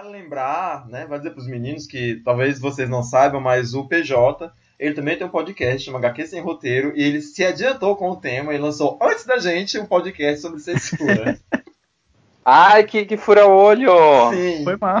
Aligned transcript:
Vale 0.00 0.10
lembrar, 0.10 0.86
né? 0.86 1.06
Vai 1.06 1.18
dizer 1.18 1.30
para 1.30 1.40
os 1.40 1.48
meninos 1.48 1.84
que 1.84 2.22
talvez 2.24 2.60
vocês 2.60 2.88
não 2.88 3.02
saibam, 3.02 3.40
mas 3.40 3.74
o 3.74 3.84
PJ 3.88 4.48
ele 4.78 4.94
também 4.94 5.16
tem 5.18 5.26
um 5.26 5.30
podcast 5.30 5.84
chama 5.84 5.98
HQ 5.98 6.24
Sem 6.28 6.40
Roteiro 6.40 6.92
e 6.94 7.02
ele 7.02 7.20
se 7.20 7.44
adiantou 7.44 7.96
com 7.96 8.08
o 8.10 8.16
tema 8.16 8.54
e 8.54 8.58
lançou 8.58 8.96
antes 9.02 9.24
da 9.26 9.38
gente 9.38 9.76
um 9.76 9.84
podcast 9.86 10.40
sobre 10.40 10.60
censura. 10.60 11.36
Ai, 12.46 12.84
que, 12.84 13.04
que 13.06 13.16
fura-olho! 13.16 13.90
Sim. 14.30 14.62
Foi 14.62 14.76
mal. 14.76 15.00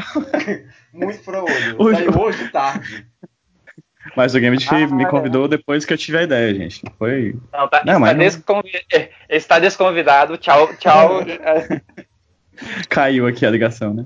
Muito 0.92 1.22
fura-olho. 1.22 1.76
Hoje- 1.78 1.98
Saiu 2.04 2.20
hoje 2.20 2.48
tarde. 2.48 3.06
Mas 4.16 4.34
o 4.34 4.40
Gambit 4.40 4.66
Ah, 4.68 4.84
me 4.88 5.04
é. 5.04 5.06
convidou 5.08 5.46
depois 5.46 5.84
que 5.84 5.92
eu 5.92 5.98
tive 5.98 6.18
a 6.18 6.22
ideia, 6.24 6.52
gente. 6.52 6.84
Não 6.84 6.92
Foi. 6.98 7.36
Não, 7.52 7.68
tá, 7.68 7.82
Não, 7.84 7.92
está, 7.94 7.98
mas 8.00 8.12
não- 8.16 8.24
desconvi- 8.24 8.86
está 9.30 9.58
desconvidado. 9.60 10.36
Tchau, 10.38 10.74
tchau. 10.76 11.20
Caiu 12.88 13.26
aqui 13.26 13.44
a 13.46 13.50
ligação, 13.50 13.94
né? 13.94 14.04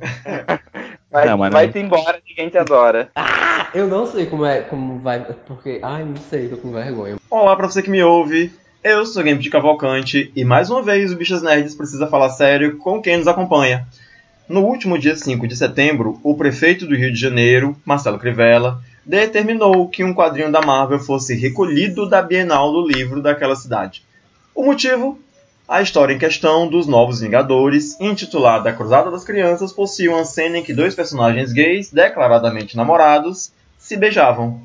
Vai, 1.10 1.26
Não, 1.26 1.36
mas 1.38 1.50
não. 1.50 1.58
vai-te 1.58 1.78
embora, 1.78 2.20
ninguém 2.26 2.48
te 2.48 2.58
adora. 2.58 3.10
Eu 3.74 3.86
não 3.86 4.06
sei 4.06 4.26
como 4.26 4.44
é, 4.44 4.60
como 4.62 4.98
vai, 4.98 5.20
porque, 5.46 5.80
ai, 5.82 6.04
não 6.04 6.16
sei, 6.16 6.48
tô 6.48 6.56
com 6.56 6.72
vergonha. 6.72 7.16
Olá 7.30 7.56
para 7.56 7.68
você 7.68 7.82
que 7.82 7.90
me 7.90 8.02
ouve. 8.02 8.52
Eu 8.82 9.06
sou 9.06 9.22
o 9.22 9.24
Game 9.24 9.40
de 9.40 9.48
Cavalcante 9.50 10.32
e 10.34 10.44
mais 10.44 10.68
uma 10.70 10.82
vez 10.82 11.12
o 11.12 11.16
Bichas 11.16 11.42
Nerds 11.42 11.74
precisa 11.74 12.06
falar 12.06 12.30
sério 12.30 12.78
com 12.78 13.00
quem 13.00 13.16
nos 13.16 13.28
acompanha. 13.28 13.86
No 14.48 14.62
último 14.62 14.98
dia 14.98 15.14
5 15.14 15.46
de 15.46 15.56
setembro, 15.56 16.18
o 16.22 16.34
prefeito 16.34 16.86
do 16.86 16.96
Rio 16.96 17.12
de 17.12 17.18
Janeiro, 17.18 17.76
Marcelo 17.84 18.18
Crivella, 18.18 18.82
determinou 19.06 19.88
que 19.88 20.02
um 20.02 20.12
quadrinho 20.12 20.50
da 20.50 20.60
Marvel 20.60 20.98
fosse 20.98 21.34
recolhido 21.34 22.08
da 22.08 22.20
Bienal 22.20 22.72
do 22.72 22.86
Livro 22.86 23.22
daquela 23.22 23.54
cidade. 23.54 24.02
O 24.54 24.64
motivo? 24.64 25.18
A 25.68 25.80
história 25.80 26.12
em 26.12 26.18
questão 26.18 26.68
dos 26.68 26.88
Novos 26.88 27.20
Vingadores, 27.20 27.98
intitulada 28.00 28.68
A 28.68 28.72
Cruzada 28.72 29.12
das 29.12 29.22
Crianças, 29.22 29.72
possui 29.72 30.08
uma 30.08 30.24
cena 30.24 30.58
em 30.58 30.62
que 30.62 30.74
dois 30.74 30.92
personagens 30.92 31.52
gays, 31.52 31.88
declaradamente 31.88 32.76
namorados, 32.76 33.52
se 33.78 33.96
beijavam. 33.96 34.60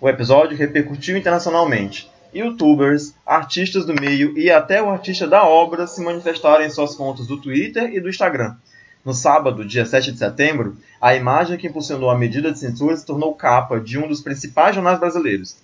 O 0.00 0.08
episódio 0.08 0.58
repercutiu 0.58 1.16
internacionalmente. 1.16 2.10
Youtubers, 2.34 3.14
artistas 3.24 3.86
do 3.86 3.94
meio 3.94 4.36
e 4.36 4.50
até 4.50 4.82
o 4.82 4.90
artista 4.90 5.26
da 5.26 5.44
obra 5.44 5.86
se 5.86 6.02
manifestaram 6.02 6.64
em 6.64 6.70
suas 6.70 6.96
contas 6.96 7.28
do 7.28 7.40
Twitter 7.40 7.94
e 7.94 8.00
do 8.00 8.08
Instagram. 8.08 8.56
No 9.04 9.14
sábado, 9.14 9.64
dia 9.64 9.86
7 9.86 10.12
de 10.12 10.18
setembro, 10.18 10.76
a 11.00 11.14
imagem 11.14 11.56
que 11.58 11.68
impulsionou 11.68 12.10
a 12.10 12.18
medida 12.18 12.50
de 12.50 12.58
censura 12.58 12.96
se 12.96 13.06
tornou 13.06 13.34
capa 13.34 13.80
de 13.80 13.98
um 13.98 14.08
dos 14.08 14.20
principais 14.20 14.74
jornais 14.74 14.98
brasileiros. 14.98 15.56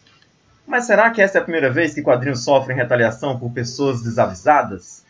Mas 0.67 0.87
será 0.87 1.11
que 1.11 1.23
essa 1.23 1.39
é 1.39 1.41
a 1.41 1.45
primeira 1.45 1.71
vez 1.71 1.95
que 1.95 2.03
quadrinhos 2.03 2.43
sofrem 2.43 2.77
retaliação 2.77 3.39
por 3.39 3.53
pessoas 3.53 4.03
desavisadas? 4.03 5.05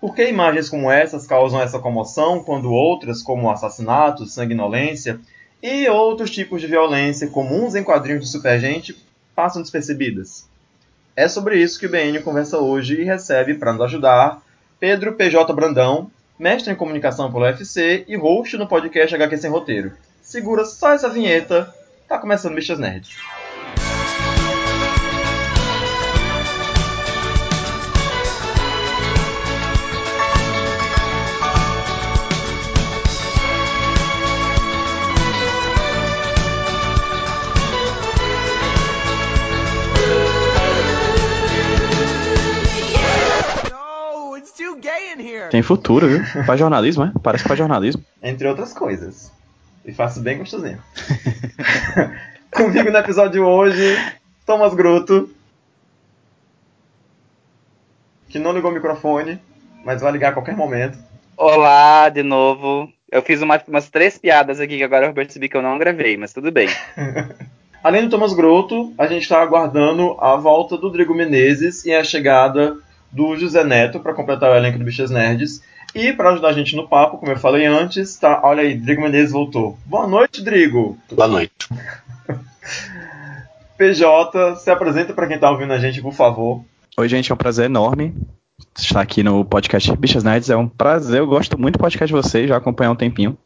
Por 0.00 0.14
que 0.14 0.24
imagens 0.26 0.68
como 0.68 0.90
essas 0.90 1.26
causam 1.26 1.60
essa 1.60 1.78
comoção 1.78 2.42
quando 2.42 2.72
outras, 2.72 3.20
como 3.20 3.50
assassinatos, 3.50 4.32
sanguinolência 4.32 5.20
e 5.62 5.88
outros 5.88 6.30
tipos 6.30 6.60
de 6.60 6.68
violência 6.68 7.28
comuns 7.28 7.74
em 7.74 7.82
quadrinhos 7.82 8.24
de 8.24 8.30
supergente, 8.30 8.96
passam 9.34 9.60
despercebidas? 9.60 10.48
É 11.16 11.28
sobre 11.28 11.58
isso 11.60 11.78
que 11.78 11.86
o 11.86 11.90
BN 11.90 12.20
conversa 12.20 12.58
hoje 12.58 12.94
e 12.94 13.04
recebe, 13.04 13.54
para 13.54 13.72
nos 13.72 13.82
ajudar, 13.82 14.40
Pedro 14.78 15.14
PJ 15.14 15.52
Brandão, 15.52 16.10
mestre 16.38 16.72
em 16.72 16.76
comunicação 16.76 17.30
pelo 17.30 17.44
UFC 17.44 18.04
e 18.08 18.16
host 18.16 18.56
no 18.56 18.66
podcast 18.66 19.14
HQ 19.14 19.36
Sem 19.36 19.50
Roteiro. 19.50 19.92
Segura 20.22 20.64
só 20.64 20.92
essa 20.92 21.10
vinheta, 21.10 21.74
tá 22.08 22.16
começando 22.16 22.54
Bichas 22.54 22.78
Nerds. 22.78 23.39
Tem 45.50 45.62
futuro, 45.62 46.06
viu? 46.08 46.24
Faz 46.46 46.58
jornalismo, 46.58 47.04
é? 47.04 47.12
Parece 47.22 47.42
que 47.44 47.48
faz 47.48 47.58
jornalismo. 47.58 48.02
Entre 48.22 48.46
outras 48.46 48.72
coisas. 48.72 49.30
E 49.84 49.92
faço 49.92 50.20
bem 50.20 50.38
gostosinho. 50.38 50.78
Comigo 52.52 52.90
no 52.90 52.98
episódio 52.98 53.32
de 53.32 53.40
hoje, 53.40 53.96
Thomas 54.46 54.74
Gruto. 54.74 55.30
Que 58.28 58.38
não 58.38 58.52
ligou 58.52 58.70
o 58.70 58.74
microfone, 58.74 59.40
mas 59.84 60.00
vai 60.00 60.12
ligar 60.12 60.30
a 60.30 60.32
qualquer 60.32 60.56
momento. 60.56 60.98
Olá, 61.36 62.08
de 62.08 62.22
novo. 62.22 62.92
Eu 63.10 63.22
fiz 63.22 63.42
uma- 63.42 63.60
umas 63.66 63.88
três 63.88 64.16
piadas 64.18 64.60
aqui 64.60 64.76
que 64.76 64.84
agora 64.84 65.06
eu 65.06 65.12
percebi 65.14 65.48
que 65.48 65.56
eu 65.56 65.62
não 65.62 65.78
gravei, 65.78 66.16
mas 66.16 66.32
tudo 66.32 66.52
bem. 66.52 66.68
Além 67.82 68.04
do 68.04 68.10
Thomas 68.10 68.34
Groto, 68.34 68.92
a 68.98 69.06
gente 69.06 69.22
está 69.22 69.40
aguardando 69.40 70.16
a 70.20 70.36
volta 70.36 70.76
do 70.76 70.90
Drigo 70.90 71.14
Menezes 71.14 71.84
e 71.86 71.92
a 71.94 72.04
chegada 72.04 72.76
do 73.12 73.36
José 73.36 73.64
Neto 73.64 74.00
para 74.00 74.14
completar 74.14 74.50
o 74.50 74.54
elenco 74.54 74.78
do 74.78 74.84
Bichas 74.84 75.10
Nerds. 75.10 75.62
E 75.94 76.12
para 76.12 76.30
ajudar 76.30 76.48
a 76.48 76.52
gente 76.52 76.76
no 76.76 76.86
papo, 76.88 77.18
como 77.18 77.32
eu 77.32 77.36
falei 77.38 77.66
antes, 77.66 78.16
tá, 78.16 78.40
olha 78.44 78.62
aí, 78.62 78.74
Drigo 78.76 79.02
Menezes 79.02 79.32
voltou. 79.32 79.76
Boa 79.84 80.06
noite, 80.06 80.42
Drigo. 80.42 80.96
Boa 81.10 81.26
noite. 81.26 81.52
PJ, 83.76 84.56
se 84.56 84.70
apresenta 84.70 85.12
para 85.12 85.26
quem 85.26 85.38
tá 85.38 85.50
ouvindo 85.50 85.72
a 85.72 85.78
gente, 85.78 86.00
por 86.02 86.12
favor. 86.12 86.62
Oi, 86.96 87.08
gente, 87.08 87.30
é 87.30 87.34
um 87.34 87.38
prazer 87.38 87.64
enorme 87.66 88.14
estar 88.78 89.00
aqui 89.00 89.22
no 89.22 89.44
podcast 89.44 89.94
Bichas 89.96 90.22
Nerds. 90.22 90.50
É 90.50 90.56
um 90.56 90.68
prazer, 90.68 91.18
eu 91.20 91.26
gosto 91.26 91.58
muito 91.58 91.74
do 91.74 91.80
podcast 91.80 92.06
de 92.06 92.12
vocês, 92.22 92.48
já 92.48 92.56
acompanho 92.56 92.90
há 92.90 92.92
um 92.92 92.96
tempinho. 92.96 93.36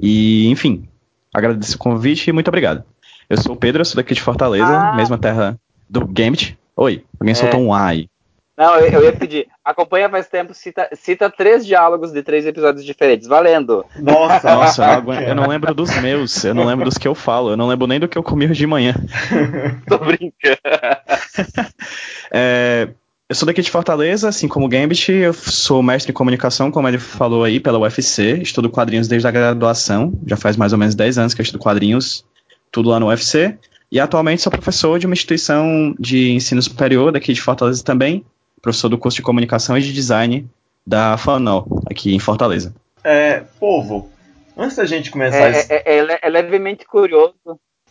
E, 0.00 0.48
enfim, 0.48 0.88
agradeço 1.34 1.76
o 1.76 1.78
convite 1.78 2.28
e 2.28 2.32
muito 2.32 2.48
obrigado. 2.48 2.82
Eu 3.28 3.36
sou 3.36 3.52
o 3.52 3.56
Pedro, 3.56 3.82
eu 3.82 3.84
sou 3.84 3.96
daqui 3.96 4.14
de 4.14 4.22
Fortaleza, 4.22 4.64
Ah. 4.66 4.94
mesma 4.96 5.18
terra 5.18 5.58
do 5.88 6.06
Gambit. 6.06 6.58
Oi, 6.74 7.04
alguém 7.20 7.32
É. 7.32 7.34
soltou 7.34 7.60
um 7.60 7.74
ai. 7.74 8.08
Não, 8.58 8.74
eu, 8.76 8.90
eu 8.90 9.04
ia 9.04 9.12
pedir. 9.12 9.46
Acompanha 9.64 10.10
faz 10.10 10.26
tempo, 10.26 10.52
cita, 10.52 10.88
cita 10.92 11.30
três 11.30 11.64
diálogos 11.64 12.10
de 12.12 12.24
três 12.24 12.44
episódios 12.44 12.84
diferentes. 12.84 13.28
Valendo. 13.28 13.84
Nossa, 13.96 14.52
Nossa, 14.52 14.82
eu 14.82 14.86
não, 14.88 14.94
aguento- 14.94 15.22
eu 15.28 15.34
não 15.36 15.46
lembro 15.48 15.72
dos 15.72 15.96
meus, 16.00 16.44
eu 16.44 16.52
não 16.54 16.64
lembro 16.66 16.84
dos 16.84 16.98
que 16.98 17.06
eu 17.06 17.14
falo, 17.14 17.50
eu 17.50 17.56
não 17.56 17.68
lembro 17.68 17.86
nem 17.86 18.00
do 18.00 18.08
que 18.08 18.18
eu 18.18 18.22
comi 18.24 18.46
hoje 18.46 18.54
de 18.54 18.66
manhã. 18.66 18.94
Tô 19.86 19.98
brincando. 19.98 20.58
É, 22.32 22.88
eu 23.28 23.34
sou 23.34 23.46
daqui 23.46 23.62
de 23.62 23.70
Fortaleza, 23.70 24.28
assim 24.28 24.48
como 24.48 24.66
o 24.66 24.68
Gambit, 24.68 25.12
eu 25.12 25.32
sou 25.32 25.82
mestre 25.82 26.10
em 26.10 26.14
comunicação, 26.14 26.70
como 26.70 26.88
ele 26.88 26.98
falou 26.98 27.44
aí, 27.44 27.60
pela 27.60 27.78
UFC, 27.78 28.38
estudo 28.42 28.70
quadrinhos 28.70 29.06
desde 29.06 29.28
a 29.28 29.30
graduação, 29.30 30.12
já 30.26 30.36
faz 30.36 30.56
mais 30.56 30.72
ou 30.72 30.78
menos 30.78 30.94
10 30.94 31.18
anos 31.18 31.34
que 31.34 31.40
eu 31.40 31.44
estudo 31.44 31.60
quadrinhos, 31.62 32.24
tudo 32.72 32.88
lá 32.88 32.98
no 32.98 33.06
UFC, 33.06 33.56
e 33.92 34.00
atualmente 34.00 34.42
sou 34.42 34.50
professor 34.50 34.98
de 34.98 35.06
uma 35.06 35.12
instituição 35.14 35.94
de 35.98 36.32
ensino 36.32 36.60
superior 36.60 37.12
daqui 37.12 37.32
de 37.32 37.40
Fortaleza 37.40 37.84
também, 37.84 38.24
professor 38.62 38.88
do 38.88 38.98
curso 38.98 39.16
de 39.16 39.22
comunicação 39.22 39.76
e 39.78 39.82
de 39.82 39.92
design 39.92 40.48
da 40.86 41.16
FANOL, 41.16 41.66
aqui 41.90 42.14
em 42.14 42.18
Fortaleza. 42.18 42.74
é, 43.04 43.42
povo, 43.60 44.10
antes 44.56 44.76
da 44.76 44.84
gente 44.86 45.10
começar 45.10 45.36
É, 45.48 45.50
esse... 45.50 45.72
é- 45.72 45.82
é- 45.86 45.98
é 45.98 46.18
é 46.22 46.28
levemente 46.28 46.84
curioso 46.86 47.34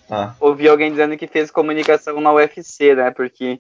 Ah, 0.09 0.33
ouvir 0.39 0.69
alguém 0.69 0.89
dizendo 0.91 1.17
que 1.17 1.27
fez 1.27 1.51
comunicação 1.51 2.19
na 2.21 2.31
UFC, 2.33 2.95
né? 2.95 3.11
Porque 3.11 3.59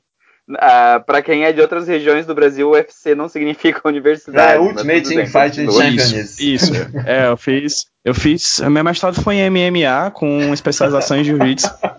ah, 0.59 1.03
pra 1.05 1.21
quem 1.21 1.43
é 1.43 1.51
de 1.51 1.59
outras 1.59 1.89
regiões 1.89 2.25
do 2.25 2.33
Brasil, 2.33 2.69
o 2.69 2.71
UFC 2.71 3.13
não 3.13 3.27
significa 3.27 3.81
universidade. 3.87 4.53
É, 4.53 4.59
Ultimate 4.59 5.01
Team 5.09 5.25
Fighting. 5.27 5.69
Champions. 5.69 6.39
Isso, 6.39 6.41
isso. 6.41 6.73
É, 7.05 7.27
eu 7.27 7.35
fiz. 7.35 7.85
Eu 8.05 8.15
fiz. 8.15 8.61
Meu 8.61 8.81
mestrado 8.81 9.21
foi 9.21 9.35
em 9.35 9.49
MMA 9.49 10.09
com 10.11 10.53
especialização 10.53 11.17
em 11.17 11.23
jiu-jitsu. 11.25 11.69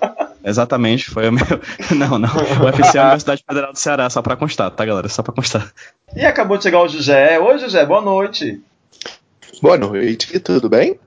Exatamente, 0.49 1.11
foi 1.11 1.29
o 1.29 1.33
meu. 1.33 1.45
Não, 1.97 2.19
não. 2.19 2.29
O 2.61 2.65
UFC 2.65 2.97
é 2.97 3.01
a 3.01 3.05
Universidade 3.13 3.45
Federal 3.47 3.73
do 3.73 3.79
Ceará, 3.79 4.09
só 4.09 4.23
pra 4.23 4.37
constar, 4.37 4.71
tá, 4.71 4.85
galera? 4.85 5.09
Só 5.09 5.23
pra 5.23 5.35
constar. 5.35 5.73
E 6.15 6.25
acabou 6.25 6.57
de 6.57 6.65
chegar 6.65 6.81
o 6.81 6.89
Jugé. 6.89 7.39
Oi, 7.39 7.59
Jugé, 7.59 7.85
boa 7.85 8.01
noite. 8.01 8.63
Boa 9.61 9.77
noite, 9.77 10.39
tudo 10.41 10.69
bem? 10.69 10.99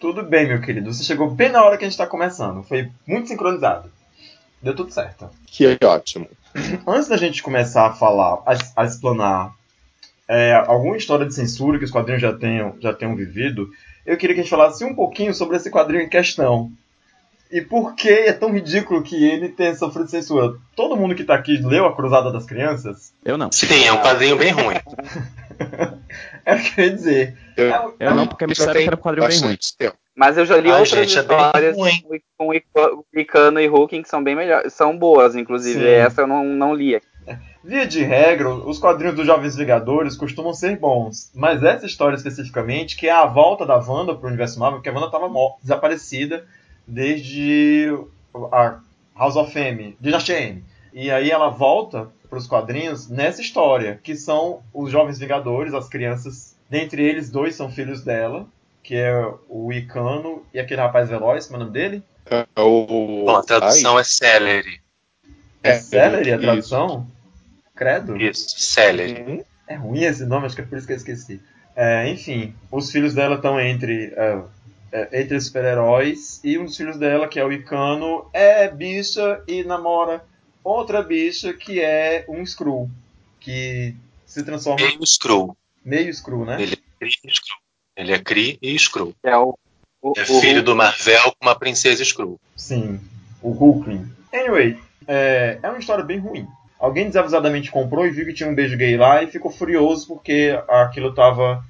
Tudo 0.00 0.22
bem, 0.22 0.48
meu 0.48 0.60
querido. 0.60 0.92
Você 0.92 1.04
chegou 1.04 1.30
bem 1.30 1.50
na 1.50 1.62
hora 1.62 1.76
que 1.76 1.84
a 1.84 1.88
gente 1.88 1.98
tá 1.98 2.06
começando. 2.06 2.62
Foi 2.62 2.90
muito 3.06 3.28
sincronizado. 3.28 3.90
Deu 4.62 4.74
tudo 4.74 4.92
certo. 4.92 5.28
Que 5.46 5.78
ótimo. 5.84 6.28
Antes 6.86 7.08
da 7.08 7.16
gente 7.16 7.42
começar 7.42 7.86
a 7.86 7.92
falar, 7.92 8.42
a, 8.46 8.82
a 8.82 8.84
explanar 8.84 9.54
é, 10.28 10.54
alguma 10.66 10.96
história 10.96 11.26
de 11.26 11.34
censura 11.34 11.78
que 11.78 11.84
os 11.84 11.90
quadrinhos 11.90 12.22
já 12.22 12.32
tenham, 12.32 12.74
já 12.80 12.92
tenham 12.92 13.14
vivido, 13.16 13.68
eu 14.06 14.16
queria 14.16 14.34
que 14.34 14.40
a 14.40 14.44
gente 14.44 14.50
falasse 14.50 14.84
um 14.84 14.94
pouquinho 14.94 15.34
sobre 15.34 15.56
esse 15.56 15.70
quadrinho 15.70 16.02
em 16.02 16.08
questão. 16.08 16.72
E 17.50 17.60
por 17.60 17.94
que 17.96 18.08
é 18.08 18.32
tão 18.32 18.52
ridículo 18.52 19.02
que 19.02 19.24
ele 19.28 19.48
tenha 19.48 19.74
sofrido 19.74 20.08
censura? 20.08 20.54
Todo 20.76 20.96
mundo 20.96 21.14
que 21.16 21.24
tá 21.24 21.34
aqui 21.34 21.58
leu 21.58 21.84
A 21.86 21.96
Cruzada 21.96 22.30
das 22.32 22.46
Crianças? 22.46 23.12
Eu 23.24 23.36
não. 23.36 23.50
Sim, 23.50 23.84
é 23.84 23.92
um 23.92 23.98
quadrinho 24.02 24.36
bem 24.36 24.52
ruim. 24.52 24.76
É 26.44 26.54
o 26.54 26.58
que 26.58 26.80
eu 26.80 26.84
ia 26.86 26.90
dizer. 26.90 27.36
Eu- 27.56 27.94
É 28.00 28.06
Eu 28.06 28.14
não, 28.14 28.26
porque 28.26 28.46
me 28.46 28.52
disseram 28.54 28.72
que 28.80 28.86
era 28.86 28.96
um 28.96 28.98
quadrinho 28.98 29.28
bem 29.28 29.38
ruim. 29.40 29.58
tempo. 29.78 29.96
Mas 30.16 30.36
eu 30.38 30.46
já 30.46 30.56
li 30.56 30.70
Ai, 30.70 30.80
outras 30.80 30.90
gente, 31.06 31.18
é 31.18 31.20
histórias 31.20 31.76
ruim. 31.76 32.02
com, 32.38 32.52
Icano 33.14 33.60
e 33.60 33.68
Hulking 33.68 34.02
que 34.02 34.08
são 34.08 34.24
bem 34.24 34.34
melhores. 34.34 34.72
São 34.72 34.96
boas, 34.96 35.36
inclusive. 35.36 35.78
Sim. 35.80 35.86
Essa 35.86 36.22
eu 36.22 36.26
não, 36.26 36.44
não 36.44 36.74
li. 36.74 37.00
Via 37.62 37.86
de 37.86 38.02
regra, 38.02 38.48
os 38.48 38.78
quadrinhos 38.78 39.14
dos 39.14 39.26
Jovens 39.26 39.54
Vingadores 39.54 40.16
costumam 40.16 40.54
ser 40.54 40.78
bons, 40.78 41.30
mas 41.34 41.62
essa 41.62 41.84
história 41.84 42.16
especificamente, 42.16 42.96
que 42.96 43.06
é 43.06 43.12
a 43.12 43.26
volta 43.26 43.66
da 43.66 43.76
Wanda 43.76 44.14
pro 44.14 44.28
universo 44.28 44.58
Marvel, 44.58 44.78
porque 44.78 44.88
a 44.88 44.92
Wanda 44.92 45.06
estava 45.06 45.28
desaparecida 45.62 46.46
desde 46.90 47.88
a 48.52 48.80
House 49.16 49.36
of 49.36 49.58
M, 49.58 49.96
Dynasty 50.00 50.32
M. 50.32 50.64
E 50.92 51.10
aí 51.10 51.30
ela 51.30 51.48
volta 51.48 52.08
para 52.28 52.38
os 52.38 52.46
quadrinhos 52.46 53.08
nessa 53.08 53.40
história, 53.40 53.98
que 54.02 54.14
são 54.16 54.62
os 54.72 54.90
Jovens 54.90 55.18
Vingadores, 55.18 55.74
as 55.74 55.88
crianças, 55.88 56.56
dentre 56.68 57.02
eles 57.02 57.30
dois 57.30 57.54
são 57.54 57.70
filhos 57.70 58.02
dela, 58.02 58.46
que 58.82 58.94
é 58.94 59.12
o 59.48 59.72
Icano 59.72 60.44
e 60.54 60.58
aquele 60.58 60.80
rapaz 60.80 61.08
veloz, 61.08 61.46
como 61.46 61.58
é 61.58 61.60
o 61.62 61.64
nome 61.66 61.72
dele? 61.72 62.02
É 62.30 62.46
o... 62.60 63.24
Bom, 63.26 63.36
a 63.36 63.42
tradução 63.42 63.98
é 63.98 64.04
Celery. 64.04 64.80
É, 65.62 65.70
É, 65.70 65.78
Celery 65.78 66.32
a 66.32 66.36
isso. 66.36 66.44
tradução? 66.44 67.06
Credo? 67.74 68.16
Isso, 68.16 68.58
Celery. 68.60 69.22
Uhum. 69.22 69.44
É 69.66 69.74
ruim 69.74 70.02
esse 70.02 70.24
nome, 70.24 70.46
acho 70.46 70.54
que 70.54 70.62
é 70.62 70.64
por 70.64 70.78
isso 70.78 70.86
que 70.86 70.92
eu 70.92 70.96
esqueci. 70.96 71.40
É, 71.76 72.08
enfim, 72.08 72.54
os 72.70 72.90
filhos 72.90 73.14
dela 73.14 73.36
estão 73.36 73.60
entre, 73.60 74.12
é, 74.16 74.38
é, 74.92 75.20
entre 75.20 75.40
super-heróis 75.40 76.40
e 76.42 76.58
um 76.58 76.64
dos 76.64 76.76
filhos 76.76 76.96
dela, 76.98 77.28
que 77.28 77.38
é 77.38 77.44
o 77.44 77.52
Icano, 77.52 78.26
é 78.32 78.68
bicha 78.68 79.42
e 79.46 79.62
namora 79.64 80.24
outra 80.62 81.02
bicha 81.02 81.52
que 81.52 81.80
é 81.80 82.24
um 82.28 82.42
Skrull, 82.42 82.90
que 83.38 83.94
se 84.26 84.42
transforma 84.42 84.84
Meio 84.86 85.02
Skrull. 85.04 85.56
meio 85.84 86.10
Skrull, 86.10 86.44
né? 86.44 86.60
Ele 86.60 86.74
é 86.74 86.78
Kree 86.98 87.16
e 87.24 87.28
Skrull. 87.28 87.58
Ele 87.96 88.12
é 88.12 88.18
Kree 88.18 88.58
e 88.62 88.74
Skrull. 88.76 89.14
É 89.22 89.36
o, 89.36 89.56
o, 90.02 90.12
É 90.16 90.22
o- 90.22 90.40
filho 90.40 90.62
do 90.62 90.74
Marvel 90.76 91.22
com 91.32 91.46
uma 91.46 91.54
princesa 91.58 92.02
Skrull. 92.02 92.38
Sim, 92.56 93.00
o 93.42 93.50
Hulkling. 93.50 94.06
Anyway, 94.32 94.78
é, 95.08 95.58
é 95.62 95.68
uma 95.68 95.78
história 95.78 96.04
bem 96.04 96.18
ruim. 96.18 96.46
Alguém 96.78 97.06
desavisadamente 97.08 97.70
comprou 97.70 98.06
e 98.06 98.10
viu 98.10 98.24
que 98.24 98.32
tinha 98.32 98.48
um 98.48 98.54
beijo 98.54 98.76
gay 98.76 98.96
lá 98.96 99.22
e 99.22 99.26
ficou 99.26 99.50
furioso 99.50 100.06
porque 100.06 100.58
aquilo 100.68 101.12
tava, 101.14 101.62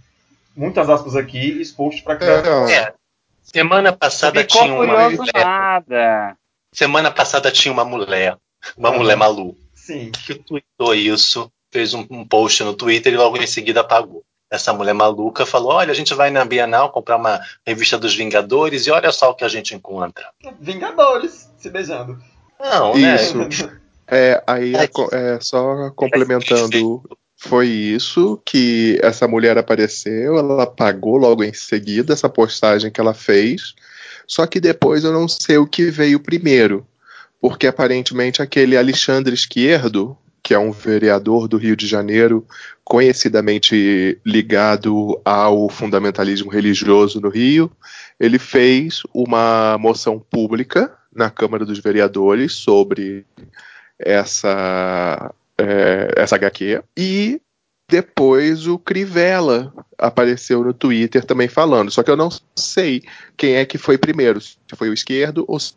muitas 0.57 0.89
aspas 0.89 1.17
aqui, 1.17 1.61
exposto 1.61 2.05
pra 2.05 2.17
criança. 2.17 2.73
É. 2.73 2.95
Semana 3.43 3.93
passada 3.93 4.41
Ficou 4.41 4.63
tinha 4.63 4.75
uma 4.75 5.09
mulher. 5.11 5.33
nada. 5.45 6.37
Semana 6.73 7.11
passada 7.11 7.51
tinha 7.51 7.73
uma 7.73 7.85
mulher. 7.85 8.37
Uma 8.77 8.91
Uhum. 8.91 8.99
mulher 8.99 9.17
maluca. 9.17 9.59
Sim, 9.75 10.13
que 10.13 10.35
tweetou 10.35 10.95
isso, 10.95 11.51
fez 11.73 11.95
um, 11.95 12.07
um 12.11 12.25
post 12.27 12.63
no 12.63 12.75
Twitter 12.75 13.13
e 13.13 13.17
logo 13.17 13.37
em 13.39 13.47
seguida 13.47 13.81
apagou. 13.81 14.23
Essa 14.51 14.73
mulher 14.73 14.93
maluca 14.95 15.47
falou: 15.47 15.73
Olha, 15.73 15.91
a 15.91 15.95
gente 15.95 16.13
vai 16.15 16.31
na 16.31 16.45
Bienal 16.45 16.91
comprar 16.91 17.17
uma 17.17 17.41
revista 17.67 17.97
dos 17.99 18.15
Vingadores 18.15 18.87
e 18.87 18.91
olha 18.91 19.11
só 19.13 19.31
o 19.31 19.35
que 19.35 19.45
a 19.45 19.49
gente 19.49 19.75
encontra. 19.75 20.29
Vingadores 20.61 21.51
se 21.57 21.71
beijando. 21.71 22.19
Não, 22.61 22.93
Isso. 22.97 23.39
né? 23.39 23.49
É, 24.13 24.43
aí 24.45 24.75
É 24.75 24.83
é, 24.83 25.35
é, 25.37 25.39
só 25.41 25.89
complementando, 25.93 27.01
foi 27.43 27.69
isso 27.69 28.39
que 28.45 29.01
essa 29.03 29.27
mulher 29.27 29.57
apareceu, 29.57 30.37
ela 30.37 30.65
apagou 30.65 31.17
logo 31.17 31.43
em 31.43 31.55
seguida 31.55 32.13
essa 32.13 32.29
postagem 32.29 32.91
que 32.91 33.01
ela 33.01 33.15
fez, 33.15 33.75
só 34.27 34.47
que 34.47 34.61
depois 34.61 35.05
eu 35.05 35.13
não 35.13 35.27
sei 35.27 35.57
o 35.57 35.67
que 35.67 35.91
veio 35.91 36.21
primeiro, 36.21 36.87
porque 37.41 37.67
aparentemente 37.67 38.43
aquele 38.43 38.77
Alexandre 38.77 39.33
Esquerdo, 39.33 40.15
que 40.43 40.53
é 40.53 40.59
um 40.59 40.71
vereador 40.71 41.49
do 41.49 41.57
Rio 41.57 41.75
de 41.75 41.87
Janeiro, 41.87 42.47
conhecidamente 42.85 44.21
ligado 44.25 45.19
ao 45.25 45.71
fundamentalismo 45.71 46.51
religioso 46.51 47.23
no 47.23 47.31
Rio, 47.31 47.73
ele 48.21 48.39
fez 48.39 49.01
uma 49.15 49.79
moção 49.79 50.21
pública 50.21 50.93
na 51.11 51.31
Câmara 51.31 51.65
dos 51.65 51.79
Vereadores 51.79 52.53
sobre 52.53 53.25
essa, 53.99 55.33
é, 55.61 56.13
essa 56.17 56.37
HQ. 56.37 56.83
E 56.97 57.41
depois 57.89 58.67
o 58.67 58.79
Crivella 58.79 59.73
apareceu 59.99 60.63
no 60.63 60.73
Twitter 60.73 61.25
também 61.25 61.49
falando. 61.49 61.91
Só 61.91 62.03
que 62.03 62.11
eu 62.11 62.17
não 62.17 62.29
sei 62.57 63.03
quem 63.37 63.57
é 63.57 63.67
que 63.67 63.77
foi 63.77 63.99
primeiro, 63.99 64.41
se 64.41 64.57
foi 64.77 64.89
o 64.89 64.95
esquerdo 64.95 65.45
ou 65.49 65.59
se 65.59 65.75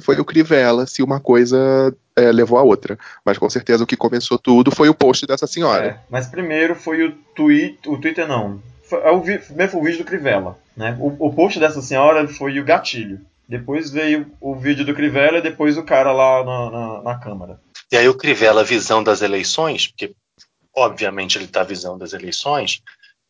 foi 0.00 0.18
o 0.18 0.24
Crivella, 0.24 0.86
se 0.86 1.02
uma 1.02 1.20
coisa 1.20 1.94
é, 2.16 2.32
levou 2.32 2.58
a 2.58 2.62
outra. 2.62 2.98
Mas 3.24 3.36
com 3.38 3.48
certeza 3.50 3.84
o 3.84 3.86
que 3.86 3.96
começou 3.96 4.38
tudo 4.38 4.74
foi 4.74 4.88
o 4.88 4.94
post 4.94 5.26
dessa 5.26 5.46
senhora. 5.46 5.86
É, 5.86 5.98
mas 6.08 6.26
primeiro 6.26 6.74
foi 6.74 7.04
o 7.04 7.12
tweet, 7.36 7.78
o 7.86 7.98
Twitter 7.98 8.26
não. 8.26 8.60
Foi, 8.84 9.00
é 9.00 9.10
o 9.10 9.20
primeiro 9.20 9.72
foi 9.72 9.80
o 9.80 9.84
vídeo 9.84 9.98
do 9.98 10.04
Crivella, 10.04 10.58
né? 10.76 10.96
O, 10.98 11.26
o 11.26 11.32
post 11.32 11.60
dessa 11.60 11.82
senhora 11.82 12.26
foi 12.26 12.58
o 12.58 12.64
gatilho. 12.64 13.20
Depois 13.46 13.90
veio 13.90 14.26
o 14.40 14.54
vídeo 14.54 14.86
do 14.86 14.94
Crivella 14.94 15.38
e 15.38 15.42
depois 15.42 15.76
o 15.76 15.82
cara 15.82 16.12
lá 16.12 16.42
na, 16.42 16.70
na, 16.70 17.02
na 17.02 17.18
câmara. 17.18 17.60
E 17.90 17.96
aí 17.96 18.08
o 18.08 18.14
Crivella, 18.14 18.64
visão 18.64 19.02
das 19.02 19.22
eleições, 19.22 19.88
porque 19.88 20.14
obviamente 20.74 21.38
ele 21.38 21.44
está 21.44 21.62
visão 21.62 21.96
das 21.96 22.12
eleições, 22.12 22.82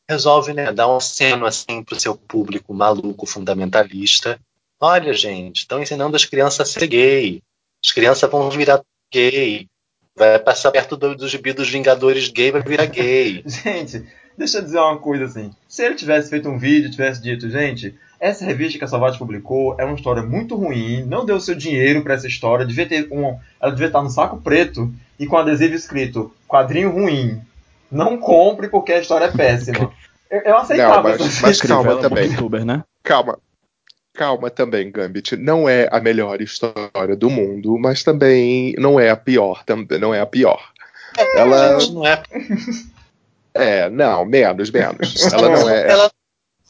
resolve 0.09 0.53
né, 0.53 0.73
dar 0.73 0.89
um 0.89 0.97
aceno 0.97 1.47
assim 1.47 1.83
para 1.83 1.97
o 1.97 2.01
seu 2.01 2.15
público 2.15 2.73
maluco, 2.75 3.27
fundamentalista. 3.27 4.39
Olha, 4.81 5.13
gente, 5.15 5.59
estão 5.59 5.83
ensinando 5.83 6.17
as 6.17 6.25
crianças 6.25 6.61
a 6.61 6.65
ser 6.65 6.87
gay. 6.87 7.43
As 7.85 7.93
crianças 7.93 8.31
vão 8.31 8.51
virar 8.51 8.83
gay. 9.13 9.67
Vai 10.17 10.39
passar 10.39 10.71
perto 10.71 10.97
do, 10.97 11.15
do 11.15 11.29
gibi 11.29 11.53
dos 11.53 11.69
Vingadores 11.69 12.29
gay, 12.29 12.53
vai 12.53 12.63
virar 12.63 12.87
gay. 12.87 13.43
Gente, 13.47 14.07
deixa 14.39 14.59
eu 14.59 14.63
dizer 14.63 14.79
uma 14.79 14.99
coisa 14.99 15.25
assim. 15.25 15.51
Se 15.67 15.85
ele 15.85 15.95
tivesse 15.95 16.31
feito 16.31 16.49
um 16.49 16.59
vídeo, 16.59 16.91
tivesse 16.91 17.21
dito, 17.21 17.51
gente, 17.51 17.99
essa 18.25 18.43
revista 18.47 18.79
que 18.79 18.85
a 18.85 18.89
Salvati 18.89 19.19
publicou 19.19 19.77
é 19.79 19.85
uma 19.85 19.95
história 19.95 20.23
muito 20.23 20.57
ruim, 20.57 21.05
não 21.05 21.27
deu 21.27 21.39
seu 21.39 21.55
dinheiro 21.55 22.03
pra 22.03 22.15
essa 22.15 22.27
história, 22.27 22.65
devia 22.65 22.89
ter 22.89 23.07
um, 23.13 23.39
ela 23.61 23.71
devia 23.71 23.89
estar 23.89 24.03
no 24.03 24.09
saco 24.09 24.41
preto 24.41 24.91
e 25.21 25.27
com 25.27 25.37
adesivo 25.37 25.75
escrito 25.75 26.33
quadrinho 26.49 26.91
ruim. 26.91 27.39
Não 27.93 28.17
compre 28.17 28.69
porque 28.69 28.95
a 28.95 28.99
história 29.01 29.27
é 29.27 29.31
péssima. 29.31 29.93
Eu, 30.31 30.41
eu 30.41 30.57
aceitava 30.57 30.97
Não, 30.97 31.03
mas- 31.03 31.21
essa 31.21 31.47
mas 31.47 31.61
calma 31.61 31.93
é 31.93 32.01
também. 32.01 32.27
youtuber, 32.29 32.65
né? 32.65 32.83
Calma. 33.05 33.39
Calma 34.15 34.51
também, 34.51 34.91
Gambit. 34.91 35.37
Não 35.37 35.69
é 35.69 35.87
a 35.93 36.01
melhor 36.01 36.41
história 36.41 37.15
do 37.15 37.31
mundo, 37.31 37.79
mas 37.79 38.03
também 38.03 38.75
não 38.79 38.99
é 38.99 39.11
a 39.11 39.17
pior. 39.17 39.63
Também 39.65 40.01
não 40.01 40.13
é 40.13 40.21
a 40.21 40.27
pior. 40.27 40.61
Ela 41.37 41.79
Gente, 41.79 41.93
não 41.95 42.07
é, 42.07 42.23
é, 43.55 43.91
não, 43.91 44.25
menos, 44.25 44.71
menos. 44.73 45.23
Ela 45.33 45.49
não 45.51 45.69
é. 45.69 45.89
ela 45.89 46.11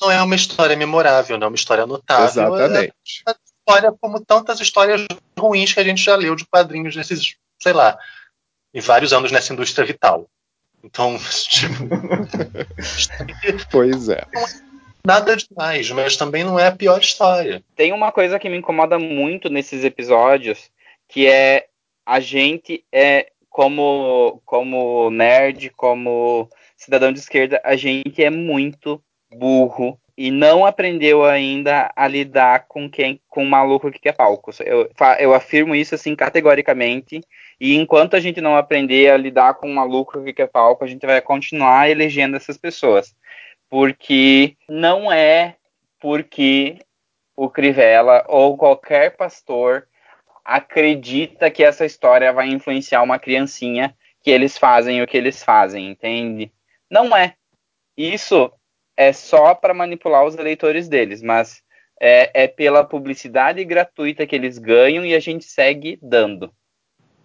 não 0.01 0.11
é 0.11 0.23
uma 0.23 0.35
história 0.35 0.77
memorável, 0.77 1.39
não 1.39 1.47
é 1.47 1.49
uma 1.49 1.57
história 1.57 1.87
notável. 1.87 2.57
É 2.57 2.65
Exatamente. 2.65 3.23
uma 3.27 3.37
história 3.45 3.93
como 4.01 4.21
tantas 4.25 4.61
histórias 4.61 5.07
ruins 5.39 5.73
que 5.73 5.81
a 5.81 5.85
gente 5.85 6.03
já 6.03 6.17
leu 6.17 6.35
de 6.35 6.47
quadrinhos 6.47 6.97
nesses, 6.97 7.37
sei 7.61 7.73
lá, 7.73 7.99
e 8.73 8.81
vários 8.81 9.13
anos 9.13 9.31
nessa 9.31 9.53
indústria 9.53 9.87
vital. 9.87 10.29
Então, 10.83 11.19
tipo, 11.49 11.89
Pois 13.71 14.09
é. 14.09 14.23
nada 15.07 15.37
demais, 15.37 15.91
mas 15.91 16.17
também 16.17 16.45
não 16.45 16.59
é 16.59 16.67
a 16.67 16.77
pior 16.77 17.01
história. 17.01 17.63
Tem 17.75 17.93
uma 17.93 18.13
coisa 18.13 18.39
que 18.39 18.49
me 18.49 18.59
incomoda 18.59 18.99
muito 18.99 19.49
nesses 19.49 19.85
episódios, 19.85 20.71
que 21.09 21.27
é 21.27 21.69
a 22.05 22.21
gente 22.21 22.85
é 22.93 23.31
como 23.49 24.43
como 24.45 25.11
nerd, 25.11 25.71
como 25.71 26.51
cidadão 26.77 27.13
de 27.13 27.21
esquerda, 27.21 27.61
a 27.65 27.77
gente 27.77 28.23
é 28.23 28.29
muito 28.29 29.03
burro 29.37 29.99
e 30.17 30.31
não 30.31 30.65
aprendeu 30.65 31.25
ainda 31.25 31.91
a 31.97 32.07
lidar 32.07 32.67
com 32.69 32.89
quem 32.89 33.21
com 33.29 33.43
um 33.43 33.49
maluco 33.49 33.91
que 33.91 33.99
quer 33.99 34.13
palco. 34.13 34.53
Eu, 34.65 34.89
eu 35.19 35.35
afirmo 35.35 35.75
isso 35.75 35.95
assim 35.95 36.15
categoricamente. 36.15 37.21
E 37.61 37.75
enquanto 37.75 38.15
a 38.15 38.21
gente 38.21 38.41
não 38.41 38.57
aprender 38.57 39.11
a 39.11 39.17
lidar 39.17 39.55
com 39.55 39.69
um 39.69 39.75
maluco 39.75 40.23
que 40.23 40.33
quer 40.33 40.49
palco, 40.49 40.85
a 40.85 40.87
gente 40.87 41.05
vai 41.05 41.21
continuar 41.21 41.91
elegendo 41.91 42.37
essas 42.37 42.57
pessoas. 42.57 43.15
Porque 43.69 44.57
não 44.69 45.11
é 45.11 45.57
porque 46.01 46.79
o 47.37 47.51
Crivella 47.51 48.25
ou 48.29 48.57
qualquer 48.57 49.17
pastor 49.17 49.89
acredita 50.45 51.51
que 51.51 51.65
essa 51.65 51.85
história 51.85 52.33
vai 52.33 52.49
influenciar 52.49 53.03
uma 53.03 53.19
criancinha 53.19 53.97
que 54.23 54.31
eles 54.31 54.57
fazem 54.57 55.03
o 55.03 55.07
que 55.07 55.17
eles 55.17 55.43
fazem, 55.43 55.89
entende? 55.89 56.53
Não 56.91 57.17
é. 57.17 57.35
Isso 57.97 58.51
é 58.97 59.13
só 59.13 59.55
para 59.55 59.75
manipular 59.75 60.25
os 60.25 60.37
eleitores 60.37 60.89
deles, 60.89 61.23
mas 61.23 61.63
é, 62.01 62.45
é 62.45 62.49
pela 62.49 62.85
publicidade 62.85 63.65
gratuita 63.65 64.27
que 64.27 64.35
eles 64.35 64.59
ganham 64.59 65.05
e 65.05 65.15
a 65.15 65.21
gente 65.21 65.45
segue 65.45 65.99
dando. 66.03 66.53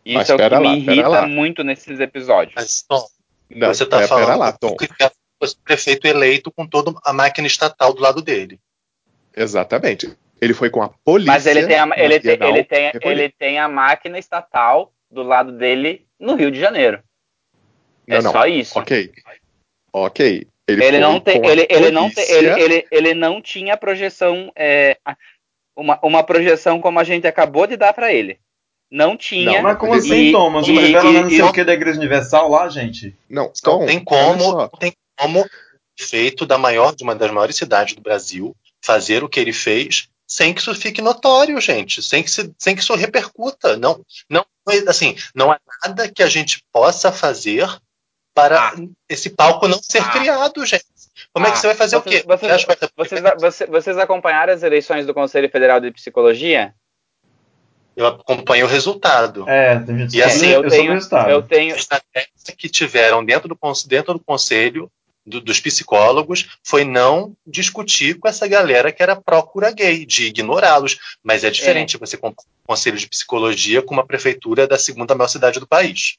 Isso 0.05 0.17
Mas 0.17 0.29
é 0.29 0.35
o 0.35 0.37
que 0.37 0.49
lá, 0.49 0.59
me 0.59 0.77
irrita 0.77 1.07
lá. 1.07 1.27
muito 1.27 1.63
nesses 1.63 1.99
episódios. 1.99 2.55
Mas, 2.55 2.81
Tom, 2.83 3.05
Não, 3.49 3.67
você 3.67 3.83
está 3.83 4.01
é, 4.01 4.07
falando 4.07 4.39
lá, 4.39 4.53
que 4.53 4.59
Tom. 4.59 4.75
o 4.75 5.11
fosse 5.39 5.57
prefeito 5.63 6.07
eleito 6.07 6.51
com 6.51 6.65
toda 6.65 6.93
a 7.03 7.13
máquina 7.13 7.47
estatal 7.47 7.93
do 7.93 8.01
lado 8.01 8.21
dele. 8.21 8.59
Exatamente. 9.35 10.17
Ele 10.41 10.53
foi 10.53 10.69
com 10.69 10.81
a 10.81 10.89
polícia. 10.89 11.31
Mas 11.31 11.45
ele 11.45 11.67
tem 11.67 11.77
a, 11.77 11.89
ele 11.97 12.19
tem, 12.19 12.37
ele, 12.41 12.63
tem, 12.63 12.91
ele 13.03 13.29
tem 13.29 13.59
a 13.59 13.67
máquina 13.67 14.17
estatal 14.17 14.93
do 15.11 15.21
lado 15.21 15.51
dele 15.51 16.07
no 16.19 16.35
Rio 16.35 16.51
de 16.51 16.59
Janeiro. 16.59 17.03
Não, 18.07 18.17
é 18.17 18.21
não. 18.21 18.31
só 18.31 18.45
isso. 18.45 18.79
Ok. 18.79 19.11
Ok. 19.93 20.47
Ele, 20.71 20.83
Ele, 20.85 20.99
não 20.99 21.19
tem, 21.19 21.45
ele, 21.45 21.67
ele, 21.69 21.91
não 21.91 22.09
tem, 22.09 22.29
ele, 22.31 22.61
ele, 22.61 22.87
ele 22.91 23.13
não 23.13 23.41
tinha 23.41 23.75
projeção, 23.77 24.51
é, 24.55 24.97
uma, 25.75 25.99
uma 26.03 26.23
projeção 26.23 26.79
como 26.81 26.99
a 26.99 27.03
gente 27.03 27.27
acabou 27.27 27.65
de 27.67 27.77
dar 27.77 27.93
para 27.93 28.13
ele. 28.13 28.39
Não 28.91 29.15
tinha. 29.15 29.51
Não, 29.53 29.61
Mas 29.61 29.77
como 29.77 29.95
E- 29.95 29.97
assim, 29.99 30.31
Thomas? 30.31 30.67
O 30.67 30.71
e- 30.71 30.91
não 30.91 30.99
é 30.99 31.21
não 31.21 31.29
sei 31.29 31.41
o 31.41 31.53
que 31.53 31.63
da 31.63 31.73
Igreja 31.73 31.99
Universal 31.99 32.49
lá, 32.49 32.67
gente? 32.69 33.15
Não, 33.29 33.51
Tom, 33.61 33.79
Não 33.81 33.85
tem 33.85 33.99
como, 34.03 34.67
tem 34.79 34.93
como 35.17 35.45
feito 35.99 36.45
da 36.45 36.57
maior 36.57 36.95
de 36.95 37.03
uma 37.03 37.13
das 37.13 37.29
maiores 37.29 37.55
cidades 37.55 37.93
do 37.95 38.01
Brasil 38.01 38.55
fazer 38.83 39.23
o 39.23 39.29
que 39.29 39.39
ele 39.39 39.53
fez 39.53 40.07
sem 40.27 40.53
que 40.53 40.61
isso 40.61 40.73
fique 40.75 41.01
notório, 41.01 41.59
gente, 41.59 42.03
sem 42.03 42.21
que, 42.23 42.29
se- 42.29 42.53
sem 42.57 42.75
que 42.75 42.81
isso 42.81 42.93
repercuta. 42.95 43.75
Não, 43.77 44.03
não, 44.29 44.45
assim, 44.87 45.15
não 45.33 45.51
há 45.51 45.59
nada 45.83 46.07
que 46.07 46.21
a 46.21 46.27
gente 46.27 46.63
possa 46.71 47.11
fazer 47.11 47.67
para 48.41 48.69
Ah. 48.69 48.73
esse 49.07 49.29
palco 49.29 49.67
não 49.67 49.79
ser 49.81 49.99
Ah. 50.01 50.09
criado, 50.09 50.65
gente. 50.65 50.85
Como 51.33 51.45
é 51.45 51.51
que 51.51 51.57
Ah, 51.57 51.61
você 51.61 51.67
vai 51.67 51.75
fazer 51.75 51.97
vocês- 51.97 52.21
o 52.21 52.21
quê? 52.21 52.27
vocês- 52.27 52.65
Vocês, 52.95 53.21
você- 53.39 53.65
vocês 53.67 53.97
acompanharam 53.97 54.53
as 54.53 54.63
eleições 54.63 55.05
do 55.05 55.13
Conselho 55.13 55.49
Federal 55.49 55.79
de 55.79 55.91
Psicologia? 55.91 56.73
Eu 57.95 58.07
acompanho 58.07 58.65
o 58.65 58.69
resultado. 58.69 59.47
É, 59.49 59.77
tem 59.79 59.97
gente 59.99 60.15
E 60.15 60.23
assim, 60.23 60.47
eu, 60.47 60.63
eu 60.63 60.69
sou 60.69 60.79
tenho-. 60.79 61.29
Eu 61.29 61.41
tenho. 61.41 61.73
A 61.73 61.77
estratégia 61.77 62.29
que 62.57 62.69
tiveram 62.69 63.23
dentro 63.25 63.49
do, 63.49 63.57
dentro 63.87 64.13
do 64.13 64.19
conselho 64.19 64.89
do- 65.25 65.41
dos 65.41 65.59
psicólogos 65.59 66.47
foi 66.63 66.85
não 66.85 67.35
discutir 67.45 68.17
com 68.17 68.27
essa 68.27 68.47
galera 68.47 68.91
que 68.91 69.03
era 69.03 69.15
pró-cura 69.17 69.69
gay, 69.71 70.05
de 70.05 70.27
ignorá-los. 70.27 70.97
Mas 71.21 71.43
é 71.43 71.49
diferente 71.49 71.97
você 71.97 72.15
comparar 72.15 72.47
um 72.63 72.67
conselho 72.67 72.97
de 72.97 73.07
psicologia 73.07 73.81
com 73.81 73.93
uma 73.93 74.05
prefeitura 74.05 74.65
da 74.65 74.77
segunda 74.77 75.13
maior 75.13 75.27
cidade 75.27 75.59
do 75.59 75.67
país. 75.67 76.15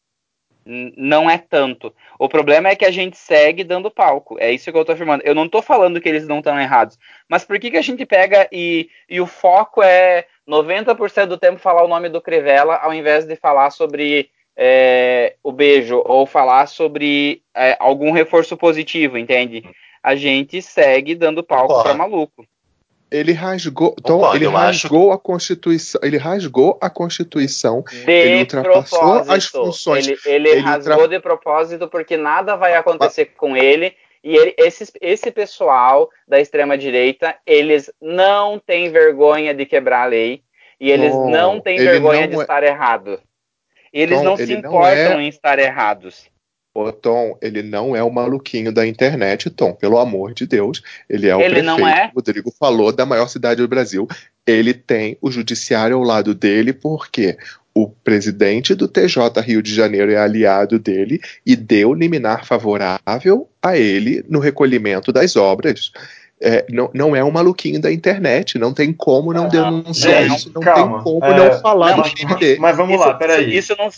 Não 0.64 1.29
é 1.29 1.38
tanto. 1.38 1.93
O 2.19 2.29
problema 2.29 2.69
é 2.69 2.76
que 2.76 2.85
a 2.85 2.90
gente 2.90 3.17
segue 3.17 3.64
dando 3.64 3.90
palco. 3.90 4.37
É 4.38 4.52
isso 4.52 4.71
que 4.71 4.79
eu 4.79 4.85
tô 4.85 4.93
afirmando. 4.93 5.23
Eu 5.25 5.35
não 5.35 5.49
tô 5.49 5.62
falando 5.62 6.00
que 6.00 6.09
eles 6.09 6.26
não 6.29 6.38
estão 6.38 6.59
errados. 6.61 6.99
Mas 7.29 7.45
por 7.45 7.59
que, 7.59 7.71
que 7.71 7.76
a 7.76 7.83
gente 7.83 8.05
pega 8.05 8.49
e, 8.52 8.88
e 9.09 9.21
o 9.21 9.26
foco 9.26 9.83
é 9.83 10.26
90% 10.49 11.26
do 11.26 11.38
tempo 11.38 11.59
falar 11.59 11.85
o 11.85 11.88
nome 11.88 12.09
do 12.09 12.21
Crivella 12.21 12.76
ao 12.76 12.93
invés 12.93 13.25
de 13.25 13.37
falar 13.37 13.71
sobre 13.71 14.31
é, 14.57 15.37
o 15.43 15.50
beijo 15.52 16.02
ou 16.05 16.26
falar 16.26 16.67
sobre 16.67 17.43
é, 17.55 17.76
algum 17.81 18.11
reforço 18.11 18.57
positivo, 18.57 19.17
entende? 19.17 19.64
A 20.02 20.14
gente 20.14 20.61
segue 20.61 21.14
dando 21.14 21.43
palco 21.43 21.83
pra 21.83 21.95
maluco. 21.95 22.45
Ele 23.11 23.33
rasgou, 23.33 23.95
Tom, 23.97 24.19
Concordo, 24.19 24.37
ele 24.37 24.47
eu 24.47 24.57
acho 24.57 24.87
rasgou 24.87 25.12
a 25.12 25.19
Constituição, 25.19 26.00
ele 26.05 26.17
rasgou 26.17 26.79
a 26.81 26.88
Constituição 26.88 27.83
De 27.90 28.11
Ele 28.11 28.38
ultrapassou 28.40 28.99
propósito. 29.00 29.33
as 29.33 29.47
funções. 29.47 30.07
Ele, 30.07 30.19
ele 30.26 30.49
Ele 30.50 30.61
rasgou 30.61 30.95
ultra- 31.02 31.09
de 31.09 31.21
propósito 31.21 31.88
porque 31.88 32.17
nada 32.17 32.55
vai 32.57 32.75
acontecer 32.75 33.26
com 33.37 33.57
ele. 33.57 33.95
E 34.23 34.37
ele- 34.37 34.55
esse, 34.59 34.93
esse 35.00 35.31
pessoal 35.31 36.09
da 36.29 36.38
extrema-direita, 36.40 37.35
eles 37.47 37.90
não 38.00 38.59
têm 38.59 38.90
vergonha 38.93 39.52
de 39.55 39.64
quebrar 39.67 40.02
a 40.02 40.07
lei. 40.07 40.43
E 40.79 40.90
eles 40.90 41.12
Tom, 41.12 41.31
não 41.31 41.61
têm 41.61 41.76
ele 41.79 41.85
vergonha 41.90 42.21
não 42.23 42.29
de 42.29 42.37
é- 42.37 42.40
estar 42.43 42.62
errado. 42.62 43.21
Eles 43.93 44.19
Tom, 44.19 44.25
não 44.25 44.37
se 44.37 44.43
ele 44.45 44.62
não 44.62 44.71
importam 44.71 45.21
é- 45.21 45.23
em 45.23 45.29
estar 45.29 45.59
errados. 45.59 46.31
Ô, 46.73 46.93
Tom, 46.93 47.37
ele 47.43 47.62
não 47.62 47.97
é 47.97 48.03
o 48.03 48.11
maluquinho 48.11 48.73
da 48.73 48.87
internet, 48.87 49.50
Tom, 49.50 49.73
pelo 49.73 49.99
amor 49.99 50.33
de 50.33 50.47
Deus. 50.47 50.81
Ele 51.09 51.29
é 51.29 51.35
o 51.35 51.41
Ele 51.41 51.57
prefeito, 51.57 51.67
não 51.67 51.89
é? 51.89 52.11
o 52.12 52.17
Rodrigo 52.17 52.53
falou, 52.59 52.93
da 52.93 53.05
maior 53.05 53.29
cidade 53.29 53.61
do 53.61 53.67
Brasil. 53.67 54.07
Ele 54.47 54.73
tem 54.73 55.19
o 55.21 55.33
judiciário 55.33 55.97
ao 55.97 56.03
lado 56.03 56.33
dele, 56.33 56.73
porque 56.73 57.37
o 57.75 57.89
presidente 57.89 58.75
do 58.75 58.87
TJ 58.87 59.41
Rio 59.41 59.62
de 59.62 59.75
Janeiro 59.75 60.12
é 60.12 60.17
aliado 60.17 60.79
dele 60.79 61.21
e 61.45 61.57
deu 61.57 61.93
liminar 61.93 62.45
favorável 62.45 63.49
a 63.62 63.77
ele 63.77 64.25
no 64.29 64.39
recolhimento 64.39 65.12
das 65.12 65.35
obras. 65.37 65.91
É, 66.41 66.65
não, 66.71 66.91
não 66.95 67.15
é 67.15 67.23
um 67.23 67.31
maluquinho 67.31 67.81
da 67.81 67.93
internet, 67.93 68.59
não 68.59 68.73
tem 68.73 68.93
como 68.93 69.33
não 69.33 69.45
Ah, 69.45 69.49
denunciar 69.49 70.23
gente, 70.23 70.39
isso, 70.39 70.53
não 70.55 70.62
calma, 70.62 70.95
tem 70.95 71.05
como 71.05 71.25
é, 71.25 71.37
não 71.37 71.61
falar 71.61 71.97
não, 71.97 72.03
do 72.03 72.09
time 72.09 72.35
dele. 72.37 72.59
Mas 72.59 72.77
vamos 72.77 72.95
isso, 72.95 73.05
lá, 73.05 73.15
peraí. 73.15 73.49
Isso, 73.49 73.73
isso 73.73 73.77
não, 73.77 73.91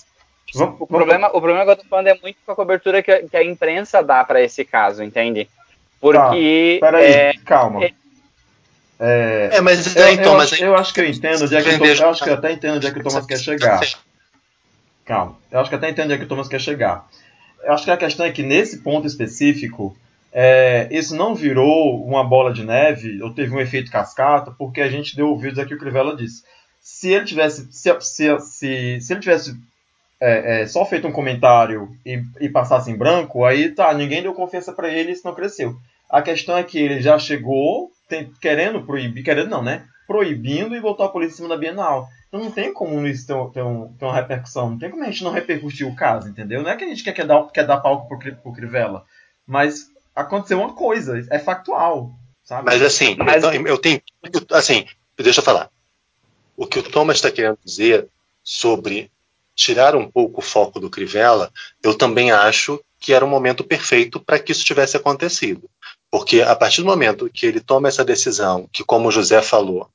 o, 0.54 0.86
problema, 0.86 1.28
o 1.28 1.40
problema 1.40 1.64
que 1.64 1.70
eu 1.70 1.76
tô 1.76 1.84
falando 1.84 2.06
é 2.08 2.18
muito 2.20 2.36
com 2.44 2.52
a 2.52 2.56
cobertura 2.56 3.02
que, 3.02 3.10
a- 3.10 3.22
que 3.26 3.36
a 3.36 3.44
imprensa 3.44 4.02
dá 4.02 4.22
pra 4.24 4.40
esse 4.42 4.64
caso, 4.64 5.02
entende? 5.02 5.48
Porque. 6.00 6.78
Tá, 6.80 6.86
Peraí, 6.90 7.04
é, 7.12 7.32
calma. 7.44 7.84
é- 7.84 7.92
É, 9.04 9.56
É, 9.56 9.60
mas 9.60 9.96
eu, 9.96 10.08
então, 10.12 10.32
eu- 10.32 10.38
mas 10.38 10.52
eu 10.60 10.76
acho 10.76 10.94
que 10.94 11.00
eu 11.00 11.06
entendo 11.08 11.42
onde 11.44 11.56
é 11.56 11.62
que 11.62 11.76
Thomas, 11.76 11.98
eu 11.98 12.08
acho 12.10 12.22
que 12.22 12.30
eu 12.30 12.34
até 12.34 12.52
entendo 12.52 12.76
onde 12.76 12.86
é 12.86 12.90
que 12.92 13.00
o 13.00 13.02
Thomas 13.02 13.26
quer 13.26 13.38
chegar. 13.38 13.80
Calma, 15.04 15.36
eu 15.50 15.58
acho 15.60 15.68
que 15.68 15.74
até 15.74 15.90
entendo 15.90 16.04
onde 16.04 16.14
é 16.14 16.18
que 16.18 16.24
o 16.24 16.28
Thomas 16.28 16.48
quer 16.48 16.60
chegar. 16.60 17.08
Eu 17.64 17.72
acho 17.72 17.84
que 17.84 17.90
a 17.90 17.96
questão 17.96 18.24
é 18.26 18.30
que 18.30 18.42
nesse 18.42 18.78
ponto 18.78 19.06
específico, 19.06 19.96
é, 20.32 20.86
isso 20.90 21.16
não 21.16 21.34
virou 21.34 22.04
uma 22.04 22.22
bola 22.22 22.52
de 22.52 22.64
neve 22.64 23.20
ou 23.22 23.32
teve 23.34 23.52
um 23.54 23.60
efeito 23.60 23.90
cascata, 23.90 24.52
porque 24.56 24.80
a 24.80 24.88
gente 24.88 25.16
deu 25.16 25.28
ouvidos 25.28 25.58
aqui 25.58 25.74
o 25.74 25.76
que 25.78 25.82
o 25.82 25.86
Crivella 25.86 26.14
disse. 26.16 26.44
Se 26.80 27.10
ele 27.12 27.24
tivesse, 27.24 27.68
se, 27.72 27.92
se, 28.00 28.38
se, 28.40 29.00
se 29.00 29.12
ele 29.12 29.20
tivesse 29.20 29.56
é, 30.24 30.62
é, 30.62 30.66
só 30.68 30.84
feito 30.86 31.06
um 31.08 31.12
comentário 31.12 31.88
e, 32.06 32.22
e 32.40 32.48
passasse 32.48 32.90
em 32.90 32.96
branco, 32.96 33.44
aí 33.44 33.70
tá, 33.70 33.92
ninguém 33.92 34.22
deu 34.22 34.32
confiança 34.34 34.72
para 34.72 34.88
ele 34.88 35.10
e 35.10 35.12
isso 35.14 35.26
não 35.26 35.34
cresceu. 35.34 35.76
A 36.08 36.22
questão 36.22 36.56
é 36.56 36.62
que 36.62 36.78
ele 36.78 37.00
já 37.02 37.18
chegou 37.18 37.90
tem- 38.08 38.30
querendo 38.40 38.82
proibir, 38.82 39.24
querendo 39.24 39.50
não, 39.50 39.62
né? 39.62 39.84
Proibindo 40.06 40.76
e 40.76 40.80
botou 40.80 41.04
a 41.06 41.08
polícia 41.08 41.34
em 41.34 41.36
cima 41.36 41.48
da 41.48 41.56
Bienal. 41.56 42.08
Então 42.28 42.40
não 42.40 42.50
tem 42.50 42.72
como 42.72 43.06
isso 43.06 43.26
ter, 43.26 43.34
ter, 43.52 43.62
um- 43.62 43.92
ter 43.98 44.04
uma 44.04 44.14
repercussão, 44.14 44.70
não 44.70 44.78
tem 44.78 44.90
como 44.90 45.02
a 45.02 45.06
gente 45.06 45.24
não 45.24 45.32
repercutir 45.32 45.86
o 45.86 45.94
caso, 45.94 46.28
entendeu? 46.28 46.62
Não 46.62 46.70
é 46.70 46.76
que 46.76 46.84
a 46.84 46.88
gente 46.88 47.02
quer, 47.02 47.12
quer, 47.12 47.26
dar, 47.26 47.42
quer 47.50 47.66
dar 47.66 47.78
palco 47.78 48.08
pro, 48.08 48.36
pro 48.36 48.52
Crivella, 48.52 49.04
mas 49.46 49.86
aconteceu 50.14 50.58
uma 50.60 50.72
coisa, 50.74 51.26
é 51.30 51.38
factual, 51.38 52.10
sabe? 52.44 52.66
Mas 52.66 52.80
assim, 52.82 53.16
Mas- 53.16 53.42
eu, 53.42 53.52
eu 53.66 53.78
tenho. 53.78 54.00
Assim, 54.50 54.86
deixa 55.18 55.40
eu 55.40 55.44
falar. 55.44 55.68
O 56.56 56.66
que 56.66 56.78
o 56.78 56.82
Thomas 56.82 57.16
está 57.16 57.30
querendo 57.30 57.58
dizer 57.64 58.08
sobre 58.42 59.10
tirar 59.54 59.94
um 59.94 60.10
pouco 60.10 60.40
o 60.40 60.44
foco 60.44 60.80
do 60.80 60.90
Crivella, 60.90 61.52
eu 61.82 61.94
também 61.94 62.30
acho 62.30 62.80
que 62.98 63.12
era 63.12 63.24
o 63.24 63.28
momento 63.28 63.64
perfeito 63.64 64.20
para 64.20 64.38
que 64.38 64.52
isso 64.52 64.64
tivesse 64.64 64.96
acontecido. 64.96 65.68
Porque 66.10 66.40
a 66.42 66.54
partir 66.54 66.82
do 66.82 66.86
momento 66.86 67.30
que 67.32 67.46
ele 67.46 67.60
toma 67.60 67.88
essa 67.88 68.04
decisão, 68.04 68.68
que 68.72 68.84
como 68.84 69.08
o 69.08 69.12
José 69.12 69.42
falou, 69.42 69.88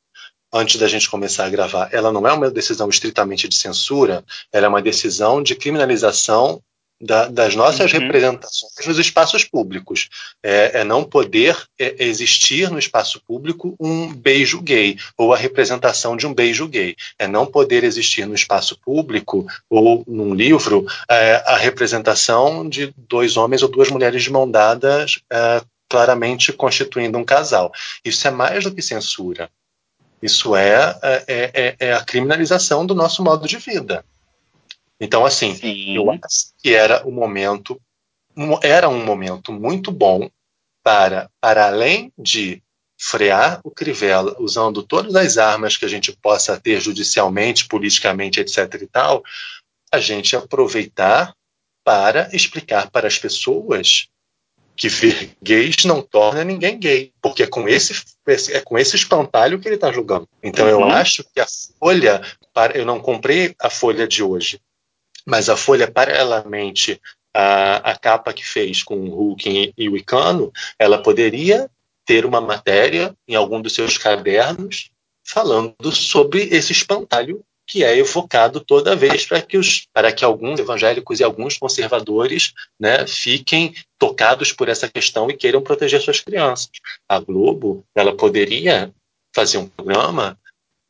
antes 0.52 0.80
da 0.80 0.88
gente 0.88 1.10
começar 1.10 1.46
a 1.46 1.50
gravar, 1.50 1.90
ela 1.92 2.12
não 2.12 2.28
é 2.28 2.34
uma 2.34 2.50
decisão 2.50 2.90
estritamente 2.90 3.48
de 3.48 3.56
censura, 3.56 4.24
ela 4.52 4.66
é 4.66 4.70
uma 4.70 4.82
decisão 4.82 5.42
de 5.42 5.56
criminalização 5.56 6.62
da- 7.00 7.28
das 7.28 7.56
nossas 7.56 7.92
Uhum. 7.94 8.00
representações 8.00 8.86
nos 8.88 8.98
espaços 8.98 9.44
públicos. 9.44 10.10
É, 10.44 10.80
é 10.80 10.84
não 10.84 11.04
poder 11.04 11.56
é, 11.80 11.96
existir 12.04 12.70
no 12.72 12.80
espaço 12.80 13.22
público 13.28 13.76
um 13.80 14.12
beijo 14.14 14.60
gay 14.62 14.98
ou 15.18 15.34
a 15.34 15.38
representação 15.38 16.18
de 16.18 16.26
um 16.26 16.34
beijo 16.34 16.68
gay. 16.68 16.96
É 17.20 17.28
não 17.28 17.46
poder 17.46 17.84
existir 17.84 18.26
no 18.26 18.34
espaço 18.36 18.78
público 18.84 19.46
ou 19.70 20.04
num 20.08 20.34
livro 20.34 20.86
é, 21.10 21.44
a 21.46 21.56
representação 21.58 22.68
de 22.68 22.94
dois 22.98 23.38
homens 23.38 23.62
ou 23.64 23.70
duas 23.70 23.90
mulheres 23.90 24.24
de 24.24 24.32
mão 24.32 24.50
dadas 24.50 25.20
é, 25.32 25.62
claramente 25.90 26.52
constituindo 26.52 27.18
um 27.18 27.24
casal. 27.24 27.72
Isso 28.04 28.28
é 28.28 28.32
mais 28.32 28.64
do 28.64 28.74
que 28.74 28.82
censura. 28.82 29.50
Isso 30.22 30.56
é, 30.56 30.98
é, 31.04 31.24
é- 31.54 31.76
é 31.80 31.94
a 31.94 32.04
criminalização 32.04 32.86
do 32.86 32.96
nosso 32.96 33.24
modo 33.24 33.48
de 33.48 33.58
vida. 33.58 34.04
Então, 35.00 35.26
assim, 35.26 35.56
Sim. 35.56 35.96
eu 35.96 36.10
acho 36.12 36.54
que 36.58 36.74
era 36.74 37.06
o 37.08 37.12
momento, 37.12 37.80
um- 38.36 38.58
era 38.64 38.90
um 38.90 39.04
momento 39.04 39.52
muito 39.52 39.92
bom 39.92 40.30
para, 40.84 41.30
para 41.40 41.68
além 41.68 42.12
de 42.18 42.62
frear 43.00 43.60
o 43.64 43.70
Crivella 43.70 44.36
usando 44.40 44.82
todas 44.82 45.16
as 45.16 45.38
armas 45.38 45.78
que 45.78 45.86
a 45.86 45.88
gente 45.88 46.12
possa 46.18 46.60
ter 46.60 46.82
judicialmente, 46.82 47.68
politicamente, 47.68 48.40
etc. 48.40 48.82
e 48.82 48.88
tal, 48.88 49.24
a 49.92 50.00
gente 50.00 50.36
aproveitar 50.36 51.34
para 51.84 52.30
explicar 52.36 52.90
para 52.90 53.08
as 53.08 53.18
pessoas 53.18 54.08
que 54.76 54.90
ver 54.90 55.32
gays 55.42 55.86
não 55.86 56.02
torna 56.02 56.44
ninguém 56.44 56.78
gay, 56.78 57.12
porque 57.22 57.44
é 57.44 57.48
com 57.48 57.68
esse, 57.68 57.94
é 58.52 58.62
com 58.62 58.78
esse 58.78 58.96
espantalho 58.96 59.60
que 59.60 59.68
ele 59.68 59.76
está 59.76 59.92
julgando. 59.92 60.28
Então 60.44 60.68
eu 60.68 60.82
Uhum. 60.82 60.92
acho 60.92 61.24
que 61.34 61.40
a 61.40 61.48
folha, 61.80 62.22
para, 62.54 62.78
eu 62.78 62.86
não 62.86 63.00
comprei 63.00 63.56
a 63.60 63.70
folha 63.70 64.08
de 64.08 64.22
hoje, 64.22 64.60
mas 65.28 65.50
a 65.50 65.58
folha 65.58 65.92
paralelamente 65.92 67.02
a, 67.34 67.92
a 67.92 67.96
capa 67.98 68.34
que 68.34 68.46
fez 68.46 68.82
com 68.82 68.96
o 68.96 69.10
Hulk 69.10 69.74
e 69.78 69.90
o 69.90 69.98
Icano, 69.98 70.52
ela 70.80 70.98
poderia 70.98 71.70
ter 72.06 72.26
uma 72.26 72.40
matéria 72.40 73.14
em 73.28 73.36
algum 73.36 73.62
dos 73.62 73.76
seus 73.76 73.98
cadernos 73.98 74.90
falando 75.24 75.92
sobre 75.92 76.44
esse 76.44 76.72
espantalho 76.72 77.44
que 77.68 77.84
é 77.84 77.98
evocado 77.98 78.62
toda 78.62 78.96
vez 78.96 79.26
para 79.26 79.42
que, 79.42 79.58
os, 79.58 79.86
para 79.94 80.10
que 80.14 80.24
alguns 80.24 80.58
evangélicos 80.58 81.20
e 81.20 81.24
alguns 81.24 81.58
conservadores 81.58 82.54
né, 82.80 83.06
fiquem 83.06 83.76
tocados 84.00 84.54
por 84.54 84.70
essa 84.70 84.88
questão 84.88 85.30
e 85.30 85.36
queiram 85.36 85.62
proteger 85.62 86.02
suas 86.02 86.22
crianças. 86.22 86.70
A 87.10 87.20
Globo 87.20 87.84
ela 87.94 88.16
poderia 88.16 88.94
fazer 89.36 89.58
um 89.58 89.68
programa 89.68 90.40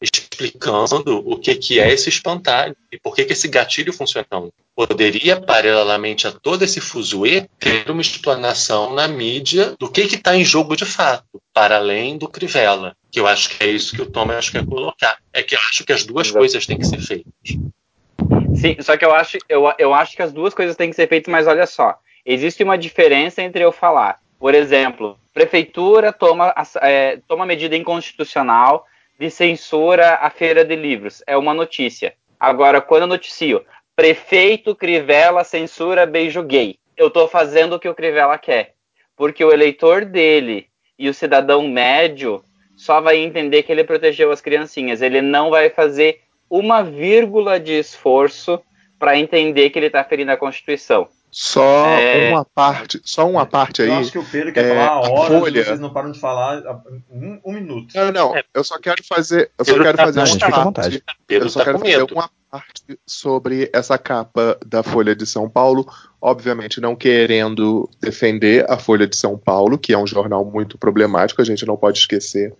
explicando 0.02 1.24
o 1.26 1.38
que, 1.38 1.56
que 1.56 1.80
é 1.80 1.92
esse 1.92 2.10
espantalho 2.10 2.76
e 2.92 3.00
por 3.00 3.16
que, 3.16 3.26
que 3.26 3.34
esse 3.34 3.48
gatilho 3.48 3.92
funciona. 3.92 4.26
tão. 4.30 4.52
Poderia, 4.76 5.42
paralelamente 5.42 6.28
a 6.28 6.32
todo 6.32 6.64
esse 6.64 6.80
fuzuê, 6.80 7.48
ter 7.60 7.90
uma 7.90 8.02
explanação 8.02 8.94
na 8.94 9.08
mídia 9.08 9.76
do 9.80 9.90
que 9.90 10.02
está 10.02 10.36
em 10.36 10.46
jogo 10.46 10.76
de 10.76 10.86
fato, 10.86 11.42
para 11.52 11.78
além 11.78 12.18
do 12.18 12.28
Crivella, 12.28 12.96
que 13.12 13.20
eu 13.20 13.26
acho 13.26 13.50
que 13.50 13.64
é 13.64 13.68
isso 13.68 13.96
que 13.96 14.02
o 14.02 14.06
Thomas 14.06 14.50
quer 14.50 14.66
colocar. 14.66 15.18
É 15.34 15.42
que 15.42 15.56
eu 15.56 15.60
acho 15.60 15.84
que 15.84 15.94
as 15.94 16.06
duas 16.06 16.28
Exato. 16.28 16.40
coisas 16.40 16.66
têm 16.68 16.78
que 16.78 16.86
ser 16.86 17.02
feitas. 17.02 17.34
Sim, 18.56 18.78
só 18.82 18.96
que 18.96 19.06
eu 19.06 19.14
acho, 19.14 19.38
eu, 19.50 19.72
eu 19.80 19.94
acho 19.94 20.16
que 20.16 20.22
as 20.22 20.32
duas 20.32 20.54
coisas 20.54 20.76
têm 20.76 20.90
que 20.90 20.96
ser 20.96 21.08
feitas, 21.08 21.32
mas 21.32 21.48
olha 21.48 21.66
só. 21.66 21.98
Existe 22.24 22.64
uma 22.64 22.78
diferença 22.78 23.42
entre 23.42 23.64
eu 23.64 23.72
falar, 23.72 24.20
por 24.40 24.54
exemplo, 24.54 25.18
prefeitura 25.34 26.14
toma, 26.14 26.54
é, 26.82 27.20
toma 27.28 27.46
medida 27.46 27.76
inconstitucional 27.76 28.86
de 29.20 29.30
censura 29.30 30.16
à 30.16 30.30
feira 30.30 30.64
de 30.64 30.76
livros. 30.76 31.24
É 31.26 31.36
uma 31.36 31.54
notícia. 31.54 32.14
Agora, 32.40 32.82
quando 32.82 33.04
eu 33.04 33.08
noticio, 33.08 33.66
prefeito 33.96 34.76
Crivella 34.76 35.44
censura 35.44 36.06
beijo 36.06 36.44
gay, 36.44 36.78
eu 36.96 37.08
estou 37.08 37.28
fazendo 37.28 37.74
o 37.74 37.80
que 37.80 37.90
o 37.90 37.96
Crivella 37.96 38.38
quer. 38.38 38.76
Porque 39.16 39.44
o 39.44 39.52
eleitor 39.52 40.06
dele 40.06 40.68
e 40.98 41.10
o 41.10 41.14
cidadão 41.14 41.68
médio 41.68 42.44
só 42.76 43.02
vai 43.02 43.18
entender 43.18 43.64
que 43.64 43.72
ele 43.72 43.84
protegeu 43.84 44.32
as 44.32 44.42
criancinhas. 44.42 45.02
Ele 45.02 45.22
não 45.22 45.50
vai 45.50 45.70
fazer 45.70 46.22
uma 46.50 46.84
vírgula 46.84 47.60
de 47.60 47.74
esforço 47.74 48.62
para 49.00 49.18
entender 49.18 49.70
que 49.70 49.80
ele 49.80 49.88
está 49.88 50.04
ferindo 50.04 50.32
a 50.32 50.38
Constituição. 50.38 51.10
Só 51.30 51.86
é... 52.00 52.30
uma 52.32 52.46
parte, 52.46 53.02
só 53.04 53.30
uma 53.30 53.46
parte 53.46 53.82
aí. 53.82 53.90
Eu 53.90 53.96
acho 53.96 54.12
que 54.12 54.18
o 54.18 54.26
Pedro 54.26 54.54
quer 54.54 54.66
é, 54.66 54.70
falar 54.70 54.88
a 54.88 55.00
hora, 55.02 55.40
folha... 55.40 55.64
vocês 55.64 55.80
não 55.80 55.92
param 55.92 56.12
de 56.12 56.20
falar 56.20 56.64
um, 57.12 57.40
um 57.44 57.52
minuto. 57.54 57.94
Não, 57.96 58.12
não, 58.12 58.34
eu 58.54 58.64
só 58.64 58.80
quero 58.80 59.04
fazer, 59.04 59.52
eu 59.58 59.66
só 59.66 59.74
quero 59.74 59.98
tá 59.98 60.06
fazer 60.06 60.22
uma 60.22 60.72
parte. 60.72 61.04
Eu 61.28 61.50
só 61.50 61.60
tá 61.60 61.66
quero 61.66 61.80
fazer 61.80 62.14
uma 62.14 62.30
parte 62.50 63.00
sobre 63.06 63.70
essa 63.74 63.98
capa 63.98 64.58
da 64.66 64.82
Folha 64.82 65.14
de 65.14 65.26
São 65.26 65.50
Paulo, 65.50 65.86
obviamente 66.22 66.80
não 66.80 66.96
querendo 66.96 67.90
defender 68.00 68.66
a 68.70 68.78
Folha 68.78 69.06
de 69.06 69.18
São 69.18 69.38
Paulo, 69.38 69.78
que 69.78 69.94
é 69.94 69.98
um 69.98 70.08
jornal 70.08 70.46
muito 70.46 70.78
problemático, 70.78 71.42
a 71.42 71.46
gente 71.46 71.66
não 71.66 71.76
pode 71.76 72.00
esquecer 72.00 72.54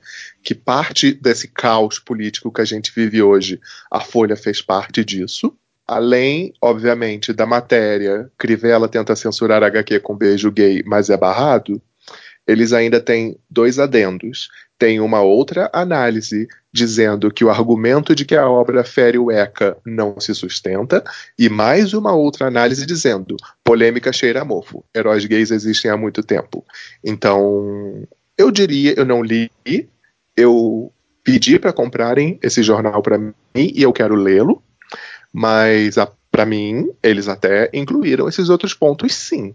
que 0.44 0.54
parte 0.54 1.14
desse 1.14 1.48
caos 1.48 2.00
político 2.00 2.52
que 2.52 2.62
a 2.62 2.66
gente 2.66 2.92
vive 2.94 3.22
hoje, 3.22 3.62
a 3.90 4.02
Folha 4.02 4.36
fez 4.36 4.62
parte 4.62 5.06
disso 5.06 5.58
além, 5.88 6.54
obviamente, 6.62 7.32
da 7.32 7.46
matéria, 7.46 8.30
Crivella 8.38 8.90
tenta 8.90 9.16
censurar 9.16 9.64
HQ 9.64 10.02
com 10.02 10.16
beijo 10.16 10.52
gay, 10.52 10.84
mas 10.86 11.10
é 11.10 11.16
barrado, 11.16 11.82
eles 12.46 12.74
ainda 12.74 13.00
têm 13.00 13.38
dois 13.50 13.78
adendos. 13.78 14.50
Tem 14.80 15.00
uma 15.00 15.22
outra 15.22 15.70
análise 15.74 16.48
dizendo 16.72 17.32
que 17.32 17.44
o 17.44 17.50
argumento 17.50 18.14
de 18.14 18.24
que 18.24 18.36
a 18.36 18.48
obra 18.48 18.84
fere 18.84 19.18
o 19.18 19.32
ECA 19.32 19.76
não 19.86 20.20
se 20.20 20.34
sustenta, 20.36 21.04
e 21.38 21.50
mais 21.50 21.94
uma 21.94 22.14
outra 22.14 22.48
análise 22.48 22.86
dizendo 22.86 23.36
polêmica 23.64 24.14
cheira 24.14 24.42
a 24.42 24.46
mofo. 24.46 24.86
Heróis 24.96 25.26
gays 25.26 25.52
existem 25.52 25.90
há 25.90 25.98
muito 25.98 26.22
tempo. 26.22 26.64
Então, 27.04 28.08
eu 28.38 28.52
diria, 28.52 28.94
eu 28.96 29.06
não 29.06 29.24
li, 29.24 29.50
eu 30.36 30.92
pedi 31.24 31.58
para 31.58 31.74
comprarem 31.74 32.40
esse 32.42 32.62
jornal 32.62 33.02
para 33.02 33.18
mim 33.18 33.34
e 33.56 33.82
eu 33.82 33.92
quero 33.92 34.16
lê-lo. 34.16 34.62
Mas, 35.34 35.96
para 36.32 36.46
mim, 36.46 36.90
eles 37.02 37.28
até 37.28 37.70
incluíram 37.74 38.28
esses 38.28 38.50
outros 38.50 38.74
pontos, 38.74 39.14
sim, 39.14 39.54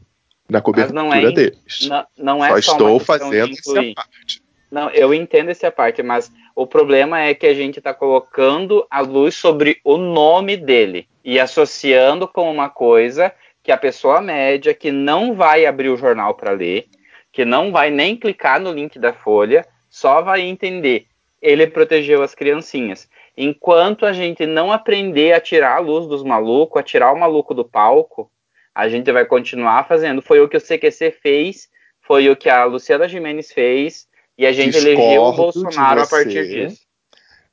na 0.49 0.61
cobertura 0.61 1.03
não 1.03 1.13
é, 1.13 1.31
deles. 1.31 1.89
Não, 1.89 2.07
não 2.17 2.45
é 2.45 2.49
só, 2.49 2.61
só 2.61 2.73
estou 2.73 3.01
fazendo 3.01 3.53
essa 3.53 3.95
parte. 3.95 4.43
Não, 4.71 4.89
eu 4.91 5.13
entendo 5.13 5.51
essa 5.51 5.71
parte, 5.71 6.03
mas 6.03 6.33
o 6.57 6.67
problema 6.67 7.21
é 7.21 7.35
que 7.35 7.47
a 7.47 7.55
gente 7.55 7.79
está 7.79 7.93
colocando 7.93 8.87
a 8.91 9.01
luz 9.01 9.35
sobre 9.35 9.81
o 9.85 9.99
nome 9.99 10.57
dele 10.57 11.07
e 11.23 11.39
associando 11.39 12.27
com 12.27 12.51
uma 12.51 12.71
coisa 12.71 13.33
que 13.63 13.71
a 13.71 13.77
pessoa 13.77 14.21
média 14.21 14.75
que 14.75 14.91
não 14.91 15.35
vai 15.35 15.67
abrir 15.67 15.89
o 15.89 15.97
jornal 15.97 16.35
para 16.35 16.53
ler, 16.53 16.87
que 17.31 17.45
não 17.45 17.71
vai 17.71 17.91
nem 17.91 18.17
clicar 18.17 18.61
no 18.61 18.73
link 18.73 18.99
da 18.99 19.13
Folha, 19.13 19.67
só 19.89 20.21
vai 20.23 20.41
entender. 20.41 21.07
Ele 21.41 21.67
protegeu 21.67 22.23
as 22.23 22.35
criancinhas. 22.35 23.09
Enquanto 23.37 24.05
a 24.05 24.13
gente 24.13 24.47
não 24.47 24.71
aprender 24.71 25.33
a 25.33 25.41
tirar 25.41 25.77
a 25.77 25.81
luz 25.81 26.07
dos 26.07 26.23
malucos, 26.23 26.81
a 26.81 26.83
tirar 26.83 27.13
o 27.13 27.19
maluco 27.19 27.55
do 27.55 27.65
palco, 27.65 28.31
a 28.75 28.89
gente 28.89 29.11
vai 29.11 29.25
continuar 29.25 29.87
fazendo. 29.89 30.23
Foi 30.23 30.41
o 30.41 30.49
que 30.49 30.57
o 30.57 30.61
CQC 30.61 31.11
fez, 31.23 31.69
foi 32.01 32.29
o 32.29 32.37
que 32.37 32.49
a 32.49 32.65
Luciana 32.65 33.09
Gimenez 33.09 33.53
fez, 33.53 34.07
e 34.37 34.47
a 34.47 34.53
gente 34.53 34.73
Discordo 34.73 34.89
elegeu 34.89 35.23
o 35.23 35.33
Bolsonaro 35.33 36.03
a 36.03 36.07
partir 36.07 36.47
disso. 36.47 36.81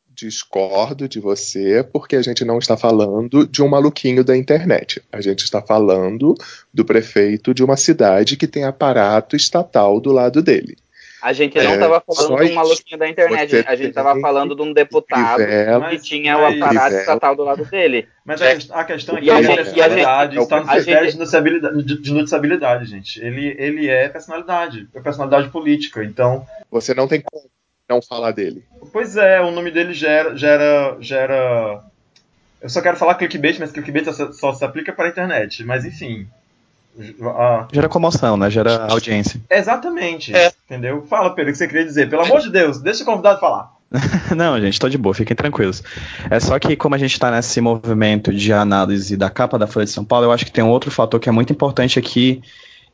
Discordo 0.10 1.08
de 1.08 1.20
você, 1.22 1.82
porque 1.82 2.18
a 2.18 2.22
gente 2.22 2.44
não 2.44 2.60
está 2.60 2.76
falando 2.76 3.48
de 3.48 3.64
um 3.64 3.70
maluquinho 3.70 4.22
da 4.22 4.36
internet. 4.36 5.02
A 5.14 5.22
gente 5.22 5.46
está 5.46 5.62
falando 5.62 6.36
do 6.74 6.84
prefeito 6.84 7.54
de 7.54 7.64
uma 7.64 7.78
cidade 7.78 8.36
que 8.36 8.46
tem 8.46 8.66
aparato 8.66 9.38
estatal 9.38 9.98
do 10.02 10.12
lado 10.12 10.42
dele. 10.42 10.76
A 11.22 11.34
gente 11.34 11.58
não 11.58 11.74
estava 11.74 11.98
é, 11.98 12.00
falando 12.00 12.46
de 12.46 12.52
um 12.52 12.56
maluquinho 12.56 12.98
da 12.98 13.10
internet, 13.10 13.66
a 13.68 13.76
gente 13.76 13.90
estava 13.90 14.20
falando 14.20 14.56
de 14.56 14.62
um 14.62 14.72
deputado 14.72 15.42
que 15.90 16.00
tinha 16.00 16.38
o 16.38 16.46
aparato 16.46 16.96
estatal 16.96 17.36
do 17.36 17.44
lado 17.44 17.66
dele. 17.66 18.08
Mas 18.24 18.40
é. 18.42 18.58
a, 18.72 18.84
questão 18.84 19.18
é 19.18 19.20
a 19.20 19.56
personalidade, 19.56 20.40
está 20.40 20.62
no 20.62 20.68
critério 20.68 21.12
gente... 21.12 22.02
de 22.02 22.14
noticiabilidade, 22.14 22.86
gente. 22.86 23.22
Ele, 23.22 23.56
ele 23.58 23.90
é 23.90 24.08
personalidade, 24.08 24.88
é 24.94 25.02
personalidade 25.02 25.50
política, 25.50 26.04
então... 26.04 26.46
Você 26.72 26.94
não 26.94 27.08
tem 27.08 27.22
como 27.22 27.50
não 27.90 28.02
falar 28.02 28.32
dele. 28.32 28.64
Pois 28.94 29.18
é, 29.18 29.42
o 29.42 29.52
nome 29.52 29.72
dele 29.72 29.94
gera... 29.94 30.38
gera, 30.38 30.96
gera... 31.02 31.84
Eu 32.62 32.70
só 32.70 32.82
quero 32.82 32.98
falar 32.98 33.16
clickbait, 33.16 33.58
mas 33.60 33.72
clickbait 33.72 34.06
só, 34.14 34.32
só 34.32 34.54
se 34.54 34.64
aplica 34.64 34.94
para 34.94 35.08
a 35.08 35.10
internet. 35.10 35.64
Mas 35.64 35.86
enfim, 35.86 36.28
ah. 37.24 37.68
Gera 37.72 37.90
comoção, 37.90 38.38
né? 38.38 38.50
Gera 38.50 38.88
audiência. 38.90 39.40
Exatamente. 39.50 40.36
É. 40.36 40.52
Entendeu? 40.66 41.04
Fala, 41.10 41.34
Pedro, 41.34 41.52
o 41.52 41.54
que 41.54 41.58
você 41.58 41.68
queria 41.68 41.86
dizer. 41.86 42.10
Pelo 42.10 42.24
amor 42.24 42.42
de 42.42 42.50
Deus, 42.50 42.80
deixa 42.80 43.04
o 43.04 43.06
convidado 43.06 43.40
falar. 43.40 43.72
Não, 44.36 44.60
gente, 44.60 44.80
tô 44.80 44.88
de 44.88 44.98
boa, 44.98 45.16
fiquem 45.16 45.36
tranquilos. 45.36 45.84
É 46.30 46.40
só 46.40 46.60
que, 46.60 46.76
como 46.76 46.96
a 46.96 46.98
gente 46.98 47.14
está 47.14 47.32
nesse 47.32 47.60
movimento 47.60 48.34
de 48.34 48.54
análise 48.54 49.18
da 49.18 49.30
capa 49.30 49.58
da 49.58 49.66
Folha 49.66 49.86
de 49.86 49.92
São 49.92 50.06
Paulo, 50.06 50.26
eu 50.26 50.32
acho 50.32 50.46
que 50.46 50.52
tem 50.52 50.64
um 50.64 50.70
outro 50.70 50.92
fator 50.92 51.20
que 51.20 51.28
é 51.28 51.32
muito 51.32 51.52
importante 51.52 51.98
aqui, 51.98 52.42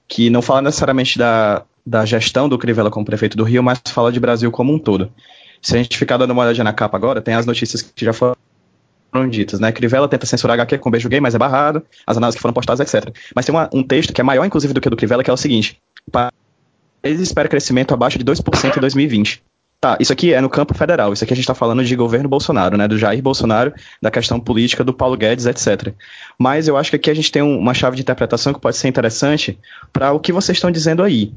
que 0.07 0.29
não 0.29 0.41
fala 0.41 0.61
necessariamente 0.61 1.17
da, 1.17 1.63
da 1.85 2.05
gestão 2.05 2.47
do 2.47 2.57
Crivella 2.57 2.89
como 2.89 3.05
prefeito 3.05 3.35
do 3.35 3.43
Rio, 3.43 3.61
mas 3.61 3.81
fala 3.87 4.11
de 4.11 4.19
Brasil 4.19 4.51
como 4.51 4.73
um 4.73 4.79
todo. 4.79 5.11
Se 5.61 5.75
a 5.75 5.81
gente 5.81 5.97
ficar 5.97 6.17
dando 6.17 6.31
uma 6.31 6.43
olhadinha 6.43 6.63
na 6.63 6.73
capa 6.73 6.95
agora, 6.95 7.21
tem 7.21 7.33
as 7.33 7.45
notícias 7.45 7.81
que 7.81 8.05
já 8.05 8.13
foram 8.13 8.35
foram 9.15 9.29
ditas, 9.29 9.59
né? 9.59 9.71
Crivella 9.71 10.09
tenta 10.09 10.25
censurar 10.25 10.55
HQ 10.55 10.77
com 10.79 10.91
beijo 10.91 11.07
gay, 11.07 11.21
mas 11.21 11.33
é 11.33 11.37
barrado, 11.37 11.81
as 12.05 12.17
análises 12.17 12.35
que 12.35 12.41
foram 12.41 12.53
postadas, 12.53 12.81
etc. 12.81 13.15
Mas 13.33 13.45
tem 13.45 13.55
uma, 13.55 13.69
um 13.73 13.81
texto 13.81 14.11
que 14.11 14.19
é 14.19 14.23
maior, 14.23 14.43
inclusive, 14.43 14.73
do 14.73 14.81
que 14.81 14.87
o 14.87 14.91
do 14.91 14.97
Crivella, 14.97 15.23
que 15.23 15.29
é 15.29 15.33
o 15.33 15.37
seguinte: 15.37 15.81
eles 17.01 17.21
esperam 17.21 17.49
crescimento 17.49 17.93
abaixo 17.93 18.17
de 18.17 18.25
2% 18.25 18.77
em 18.77 18.79
2020. 18.79 19.41
Tá, 19.79 19.97
isso 19.99 20.11
aqui 20.11 20.33
é 20.33 20.41
no 20.41 20.49
campo 20.49 20.73
federal, 20.73 21.13
isso 21.13 21.23
aqui 21.23 21.33
a 21.33 21.35
gente 21.35 21.43
está 21.43 21.53
falando 21.53 21.83
de 21.83 21.95
governo 21.95 22.27
Bolsonaro, 22.27 22.77
né? 22.77 22.87
Do 22.87 22.97
Jair 22.97 23.21
Bolsonaro, 23.21 23.73
da 24.01 24.09
questão 24.09 24.39
política 24.39 24.83
do 24.83 24.93
Paulo 24.93 25.15
Guedes, 25.15 25.45
etc. 25.45 25.93
Mas 26.37 26.67
eu 26.67 26.75
acho 26.75 26.89
que 26.89 26.95
aqui 26.95 27.09
a 27.09 27.13
gente 27.13 27.31
tem 27.31 27.41
um, 27.41 27.57
uma 27.57 27.73
chave 27.73 27.95
de 27.95 28.01
interpretação 28.01 28.53
que 28.53 28.59
pode 28.59 28.77
ser 28.77 28.87
interessante 28.87 29.57
para 29.93 30.11
o 30.11 30.19
que 30.19 30.33
vocês 30.33 30.57
estão 30.57 30.71
dizendo 30.71 31.03
aí. 31.03 31.31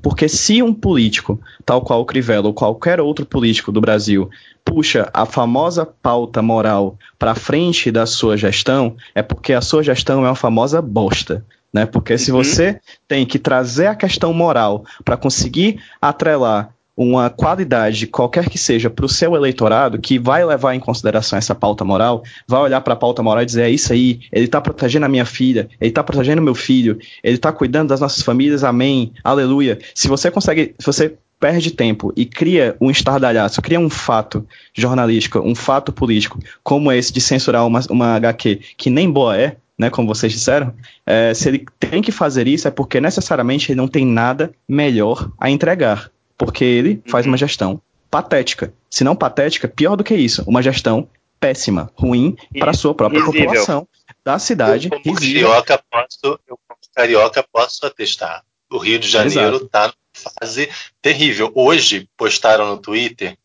Porque 0.00 0.28
se 0.28 0.62
um 0.62 0.72
político, 0.72 1.40
tal 1.64 1.82
qual 1.82 2.00
o 2.00 2.04
Crivella 2.04 2.46
ou 2.46 2.54
qualquer 2.54 3.00
outro 3.00 3.26
político 3.26 3.72
do 3.72 3.80
Brasil, 3.80 4.30
puxa 4.64 5.10
a 5.12 5.26
famosa 5.26 5.84
pauta 5.84 6.40
moral 6.40 6.96
para 7.18 7.34
frente 7.34 7.90
da 7.90 8.06
sua 8.06 8.36
gestão, 8.36 8.96
é 9.14 9.22
porque 9.22 9.52
a 9.52 9.60
sua 9.60 9.82
gestão 9.82 10.24
é 10.24 10.28
uma 10.28 10.34
famosa 10.34 10.80
bosta. 10.80 11.44
Né? 11.72 11.86
Porque 11.86 12.18
se 12.18 12.30
uhum. 12.30 12.42
você 12.42 12.80
tem 13.08 13.24
que 13.24 13.38
trazer 13.38 13.86
a 13.86 13.94
questão 13.94 14.32
moral 14.32 14.84
para 15.04 15.16
conseguir 15.16 15.80
atrelar 16.00 16.74
uma 17.02 17.30
qualidade, 17.30 18.06
qualquer 18.06 18.48
que 18.48 18.58
seja, 18.58 18.88
para 18.88 19.04
o 19.04 19.08
seu 19.08 19.34
eleitorado, 19.34 19.98
que 19.98 20.18
vai 20.18 20.44
levar 20.44 20.74
em 20.74 20.80
consideração 20.80 21.38
essa 21.38 21.54
pauta 21.54 21.84
moral, 21.84 22.22
vai 22.46 22.60
olhar 22.60 22.80
para 22.80 22.94
a 22.94 22.96
pauta 22.96 23.22
moral 23.22 23.42
e 23.42 23.46
dizer: 23.46 23.62
é 23.62 23.70
isso 23.70 23.92
aí, 23.92 24.20
ele 24.32 24.46
está 24.46 24.60
protegendo 24.60 25.06
a 25.06 25.08
minha 25.08 25.24
filha, 25.24 25.68
ele 25.80 25.90
está 25.90 26.02
protegendo 26.02 26.42
meu 26.42 26.54
filho, 26.54 26.98
ele 27.22 27.36
está 27.36 27.52
cuidando 27.52 27.88
das 27.88 28.00
nossas 28.00 28.22
famílias, 28.22 28.64
amém, 28.64 29.12
aleluia. 29.22 29.78
Se 29.94 30.08
você 30.08 30.30
consegue, 30.30 30.74
se 30.78 30.86
você 30.86 31.14
perde 31.42 31.72
tempo 31.72 32.12
e 32.16 32.24
cria 32.24 32.76
um 32.80 32.88
estardalhaço, 32.88 33.60
cria 33.60 33.80
um 33.80 33.90
fato 33.90 34.46
jornalístico, 34.72 35.40
um 35.40 35.56
fato 35.56 35.92
político, 35.92 36.38
como 36.62 36.92
esse 36.92 37.12
de 37.12 37.20
censurar 37.20 37.66
uma, 37.66 37.80
uma 37.90 38.14
HQ 38.14 38.60
que 38.76 38.88
nem 38.88 39.10
boa 39.10 39.36
é, 39.36 39.56
né, 39.76 39.90
como 39.90 40.06
vocês 40.06 40.32
disseram, 40.32 40.72
é, 41.04 41.34
se 41.34 41.48
ele 41.48 41.66
tem 41.80 42.00
que 42.00 42.12
fazer 42.12 42.46
isso 42.46 42.68
é 42.68 42.70
porque 42.70 43.00
necessariamente 43.00 43.72
ele 43.72 43.80
não 43.80 43.88
tem 43.88 44.06
nada 44.06 44.52
melhor 44.68 45.32
a 45.40 45.50
entregar 45.50 46.12
porque 46.44 46.64
ele 46.64 47.00
faz 47.06 47.24
uma 47.24 47.34
uhum. 47.34 47.38
gestão 47.38 47.82
patética. 48.10 48.74
Se 48.90 49.04
não 49.04 49.14
patética, 49.14 49.68
pior 49.68 49.94
do 49.94 50.02
que 50.02 50.12
isso, 50.12 50.42
uma 50.44 50.60
gestão 50.60 51.08
péssima, 51.38 51.88
ruim 51.94 52.36
para 52.58 52.72
a 52.72 52.74
sua 52.74 52.92
própria 52.92 53.20
risível. 53.20 53.46
população 53.46 53.88
da 54.24 54.40
cidade. 54.40 54.88
Eu, 54.90 55.00
como 55.00 55.14
carioca, 55.14 55.80
posso, 55.88 56.40
eu, 56.48 56.58
como 56.66 56.80
carioca, 56.92 57.46
posso 57.52 57.86
atestar. 57.86 58.42
O 58.68 58.78
Rio 58.78 58.98
de 58.98 59.08
Janeiro 59.08 59.58
está 59.64 59.82
numa 59.82 60.34
fase 60.40 60.68
terrível. 61.00 61.52
Hoje 61.54 62.08
postaram 62.16 62.66
no 62.66 62.78
Twitter 62.78 63.38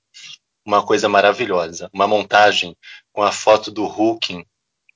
uma 0.66 0.84
coisa 0.84 1.08
maravilhosa, 1.08 1.92
uma 1.94 2.08
montagem 2.08 2.76
com 3.14 3.22
a 3.22 3.32
foto 3.32 3.70
do 3.70 3.86
Hulk 3.86 4.44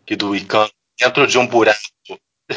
e 0.09 0.15
do 0.15 0.35
Icano 0.35 0.71
dentro 0.99 1.27
de 1.27 1.37
um 1.37 1.45
buraco. 1.45 1.79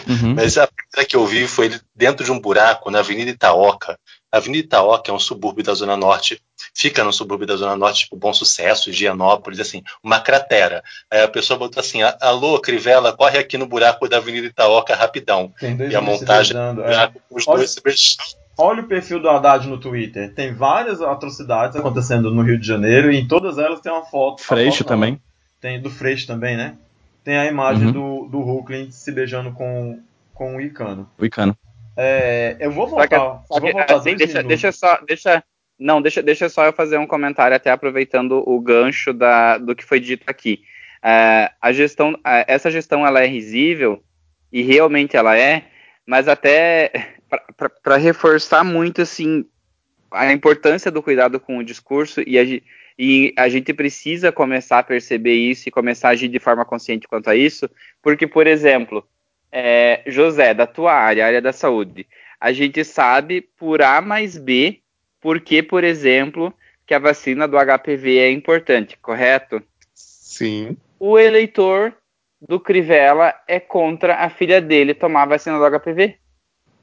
Uhum. 0.09 0.33
Mas 0.37 0.57
a 0.57 0.67
primeira 0.67 1.07
que 1.07 1.17
eu 1.17 1.27
vi 1.27 1.47
foi 1.47 1.79
dentro 1.95 2.25
de 2.25 2.33
um 2.33 2.41
buraco 2.41 2.91
na 2.91 3.01
Avenida 3.01 3.31
Itaoca, 3.31 3.99
Avenida 4.37 4.65
Itaoca 4.67 5.11
é 5.11 5.15
um 5.15 5.19
subúrbio 5.19 5.65
da 5.65 5.75
Zona 5.75 5.97
Norte, 5.97 6.41
fica 6.75 7.05
no 7.05 7.13
subúrbio 7.13 7.47
da 7.47 7.57
Zona 7.57 7.77
Norte, 7.77 8.01
tipo 8.05 8.17
Bom 8.17 8.33
Sucesso, 8.33 8.91
Higienópolis, 8.91 9.61
assim, 9.61 9.83
uma 10.03 10.21
cratera. 10.21 10.83
Aí 11.11 11.23
a 11.23 11.29
pessoa 11.29 11.59
botou 11.59 11.81
assim: 11.81 12.01
alô, 12.21 12.59
Crivella, 12.61 13.13
corre 13.17 13.39
aqui 13.39 13.57
no 13.59 13.67
buraco 13.67 14.09
da 14.09 14.17
Avenida 14.17 14.47
Itaoca 14.47 14.95
rapidão. 14.95 15.53
Tem 15.61 15.77
dois 15.77 15.93
E 15.93 15.97
a 15.97 16.01
montagem 16.01 16.53
beijando, 16.55 16.83
é. 16.83 17.13
os 17.31 17.47
Olha- 17.47 17.59
dois 17.59 17.71
se 17.71 17.83
beijando. 17.83 18.23
Olha 18.57 18.83
o 18.83 18.87
perfil 18.87 19.21
do 19.21 19.29
Haddad 19.29 19.67
no 19.69 19.79
Twitter. 19.81 20.33
Tem 20.33 20.55
várias 20.55 21.03
atrocidades 21.03 21.77
acontecendo 21.77 22.33
no 22.33 22.41
Rio 22.43 22.57
de 22.57 22.65
Janeiro 22.65 23.11
e 23.11 23.17
em 23.19 23.27
todas 23.27 23.59
elas 23.59 23.81
tem 23.81 23.91
uma 23.91 24.05
foto. 24.05 24.43
Freixo 24.43 24.79
foto 24.79 24.91
não, 24.91 24.97
também. 24.97 25.21
Tem 25.61 25.81
do 25.83 25.91
Freixo 25.91 26.25
também, 26.27 26.57
né? 26.57 26.77
Tem 27.25 27.37
a 27.37 27.47
imagem 27.47 27.87
Uhum. 27.87 27.93
do, 27.93 28.29
do 28.29 28.39
Hulkling 28.39 28.93
se 28.93 29.11
beijando 29.11 29.51
com, 29.53 29.99
com 30.33 30.57
o 30.57 30.61
Icano. 30.61 31.11
O 31.19 31.25
Icano. 31.25 31.57
É, 31.97 32.57
eu 32.61 32.71
vou 32.71 32.89
Só 32.89 33.07
que- 33.07 33.17
voltar. 33.17 33.45
só 33.47 33.57
eu 33.57 33.61
vou 33.61 33.85
que, 33.85 33.93
assim, 33.93 34.17
deixa, 34.17 34.43
deixa 34.43 34.73
só, 34.73 34.99
deixa, 35.07 35.45
não, 35.79 36.03
deixa, 36.03 36.23
deixa 36.23 36.49
só 36.49 36.65
eu 36.67 36.73
fazer 36.73 36.99
um 36.99 37.07
comentário 37.07 37.57
até 37.57 37.71
aproveitando 37.71 38.43
o 38.49 38.61
gancho 38.61 39.13
da, 39.13 39.59
do 39.59 39.75
que 39.75 39.85
foi 39.85 40.01
dito 40.01 40.25
aqui. 40.27 40.63
É, 41.03 41.51
a 41.61 41.73
gestão, 41.73 42.19
é, 42.27 42.45
essa 42.49 42.71
gestão 42.71 43.07
ela 43.07 43.23
é 43.23 43.27
risível 43.27 44.03
e 44.53 44.63
realmente 44.63 45.17
ela 45.17 45.37
é, 45.37 45.65
mas 46.07 46.29
até 46.29 46.91
para 47.83 47.97
reforçar 47.97 48.65
muito 48.65 49.03
assim 49.03 49.45
a 50.11 50.33
importância 50.33 50.91
do 50.91 51.03
cuidado 51.03 51.39
com 51.41 51.59
o 51.59 51.65
discurso 51.65 52.23
e 52.27 52.39
a, 52.39 52.43
e 52.99 53.35
a 53.37 53.49
gente 53.49 53.75
precisa 53.75 54.31
começar 54.31 54.79
a 54.79 54.83
perceber 54.83 55.35
isso 55.35 55.69
e 55.69 55.73
começar 55.73 56.09
a 56.09 56.13
agir 56.13 56.29
de 56.29 56.39
forma 56.39 56.65
consciente 56.65 57.09
quanto 57.09 57.29
a 57.29 57.35
isso, 57.37 57.69
porque 58.01 58.27
por 58.27 58.47
exemplo, 58.47 59.05
é, 59.57 60.03
José, 60.09 60.53
da 60.53 60.67
tua 60.67 60.93
área, 60.93 61.25
área 61.25 61.41
da 61.41 61.53
saúde, 61.53 62.09
a 62.41 62.53
gente 62.53 62.85
sabe 62.85 63.41
por 63.41 63.81
A 63.81 64.01
mais 64.01 64.37
B 64.37 64.81
porque, 65.21 65.63
por 65.63 65.85
exemplo, 65.85 66.53
que 66.85 66.93
a 66.93 66.99
vacina 66.99 67.47
do 67.47 67.57
HPV 67.57 68.19
é 68.19 68.31
importante, 68.33 68.99
correto? 69.01 69.63
Sim. 69.95 70.77
O 70.99 71.17
eleitor 71.17 71.95
do 72.41 72.59
Crivella 72.59 73.33
é 73.47 73.61
contra 73.61 74.17
a 74.17 74.29
filha 74.29 74.61
dele 74.61 74.93
tomar 74.93 75.23
a 75.23 75.27
vacina 75.27 75.57
do 75.57 75.79
HPV. 75.79 76.17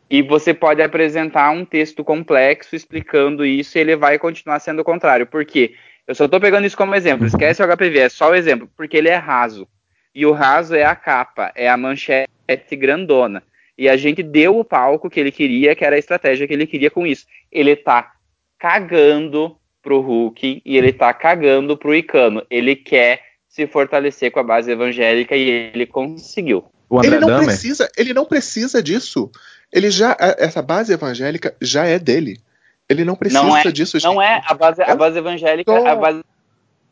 E 0.10 0.22
você 0.22 0.54
pode 0.54 0.82
apresentar 0.82 1.52
um 1.52 1.66
texto 1.66 2.04
complexo 2.06 2.76
explicando 2.76 3.46
isso 3.46 3.78
e 3.78 3.82
ele 3.82 3.96
vai 3.98 4.18
continuar 4.18 4.60
sendo 4.60 4.80
o 4.80 4.86
contrário. 4.86 5.28
Por 5.28 5.46
quê? 5.46 5.76
Eu 6.08 6.16
só 6.16 6.26
estou 6.26 6.40
pegando 6.40 6.66
isso 6.66 6.78
como 6.78 6.96
exemplo. 6.96 7.28
Esquece 7.28 7.62
o 7.62 7.68
HPV, 7.68 8.00
é 8.00 8.10
só 8.10 8.32
o 8.32 8.36
exemplo, 8.36 8.70
porque 8.76 8.96
ele 8.96 9.10
é 9.10 9.16
raso. 9.16 9.68
E 10.14 10.26
o 10.26 10.32
raso 10.32 10.76
é 10.76 10.84
a 10.84 10.96
capa, 10.96 11.52
é 11.56 11.70
a 11.70 11.78
manchete 11.78 12.28
grandona. 12.76 13.42
E 13.78 13.88
a 13.90 13.96
gente 13.98 14.22
deu 14.22 14.60
o 14.60 14.64
palco 14.66 15.10
que 15.10 15.20
ele 15.20 15.32
queria, 15.32 15.76
que 15.76 15.84
era 15.86 15.96
a 15.96 16.00
estratégia 16.00 16.48
que 16.48 16.54
ele 16.54 16.68
queria 16.68 16.92
com 16.92 17.08
isso. 17.08 17.26
Ele 17.52 17.76
tá 17.76 18.12
cagando 18.60 19.58
pro 19.82 20.00
Hulk 20.02 20.62
e 20.64 20.78
ele 20.78 20.94
tá 20.94 21.14
cagando 21.14 21.76
pro 21.78 21.96
Icano. 21.96 22.46
Ele 22.50 22.76
quer 22.76 23.22
se 23.50 23.66
fortalecer 23.66 24.32
com 24.32 24.40
a 24.40 24.44
base 24.44 24.72
evangélica 24.72 25.36
e 25.36 25.50
ele 25.74 25.86
conseguiu. 25.86 26.64
O 26.90 27.00
André 27.00 27.16
ele 27.16 27.26
não 27.26 27.44
precisa, 27.44 27.90
ele 27.98 28.14
não 28.14 28.26
precisa 28.26 28.84
disso. 28.84 29.32
Ele 29.72 29.90
já 29.90 30.16
essa 30.20 30.62
base 30.62 30.94
evangélica 30.94 31.56
já 31.62 31.86
é 31.86 31.98
dele. 31.98 32.40
Ele 32.88 33.06
não 33.06 33.16
precisa 33.16 33.42
Não 33.42 33.56
é- 33.58 33.64
disso. 33.72 33.98
Não 34.04 34.16
gente. 34.16 34.24
é 34.24 34.42
a 34.46 34.54
base, 34.54 34.82
a 34.84 34.96
base 34.96 35.18
evangélica, 35.18 35.72
tô- 35.72 35.88
a 35.88 35.96
base 35.96 36.22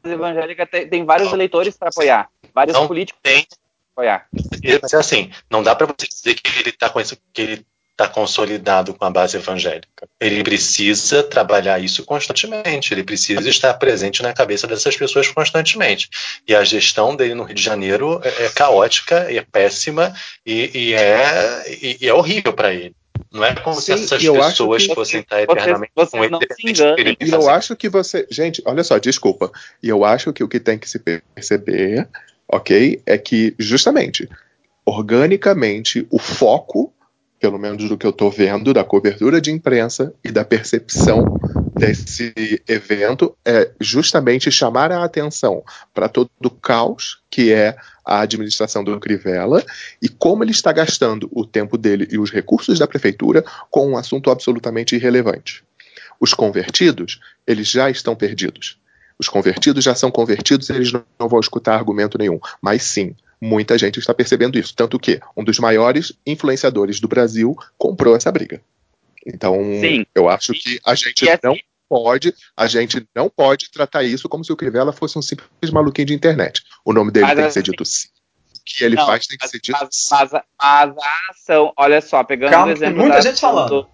evangélica 0.04 0.66
tem, 0.66 0.88
tem 0.88 1.06
vários 1.06 1.28
Não. 1.28 1.36
eleitores 1.36 1.78
para 1.78 1.90
apoiar, 1.90 2.30
vários 2.54 2.76
Não 2.76 2.88
políticos 2.88 3.20
tem. 3.24 3.46
para 3.46 3.58
apoiar. 3.94 4.28
Mas 4.82 4.94
é 4.94 4.98
assim, 4.98 5.32
não 5.50 5.64
dá 5.64 5.76
para 5.76 5.88
você 5.88 6.08
dizer 6.08 6.36
que 6.36 6.60
ele 6.60 6.70
está 6.70 6.90
com 6.90 7.00
isso, 7.00 7.18
que 7.34 7.42
ele 7.42 7.66
tá 8.00 8.08
consolidado 8.08 8.94
com 8.94 9.04
a 9.04 9.10
base 9.10 9.36
evangélica. 9.36 10.08
Ele 10.22 10.42
precisa 10.42 11.22
trabalhar 11.22 11.80
isso 11.80 12.06
constantemente. 12.06 12.94
Ele 12.94 13.04
precisa 13.04 13.50
estar 13.50 13.74
presente 13.74 14.24
na 14.24 14.32
cabeça 14.32 14.66
dessas 14.66 14.96
pessoas 14.96 15.28
constantemente. 15.28 16.10
E 16.48 16.56
a 16.56 16.64
gestão 16.64 17.14
dele 17.14 17.34
no 17.34 17.44
Rio 17.44 17.56
de 17.56 17.62
Janeiro 17.62 18.22
é, 18.24 18.46
é 18.46 18.50
caótica, 18.52 19.28
é 19.30 19.42
péssima 19.42 20.14
e, 20.46 20.72
e 20.74 20.94
é, 20.94 21.66
e, 21.82 21.98
e 22.00 22.08
é 22.08 22.14
horrível 22.14 22.54
para 22.54 22.74
ele. 22.74 22.96
Não 23.32 23.44
é 23.44 23.54
como 23.56 23.80
se 23.80 23.96
Sim, 23.96 24.04
essas 24.04 24.24
e 24.24 24.26
eu 24.26 24.36
acho 24.42 24.50
pessoas 24.52 24.88
que- 24.88 24.96
fossem 24.96 25.20
estar 25.22 25.42
eternamente 25.42 25.92
vocês 25.96 26.10
com 26.12 26.24
ele. 26.24 26.38
se 26.56 26.84
ele 26.98 27.18
E 27.22 27.30
eu 27.30 27.48
acho 27.50 27.76
que 27.76 27.88
você. 27.88 28.26
Gente, 28.32 28.62
olha 28.66 28.84
só, 28.84 28.98
desculpa. 28.98 29.52
E 29.84 29.88
eu 29.90 30.04
acho 30.04 30.34
que 30.34 30.44
o 30.44 30.48
que 30.48 30.60
tem 30.60 30.80
que 30.80 30.90
se 30.90 30.98
perceber, 31.00 32.08
ok, 32.48 33.02
é 33.06 33.18
que, 33.20 33.54
justamente, 33.60 34.28
organicamente, 34.84 36.08
o 36.10 36.18
foco, 36.20 36.92
pelo 37.40 37.58
menos 37.58 37.88
do 37.88 37.98
que 37.98 38.06
eu 38.06 38.12
tô 38.12 38.30
vendo, 38.30 38.74
da 38.74 38.84
cobertura 38.84 39.40
de 39.40 39.52
imprensa 39.52 40.14
e 40.24 40.32
da 40.32 40.44
percepção 40.44 41.24
desse 41.78 42.62
evento, 42.68 43.36
é 43.46 43.72
justamente 43.80 44.52
chamar 44.52 44.92
a 44.92 45.04
atenção 45.04 45.64
para 45.94 46.10
todo 46.10 46.30
o 46.44 46.50
caos 46.50 47.22
que 47.30 47.54
é 47.54 47.78
a 48.06 48.22
administração 48.22 48.84
do 48.84 49.00
Crivella 49.00 49.64
e 50.02 50.10
como 50.10 50.44
ele 50.44 50.52
está 50.52 50.74
gastando 50.74 51.30
o 51.32 51.46
tempo 51.46 51.78
dele 51.78 52.08
e 52.12 52.18
os 52.18 52.32
recursos 52.32 52.78
da 52.78 52.88
prefeitura 52.88 53.46
com 53.70 53.90
um 53.90 53.98
assunto 53.98 54.30
absolutamente 54.30 54.96
irrelevante. 54.96 55.64
Os 56.20 56.34
convertidos, 56.34 57.22
eles 57.48 57.70
já 57.70 57.90
estão 57.90 58.16
perdidos. 58.16 58.78
Os 59.18 59.30
convertidos 59.30 59.84
já 59.84 59.96
são 59.96 60.12
convertidos, 60.12 60.70
eles 60.70 60.92
não 60.92 61.30
vão 61.30 61.40
escutar 61.40 61.76
argumento 61.76 62.18
nenhum. 62.18 62.40
Mas 62.62 62.84
sim, 62.84 63.16
muita 63.42 63.78
gente 63.78 64.00
está 64.00 64.14
percebendo 64.14 64.58
isso. 64.58 64.74
Tanto 64.76 65.00
que 65.00 65.20
um 65.36 65.44
dos 65.44 65.60
maiores 65.60 66.14
influenciadores 66.26 67.00
do 67.00 67.08
Brasil 67.08 67.56
comprou 67.78 68.16
essa 68.16 68.32
briga. 68.32 68.62
Então, 69.26 69.54
Sim. 69.82 70.06
eu 70.16 70.30
acho 70.30 70.54
que 70.54 70.80
a 70.86 70.96
gente 70.96 71.26
E 71.26 71.30
assim- 71.30 71.40
não 71.44 71.56
pode, 71.88 72.34
a 72.56 72.68
gente 72.68 73.06
não 73.16 73.30
pode 73.30 73.70
tratar 73.72 74.04
isso 74.04 74.30
como 74.30 74.44
se 74.46 74.52
o 74.52 74.56
Crivella 74.56 74.92
fosse 74.94 75.18
um 75.18 75.22
simples 75.22 75.72
maluquinho 75.72 76.08
de 76.08 76.14
internet. 76.14 76.62
O 76.86 76.94
nome 76.94 77.12
dele 77.12 77.26
Mas 77.28 77.36
tem 77.36 77.46
que 77.46 77.52
ser 77.52 77.64
dito 77.64 77.86
sim. 77.86 78.08
O 78.56 78.62
que 78.78 78.84
ele 78.84 78.96
Não, 78.96 79.06
faz 79.08 79.26
tem 79.26 79.38
que 79.38 79.44
mas, 79.44 79.52
ser 79.52 79.60
dito 79.60 79.78
mas- 79.80 79.90
sim. 79.96 80.08
mas 80.16 80.34
a- 80.34 80.44
mas 80.62 80.98
a 80.98 81.32
ação, 81.32 81.74
olha 81.76 82.02
só, 82.02 82.24
pegando 82.24 82.52
Calma, 82.52 82.68
o 82.68 82.72
exemplo 82.72 82.98
muita 83.00 83.16
da 83.16 83.22
gente 83.22 83.40
falando. 83.42 83.70
do- 83.84 83.90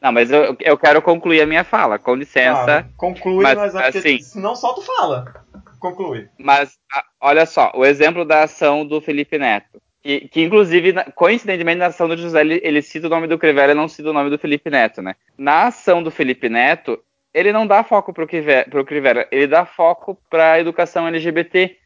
Não, 0.00 0.12
mas 0.12 0.30
eu, 0.30 0.56
eu 0.60 0.78
quero 0.78 1.00
concluir 1.02 1.40
a 1.40 1.46
minha 1.46 1.64
fala, 1.64 1.98
com 1.98 2.14
licença. 2.14 2.78
Ah, 2.80 2.84
conclui, 2.96 3.42
mas, 3.42 3.56
mas, 3.56 3.74
é 3.74 3.98
assim- 3.98 4.20
senão 4.20 4.54
só 4.54 4.72
tu 4.72 4.82
fala. 4.82 5.44
Conclui. 5.78 6.28
Mas 6.38 6.78
olha 7.20 7.46
só, 7.46 7.72
o 7.74 7.84
exemplo 7.84 8.24
da 8.24 8.44
ação 8.44 8.86
do 8.86 9.00
Felipe 9.00 9.38
Neto. 9.38 9.80
Que, 10.02 10.28
que 10.28 10.42
inclusive, 10.42 10.94
coincidentemente, 11.14 11.78
na 11.78 11.86
ação 11.86 12.08
do 12.08 12.16
José, 12.16 12.40
ele, 12.40 12.60
ele 12.62 12.80
cita 12.80 13.08
o 13.08 13.10
nome 13.10 13.26
do 13.26 13.38
Crivella 13.38 13.72
e 13.72 13.74
não 13.74 13.88
cita 13.88 14.10
o 14.10 14.12
nome 14.12 14.30
do 14.30 14.38
Felipe 14.38 14.70
Neto, 14.70 15.02
né? 15.02 15.16
Na 15.36 15.66
ação 15.66 16.02
do 16.02 16.10
Felipe 16.10 16.48
Neto, 16.48 17.02
ele 17.34 17.52
não 17.52 17.66
dá 17.66 17.82
foco 17.82 18.12
pro, 18.12 18.26
Crive- 18.26 18.64
pro 18.70 18.84
Crivella, 18.84 19.26
ele 19.30 19.46
dá 19.46 19.66
foco 19.66 20.16
pra 20.30 20.60
educação 20.60 21.06
LGBT. 21.08 21.76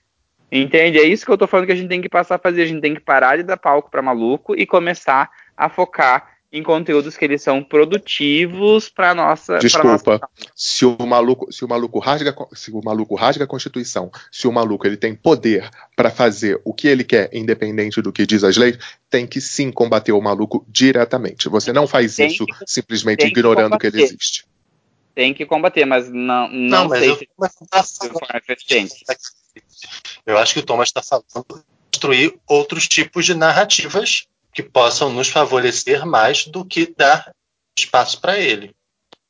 Entende? 0.53 0.99
É 0.99 1.05
isso 1.05 1.25
que 1.25 1.31
eu 1.31 1.39
tô 1.39 1.47
falando 1.47 1.67
que 1.67 1.73
a 1.73 1.77
gente 1.77 1.89
tem 1.89 2.03
que 2.03 2.09
passar 2.09 2.35
a 2.35 2.39
fazer. 2.39 2.63
A 2.63 2.67
gente 2.67 2.81
tem 2.81 2.95
que 2.95 3.01
parar 3.01 3.37
de 3.37 3.45
dar 3.45 3.57
palco 3.57 3.91
pra 3.91 4.03
maluco 4.03 4.55
e 4.59 4.67
começar 4.67 5.31
a 5.57 5.69
focar 5.69 6.30
em 6.53 6.63
conteúdos 6.65 7.17
que 7.17 7.25
eles 7.25 7.43
são 7.43 7.63
produtivos 7.63 8.89
pra 8.89 9.15
nossa. 9.15 9.53
pra 9.55 9.59
Desculpa. 9.61 10.13
nossa- 10.15 10.29
Se 10.55 10.85
o 10.85 10.97
maluco, 11.07 11.53
se 11.53 11.65
o 11.65 11.69
maluco 11.69 11.99
rasga, 12.01 12.35
se 12.55 12.71
o 12.73 12.81
maluco 12.85 13.15
rasga 13.15 13.45
a 13.45 13.47
Constituição, 13.47 14.11
se 14.33 14.49
o 14.49 14.53
maluco 14.53 14.87
ele 14.87 14.97
tem 14.97 15.15
poder 15.15 15.71
para 15.95 16.11
fazer 16.11 16.61
o 16.65 16.75
que 16.75 16.89
ele 16.89 17.05
quer, 17.05 17.31
independente 17.33 18.03
do 18.03 18.13
que 18.13 18.27
diz 18.27 18.43
as 18.43 18.57
leis, 18.57 18.77
tem 19.09 19.27
que 19.27 19.41
sim 19.41 19.71
combater 19.71 20.13
o 20.13 20.21
maluco 20.21 20.65
diretamente. 20.69 21.49
Você 21.49 21.73
não 21.73 21.87
faz 21.87 22.17
Tem 22.17 22.27
isso 22.29 22.45
que- 22.45 22.53
simplesmente 22.67 23.19
tem 23.21 23.33
que 23.33 23.39
ignorando 23.39 23.79
que 23.79 23.87
ele 23.87 24.03
existe. 24.03 24.45
Tem 25.15 25.33
que 25.35 25.45
combater, 25.47 25.85
mas 25.85 26.09
não, 26.09 26.49
não, 26.49 26.83
Não, 26.83 26.89
mas 26.89 27.01
sei 27.01 27.11
eu, 27.11 27.17
se 27.17 27.29
mas 27.39 27.55
tá. 27.71 27.85
Eu 30.27 30.39
acho 30.39 30.55
que 30.55 30.61
o 30.61 30.63
Thomas 30.63 30.89
está 30.89 31.03
falando 31.03 31.25
de 31.49 31.63
construir 31.93 32.35
outros 32.47 32.87
tipos 32.89 33.25
de 33.27 33.35
narrativas 33.35 34.27
que 34.53 34.63
possam 34.63 35.11
nos 35.13 35.29
favorecer 35.29 36.05
mais 36.07 36.47
do 36.47 36.65
que 36.65 36.93
dar 36.97 37.33
espaço 37.79 38.21
para 38.21 38.39
ele. 38.39 38.75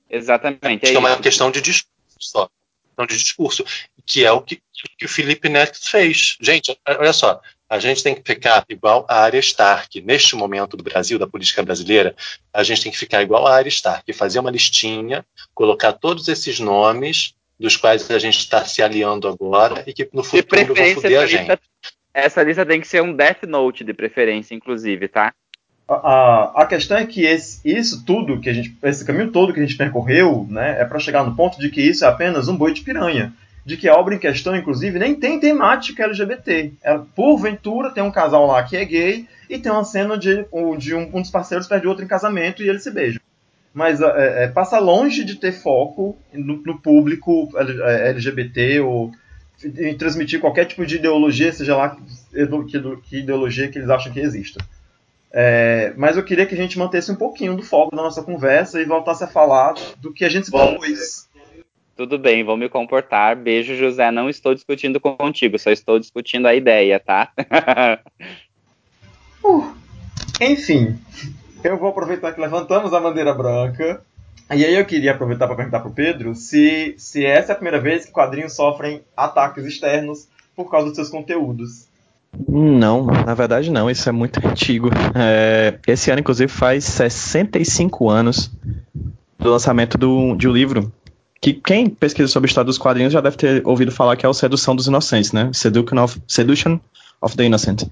Exatamente. 0.09 0.85
Acho 0.85 0.87
É 0.87 0.91
que 0.91 0.97
é 0.97 0.99
uma 0.99 1.19
questão 1.19 1.51
de 1.51 1.61
discurso 1.61 2.17
só. 2.19 2.49
Questão 2.85 3.07
de 3.07 3.17
discurso. 3.17 3.65
Que 4.05 4.25
é 4.25 4.33
o 4.33 4.41
que, 4.41 4.61
que 4.99 5.05
o 5.05 5.09
Felipe 5.09 5.49
Neto 5.49 5.79
fez. 5.81 6.37
Gente, 6.41 6.77
olha 6.87 7.13
só. 7.13 7.41
A 7.69 7.79
gente 7.79 8.03
tem 8.03 8.17
que 8.17 8.23
ficar 8.25 8.65
igual 8.69 9.07
a 9.09 9.21
área 9.21 9.39
Stark. 9.39 10.01
Neste 10.01 10.35
momento 10.35 10.77
do 10.77 10.83
Brasil, 10.83 11.19
da 11.19 11.27
política 11.29 11.63
brasileira, 11.63 12.17
a 12.53 12.65
gente 12.65 12.83
tem 12.83 12.91
que 12.91 12.99
ficar 12.99 13.23
igual 13.23 13.47
a 13.47 13.55
área 13.55 13.69
Stark. 13.69 14.13
Fazer 14.13 14.41
uma 14.41 14.51
listinha, 14.51 15.25
colocar 15.55 15.93
todos 15.93 16.27
esses 16.27 16.59
nomes 16.59 17.35
dos 17.61 17.77
quais 17.77 18.11
a 18.11 18.19
gente 18.19 18.39
está 18.39 18.65
se 18.65 18.83
aliando 18.83 19.29
agora 19.29 19.85
e 19.87 19.93
que 19.93 20.09
no 20.13 20.25
futuro 20.25 20.75
vão 20.75 20.95
foder 20.95 21.21
a 21.21 21.27
gente. 21.27 21.61
Essa 22.13 22.43
lista 22.43 22.67
tem 22.67 22.81
que 22.81 22.89
ser 22.89 23.03
um 23.03 23.15
Death 23.15 23.45
Note 23.45 23.85
de 23.85 23.95
preferência, 23.95 24.55
inclusive, 24.55 25.09
tá? 25.09 25.33
A, 25.89 25.95
a, 25.95 26.63
a 26.63 26.67
questão 26.67 26.97
é 26.97 27.07
que 27.07 27.25
esse, 27.25 27.61
isso 27.65 28.05
tudo 28.05 28.41
que 28.41 28.49
a 28.49 28.53
gente, 28.53 28.77
esse 28.83 29.05
caminho 29.05 29.31
todo 29.31 29.53
que 29.53 29.59
a 29.61 29.63
gente 29.63 29.77
percorreu, 29.77 30.47
né, 30.49 30.81
é 30.81 30.85
para 30.85 31.01
chegar 31.01 31.25
no 31.25 31.35
ponto 31.35 31.59
de 31.59 31.69
que 31.69 31.83
isso 31.83 32.05
é 32.05 32.09
apenas 32.09 32.49
um 32.49 32.57
boi 32.57 32.73
de 32.73 32.83
piranha, 32.83 33.33
de 33.65 33.77
que 33.77 33.89
a 33.89 33.95
obra 33.95 34.15
em 34.15 34.19
questão, 34.19 34.57
inclusive, 34.57 34.99
nem 34.99 35.15
tem 35.15 35.41
temática 35.41 36.05
LGBT. 36.05 36.73
Ela, 36.83 37.07
porventura 37.15 37.91
tem 37.91 38.03
um 38.03 38.11
casal 38.11 38.47
lá 38.47 38.63
que 38.63 38.77
é 38.77 38.85
gay 38.85 39.27
e 39.49 39.59
tem 39.59 39.71
uma 39.71 39.85
cena 39.85 40.17
de, 40.17 40.47
de 40.79 40.95
um, 40.95 41.11
um 41.13 41.21
dos 41.21 41.31
parceiros 41.31 41.67
perde 41.67 41.87
outro 41.87 42.05
em 42.05 42.09
casamento 42.09 42.63
e 42.63 42.69
eles 42.69 42.83
se 42.83 42.91
beijam. 42.91 43.21
mas 43.75 44.01
é, 44.01 44.45
é, 44.45 44.49
passa 44.49 44.79
longe 44.79 45.25
de 45.25 45.37
ter 45.37 45.53
foco 45.53 46.17
no, 46.33 46.63
no 46.65 46.81
público 46.81 47.51
LGBT 47.57 48.81
ou 48.81 49.13
em 49.65 49.97
transmitir 49.97 50.41
qualquer 50.41 50.65
tipo 50.65 50.87
de 50.87 50.97
ideologia, 50.97 51.53
seja 51.53 51.77
lá 51.77 51.91
que, 51.91 52.03
que 53.09 53.19
ideologia 53.19 53.69
que 53.69 53.79
eles 53.79 53.91
acham 53.91 54.13
que 54.13 54.21
exista. 54.21 54.65
É, 55.33 55.93
mas 55.97 56.17
eu 56.17 56.25
queria 56.25 56.45
que 56.45 56.55
a 56.55 56.59
gente 56.59 56.79
mantesse 56.79 57.13
um 57.13 57.17
pouquinho 57.17 57.57
do 57.57 57.63
foco 57.63 57.95
da 57.95 58.03
nossa 58.03 58.23
conversa 58.23 58.81
e 58.81 58.85
voltasse 58.85 59.23
a 59.23 59.29
falar 59.29 59.75
do 59.99 60.13
que 60.13 60.25
a 60.25 60.29
gente 60.29 60.47
se 60.47 60.51
propôs. 60.51 61.29
Tudo 61.95 62.19
bem, 62.19 62.43
vou 62.43 62.57
me 62.57 62.69
comportar. 62.69 63.37
Beijo, 63.37 63.77
José. 63.77 64.11
Não 64.11 64.29
estou 64.29 64.55
discutindo 64.55 64.99
contigo, 64.99 65.59
só 65.59 65.71
estou 65.71 65.99
discutindo 65.99 66.47
a 66.47 66.55
ideia, 66.55 66.99
tá? 66.99 67.31
uh, 69.45 69.73
enfim, 70.41 70.99
eu 71.63 71.77
vou 71.77 71.91
aproveitar 71.91 72.33
que 72.33 72.41
levantamos 72.41 72.95
a 72.95 73.01
bandeira 73.01 73.35
branca. 73.35 74.03
E 74.53 74.65
aí 74.65 74.75
eu 74.75 74.85
queria 74.85 75.13
aproveitar 75.13 75.47
para 75.47 75.57
perguntar 75.57 75.81
para 75.81 75.91
o 75.91 75.95
Pedro 75.95 76.35
se, 76.35 76.95
se 76.99 77.25
essa 77.25 77.53
é 77.53 77.55
a 77.55 77.57
primeira 77.57 77.81
vez 77.81 78.05
que 78.05 78.11
quadrinhos 78.11 78.55
sofrem 78.55 79.01
ataques 79.17 79.65
externos 79.65 80.27
por 80.57 80.69
causa 80.69 80.89
dos 80.89 80.97
seus 80.97 81.09
conteúdos. 81.09 81.89
Não, 82.49 83.07
na 83.07 83.35
verdade 83.35 83.71
não, 83.71 83.89
isso 83.89 84.09
é 84.09 84.13
muito 84.13 84.45
antigo. 84.45 84.91
É, 85.15 85.79
esse 85.87 86.11
ano, 86.11 86.21
inclusive, 86.21 86.51
faz 86.51 86.85
65 86.85 88.09
anos 88.09 88.51
do 89.39 89.51
lançamento 89.51 89.97
do, 89.97 90.35
de 90.37 90.49
um 90.49 90.53
livro 90.53 90.93
que 91.41 91.55
quem 91.55 91.89
pesquisa 91.89 92.29
sobre 92.29 92.49
o 92.49 92.51
estado 92.51 92.67
dos 92.67 92.77
quadrinhos 92.77 93.13
já 93.13 93.21
deve 93.21 93.37
ter 93.37 93.67
ouvido 93.67 93.91
falar 93.91 94.17
que 94.17 94.27
é 94.27 94.29
o 94.29 94.35
Sedução 94.35 94.77
dos 94.77 94.87
Inocentes, 94.87 95.33
né? 95.33 95.51
Seduction 95.55 96.03
of, 96.03 96.21
Seduction 96.29 96.79
of 97.23 97.37
the 97.37 97.45
Innocent, 97.45 97.85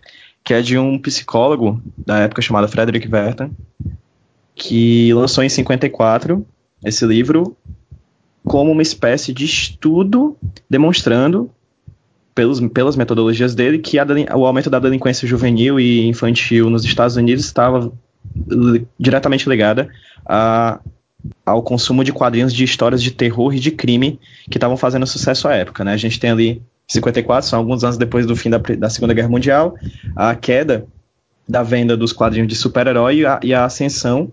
que 0.44 0.52
é 0.52 0.60
de 0.60 0.76
um 0.76 0.98
psicólogo 0.98 1.80
da 1.96 2.18
época 2.18 2.42
chamado 2.42 2.68
Frederick 2.68 3.08
Werther, 3.10 3.48
que 4.58 5.14
lançou 5.14 5.44
em 5.44 5.48
54 5.48 6.44
esse 6.84 7.06
livro 7.06 7.56
como 8.44 8.72
uma 8.72 8.82
espécie 8.82 9.32
de 9.32 9.44
estudo 9.44 10.36
demonstrando 10.68 11.50
pelos, 12.34 12.60
pelas 12.68 12.96
metodologias 12.96 13.54
dele 13.54 13.78
que 13.78 13.98
a, 13.98 14.06
o 14.36 14.44
aumento 14.44 14.68
da 14.68 14.78
delinquência 14.78 15.28
juvenil 15.28 15.78
e 15.78 16.06
infantil 16.06 16.68
nos 16.68 16.84
Estados 16.84 17.16
Unidos 17.16 17.44
estava 17.44 17.92
diretamente 18.98 19.48
ligada 19.48 19.88
a, 20.26 20.80
ao 21.46 21.62
consumo 21.62 22.02
de 22.02 22.12
quadrinhos 22.12 22.52
de 22.52 22.64
histórias 22.64 23.02
de 23.02 23.10
terror 23.10 23.54
e 23.54 23.60
de 23.60 23.70
crime 23.70 24.18
que 24.50 24.56
estavam 24.56 24.76
fazendo 24.76 25.06
sucesso 25.06 25.46
à 25.46 25.54
época. 25.54 25.84
Né? 25.84 25.92
A 25.92 25.96
gente 25.96 26.18
tem 26.18 26.30
ali 26.30 26.62
54, 26.88 27.48
são 27.48 27.58
alguns 27.58 27.84
anos 27.84 27.96
depois 27.96 28.26
do 28.26 28.34
fim 28.34 28.50
da, 28.50 28.58
da 28.58 28.90
Segunda 28.90 29.14
Guerra 29.14 29.28
Mundial, 29.28 29.74
a 30.16 30.34
queda 30.34 30.86
da 31.48 31.62
venda 31.62 31.96
dos 31.96 32.12
quadrinhos 32.12 32.48
de 32.48 32.54
super-herói 32.54 33.22
e, 33.22 33.46
e, 33.48 33.54
a 33.54 33.64
ascensão 33.64 34.32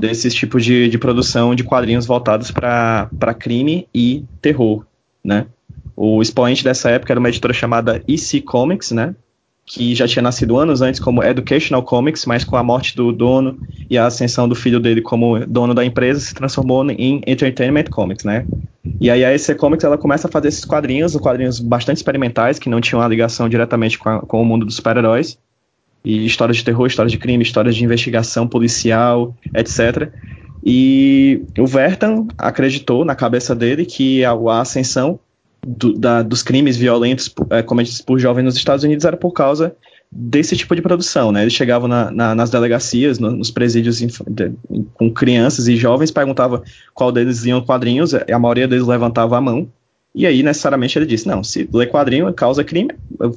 desses 0.00 0.34
tipos 0.34 0.64
de, 0.64 0.88
de 0.88 0.98
produção 0.98 1.54
de 1.54 1.62
quadrinhos 1.62 2.06
voltados 2.06 2.50
para 2.50 3.34
crime 3.38 3.86
e 3.94 4.24
terror. 4.40 4.84
Né? 5.22 5.46
O 5.94 6.22
expoente 6.22 6.64
dessa 6.64 6.90
época 6.90 7.12
era 7.12 7.20
uma 7.20 7.28
editora 7.28 7.52
chamada 7.52 8.02
EC 8.08 8.42
Comics, 8.42 8.90
né? 8.90 9.14
Que 9.66 9.94
já 9.94 10.08
tinha 10.08 10.22
nascido 10.22 10.56
anos 10.56 10.82
antes 10.82 10.98
como 10.98 11.22
Educational 11.22 11.82
Comics, 11.82 12.24
mas 12.24 12.42
com 12.42 12.56
a 12.56 12.62
morte 12.62 12.96
do 12.96 13.12
dono 13.12 13.58
e 13.88 13.96
a 13.96 14.06
ascensão 14.06 14.48
do 14.48 14.54
filho 14.54 14.80
dele 14.80 15.00
como 15.00 15.38
dono 15.46 15.74
da 15.74 15.84
empresa, 15.84 16.18
se 16.18 16.34
transformou 16.34 16.90
em 16.90 17.20
Entertainment 17.26 17.84
Comics, 17.84 18.24
né? 18.24 18.46
E 19.00 19.10
aí 19.10 19.24
a 19.24 19.34
EC 19.34 19.54
Comics 19.56 19.84
ela 19.84 19.98
começa 19.98 20.26
a 20.26 20.30
fazer 20.30 20.48
esses 20.48 20.64
quadrinhos, 20.64 21.14
quadrinhos 21.16 21.60
bastante 21.60 21.98
experimentais, 21.98 22.58
que 22.58 22.68
não 22.68 22.80
tinham 22.80 23.00
uma 23.00 23.06
ligação 23.06 23.48
diretamente 23.48 23.98
com, 23.98 24.08
a, 24.08 24.20
com 24.20 24.40
o 24.40 24.44
mundo 24.44 24.66
dos 24.66 24.76
super-heróis. 24.76 25.38
E 26.04 26.24
histórias 26.24 26.56
de 26.56 26.64
terror, 26.64 26.86
histórias 26.86 27.12
de 27.12 27.18
crime, 27.18 27.42
histórias 27.42 27.76
de 27.76 27.84
investigação 27.84 28.48
policial, 28.48 29.36
etc. 29.54 30.10
E 30.64 31.42
o 31.58 31.66
Vertan 31.66 32.26
acreditou 32.36 33.04
na 33.04 33.14
cabeça 33.14 33.54
dele 33.54 33.84
que 33.84 34.24
a, 34.24 34.32
a 34.32 34.60
ascensão 34.60 35.18
do, 35.66 35.92
da, 35.92 36.22
dos 36.22 36.42
crimes 36.42 36.76
violentos 36.76 37.32
é, 37.50 37.62
cometidos 37.62 38.00
por 38.00 38.18
jovens 38.18 38.44
nos 38.44 38.56
Estados 38.56 38.84
Unidos 38.84 39.04
era 39.04 39.16
por 39.16 39.32
causa 39.32 39.74
desse 40.10 40.56
tipo 40.56 40.74
de 40.74 40.82
produção, 40.82 41.30
né? 41.30 41.42
Eles 41.42 41.52
chegavam 41.52 41.86
na, 41.86 42.10
na, 42.10 42.34
nas 42.34 42.50
delegacias, 42.50 43.18
no, 43.18 43.30
nos 43.30 43.50
presídios 43.50 43.98
de, 43.98 44.52
com 44.94 45.10
crianças 45.10 45.68
e 45.68 45.76
jovens, 45.76 46.10
perguntavam 46.10 46.62
qual 46.92 47.12
deles 47.12 47.42
liam 47.42 47.60
quadrinhos, 47.60 48.12
a 48.14 48.38
maioria 48.38 48.66
deles 48.66 48.86
levantava 48.86 49.36
a 49.38 49.40
mão, 49.40 49.68
e 50.14 50.26
aí 50.26 50.42
necessariamente 50.42 50.98
ele 50.98 51.06
disse, 51.06 51.26
não, 51.26 51.42
se 51.42 51.68
ler 51.72 51.90
quadrinho 51.90 52.32
causa 52.34 52.64
crime, 52.64 52.90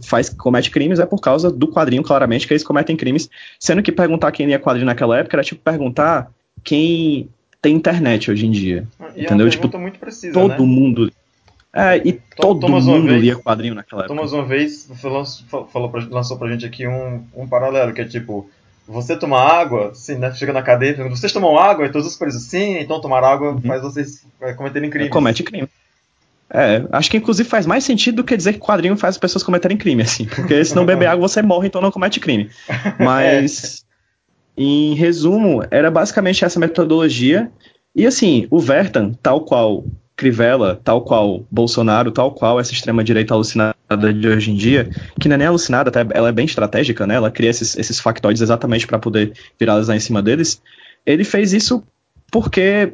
faz, 0.03 0.29
comete 0.29 0.71
crimes, 0.71 0.99
é 0.99 1.05
por 1.05 1.19
causa 1.19 1.51
do 1.51 1.67
quadrinho, 1.67 2.03
claramente, 2.03 2.47
que 2.47 2.53
eles 2.53 2.63
cometem 2.63 2.95
crimes, 2.95 3.29
sendo 3.59 3.83
que 3.83 3.91
perguntar 3.91 4.31
quem 4.31 4.47
lia 4.47 4.59
quadrinho 4.59 4.85
naquela 4.85 5.17
época 5.17 5.35
era 5.35 5.43
tipo 5.43 5.61
perguntar 5.61 6.31
quem 6.63 7.29
tem 7.61 7.75
internet 7.75 8.31
hoje 8.31 8.45
em 8.45 8.51
dia, 8.51 8.87
e 9.15 9.23
entendeu? 9.23 9.47
É 9.47 9.49
tipo, 9.49 9.69
precisa, 9.99 10.33
todo 10.33 10.49
né? 10.49 10.57
mundo 10.59 11.11
é, 11.75 11.97
e 11.97 12.13
todo 12.35 12.59
Thomas 12.59 12.85
mundo 12.85 13.07
vez, 13.07 13.21
lia 13.21 13.35
quadrinho 13.35 13.73
naquela 13.73 14.03
época. 14.03 14.15
Thomas 14.15 14.31
uma 14.31 14.45
vez 14.45 14.87
falou, 15.01 15.25
falou 15.67 15.89
pra, 15.89 16.05
lançou 16.07 16.37
pra 16.37 16.51
gente 16.51 16.65
aqui 16.65 16.87
um, 16.87 17.23
um 17.35 17.47
paralelo, 17.47 17.93
que 17.93 18.01
é 18.01 18.05
tipo, 18.05 18.47
você 18.87 19.17
tomar 19.17 19.41
água, 19.41 19.89
assim, 19.89 20.15
né, 20.15 20.31
chega 20.35 20.53
na 20.53 20.61
cadeia 20.61 20.91
e 20.91 21.09
vocês 21.09 21.31
tomam 21.31 21.57
água? 21.57 21.87
E 21.87 21.91
todos 21.91 22.07
os 22.07 22.15
presos, 22.15 22.43
sim, 22.43 22.77
então 22.77 23.01
tomar 23.01 23.23
água 23.23 23.53
uhum. 23.53 23.61
faz 23.61 23.81
vocês 23.81 24.23
é, 24.41 24.53
cometerem 24.53 24.89
crimes. 24.91 25.11
Comete 25.11 25.41
crime. 25.41 25.67
É, 26.53 26.85
acho 26.91 27.09
que 27.09 27.17
inclusive 27.17 27.49
faz 27.49 27.65
mais 27.65 27.83
sentido 27.83 28.17
do 28.17 28.23
que 28.23 28.37
dizer 28.37 28.53
que 28.53 28.59
quadrinho 28.59 28.95
faz 28.95 29.15
as 29.15 29.19
pessoas 29.19 29.43
cometerem 29.43 29.75
crime, 29.75 30.03
assim, 30.03 30.25
porque 30.25 30.63
se 30.63 30.75
não 30.75 30.85
beber 30.85 31.07
água 31.09 31.27
você 31.27 31.41
morre, 31.41 31.67
então 31.67 31.81
não 31.81 31.91
comete 31.91 32.19
crime. 32.19 32.47
Mas, 32.99 33.83
é. 34.55 34.61
em 34.61 34.93
resumo, 34.93 35.63
era 35.71 35.89
basicamente 35.89 36.45
essa 36.45 36.59
metodologia, 36.59 37.51
e 37.95 38.05
assim, 38.05 38.47
o 38.51 38.59
Vertan, 38.59 39.13
tal 39.21 39.41
qual 39.41 39.83
Crivella, 40.15 40.79
tal 40.83 41.01
qual 41.01 41.43
Bolsonaro, 41.49 42.11
tal 42.11 42.31
qual 42.31 42.59
essa 42.59 42.71
extrema-direita 42.71 43.33
alucinada 43.33 43.73
de 44.13 44.27
hoje 44.27 44.51
em 44.51 44.55
dia, 44.55 44.89
que 45.19 45.27
não 45.27 45.35
é 45.35 45.37
nem 45.39 45.47
alucinada, 45.47 45.89
até 45.89 46.05
ela 46.15 46.29
é 46.29 46.31
bem 46.31 46.45
estratégica, 46.45 47.07
né? 47.07 47.15
Ela 47.15 47.31
cria 47.31 47.49
esses, 47.49 47.75
esses 47.75 47.99
factoides 47.99 48.41
exatamente 48.41 48.85
para 48.85 48.99
poder 48.99 49.33
viralizar 49.59 49.95
em 49.95 49.99
cima 49.99 50.21
deles. 50.21 50.61
Ele 51.05 51.23
fez 51.23 51.51
isso 51.51 51.83
porque 52.31 52.93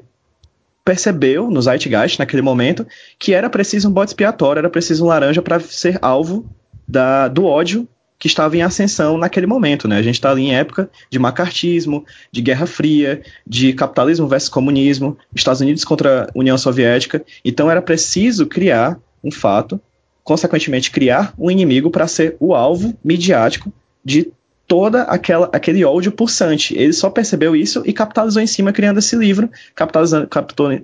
percebeu 0.83 1.49
no 1.49 1.61
Zeitgeist, 1.61 2.19
naquele 2.19 2.41
momento, 2.41 2.85
que 3.17 3.33
era 3.33 3.49
preciso 3.49 3.89
um 3.89 3.91
bode 3.91 4.09
expiatório, 4.11 4.59
era 4.59 4.69
preciso 4.69 5.05
um 5.05 5.07
laranja 5.07 5.41
para 5.41 5.59
ser 5.59 5.99
alvo 6.01 6.49
da, 6.87 7.27
do 7.27 7.45
ódio 7.45 7.87
que 8.19 8.27
estava 8.27 8.57
em 8.57 8.61
ascensão 8.61 9.17
naquele 9.17 9.47
momento, 9.47 9.87
né? 9.87 9.97
A 9.97 10.01
gente 10.01 10.15
está 10.15 10.29
ali 10.31 10.43
em 10.43 10.55
época 10.55 10.89
de 11.09 11.17
macartismo, 11.17 12.05
de 12.29 12.41
Guerra 12.41 12.65
Fria, 12.65 13.21
de 13.47 13.71
capitalismo 13.71 14.27
versus 14.27 14.49
comunismo, 14.49 15.17
Estados 15.33 15.61
Unidos 15.61 15.85
contra 15.85 16.23
a 16.25 16.29
União 16.37 16.57
Soviética. 16.57 17.23
Então 17.45 17.71
era 17.71 17.81
preciso 17.81 18.45
criar 18.45 18.99
um 19.23 19.31
fato, 19.31 19.79
consequentemente 20.21 20.91
criar 20.91 21.33
um 21.39 21.49
inimigo 21.49 21.89
para 21.89 22.07
ser 22.07 22.35
o 22.41 22.53
alvo 22.53 22.93
midiático 23.01 23.71
de 24.03 24.29
toda 24.69 25.01
aquela 25.01 25.49
aquele 25.51 25.83
ódio 25.83 26.11
pulsante. 26.11 26.77
Ele 26.77 26.93
só 26.93 27.09
percebeu 27.09 27.55
isso 27.55 27.81
e 27.85 27.91
capitalizou 27.91 28.39
em 28.41 28.45
cima 28.45 28.71
criando 28.71 28.99
esse 28.99 29.15
livro, 29.15 29.49
capitalizou, 29.75 30.27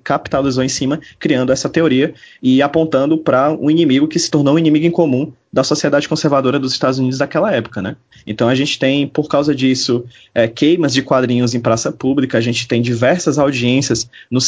capitalizou 0.03 0.63
em 0.63 0.67
cima 0.67 0.99
criando 1.19 1.53
essa 1.53 1.69
teoria 1.69 2.13
e 2.41 2.63
apontando 2.63 3.15
para 3.15 3.51
um 3.51 3.69
inimigo 3.69 4.07
que 4.07 4.17
se 4.17 4.29
tornou 4.29 4.55
um 4.55 4.59
inimigo 4.59 4.87
em 4.87 4.91
comum 4.91 5.31
da 5.53 5.63
sociedade 5.63 6.09
conservadora 6.09 6.59
dos 6.59 6.73
Estados 6.73 6.97
Unidos 6.97 7.19
daquela 7.19 7.53
época, 7.53 7.79
né? 7.79 7.95
Então 8.25 8.49
a 8.49 8.55
gente 8.55 8.79
tem, 8.79 9.07
por 9.07 9.29
causa 9.29 9.53
disso, 9.53 10.03
é, 10.33 10.47
queimas 10.47 10.91
de 10.91 11.03
quadrinhos 11.03 11.53
em 11.53 11.59
praça 11.59 11.91
pública, 11.91 12.39
a 12.39 12.41
gente 12.41 12.67
tem 12.67 12.81
diversas 12.81 13.37
audiências 13.37 14.09
no 14.29 14.41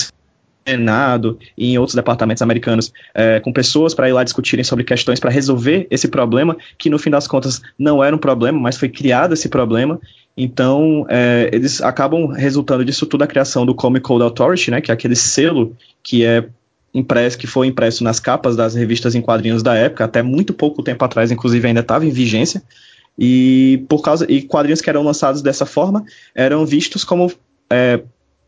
Senado 0.67 1.39
e 1.57 1.71
em 1.71 1.77
outros 1.77 1.95
departamentos 1.95 2.41
americanos 2.41 2.91
é, 3.13 3.39
com 3.39 3.53
pessoas 3.53 3.93
para 3.93 4.09
ir 4.09 4.13
lá 4.13 4.23
discutirem 4.23 4.63
sobre 4.63 4.83
questões 4.83 5.19
para 5.19 5.29
resolver 5.29 5.87
esse 5.89 6.07
problema, 6.07 6.57
que 6.77 6.89
no 6.89 6.99
fim 6.99 7.09
das 7.09 7.27
contas 7.27 7.61
não 7.79 8.03
era 8.03 8.15
um 8.15 8.19
problema, 8.19 8.59
mas 8.59 8.77
foi 8.77 8.89
criado 8.89 9.33
esse 9.33 9.47
problema. 9.47 9.99
Então, 10.35 11.05
é, 11.09 11.49
eles 11.53 11.81
acabam 11.81 12.27
resultando 12.27 12.83
disso 12.83 13.05
tudo 13.05 13.23
a 13.23 13.27
criação 13.27 13.65
do 13.65 13.73
Comic 13.73 14.03
Code 14.03 14.23
Authority, 14.23 14.71
né, 14.71 14.81
que 14.81 14.91
é 14.91 14.93
aquele 14.93 15.15
selo 15.15 15.75
que 16.03 16.25
é 16.25 16.45
impresso, 16.93 17.37
que 17.37 17.47
foi 17.47 17.67
impresso 17.67 18.03
nas 18.03 18.19
capas 18.19 18.55
das 18.55 18.75
revistas 18.75 19.15
em 19.15 19.21
quadrinhos 19.21 19.63
da 19.63 19.75
época, 19.75 20.03
até 20.03 20.21
muito 20.21 20.53
pouco 20.53 20.83
tempo 20.83 21.03
atrás, 21.03 21.31
inclusive 21.31 21.67
ainda 21.67 21.79
estava 21.79 22.05
em 22.05 22.09
vigência. 22.09 22.61
E 23.17 23.83
por 23.89 24.01
causa 24.01 24.25
e 24.29 24.43
quadrinhos 24.43 24.81
que 24.81 24.89
eram 24.89 25.01
lançados 25.01 25.41
dessa 25.41 25.65
forma 25.65 26.05
eram 26.35 26.65
vistos 26.65 27.03
como 27.03 27.31
é, 27.69 28.01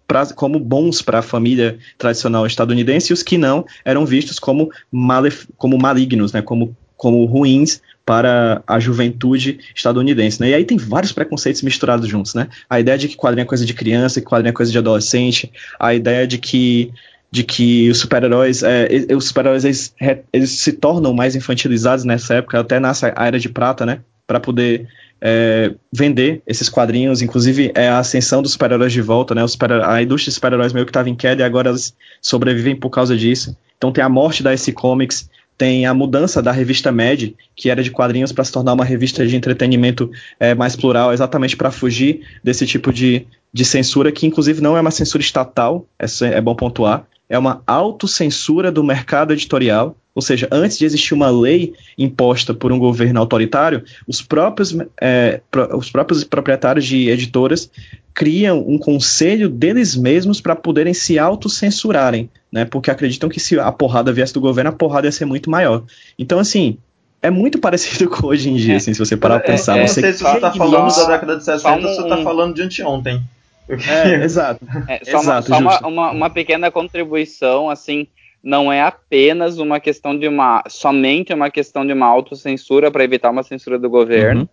pra, 0.10 0.26
como 0.26 0.60
bons 0.60 1.04
para 1.04 1.20
a 1.20 1.22
família 1.22 1.78
tradicional 1.96 2.48
estadunidense 2.48 3.12
e 3.12 3.14
os 3.14 3.22
que 3.22 3.38
não 3.38 3.64
eram 3.86 4.08
vistos 4.08 4.40
como, 4.40 4.72
malef, 4.92 5.46
como 5.56 5.78
malignos, 5.78 6.34
né, 6.34 6.42
como, 6.42 6.76
como 6.98 7.24
ruins 7.26 7.80
para 8.04 8.64
a 8.66 8.80
juventude 8.80 9.60
estadunidense, 9.76 10.42
né? 10.42 10.50
E 10.50 10.54
aí 10.56 10.66
tem 10.66 10.80
vários 10.80 11.12
preconceitos 11.12 11.62
misturados 11.62 12.10
juntos, 12.10 12.34
né? 12.34 12.48
A 12.68 12.80
ideia 12.80 12.98
de 12.98 13.08
que 13.08 13.16
quadrinho 13.16 13.44
é 13.44 13.46
coisa 13.46 13.64
de 13.64 13.74
criança, 13.76 14.20
que 14.20 14.26
quadrinho 14.26 14.50
é 14.50 14.54
coisa 14.54 14.72
de 14.72 14.78
adolescente, 14.80 15.52
a 15.80 15.94
ideia 15.94 16.26
de 16.26 16.40
que 16.40 16.92
de 17.32 17.44
que 17.44 17.88
os 17.92 18.00
super-heróis, 18.00 18.64
é, 18.64 18.88
os 19.16 19.26
super-heróis 19.26 19.64
eles, 19.64 19.94
eles, 20.34 20.50
se 20.50 20.74
tornam 20.74 21.14
mais 21.14 21.36
infantilizados 21.36 22.04
nessa 22.04 22.34
época, 22.34 22.60
até 22.60 22.80
nasce 22.80 23.06
a 23.06 23.28
Era 23.28 23.38
de 23.38 23.48
Prata, 23.48 23.86
né? 23.86 24.00
Para 24.26 24.40
poder 24.40 24.88
é, 25.22 25.74
vender 25.92 26.42
esses 26.48 26.70
quadrinhos, 26.70 27.22
inclusive 27.22 27.72
é 27.76 27.88
a 27.90 28.00
ascensão 28.00 28.42
dos 28.42 28.54
super-heróis 28.54 28.94
de 28.94 29.02
volta, 29.02 29.36
né? 29.36 29.46
Super 29.48 29.72
a 29.84 30.02
indústria 30.02 30.32
de 30.32 30.36
super-heróis 30.36 30.74
meio 30.74 30.86
que 30.86 30.92
estava 30.92 31.10
em 31.10 31.16
queda 31.16 31.42
e 31.42 31.46
agora 31.46 31.70
elas 31.70 31.94
sobrevivem 32.22 32.76
por 32.76 32.90
causa 32.90 33.18
disso. 33.18 33.56
Então 33.78 33.92
tem 33.92 34.04
a 34.04 34.10
morte 34.10 34.44
da 34.44 34.56
SC 34.56 34.72
Comics, 34.74 35.30
tem 35.58 35.86
a 35.86 35.94
mudança 35.94 36.42
da 36.42 36.54
revista 36.54 36.90
Mad, 36.90 37.32
que 37.54 37.70
era 37.70 37.84
de 37.84 37.92
quadrinhos, 37.92 38.32
para 38.32 38.46
se 38.46 38.52
tornar 38.52 38.72
uma 38.72 38.86
revista 38.86 39.28
de 39.28 39.36
entretenimento 39.36 40.10
é, 40.40 40.56
mais 40.56 40.76
plural, 40.76 41.12
exatamente 41.12 41.58
para 41.58 41.70
fugir 41.70 42.22
desse 42.42 42.66
tipo 42.66 42.94
de, 42.94 43.28
de 43.52 43.66
censura, 43.66 44.10
que 44.10 44.26
inclusive 44.26 44.62
não 44.62 44.78
é 44.78 44.82
uma 44.82 44.90
censura 44.90 45.22
estatal, 45.22 45.86
é, 46.00 46.06
é 46.38 46.40
bom 46.40 46.56
pontuar, 46.56 47.06
é 47.28 47.38
uma 47.38 47.62
autocensura 47.68 48.72
do 48.72 48.84
mercado 48.84 49.34
editorial, 49.34 49.98
ou 50.20 50.22
seja, 50.22 50.50
antes 50.52 50.78
de 50.78 50.84
existir 50.84 51.14
uma 51.14 51.30
lei 51.30 51.74
imposta 51.98 52.54
por 52.54 52.74
um 52.74 52.78
governo 52.78 53.22
autoritário, 53.22 53.86
os 54.06 54.22
próprios, 54.22 54.76
é, 55.00 55.40
pro, 55.50 55.78
os 55.78 55.90
próprios 55.90 56.26
proprietários 56.26 56.86
de 56.86 57.10
editoras 57.10 57.72
criam 58.14 58.60
um 58.68 58.78
conselho 58.78 59.48
deles 59.48 59.96
mesmos 59.96 60.42
para 60.42 60.58
poderem 60.58 60.94
se 60.94 61.18
autocensurarem, 61.18 62.30
né? 62.52 62.66
Porque 62.66 62.92
acreditam 62.92 63.30
que 63.30 63.40
se 63.40 63.58
a 63.58 63.72
porrada 63.72 64.12
viesse 64.12 64.34
do 64.34 64.42
governo, 64.42 64.72
a 64.72 64.74
porrada 64.74 65.08
ia 65.08 65.12
ser 65.14 65.24
muito 65.24 65.50
maior. 65.50 65.84
Então, 66.18 66.38
assim, 66.38 66.78
é 67.22 67.30
muito 67.30 67.58
parecido 67.64 68.10
com 68.10 68.28
hoje 68.28 68.50
em 68.50 68.58
dia, 68.58 68.74
é. 68.74 68.76
assim, 68.76 68.94
se 68.94 69.00
você 69.00 69.16
parar 69.16 69.36
é, 69.36 69.40
pra 69.40 69.48
pensar. 69.54 69.78
É, 69.78 69.88
você 69.88 70.02
não 70.02 70.08
sei 70.10 70.14
se 70.14 70.24
você 70.24 70.36
está 70.36 70.52
falando 70.52 70.94
da 70.94 71.06
década 71.08 71.38
de 71.38 71.46
60 71.46 71.70
ou 71.70 71.78
um, 71.78 71.82
você 71.96 72.02
está 72.02 72.18
falando 72.18 72.56
de 72.56 72.62
anteontem. 72.62 73.24
É, 73.70 74.16
exato. 74.26 74.68
É, 74.86 75.00
só, 75.06 75.20
exato, 75.20 75.54
uma, 75.54 75.60
só 75.72 75.88
uma, 75.88 75.88
uma, 75.88 76.12
uma, 76.12 76.30
pequena 76.30 76.70
contribuição, 76.70 77.70
assim, 77.70 78.06
não 78.44 78.72
é 78.72 78.82
apenas 78.82 79.58
uma 79.58 79.80
questão 79.80 80.18
de 80.18 80.28
uma. 80.28 80.64
somente 80.68 81.34
uma 81.34 81.50
questão 81.50 81.86
de 81.86 81.94
uma 81.94 82.08
autocensura 82.08 82.90
para 82.90 83.04
evitar 83.04 83.30
uma 83.30 83.44
censura 83.44 83.78
do 83.78 83.90
governo, 83.90 84.42
uhum. 84.42 84.48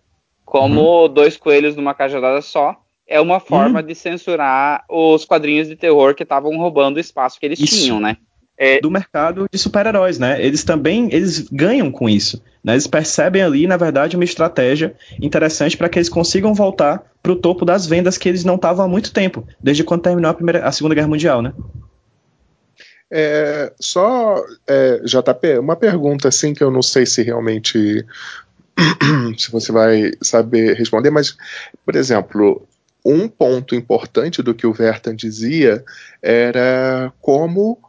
como 0.45 0.81
uhum. 0.81 1.13
dois 1.13 1.37
coelhos 1.37 1.75
numa 1.75 1.93
cajadada 1.93 2.41
só. 2.41 2.75
É 3.09 3.21
uma 3.21 3.39
forma 3.39 3.79
uhum. 3.79 3.85
de 3.85 3.95
censurar 3.95 4.83
os 4.89 5.23
quadrinhos 5.23 5.69
de 5.69 5.77
terror 5.77 6.13
que 6.13 6.23
estavam 6.23 6.57
roubando 6.57 6.97
o 6.97 6.99
espaço 6.99 7.39
que 7.39 7.45
eles 7.45 7.59
Isso. 7.59 7.83
tinham, 7.83 7.99
né? 8.01 8.17
É... 8.59 8.81
do 8.81 8.89
mercado 8.89 9.47
de 9.51 9.57
super-heróis, 9.57 10.17
né? 10.17 10.43
Eles 10.43 10.63
também 10.63 11.09
eles 11.11 11.47
ganham 11.51 11.91
com 11.91 12.09
isso. 12.09 12.41
Né? 12.63 12.73
Eles 12.73 12.87
percebem 12.87 13.43
ali, 13.43 13.67
na 13.67 13.77
verdade, 13.77 14.15
uma 14.15 14.25
estratégia 14.25 14.95
interessante 15.21 15.77
para 15.77 15.87
que 15.87 15.99
eles 15.99 16.09
consigam 16.09 16.55
voltar 16.55 17.03
para 17.21 17.31
o 17.31 17.35
topo 17.35 17.63
das 17.63 17.85
vendas 17.85 18.17
que 18.17 18.27
eles 18.27 18.43
não 18.43 18.55
estavam 18.55 18.83
há 18.83 18.87
muito 18.87 19.13
tempo, 19.13 19.47
desde 19.61 19.83
quando 19.83 20.01
terminou 20.01 20.31
a, 20.31 20.33
primeira, 20.33 20.65
a 20.67 20.71
Segunda 20.71 20.95
Guerra 20.95 21.07
Mundial, 21.07 21.41
né? 21.41 21.53
É, 23.09 23.71
só, 23.79 24.43
é, 24.67 24.99
JP, 24.99 25.59
uma 25.59 25.75
pergunta 25.75 26.27
assim 26.27 26.53
que 26.53 26.63
eu 26.63 26.69
não 26.69 26.81
sei 26.81 27.05
se 27.05 27.23
realmente 27.23 28.05
se 29.37 29.51
você 29.51 29.71
vai 29.71 30.11
saber 30.21 30.75
responder, 30.75 31.09
mas, 31.09 31.37
por 31.85 31.95
exemplo, 31.95 32.67
um 33.05 33.27
ponto 33.27 33.73
importante 33.73 34.43
do 34.43 34.53
que 34.53 34.67
o 34.67 34.73
Vertan 34.73 35.15
dizia 35.15 35.83
era 36.21 37.13
como 37.21 37.79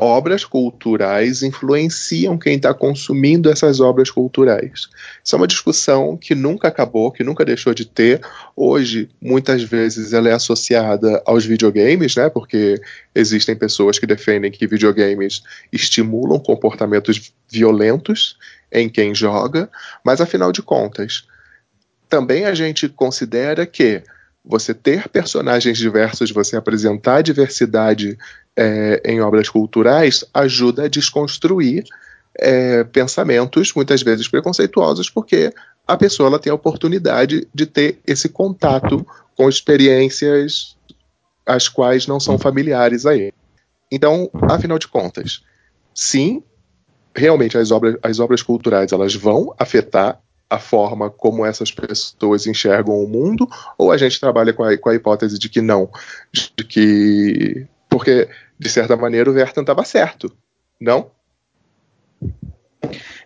obras 0.00 0.44
culturais 0.44 1.42
influenciam 1.42 2.38
quem 2.38 2.54
está 2.54 2.72
consumindo 2.72 3.50
essas 3.50 3.80
obras 3.80 4.12
culturais. 4.12 4.88
Isso 5.24 5.34
é 5.34 5.36
uma 5.36 5.46
discussão 5.46 6.16
que 6.16 6.36
nunca 6.36 6.68
acabou, 6.68 7.10
que 7.10 7.24
nunca 7.24 7.44
deixou 7.44 7.74
de 7.74 7.84
ter. 7.84 8.20
Hoje, 8.54 9.10
muitas 9.20 9.60
vezes, 9.64 10.12
ela 10.12 10.28
é 10.28 10.32
associada 10.32 11.20
aos 11.26 11.44
videogames, 11.44 12.14
né? 12.14 12.28
Porque 12.28 12.80
existem 13.12 13.56
pessoas 13.56 13.98
que 13.98 14.06
defendem 14.06 14.52
que 14.52 14.68
videogames 14.68 15.42
estimulam 15.72 16.38
comportamentos 16.38 17.32
violentos 17.50 18.38
em 18.70 18.88
quem 18.88 19.12
joga, 19.12 19.68
mas 20.04 20.20
afinal 20.20 20.52
de 20.52 20.62
contas, 20.62 21.26
também 22.08 22.44
a 22.44 22.54
gente 22.54 22.88
considera 22.88 23.66
que 23.66 24.02
você 24.44 24.72
ter 24.72 25.08
personagens 25.08 25.76
diversos, 25.76 26.30
você 26.30 26.56
apresentar 26.56 27.22
diversidade 27.22 28.16
é, 28.58 29.00
em 29.04 29.20
obras 29.20 29.48
culturais 29.48 30.24
ajuda 30.34 30.84
a 30.84 30.88
desconstruir 30.88 31.84
é, 32.36 32.82
pensamentos, 32.82 33.72
muitas 33.72 34.02
vezes 34.02 34.26
preconceituosos, 34.26 35.08
porque 35.08 35.54
a 35.86 35.96
pessoa 35.96 36.28
ela 36.28 36.40
tem 36.40 36.50
a 36.50 36.56
oportunidade 36.56 37.46
de 37.54 37.66
ter 37.66 38.00
esse 38.04 38.28
contato 38.28 39.06
com 39.36 39.48
experiências 39.48 40.76
as 41.46 41.68
quais 41.68 42.08
não 42.08 42.18
são 42.18 42.36
familiares 42.36 43.06
a 43.06 43.14
ele. 43.14 43.32
Então, 43.90 44.28
afinal 44.42 44.78
de 44.78 44.88
contas, 44.88 45.42
sim, 45.94 46.42
realmente 47.14 47.56
as 47.56 47.70
obras, 47.70 47.96
as 48.02 48.18
obras 48.18 48.42
culturais 48.42 48.90
elas 48.90 49.14
vão 49.14 49.54
afetar 49.56 50.20
a 50.50 50.58
forma 50.58 51.10
como 51.10 51.46
essas 51.46 51.70
pessoas 51.70 52.46
enxergam 52.46 53.02
o 53.02 53.08
mundo, 53.08 53.48
ou 53.78 53.92
a 53.92 53.96
gente 53.96 54.18
trabalha 54.18 54.52
com 54.52 54.64
a, 54.64 54.76
com 54.76 54.88
a 54.88 54.94
hipótese 54.94 55.38
de 55.38 55.48
que 55.48 55.60
não, 55.60 55.88
de 56.32 56.64
que 56.64 57.66
porque 57.88 58.28
de 58.58 58.68
certa 58.68 58.96
maneira, 58.96 59.30
o 59.30 59.32
Vertan 59.32 59.60
estava 59.60 59.84
certo, 59.84 60.32
não? 60.80 61.10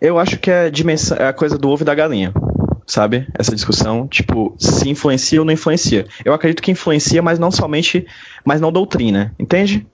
Eu 0.01 0.19
acho 0.19 0.39
que 0.39 0.51
é, 0.51 0.71
dimensão, 0.71 1.17
é 1.17 1.29
a 1.29 1.33
coisa 1.33 1.57
do 1.57 1.69
ovo 1.69 1.83
e 1.83 1.87
da 1.87 1.95
galinha, 1.95 2.33
sabe? 2.87 3.27
Essa 3.39 3.55
discussão, 3.55 4.07
tipo, 4.09 4.55
se 4.59 4.89
influencia 4.89 5.41
ou 5.41 5.45
não 5.45 5.53
influencia. 5.53 6.07
Eu 6.25 6.33
acredito 6.33 6.63
que 6.63 6.71
influencia, 6.71 7.23
mas 7.23 7.39
não 7.39 7.51
somente, 7.51 8.07
mas 8.45 8.61
não 8.61 8.73
doutrina, 8.73 9.35
entende? 9.39 9.87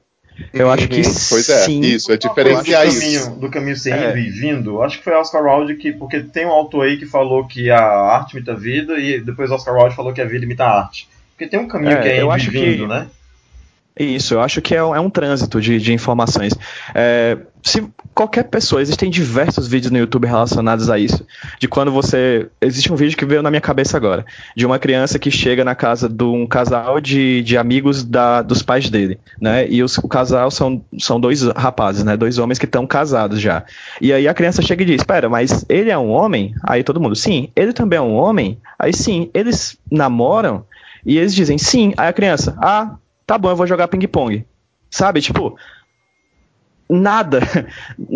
Eu 0.53 0.67
uhum, 0.67 0.73
acho 0.73 0.89
que 0.89 1.03
pois 1.03 1.49
é, 1.49 1.65
sim. 1.65 1.81
Isso, 1.81 2.13
é 2.13 2.17
diferenciar 2.17 2.87
do 2.87 2.93
caminho, 2.93 3.13
isso. 3.13 3.31
Do 3.33 3.51
caminho 3.51 3.77
sem 3.77 3.93
é. 3.93 4.17
e 4.17 4.31
vindo, 4.31 4.83
acho 4.83 4.99
que 4.99 5.05
foi 5.05 5.15
Oscar 5.15 5.43
Wilde 5.43 5.75
que, 5.75 5.93
porque 5.93 6.21
tem 6.21 6.47
um 6.47 6.51
autor 6.51 6.87
aí 6.87 6.97
que 6.97 7.07
falou 7.07 7.47
que 7.47 7.71
a 7.71 7.81
arte 7.81 8.37
imita 8.37 8.53
a 8.53 8.55
vida 8.55 8.99
e 8.99 9.21
depois 9.21 9.51
Oscar 9.51 9.75
Wilde 9.75 9.97
falou 9.97 10.13
que 10.13 10.21
a 10.21 10.25
vida 10.25 10.45
imita 10.45 10.65
a 10.65 10.81
arte. 10.81 11.09
Porque 11.31 11.49
tem 11.49 11.59
um 11.59 11.69
caminho 11.69 11.93
é, 11.93 12.03
que 12.03 12.09
é 12.09 12.23
indo 12.23 12.37
e 12.37 12.51
vindo, 12.51 12.83
que... 12.83 12.87
né? 12.87 13.09
Isso, 13.99 14.35
eu 14.35 14.41
acho 14.41 14.63
que 14.63 14.75
é, 14.75 14.79
é 14.79 15.01
um 15.01 15.11
trânsito 15.11 15.61
de, 15.61 15.79
de 15.79 15.93
informações. 15.93 16.53
É, 16.95 17.37
se 17.63 17.87
qualquer 18.15 18.45
pessoa, 18.45 18.81
existem 18.81 19.11
diversos 19.11 19.67
vídeos 19.67 19.91
no 19.91 19.99
YouTube 19.99 20.27
relacionados 20.27 20.89
a 20.89 20.99
isso. 20.99 21.27
De 21.59 21.67
quando 21.67 21.91
você. 21.91 22.49
Existe 22.61 22.93
um 22.93 22.97
vídeo 22.97 23.17
que 23.17 23.25
veio 23.25 23.43
na 23.43 23.51
minha 23.51 23.61
cabeça 23.61 23.97
agora. 23.97 24.25
De 24.57 24.65
uma 24.65 24.79
criança 24.79 25.19
que 25.19 25.31
chega 25.31 25.65
na 25.65 25.75
casa 25.75 26.09
de 26.09 26.25
um 26.25 26.47
casal 26.47 27.01
de, 27.01 27.43
de 27.43 27.57
amigos 27.57 28.05
da, 28.05 28.43
dos 28.43 28.63
pais 28.63 28.89
dele. 28.89 29.19
né? 29.41 29.69
E 29.69 29.83
os, 29.83 29.99
o 29.99 30.09
casal 30.09 30.51
são, 30.51 30.83
são 30.99 31.21
dois 31.21 31.43
rapazes, 31.43 32.05
né? 32.05 32.17
Dois 32.17 32.39
homens 32.39 32.59
que 32.59 32.65
estão 32.65 32.87
casados 32.87 33.41
já. 33.41 33.65
E 34.01 34.13
aí 34.13 34.29
a 34.29 34.35
criança 34.35 34.63
chega 34.63 34.83
e 34.83 34.87
diz: 34.87 34.97
Espera, 34.97 35.29
mas 35.29 35.65
ele 35.69 35.91
é 35.91 35.99
um 35.99 36.11
homem? 36.11 36.55
Aí 36.63 36.85
todo 36.85 37.01
mundo, 37.01 37.17
sim, 37.17 37.51
ele 37.57 37.73
também 37.73 37.99
é 37.99 38.03
um 38.03 38.15
homem? 38.15 38.59
Aí 38.79 38.93
sim, 38.93 39.31
eles 39.35 39.77
namoram? 39.91 40.65
E 41.05 41.19
eles 41.19 41.35
dizem 41.35 41.59
sim. 41.59 41.93
Aí 41.97 42.09
a 42.09 42.13
criança, 42.13 42.57
ah, 42.61 42.97
tá 43.29 43.37
bom, 43.37 43.51
eu 43.51 43.57
vou 43.57 43.67
jogar 43.67 43.89
ping-pong. 43.89 44.47
Sabe? 44.91 45.21
Tipo, 45.21 45.55
nada. 46.89 47.41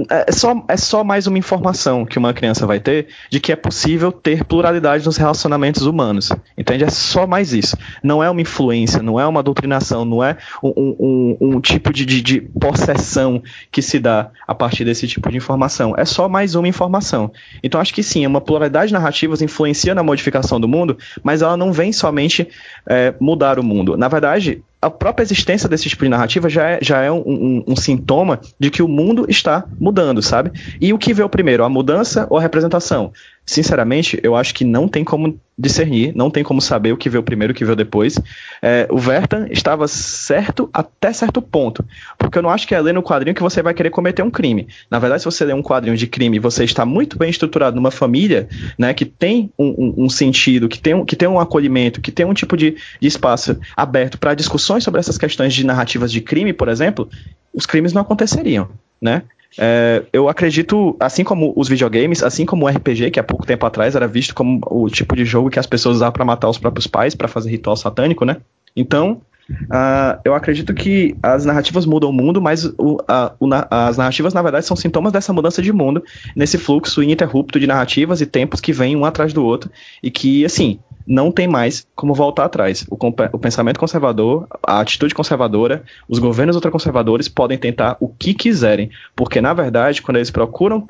É 0.09 0.33
só, 0.33 0.65
é 0.69 0.77
só 0.77 1.03
mais 1.03 1.27
uma 1.27 1.39
informação 1.39 2.05
que 2.05 2.19
uma 2.19 2.33
criança 2.33 2.67
vai 2.67 2.79
ter 2.81 3.09
de 3.29 3.41
que 3.41 3.53
é 3.53 3.57
possível 3.57 4.13
ter 4.13 4.45
pluralidade 4.45 5.05
nos 5.05 5.17
relacionamentos 5.17 5.85
humanos. 5.85 6.31
Entende? 6.57 6.85
É 6.85 6.91
só 6.91 7.27
mais 7.27 7.53
isso. 7.53 7.77
Não 8.03 8.23
é 8.23 8.31
uma 8.31 8.41
influência, 8.41 9.03
não 9.03 9.19
é 9.19 9.27
uma 9.27 9.43
doutrinação, 9.43 10.05
não 10.05 10.23
é 10.23 10.37
um, 10.63 10.73
um, 10.99 11.37
um 11.41 11.61
tipo 11.61 11.93
de, 11.93 12.07
de, 12.07 12.23
de, 12.23 12.41
possessão 12.41 13.43
que 13.71 13.83
se 13.83 13.99
dá 13.99 14.31
a 14.47 14.55
partir 14.55 14.85
desse 14.85 15.07
tipo 15.07 15.31
de 15.31 15.37
informação. 15.37 15.95
É 15.97 16.05
só 16.05 16.29
mais 16.29 16.55
uma 16.55 16.69
informação. 16.69 17.33
Então 17.63 17.81
acho 17.81 17.93
que 17.93 18.03
sim, 18.03 18.27
uma 18.27 18.41
pluralidade 18.41 18.89
de 18.89 18.95
narrativas 18.95 19.43
influencia 19.43 19.95
na 19.95 20.03
modificação 20.03 20.61
do 20.61 20.69
mundo, 20.69 20.97
mas 21.23 21.43
ela 21.43 21.57
não 21.57 21.73
vem 21.73 21.93
somente 21.93 22.49
é, 22.87 23.15
mudar 23.21 23.59
o 23.59 23.65
mundo. 23.65 23.97
Na 23.97 24.09
verdade, 24.09 24.63
a 24.83 24.91
própria 24.91 25.23
existência 25.23 25.69
desse 25.69 25.89
tipo 25.89 26.03
de 26.03 26.11
narrativa 26.11 26.49
já 26.49 26.71
é, 26.71 26.79
já 26.83 27.01
é 27.01 27.11
um, 27.11 27.23
um, 27.25 27.65
um, 27.69 27.77
sintoma 27.77 28.41
de 28.59 28.69
que 28.69 28.83
o 28.83 28.89
mundo 28.89 29.25
está 29.29 29.65
mudando, 29.79 30.21
sabe? 30.21 30.51
E 30.81 30.93
o 30.93 30.99
que 30.99 31.15
veio 31.15 31.29
primeiro, 31.29 31.63
a 31.63 31.69
mudança 31.69 32.27
ou 32.29 32.37
a 32.37 32.41
representação? 32.41 33.13
Sinceramente, 33.45 34.21
eu 34.23 34.37
acho 34.37 34.55
que 34.55 34.65
não 34.65 34.87
tem 34.87 35.03
como 35.03 35.39
discernir, 35.59 36.15
não 36.15 36.31
tem 36.31 36.45
como 36.45 36.61
saber 36.61 36.93
o 36.93 36.97
que 36.97 37.11
veio 37.11 37.23
primeiro, 37.23 37.53
o 37.53 37.57
que 37.57 37.65
veio 37.65 37.77
depois. 37.77 38.19
É, 38.63 38.87
o 38.89 38.99
Vertan 38.99 39.49
estava 39.51 39.87
certo 39.89 40.71
até 40.73 41.13
certo 41.13 41.43
ponto, 41.43 41.85
porque 42.17 42.39
eu 42.39 42.43
não 42.43 42.51
acho 42.51 42.67
que 42.67 42.75
é 42.75 42.81
ler 42.81 42.95
no 42.95 43.03
quadrinho 43.03 43.35
que 43.35 43.43
você 43.43 43.61
vai 43.61 43.75
querer 43.75 43.91
cometer 43.91 44.23
um 44.23 44.31
crime. 44.31 44.69
Na 44.89 44.99
verdade, 44.99 45.23
se 45.23 45.25
você 45.25 45.45
lê 45.45 45.53
um 45.53 45.63
quadrinho 45.63 45.97
de 45.97 46.07
crime 46.07 46.39
você 46.39 46.65
está 46.65 46.87
muito 46.87 47.19
bem 47.19 47.31
estruturado 47.31 47.75
numa 47.75 47.91
família, 47.91 48.49
né, 48.79 48.95
que 48.95 49.05
tem 49.05 49.53
um, 49.59 49.69
um, 49.69 50.05
um 50.05 50.09
sentido, 50.09 50.69
que 50.69 50.81
tem 50.81 50.95
um, 50.95 51.05
que 51.05 51.17
tem 51.17 51.29
um 51.29 51.41
acolhimento, 51.41 52.01
que 52.01 52.13
tem 52.13 52.25
um 52.25 52.35
tipo 52.35 52.57
de, 52.57 52.77
de 53.01 53.09
espaço 53.09 53.59
aberto 53.77 54.19
para 54.19 54.35
discussões 54.35 54.85
sobre 54.85 55.01
essas 55.01 55.19
questões 55.19 55.53
de 55.53 55.67
narrativas 55.67 56.13
de 56.13 56.21
crime, 56.21 56.53
por 56.53 56.69
exemplo, 56.69 57.09
os 57.53 57.67
crimes 57.67 57.93
não 57.93 58.03
aconteceriam, 58.03 58.69
né? 59.01 59.23
É, 59.59 60.03
eu 60.13 60.29
acredito, 60.29 60.97
assim 60.99 61.25
como 61.25 61.53
os 61.57 61.69
videogames, 61.69 62.23
assim 62.23 62.47
como 62.47 62.65
o 62.65 62.69
RPG, 62.69 63.11
que 63.11 63.21
há 63.21 63.23
pouco 63.23 63.47
tempo 63.47 63.67
atrás 63.67 63.95
era 63.95 64.07
visto 64.07 64.35
como 64.35 64.61
o 64.67 64.89
tipo 64.89 65.15
de 65.15 65.25
jogo 65.25 65.51
que 65.51 65.59
as 65.59 65.67
pessoas 65.67 65.97
usavam 65.97 66.13
para 66.13 66.25
matar 66.25 66.49
os 66.49 66.59
próprios 66.59 66.87
pais, 66.87 67.15
para 67.15 67.29
fazer 67.29 67.51
ritual 67.51 67.77
satânico, 67.77 68.25
né? 68.25 68.39
Então, 68.75 69.21
uh, 69.51 70.19
eu 70.25 70.35
acredito 70.35 70.73
que 70.73 71.15
as 71.23 71.45
narrativas 71.45 71.85
mudam 71.85 72.11
o 72.11 72.13
mundo, 72.13 72.41
mas 72.41 72.65
o, 72.79 72.99
a, 73.07 73.33
o, 73.39 73.49
as 73.71 73.97
narrativas, 73.97 74.33
na 74.33 74.43
verdade, 74.43 74.65
são 74.65 74.77
sintomas 74.77 75.13
dessa 75.13 75.33
mudança 75.33 75.61
de 75.61 75.73
mundo, 75.73 76.03
nesse 76.35 76.57
fluxo 76.57 77.03
ininterrupto 77.03 77.61
de 77.61 77.67
narrativas 77.67 78.21
e 78.21 78.27
tempos 78.27 78.61
que 78.61 78.73
vêm 78.73 78.97
um 78.97 79.05
atrás 79.05 79.33
do 79.33 79.45
outro, 79.45 79.71
e 80.03 80.11
que, 80.11 80.45
assim, 80.45 80.79
não 81.07 81.31
tem 81.31 81.47
mais 81.47 81.87
como 81.95 82.15
voltar 82.15 82.45
atrás. 82.45 82.87
O, 82.91 82.97
o, 82.97 83.39
pensamento 83.39 83.79
conservador, 83.79 84.47
a 84.67 84.81
atitude 84.81 85.15
conservadora, 85.15 85.83
os 86.09 86.19
governos 86.19 86.57
ultraconservadores 86.57 87.29
podem 87.29 87.59
tentar 87.59 87.97
o 88.01 88.09
que 88.09 88.35
quiserem, 88.35 88.91
porque 89.15 89.41
na 89.41 89.53
verdade, 89.53 90.03
quando 90.03 90.17
eles 90.17 90.31
procuram 90.31 90.87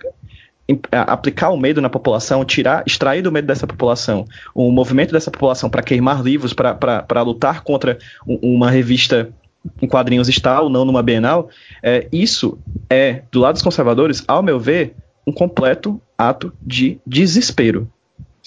aplicar 0.90 1.50
o 1.50 1.56
medo 1.56 1.80
na 1.80 1.90
população, 1.90 2.44
tirar, 2.44 2.82
extrair 2.86 3.22
do 3.22 3.32
medo 3.32 3.46
dessa 3.46 3.66
população, 3.66 4.24
o 4.54 4.70
movimento 4.70 5.12
dessa 5.12 5.30
população 5.30 5.68
para 5.68 5.82
queimar 5.82 6.22
livros, 6.22 6.52
para 6.52 7.22
lutar 7.22 7.62
contra 7.62 7.98
uma 8.26 8.70
revista 8.70 9.32
em 9.80 9.86
quadrinhos 9.86 10.28
está 10.28 10.60
ou 10.60 10.68
não 10.68 10.84
numa 10.84 11.02
Bienal, 11.02 11.48
é, 11.82 12.08
isso 12.12 12.58
é, 12.90 13.22
do 13.30 13.40
lado 13.40 13.54
dos 13.54 13.62
conservadores, 13.62 14.24
ao 14.26 14.42
meu 14.42 14.58
ver, 14.58 14.94
um 15.26 15.32
completo 15.32 16.00
ato 16.18 16.52
de 16.60 16.98
desespero 17.06 17.88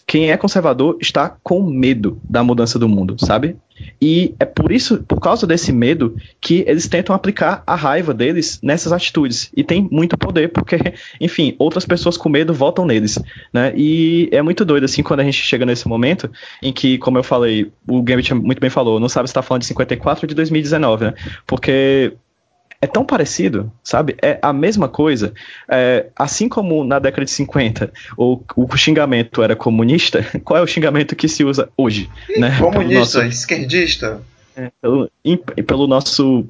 quem 0.08 0.32
é 0.32 0.38
conservador 0.38 0.98
está 1.02 1.36
com 1.44 1.64
medo 1.64 2.20
da 2.24 2.44
mudança 2.44 2.78
do 2.78 2.88
mundo, 2.88 3.16
sabe? 3.20 3.58
E 4.00 4.36
é 4.40 4.46
por 4.46 4.72
isso, 4.72 5.04
por 5.04 5.20
causa 5.20 5.48
desse 5.48 5.72
medo, 5.72 6.16
que 6.40 6.64
eles 6.68 6.88
tentam 6.88 7.16
aplicar 7.16 7.64
a 7.66 7.76
raiva 7.76 8.14
deles 8.14 8.60
nessas 8.62 8.94
atitudes. 8.94 9.50
E 9.56 9.64
tem 9.64 9.88
muito 9.92 10.18
poder, 10.18 10.50
porque, 10.50 10.78
enfim, 11.20 11.56
outras 11.58 11.86
pessoas 11.86 12.18
com 12.18 12.30
medo 12.30 12.54
votam 12.54 12.86
neles, 12.86 13.20
né? 13.52 13.74
E 13.76 14.30
é 14.32 14.42
muito 14.42 14.64
doido, 14.64 14.84
assim, 14.84 15.02
quando 15.02 15.22
a 15.22 15.24
gente 15.24 15.42
chega 15.42 15.66
nesse 15.66 15.88
momento 15.88 16.30
em 16.62 16.72
que, 16.72 16.98
como 17.00 17.18
eu 17.18 17.24
falei, 17.24 17.72
o 17.88 18.02
Gambit 18.02 18.34
muito 18.34 18.62
bem 18.62 18.70
falou, 18.70 19.00
não 19.00 19.10
sabe 19.10 19.28
se 19.28 19.32
está 19.32 19.42
falando 19.42 19.62
de 19.62 19.68
54 19.68 20.26
ou 20.26 20.28
de 20.28 20.36
2019, 20.36 21.06
né? 21.06 21.14
Porque 21.48 22.14
é 22.86 22.88
tão 22.88 23.04
parecido, 23.04 23.72
sabe? 23.84 24.16
É 24.22 24.40
a 24.42 24.54
mesma 24.54 24.88
coisa. 24.88 25.34
É, 25.68 26.08
assim 26.16 26.48
como 26.48 26.84
na 26.84 27.00
década 27.00 27.26
de 27.26 27.32
50 27.32 27.92
o, 28.18 28.40
o 28.56 28.78
xingamento 28.78 29.44
era 29.44 29.56
comunista, 29.56 30.24
qual 30.46 30.60
é 30.60 30.62
o 30.62 30.68
xingamento 30.68 31.16
que 31.16 31.28
se 31.28 31.44
usa 31.44 31.70
hoje? 31.76 32.10
Né? 32.38 32.58
Comunista, 32.60 33.20
nosso, 33.20 33.22
esquerdista. 33.24 34.22
É, 34.56 34.72
pelo, 34.82 35.10
pelo 35.68 35.88
nosso 35.88 36.46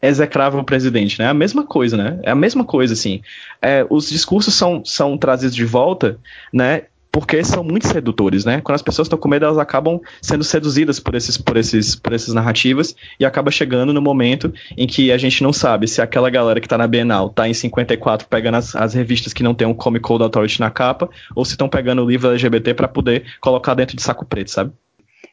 execrável 0.00 0.62
presidente, 0.62 1.18
né? 1.18 1.24
É 1.24 1.28
a 1.28 1.34
mesma 1.34 1.64
coisa, 1.64 1.96
né? 1.96 2.20
É 2.22 2.30
a 2.30 2.34
mesma 2.34 2.64
coisa, 2.64 2.92
assim. 2.92 3.20
É, 3.60 3.84
os 3.90 4.08
discursos 4.08 4.54
são, 4.54 4.84
são 4.84 5.18
trazidos 5.18 5.56
de 5.56 5.64
volta, 5.64 6.18
né? 6.52 6.82
Porque 7.10 7.42
são 7.42 7.64
muito 7.64 7.86
sedutores, 7.86 8.44
né? 8.44 8.60
Quando 8.60 8.76
as 8.76 8.82
pessoas 8.82 9.06
estão 9.06 9.18
com 9.18 9.28
medo, 9.28 9.44
elas 9.44 9.58
acabam 9.58 10.00
sendo 10.20 10.44
seduzidas 10.44 11.00
por 11.00 11.14
esses, 11.14 11.36
por 11.36 11.56
esses, 11.56 11.96
por 11.96 12.12
essas 12.12 12.34
narrativas 12.34 12.94
e 13.18 13.24
acaba 13.24 13.50
chegando 13.50 13.92
no 13.92 14.00
momento 14.00 14.52
em 14.76 14.86
que 14.86 15.10
a 15.10 15.18
gente 15.18 15.42
não 15.42 15.52
sabe 15.52 15.88
se 15.88 16.00
aquela 16.00 16.30
galera 16.30 16.60
que 16.60 16.68
tá 16.68 16.78
na 16.78 16.86
Bienal 16.86 17.30
tá 17.30 17.48
em 17.48 17.54
54 17.54 18.28
pegando 18.28 18.56
as, 18.56 18.76
as 18.76 18.94
revistas 18.94 19.32
que 19.32 19.42
não 19.42 19.54
tem 19.54 19.66
um 19.66 19.74
Comic 19.74 20.02
Code 20.02 20.24
Authority 20.24 20.60
na 20.60 20.70
capa 20.70 21.08
ou 21.34 21.44
se 21.44 21.52
estão 21.52 21.68
pegando 21.68 22.04
o 22.04 22.08
livro 22.08 22.30
LGBT 22.30 22.74
para 22.74 22.88
poder 22.88 23.24
colocar 23.40 23.74
dentro 23.74 23.96
de 23.96 24.02
saco 24.02 24.24
preto, 24.24 24.50
sabe? 24.50 24.72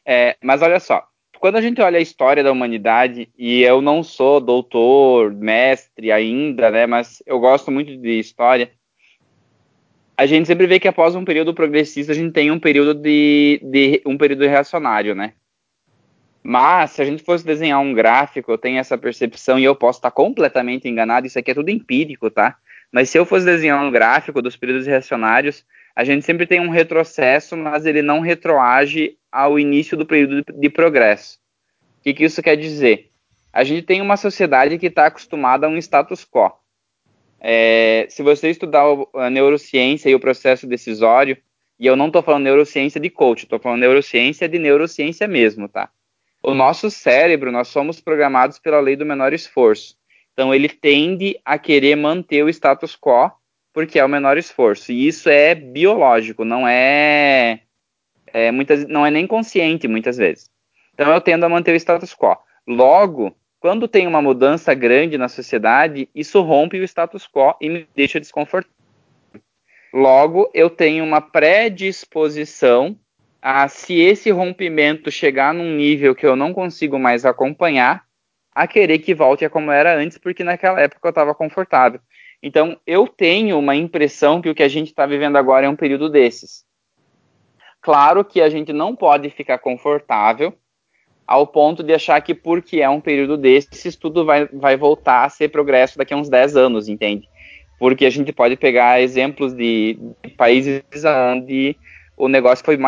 É, 0.04 0.36
mas 0.42 0.62
olha 0.62 0.78
só, 0.78 1.02
quando 1.38 1.56
a 1.56 1.60
gente 1.60 1.80
olha 1.80 1.98
a 1.98 2.02
história 2.02 2.42
da 2.42 2.52
humanidade, 2.52 3.28
e 3.38 3.62
eu 3.62 3.80
não 3.80 4.02
sou 4.02 4.40
doutor, 4.40 5.32
mestre 5.32 6.10
ainda, 6.10 6.70
né, 6.70 6.86
mas 6.86 7.22
eu 7.26 7.38
gosto 7.38 7.70
muito 7.70 7.96
de 7.96 8.18
história, 8.18 8.70
a 10.16 10.26
gente 10.26 10.46
sempre 10.46 10.66
vê 10.66 10.80
que 10.80 10.88
após 10.88 11.14
um 11.14 11.24
período 11.24 11.52
progressista 11.52 12.12
a 12.12 12.14
gente 12.14 12.32
tem 12.32 12.50
um 12.50 12.58
período 12.58 12.94
de, 12.94 13.60
de 13.62 14.02
um 14.06 14.16
período 14.16 14.44
reacionário, 14.46 15.14
né? 15.14 15.34
Mas 16.42 16.92
se 16.92 17.02
a 17.02 17.04
gente 17.04 17.24
fosse 17.24 17.44
desenhar 17.44 17.80
um 17.80 17.92
gráfico, 17.92 18.52
eu 18.52 18.58
tenho 18.58 18.78
essa 18.78 18.96
percepção 18.96 19.58
e 19.58 19.64
eu 19.64 19.74
posso 19.74 19.98
estar 19.98 20.12
completamente 20.12 20.88
enganado, 20.88 21.26
isso 21.26 21.38
aqui 21.38 21.50
é 21.50 21.54
tudo 21.54 21.70
empírico, 21.70 22.30
tá? 22.30 22.56
Mas 22.90 23.10
se 23.10 23.18
eu 23.18 23.26
fosse 23.26 23.44
desenhar 23.44 23.84
um 23.84 23.90
gráfico 23.90 24.40
dos 24.40 24.56
períodos 24.56 24.86
reacionários, 24.86 25.64
a 25.94 26.04
gente 26.04 26.24
sempre 26.24 26.46
tem 26.46 26.60
um 26.60 26.70
retrocesso, 26.70 27.56
mas 27.56 27.84
ele 27.84 28.00
não 28.00 28.20
retroage 28.20 29.18
ao 29.30 29.58
início 29.58 29.96
do 29.96 30.06
período 30.06 30.44
de, 30.54 30.70
progresso. 30.70 31.38
O 31.98 32.02
que, 32.04 32.14
que 32.14 32.24
isso 32.24 32.42
quer 32.42 32.56
dizer? 32.56 33.10
A 33.52 33.64
gente 33.64 33.82
tem 33.82 34.00
uma 34.00 34.16
sociedade 34.16 34.78
que 34.78 34.86
está 34.86 35.06
acostumada 35.06 35.66
a 35.66 35.68
um 35.68 35.76
status 35.76 36.24
quo. 36.24 36.52
É, 37.48 38.08
se 38.10 38.24
você 38.24 38.50
estudar 38.50 38.82
a 39.14 39.30
neurociência 39.30 40.10
e 40.10 40.14
o 40.16 40.18
processo 40.18 40.66
decisório, 40.66 41.38
e 41.78 41.86
eu 41.86 41.94
não 41.94 42.08
estou 42.08 42.20
falando 42.20 42.42
neurociência 42.42 43.00
de 43.00 43.08
coach, 43.08 43.44
estou 43.44 43.60
falando 43.60 43.82
neurociência 43.82 44.48
de 44.48 44.58
neurociência 44.58 45.28
mesmo, 45.28 45.68
tá? 45.68 45.88
O 46.42 46.54
nosso 46.54 46.90
cérebro, 46.90 47.52
nós 47.52 47.68
somos 47.68 48.00
programados 48.00 48.58
pela 48.58 48.80
lei 48.80 48.96
do 48.96 49.06
menor 49.06 49.32
esforço. 49.32 49.96
Então, 50.32 50.52
ele 50.52 50.68
tende 50.68 51.38
a 51.44 51.56
querer 51.56 51.94
manter 51.94 52.42
o 52.42 52.48
status 52.48 52.96
quo 52.96 53.30
porque 53.72 54.00
é 54.00 54.04
o 54.04 54.08
menor 54.08 54.36
esforço. 54.36 54.90
E 54.90 55.06
isso 55.06 55.28
é 55.28 55.54
biológico, 55.54 56.44
não 56.44 56.66
é, 56.66 57.60
é 58.26 58.50
muitas, 58.50 58.88
não 58.88 59.06
é 59.06 59.10
nem 59.12 59.24
consciente 59.24 59.86
muitas 59.86 60.16
vezes. 60.16 60.50
Então, 60.94 61.12
eu 61.12 61.20
tendo 61.20 61.44
a 61.44 61.48
manter 61.48 61.74
o 61.74 61.76
status 61.76 62.12
quo. 62.12 62.36
Logo, 62.66 63.36
quando 63.66 63.88
tem 63.88 64.06
uma 64.06 64.22
mudança 64.22 64.72
grande 64.74 65.18
na 65.18 65.26
sociedade, 65.26 66.08
isso 66.14 66.40
rompe 66.40 66.78
o 66.78 66.84
status 66.84 67.26
quo 67.26 67.52
e 67.60 67.68
me 67.68 67.88
deixa 67.96 68.20
desconfortável. 68.20 68.70
Logo, 69.92 70.48
eu 70.54 70.70
tenho 70.70 71.02
uma 71.02 71.20
predisposição 71.20 72.96
a, 73.42 73.66
se 73.66 73.98
esse 73.98 74.30
rompimento 74.30 75.10
chegar 75.10 75.52
num 75.52 75.74
nível 75.74 76.14
que 76.14 76.24
eu 76.24 76.36
não 76.36 76.54
consigo 76.54 76.96
mais 76.96 77.24
acompanhar, 77.24 78.04
a 78.54 78.68
querer 78.68 79.00
que 79.00 79.12
volte 79.12 79.44
a 79.44 79.50
como 79.50 79.72
era 79.72 79.98
antes, 79.98 80.16
porque 80.16 80.44
naquela 80.44 80.80
época 80.80 81.08
eu 81.08 81.10
estava 81.10 81.34
confortável. 81.34 81.98
Então, 82.40 82.80
eu 82.86 83.08
tenho 83.08 83.58
uma 83.58 83.74
impressão 83.74 84.40
que 84.40 84.48
o 84.48 84.54
que 84.54 84.62
a 84.62 84.68
gente 84.68 84.90
está 84.90 85.06
vivendo 85.06 85.34
agora 85.34 85.66
é 85.66 85.68
um 85.68 85.74
período 85.74 86.08
desses. 86.08 86.64
Claro 87.80 88.24
que 88.24 88.40
a 88.40 88.48
gente 88.48 88.72
não 88.72 88.94
pode 88.94 89.28
ficar 89.30 89.58
confortável 89.58 90.56
ao 91.26 91.46
ponto 91.46 91.82
de 91.82 91.92
achar 91.92 92.20
que 92.20 92.34
porque 92.34 92.80
é 92.80 92.88
um 92.88 93.00
período 93.00 93.36
desses, 93.36 93.96
tudo 93.96 94.24
vai, 94.24 94.46
vai 94.46 94.76
voltar 94.76 95.24
a 95.24 95.28
ser 95.28 95.48
progresso 95.48 95.98
daqui 95.98 96.14
a 96.14 96.16
uns 96.16 96.28
10 96.28 96.56
anos, 96.56 96.88
entende? 96.88 97.28
Porque 97.78 98.06
a 98.06 98.10
gente 98.10 98.32
pode 98.32 98.56
pegar 98.56 99.00
exemplos 99.00 99.52
de, 99.52 99.98
de 100.22 100.30
países 100.30 100.82
onde 101.32 101.76
o 102.16 102.28
negócio 102.28 102.64
foi, 102.64 102.78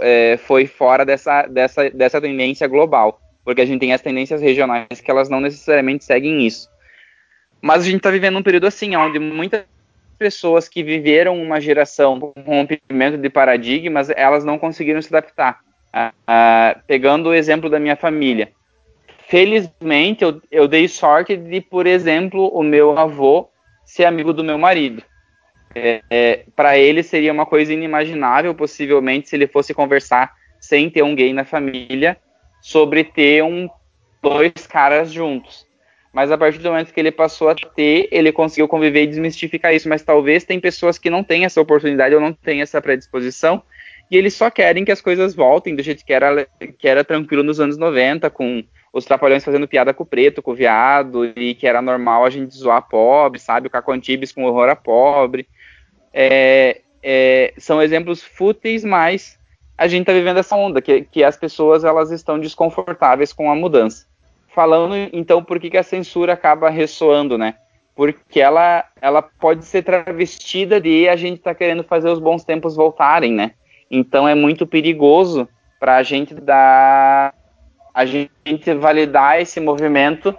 é, 0.00 0.36
foi 0.38 0.66
fora 0.66 1.04
dessa, 1.04 1.42
dessa, 1.46 1.90
dessa 1.90 2.20
tendência 2.20 2.66
global, 2.68 3.20
porque 3.44 3.60
a 3.60 3.66
gente 3.66 3.80
tem 3.80 3.92
as 3.92 4.00
tendências 4.00 4.40
regionais 4.40 5.00
que 5.02 5.10
elas 5.10 5.28
não 5.28 5.40
necessariamente 5.40 6.04
seguem 6.04 6.46
isso. 6.46 6.70
Mas 7.60 7.82
a 7.82 7.86
gente 7.86 7.96
está 7.96 8.10
vivendo 8.10 8.38
um 8.38 8.42
período 8.42 8.66
assim, 8.66 8.96
onde 8.96 9.18
muitas 9.18 9.64
pessoas 10.16 10.68
que 10.68 10.82
viveram 10.82 11.42
uma 11.42 11.60
geração 11.60 12.18
com 12.20 12.32
rompimento 12.40 13.18
de 13.18 13.28
paradigmas, 13.28 14.08
elas 14.10 14.44
não 14.44 14.58
conseguiram 14.58 15.02
se 15.02 15.08
adaptar 15.08 15.60
pegando 16.86 17.28
o 17.28 17.34
exemplo 17.34 17.68
da 17.68 17.80
minha 17.80 17.96
família. 17.96 18.52
Felizmente, 19.28 20.24
eu, 20.24 20.40
eu 20.50 20.66
dei 20.66 20.88
sorte 20.88 21.36
de, 21.36 21.60
por 21.60 21.86
exemplo, 21.86 22.48
o 22.48 22.62
meu 22.62 22.98
avô 22.98 23.48
ser 23.84 24.04
amigo 24.04 24.32
do 24.32 24.42
meu 24.42 24.58
marido. 24.58 25.02
É, 25.72 26.02
é, 26.10 26.44
para 26.56 26.76
ele 26.76 27.02
seria 27.02 27.32
uma 27.32 27.46
coisa 27.46 27.72
inimaginável, 27.72 28.54
possivelmente, 28.54 29.28
se 29.28 29.36
ele 29.36 29.46
fosse 29.46 29.72
conversar 29.72 30.32
sem 30.58 30.90
ter 30.90 31.02
um 31.02 31.14
gay 31.14 31.32
na 31.32 31.44
família, 31.44 32.16
sobre 32.60 33.04
ter 33.04 33.42
um 33.44 33.68
dois 34.20 34.66
caras 34.66 35.12
juntos. 35.12 35.66
Mas 36.12 36.32
a 36.32 36.36
partir 36.36 36.58
do 36.58 36.68
momento 36.68 36.92
que 36.92 36.98
ele 36.98 37.12
passou 37.12 37.48
a 37.48 37.54
ter, 37.54 38.08
ele 38.10 38.32
conseguiu 38.32 38.66
conviver 38.66 39.04
e 39.04 39.06
desmistificar 39.06 39.72
isso. 39.72 39.88
Mas 39.88 40.02
talvez 40.02 40.42
tem 40.42 40.58
pessoas 40.58 40.98
que 40.98 41.08
não 41.08 41.22
têm 41.22 41.44
essa 41.44 41.60
oportunidade 41.60 42.14
ou 42.14 42.20
não 42.20 42.32
têm 42.32 42.62
essa 42.62 42.82
predisposição 42.82 43.62
e 44.10 44.16
eles 44.16 44.34
só 44.34 44.50
querem 44.50 44.84
que 44.84 44.90
as 44.90 45.00
coisas 45.00 45.34
voltem 45.34 45.76
do 45.76 45.82
jeito 45.82 46.04
que 46.04 46.12
era, 46.12 46.46
que 46.78 46.88
era 46.88 47.04
tranquilo 47.04 47.44
nos 47.44 47.60
anos 47.60 47.76
90, 47.76 48.28
com 48.30 48.64
os 48.92 49.04
trapalhões 49.04 49.44
fazendo 49.44 49.68
piada 49.68 49.94
com 49.94 50.02
o 50.02 50.06
preto, 50.06 50.42
com 50.42 50.50
o 50.50 50.54
viado, 50.54 51.26
e 51.36 51.54
que 51.54 51.66
era 51.66 51.80
normal 51.80 52.24
a 52.24 52.30
gente 52.30 52.56
zoar 52.56 52.88
pobre, 52.88 53.38
sabe? 53.38 53.68
O 53.68 53.70
Caco 53.70 53.92
com 54.34 54.44
horror 54.44 54.68
a 54.68 54.74
pobre. 54.74 55.46
É, 56.12 56.80
é, 57.00 57.54
são 57.56 57.80
exemplos 57.80 58.20
fúteis, 58.20 58.84
mas 58.84 59.38
a 59.78 59.86
gente 59.86 60.00
está 60.00 60.12
vivendo 60.12 60.38
essa 60.38 60.56
onda, 60.56 60.82
que, 60.82 61.02
que 61.02 61.22
as 61.22 61.36
pessoas 61.36 61.84
elas 61.84 62.10
estão 62.10 62.38
desconfortáveis 62.38 63.32
com 63.32 63.50
a 63.50 63.54
mudança. 63.54 64.06
Falando, 64.48 64.94
então, 65.12 65.44
por 65.44 65.60
que, 65.60 65.70
que 65.70 65.78
a 65.78 65.84
censura 65.84 66.32
acaba 66.32 66.68
ressoando, 66.68 67.38
né? 67.38 67.54
Porque 67.94 68.40
ela, 68.40 68.84
ela 69.00 69.22
pode 69.22 69.64
ser 69.64 69.84
travestida 69.84 70.80
de 70.80 71.08
a 71.08 71.14
gente 71.14 71.40
tá 71.40 71.54
querendo 71.54 71.84
fazer 71.84 72.08
os 72.08 72.18
bons 72.18 72.42
tempos 72.42 72.74
voltarem, 72.74 73.32
né? 73.32 73.52
Então 73.90 74.28
é 74.28 74.34
muito 74.34 74.66
perigoso 74.66 75.48
para 75.78 75.96
a 75.96 76.02
gente 76.02 76.34
dar 76.34 77.34
a 77.92 78.06
gente 78.06 78.72
validar 78.74 79.40
esse 79.40 79.58
movimento 79.58 80.36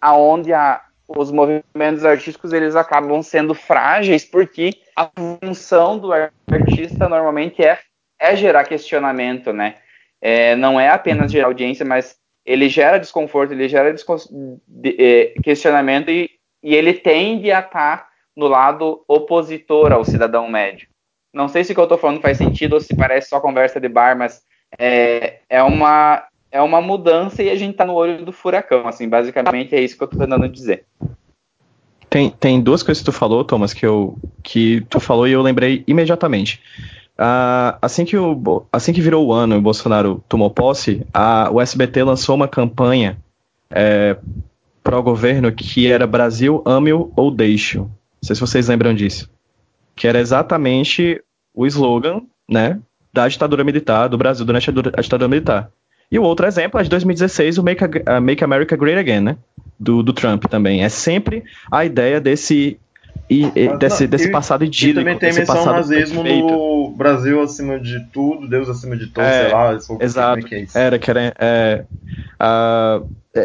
aonde 0.00 0.52
a, 0.52 0.82
os 1.06 1.30
movimentos 1.30 2.04
artísticos 2.04 2.52
eles 2.52 2.74
acabam 2.74 3.22
sendo 3.22 3.54
frágeis 3.54 4.24
porque 4.24 4.70
a 4.96 5.08
função 5.40 5.98
do 5.98 6.12
artista 6.12 7.08
normalmente 7.08 7.62
é, 7.62 7.78
é 8.18 8.34
gerar 8.34 8.64
questionamento, 8.64 9.52
né? 9.52 9.76
É, 10.20 10.54
não 10.56 10.78
é 10.78 10.88
apenas 10.88 11.32
gerar 11.32 11.46
audiência, 11.46 11.84
mas 11.84 12.16
ele 12.44 12.68
gera 12.68 12.98
desconforto, 12.98 13.52
ele 13.52 13.68
gera 13.68 13.92
de, 13.92 14.96
é, 14.98 15.26
questionamento 15.42 16.10
e, 16.10 16.30
e 16.62 16.74
ele 16.74 16.92
tende 16.92 17.50
a 17.50 17.60
estar 17.60 18.08
no 18.36 18.46
lado 18.46 19.02
opositor 19.08 19.92
ao 19.92 20.04
cidadão 20.04 20.48
médio. 20.48 20.88
Não 21.32 21.48
sei 21.48 21.64
se 21.64 21.72
o 21.72 21.74
que 21.74 21.80
eu 21.80 21.84
estou 21.84 21.98
falando 21.98 22.20
faz 22.20 22.38
sentido 22.38 22.74
ou 22.74 22.80
se 22.80 22.94
parece 22.94 23.28
só 23.28 23.40
conversa 23.40 23.80
de 23.80 23.88
bar, 23.88 24.16
mas 24.16 24.42
é, 24.78 25.40
é 25.48 25.62
uma 25.62 26.24
é 26.52 26.60
uma 26.60 26.80
mudança 26.80 27.42
e 27.42 27.50
a 27.50 27.54
gente 27.54 27.76
tá 27.76 27.84
no 27.84 27.94
olho 27.94 28.24
do 28.24 28.32
furacão, 28.32 28.88
assim, 28.88 29.08
basicamente 29.08 29.74
é 29.74 29.80
isso 29.80 29.96
que 29.96 30.02
eu 30.02 30.08
tô 30.08 30.18
tentando 30.18 30.48
dizer. 30.48 30.84
Tem, 32.08 32.28
tem 32.28 32.60
duas 32.60 32.82
coisas 32.82 33.00
que 33.00 33.04
tu 33.04 33.16
falou, 33.16 33.44
Thomas, 33.44 33.72
que, 33.72 33.86
eu, 33.86 34.18
que 34.42 34.80
tu 34.90 34.98
falou 34.98 35.28
e 35.28 35.32
eu 35.32 35.42
lembrei 35.42 35.84
imediatamente. 35.86 36.60
Uh, 37.16 37.78
assim, 37.80 38.04
que 38.04 38.16
o, 38.16 38.64
assim 38.72 38.92
que 38.92 39.00
virou 39.00 39.26
o 39.26 39.32
ano 39.32 39.54
e 39.54 39.58
o 39.58 39.62
Bolsonaro 39.62 40.24
tomou 40.28 40.50
posse, 40.50 41.06
a, 41.14 41.48
o 41.52 41.60
SBT 41.60 42.02
lançou 42.02 42.34
uma 42.34 42.48
campanha 42.48 43.16
é, 43.70 44.16
para 44.82 44.98
o 44.98 45.02
governo 45.02 45.52
que 45.52 45.86
era 45.86 46.06
Brasil 46.06 46.62
ame-o 46.66 47.12
ou 47.14 47.30
deixe-o. 47.30 47.82
Não 47.82 47.90
sei 48.24 48.34
se 48.34 48.40
vocês 48.40 48.66
lembram 48.66 48.92
disso. 48.92 49.30
Que 50.00 50.08
era 50.08 50.18
exatamente 50.18 51.22
o 51.54 51.66
slogan 51.66 52.22
né, 52.48 52.78
da 53.12 53.28
ditadura 53.28 53.62
militar 53.62 54.08
do 54.08 54.16
Brasil 54.16 54.46
durante 54.46 54.70
a 54.70 55.02
ditadura 55.02 55.28
militar. 55.28 55.70
E 56.10 56.18
o 56.18 56.22
outro 56.22 56.46
exemplo 56.46 56.80
é 56.80 56.82
de 56.82 56.88
2016, 56.88 57.58
o 57.58 57.62
Make, 57.62 57.84
uh, 57.84 58.20
Make 58.22 58.42
America 58.42 58.74
Great 58.76 58.98
Again, 58.98 59.20
né? 59.20 59.36
Do, 59.78 60.02
do 60.02 60.14
Trump 60.14 60.46
também. 60.46 60.82
É 60.82 60.88
sempre 60.88 61.44
a 61.70 61.84
ideia 61.84 62.18
desse 62.18 62.80
e, 63.28 63.44
e 63.54 63.76
desse, 63.76 64.06
desse 64.06 64.28
e, 64.28 64.32
passado 64.32 64.64
idílico. 64.64 65.00
E 65.00 65.02
também 65.02 65.18
tem 65.18 65.34
menção 65.34 65.66
nazismo 65.66 66.22
perfeito. 66.22 66.48
no 66.48 66.94
Brasil 66.96 67.42
acima 67.42 67.78
de 67.78 68.00
tudo, 68.06 68.48
Deus 68.48 68.70
acima 68.70 68.96
de 68.96 69.06
todos, 69.06 69.28
é, 69.28 69.42
sei 69.44 69.52
lá. 69.52 69.78
Exato. 70.00 70.46
Que 70.46 70.54
é 70.54 70.66
era, 70.74 70.98
que 70.98 71.10
era. 71.10 71.34
É, 71.38 71.84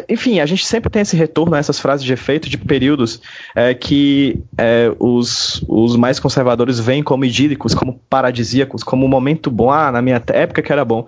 enfim, 0.09 0.39
a 0.39 0.45
gente 0.47 0.65
sempre 0.65 0.89
tem 0.89 1.03
esse 1.03 1.15
retorno 1.15 1.55
a 1.55 1.59
essas 1.59 1.79
frases 1.79 2.03
de 2.03 2.11
efeito 2.11 2.49
de 2.49 2.57
períodos 2.57 3.21
é, 3.55 3.73
que 3.73 4.41
é, 4.57 4.91
os, 4.97 5.63
os 5.67 5.95
mais 5.95 6.19
conservadores 6.19 6.79
veem 6.79 7.03
como 7.03 7.23
idílicos, 7.23 7.75
como 7.75 8.01
paradisíacos, 8.09 8.83
como 8.83 9.05
um 9.05 9.09
momento 9.09 9.51
bom. 9.51 9.69
Ah, 9.69 9.91
na 9.91 10.01
minha 10.01 10.21
época 10.33 10.63
que 10.63 10.71
era 10.71 10.83
bom 10.83 11.05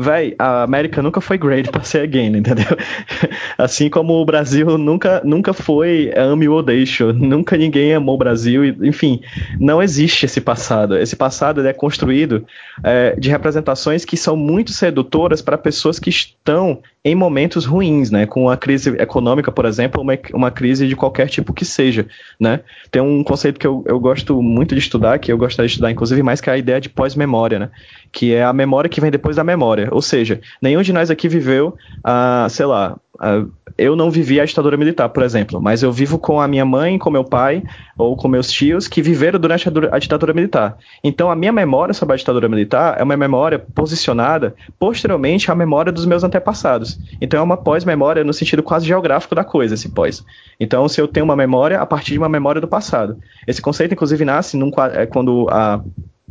véi, 0.00 0.34
a 0.38 0.62
América 0.62 1.02
nunca 1.02 1.20
foi 1.20 1.36
great 1.36 1.70
pra 1.70 1.82
ser 1.82 2.00
again, 2.00 2.36
entendeu? 2.36 2.76
Assim 3.58 3.90
como 3.90 4.14
o 4.14 4.24
Brasil 4.24 4.78
nunca, 4.78 5.20
nunca 5.24 5.52
foi 5.52 6.10
ame 6.16 6.48
ou 6.48 6.62
deixo, 6.62 7.12
nunca 7.12 7.56
ninguém 7.56 7.94
amou 7.94 8.14
o 8.14 8.18
Brasil, 8.18 8.64
enfim, 8.82 9.20
não 9.58 9.82
existe 9.82 10.24
esse 10.24 10.40
passado. 10.40 10.96
Esse 10.96 11.14
passado 11.14 11.66
é 11.66 11.72
construído 11.72 12.46
é, 12.82 13.14
de 13.18 13.28
representações 13.28 14.04
que 14.04 14.16
são 14.16 14.36
muito 14.36 14.72
sedutoras 14.72 15.42
para 15.42 15.58
pessoas 15.58 15.98
que 15.98 16.08
estão 16.08 16.80
em 17.02 17.14
momentos 17.14 17.64
ruins, 17.64 18.10
né? 18.10 18.26
Com 18.26 18.50
a 18.50 18.56
crise 18.56 18.90
econômica, 18.98 19.50
por 19.50 19.64
exemplo, 19.64 20.02
uma, 20.02 20.18
uma 20.34 20.50
crise 20.50 20.86
de 20.86 20.94
qualquer 20.94 21.28
tipo 21.28 21.52
que 21.52 21.64
seja, 21.64 22.06
né? 22.38 22.60
Tem 22.90 23.00
um 23.00 23.24
conceito 23.24 23.58
que 23.58 23.66
eu, 23.66 23.82
eu 23.86 23.98
gosto 23.98 24.42
muito 24.42 24.74
de 24.74 24.80
estudar, 24.80 25.18
que 25.18 25.32
eu 25.32 25.38
gostaria 25.38 25.66
de 25.66 25.72
estudar, 25.72 25.90
inclusive, 25.90 26.22
mais 26.22 26.42
que 26.42 26.50
a 26.50 26.58
ideia 26.58 26.80
de 26.80 26.90
pós-memória, 26.90 27.58
né? 27.58 27.70
Que 28.12 28.34
é 28.34 28.42
a 28.42 28.52
memória 28.52 28.88
que 28.88 29.00
vem 29.00 29.10
depois 29.10 29.36
da 29.36 29.44
memória. 29.44 29.88
Ou 29.90 30.02
seja, 30.02 30.40
nenhum 30.60 30.82
de 30.82 30.92
nós 30.92 31.10
aqui 31.10 31.28
viveu, 31.28 31.76
a, 32.02 32.46
sei 32.50 32.66
lá, 32.66 32.96
a, 33.18 33.44
eu 33.76 33.94
não 33.94 34.10
vivi 34.10 34.40
a 34.40 34.44
ditadura 34.44 34.76
militar, 34.76 35.08
por 35.08 35.22
exemplo, 35.22 35.60
mas 35.60 35.82
eu 35.82 35.92
vivo 35.92 36.18
com 36.18 36.40
a 36.40 36.48
minha 36.48 36.64
mãe, 36.64 36.98
com 36.98 37.10
meu 37.10 37.24
pai 37.24 37.62
ou 37.96 38.16
com 38.16 38.28
meus 38.28 38.50
tios 38.50 38.88
que 38.88 39.00
viveram 39.00 39.38
durante 39.38 39.68
a, 39.68 39.72
a 39.92 39.98
ditadura 39.98 40.32
militar. 40.32 40.76
Então 41.02 41.30
a 41.30 41.36
minha 41.36 41.52
memória 41.52 41.94
sobre 41.94 42.14
a 42.14 42.16
ditadura 42.16 42.48
militar 42.48 42.98
é 42.98 43.02
uma 43.02 43.16
memória 43.16 43.58
posicionada 43.58 44.54
posteriormente 44.78 45.50
à 45.50 45.54
memória 45.54 45.92
dos 45.92 46.04
meus 46.04 46.24
antepassados. 46.24 46.98
Então 47.20 47.40
é 47.40 47.42
uma 47.42 47.56
pós-memória 47.56 48.24
no 48.24 48.32
sentido 48.32 48.62
quase 48.62 48.86
geográfico 48.86 49.34
da 49.34 49.44
coisa, 49.44 49.74
esse 49.74 49.88
pós. 49.88 50.24
Então 50.58 50.88
se 50.88 51.00
eu 51.00 51.08
tenho 51.08 51.24
uma 51.24 51.36
memória 51.36 51.80
a 51.80 51.86
partir 51.86 52.12
de 52.12 52.18
uma 52.18 52.28
memória 52.28 52.60
do 52.60 52.68
passado. 52.68 53.18
Esse 53.46 53.62
conceito 53.62 53.92
inclusive 53.92 54.24
nasce 54.24 54.56
num, 54.56 54.70
é, 54.92 55.06
quando 55.06 55.46
a, 55.50 55.80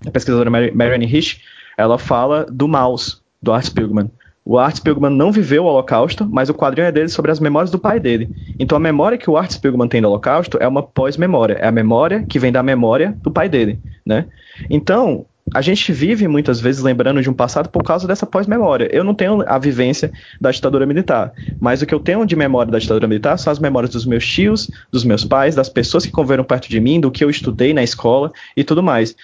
a 0.06 0.12
pesquisadora 0.12 0.50
Marianne 0.50 1.06
Rich 1.06 1.42
ela 1.80 1.98
fala 1.98 2.46
do 2.52 2.68
mouse 2.68 3.18
do 3.42 3.54
Art 3.54 3.66
Spiegelman. 3.66 4.12
O 4.44 4.58
Art 4.58 4.76
Spiegelman 4.76 5.16
não 5.16 5.32
viveu 5.32 5.64
o 5.64 5.68
Holocausto, 5.68 6.28
mas 6.30 6.50
o 6.50 6.54
quadrinho 6.54 6.88
é 6.88 6.92
dele 6.92 7.08
sobre 7.08 7.32
as 7.32 7.40
memórias 7.40 7.72
do 7.72 7.80
pai 7.80 8.00
dele. 8.00 8.30
Então 8.60 8.76
a 8.76 8.82
memória 8.82 9.18
que 9.18 9.30
o 9.30 9.38
Art 9.38 9.52
Spiegelman 9.52 9.88
tem 9.88 10.02
do 10.02 10.10
Holocausto 10.10 10.58
é 10.60 10.68
uma 10.68 10.84
pós-memória, 10.84 11.54
é 11.54 11.68
a 11.68 11.72
memória 11.72 12.26
que 12.28 12.38
vem 12.38 12.52
da 12.52 12.62
memória 12.62 13.18
do 13.22 13.32
pai 13.32 13.48
dele, 13.48 13.80
né? 14.06 14.26
Então, 14.70 15.26
a 15.54 15.62
gente 15.62 15.92
vive 15.92 16.28
muitas 16.28 16.60
vezes 16.60 16.82
lembrando 16.82 17.22
de 17.22 17.30
um 17.30 17.34
passado 17.34 17.70
por 17.70 17.84
causa 17.84 18.08
dessa 18.08 18.26
pós-memória. 18.26 18.88
Eu 18.92 19.04
não 19.04 19.16
tenho 19.16 19.44
a 19.48 19.58
vivência 19.58 20.12
da 20.40 20.52
ditadura 20.52 20.86
militar, 20.86 21.32
mas 21.60 21.82
o 21.82 21.86
que 21.86 21.94
eu 21.94 22.00
tenho 22.00 22.26
de 22.26 22.36
memória 22.36 22.72
da 22.72 22.78
ditadura 22.78 23.08
militar 23.08 23.38
são 23.38 23.52
as 23.52 23.60
memórias 23.60 23.92
dos 23.92 24.06
meus 24.06 24.26
tios, 24.26 24.70
dos 24.92 25.04
meus 25.04 25.26
pais, 25.26 25.56
das 25.56 25.70
pessoas 25.70 26.06
que 26.06 26.12
conviveram 26.12 26.44
perto 26.44 26.70
de 26.70 26.80
mim, 26.80 27.00
do 27.00 27.10
que 27.10 27.24
eu 27.24 27.30
estudei 27.30 27.74
na 27.74 27.82
escola 27.82 28.32
e 28.56 28.64
tudo 28.64 28.84
mais. 28.84 29.16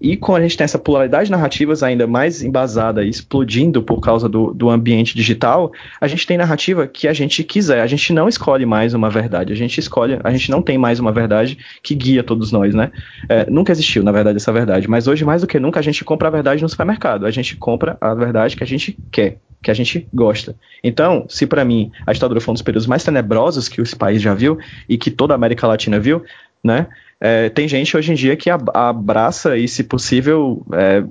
E 0.00 0.16
com 0.16 0.34
a 0.34 0.40
gente 0.40 0.56
tem 0.56 0.64
essa 0.64 0.78
pluralidade 0.78 1.26
de 1.26 1.30
narrativas 1.30 1.82
ainda 1.82 2.06
mais 2.06 2.42
embasada, 2.42 3.04
explodindo 3.04 3.82
por 3.82 4.00
causa 4.00 4.28
do, 4.28 4.54
do 4.54 4.70
ambiente 4.70 5.14
digital, 5.14 5.72
a 6.00 6.08
gente 6.08 6.26
tem 6.26 6.38
narrativa 6.38 6.86
que 6.86 7.06
a 7.06 7.12
gente 7.12 7.44
quiser. 7.44 7.82
A 7.82 7.86
gente 7.86 8.12
não 8.12 8.28
escolhe 8.28 8.64
mais 8.64 8.94
uma 8.94 9.10
verdade. 9.10 9.52
A 9.52 9.56
gente 9.56 9.78
escolhe, 9.78 10.18
a 10.24 10.30
gente 10.30 10.50
não 10.50 10.62
tem 10.62 10.78
mais 10.78 10.98
uma 10.98 11.12
verdade 11.12 11.58
que 11.82 11.94
guia 11.94 12.22
todos 12.22 12.50
nós, 12.50 12.74
né? 12.74 12.90
É, 13.28 13.48
nunca 13.50 13.72
existiu, 13.72 14.02
na 14.02 14.12
verdade, 14.12 14.36
essa 14.36 14.52
verdade. 14.52 14.88
Mas 14.88 15.06
hoje, 15.06 15.24
mais 15.24 15.42
do 15.42 15.46
que 15.46 15.60
nunca, 15.60 15.80
a 15.80 15.82
gente 15.82 16.04
compra 16.04 16.28
a 16.28 16.30
verdade 16.30 16.62
no 16.62 16.68
supermercado. 16.68 17.26
A 17.26 17.30
gente 17.30 17.56
compra 17.56 17.98
a 18.00 18.14
verdade 18.14 18.56
que 18.56 18.64
a 18.64 18.66
gente 18.66 18.96
quer, 19.12 19.36
que 19.62 19.70
a 19.70 19.74
gente 19.74 20.08
gosta. 20.14 20.56
Então, 20.82 21.26
se 21.28 21.46
para 21.46 21.64
mim 21.64 21.92
a 22.06 22.12
ditadura 22.12 22.40
foi 22.40 22.52
um 22.52 22.54
dos 22.54 22.62
períodos 22.62 22.86
mais 22.86 23.04
tenebrosos 23.04 23.68
que 23.68 23.80
esse 23.80 23.94
país 23.94 24.22
já 24.22 24.32
viu 24.32 24.58
e 24.88 24.96
que 24.96 25.10
toda 25.10 25.34
a 25.34 25.36
América 25.36 25.66
Latina 25.66 26.00
viu, 26.00 26.24
né? 26.64 26.86
É, 27.20 27.48
tem 27.50 27.68
gente 27.68 27.96
hoje 27.96 28.12
em 28.12 28.14
dia 28.14 28.36
que 28.36 28.48
abraça 28.48 29.56
e, 29.56 29.68
se 29.68 29.84
possível, 29.84 30.64
é, 30.72 31.04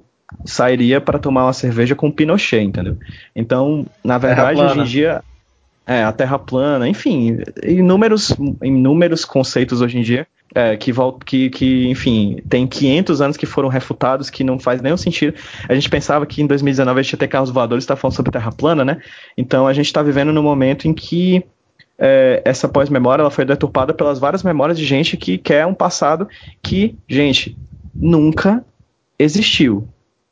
sairia 0.43 0.99
para 0.99 1.19
tomar 1.19 1.45
uma 1.45 1.53
cerveja 1.53 1.95
com 1.95 2.11
Pinochet, 2.11 2.63
entendeu? 2.63 2.97
Então, 3.35 3.85
na 4.03 4.17
verdade, 4.17 4.59
hoje 4.59 4.79
em 4.79 4.83
dia, 4.83 5.23
é, 5.85 6.03
a 6.03 6.11
Terra 6.11 6.39
plana, 6.39 6.87
enfim, 6.87 7.37
inúmeros, 7.63 8.35
inúmeros 8.63 9.23
conceitos 9.23 9.81
hoje 9.81 9.99
em 9.99 10.01
dia 10.01 10.27
é, 10.53 10.75
que, 10.75 10.91
que, 11.25 11.49
que, 11.49 11.87
enfim, 11.87 12.41
tem 12.47 12.65
500 12.65 13.21
anos 13.21 13.37
que 13.37 13.45
foram 13.45 13.69
refutados, 13.69 14.29
que 14.29 14.43
não 14.43 14.59
faz 14.59 14.81
nenhum 14.81 14.97
sentido. 14.97 15.35
A 15.67 15.75
gente 15.75 15.89
pensava 15.89 16.25
que 16.25 16.41
em 16.41 16.47
2019 16.47 16.99
a 16.99 17.03
gente 17.03 17.13
ia 17.13 17.19
ter 17.19 17.27
carros 17.27 17.49
voadores, 17.49 17.83
está 17.83 17.95
falando 17.95 18.15
sobre 18.15 18.31
Terra 18.31 18.51
plana, 18.51 18.83
né? 18.83 19.01
Então 19.37 19.67
a 19.67 19.73
gente 19.73 19.85
está 19.85 20.01
vivendo 20.01 20.33
num 20.33 20.43
momento 20.43 20.87
em 20.87 20.93
que 20.93 21.43
é, 21.99 22.41
essa 22.45 22.69
pós-memória 22.69 23.21
ela 23.21 23.31
foi 23.31 23.43
deturpada 23.43 23.93
pelas 23.93 24.17
várias 24.17 24.41
memórias 24.41 24.77
de 24.77 24.85
gente 24.85 25.17
que 25.17 25.37
quer 25.37 25.65
um 25.65 25.73
passado 25.73 26.27
que, 26.63 26.97
gente, 27.07 27.57
nunca 27.93 28.65
existiu. 29.17 29.87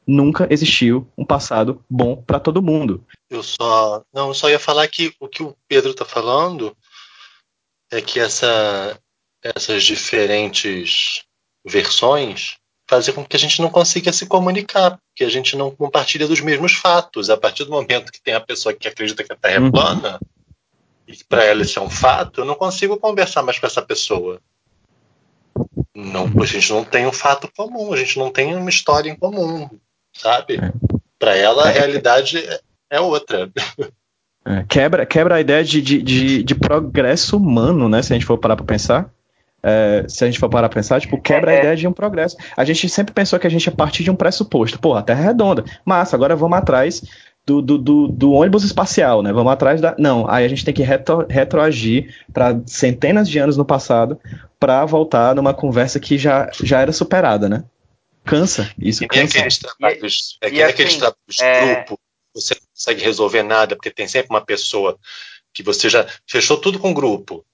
Nunca 0.07 0.47
existiu 0.49 1.05
um 1.17 1.25
passado 1.25 1.83
bom 1.89 2.15
para 2.15 2.39
todo 2.39 2.61
mundo. 2.61 3.03
Eu 3.29 3.43
só 3.43 4.01
não, 4.13 4.29
eu 4.29 4.33
só 4.33 4.49
ia 4.49 4.57
falar 4.57 4.87
que 4.87 5.13
o 5.19 5.27
que 5.27 5.43
o 5.43 5.53
Pedro 5.67 5.91
está 5.91 6.05
falando 6.05 6.75
é 7.91 7.99
que 7.99 8.17
essa, 8.17 8.97
essas 9.43 9.83
diferentes 9.83 11.25
versões 11.65 12.55
fazem 12.89 13.13
com 13.13 13.25
que 13.25 13.35
a 13.35 13.39
gente 13.39 13.61
não 13.61 13.69
consiga 13.69 14.13
se 14.13 14.25
comunicar, 14.25 14.97
porque 15.09 15.25
a 15.25 15.29
gente 15.29 15.57
não 15.57 15.69
compartilha 15.69 16.25
dos 16.25 16.39
mesmos 16.39 16.71
fatos. 16.73 17.29
A 17.29 17.35
partir 17.35 17.65
do 17.65 17.71
momento 17.71 18.11
que 18.11 18.21
tem 18.21 18.33
a 18.33 18.39
pessoa 18.39 18.73
que 18.73 18.87
acredita 18.87 19.25
que 19.25 19.33
a 19.33 19.35
Terra 19.35 19.55
é 19.55 19.59
uhum. 19.59 19.71
E 21.07 21.23
para 21.23 21.45
ela 21.45 21.61
isso 21.61 21.79
é 21.79 21.81
um 21.81 21.89
fato, 21.89 22.41
eu 22.41 22.45
não 22.45 22.55
consigo 22.55 22.97
conversar 22.97 23.41
mais 23.41 23.57
com 23.57 23.65
essa 23.65 23.81
pessoa. 23.81 24.39
Não, 25.95 26.29
a 26.41 26.45
gente 26.45 26.71
não 26.71 26.83
tem 26.83 27.07
um 27.07 27.11
fato 27.11 27.49
comum, 27.55 27.93
a 27.93 27.97
gente 27.97 28.19
não 28.19 28.29
tem 28.29 28.55
uma 28.55 28.69
história 28.69 29.09
em 29.09 29.15
comum, 29.15 29.69
sabe? 30.13 30.57
É. 30.57 30.71
Para 31.17 31.35
ela 31.35 31.67
a 31.67 31.71
é. 31.71 31.73
realidade 31.73 32.37
é 32.89 32.99
outra. 32.99 33.49
É, 34.45 34.63
quebra, 34.69 35.05
quebra 35.05 35.35
a 35.35 35.41
ideia 35.41 35.63
de, 35.63 35.81
de, 35.81 36.01
de, 36.01 36.43
de, 36.43 36.55
progresso 36.55 37.35
humano, 37.35 37.89
né? 37.89 38.01
Se 38.01 38.13
a 38.13 38.15
gente 38.15 38.25
for 38.25 38.37
parar 38.37 38.55
para 38.55 38.65
pensar. 38.65 39.09
É, 39.63 40.05
se 40.07 40.23
a 40.23 40.27
gente 40.27 40.39
for 40.39 40.47
parar 40.47 40.69
pra 40.69 40.75
pensar, 40.75 41.01
tipo, 41.01 41.19
quebra 41.19 41.51
a 41.51 41.55
ideia 41.55 41.75
de 41.75 41.87
um 41.87 41.91
progresso. 41.91 42.37
A 42.55 42.63
gente 42.63 42.87
sempre 42.87 43.13
pensou 43.13 43.39
que 43.39 43.47
a 43.47 43.49
gente 43.49 43.65
ia 43.65 43.71
partir 43.71 44.03
de 44.03 44.11
um 44.11 44.15
pressuposto. 44.15 44.79
Pô, 44.79 44.95
a 44.95 45.01
Terra 45.01 45.21
é 45.21 45.25
redonda. 45.25 45.65
Massa, 45.83 46.15
agora 46.15 46.35
vamos 46.35 46.57
atrás 46.57 47.01
do, 47.47 47.61
do, 47.61 47.77
do, 47.77 48.07
do, 48.09 48.31
ônibus 48.33 48.65
espacial, 48.65 49.23
né? 49.23 49.31
Vamos 49.31 49.53
atrás 49.53 49.79
da. 49.79 49.95
Não, 49.97 50.29
aí 50.29 50.43
a 50.43 50.49
gente 50.49 50.65
tem 50.65 50.73
que 50.73 50.83
retro, 50.83 51.25
retroagir 51.29 52.13
para 52.33 52.59
centenas 52.65 53.29
de 53.29 53.39
anos 53.39 53.55
no 53.55 53.63
passado 53.63 54.19
para 54.59 54.83
voltar 54.83 55.33
numa 55.33 55.53
conversa 55.53 55.97
que 55.97 56.17
já, 56.17 56.51
já 56.61 56.81
era 56.81 56.91
superada, 56.91 57.47
né? 57.47 57.63
Cansa. 58.25 58.69
Isso 58.77 59.05
e 59.05 59.07
cansa. 59.07 59.37
aqueles 59.37 59.57
trabalhos, 59.59 60.37
é 60.41 60.49
que 60.49 60.61
assim, 60.61 60.71
aqueles 60.73 60.95
trabalhos 60.97 61.39
é... 61.39 61.75
grupo, 61.75 61.99
você 62.35 62.53
não 62.55 62.67
consegue 62.75 63.01
resolver 63.01 63.43
nada, 63.43 63.77
porque 63.77 63.91
tem 63.91 64.09
sempre 64.09 64.29
uma 64.29 64.41
pessoa 64.41 64.99
que 65.53 65.63
você 65.63 65.89
já 65.89 66.05
fechou 66.27 66.57
tudo 66.57 66.77
com 66.77 66.91
o 66.91 66.93
grupo. 66.93 67.45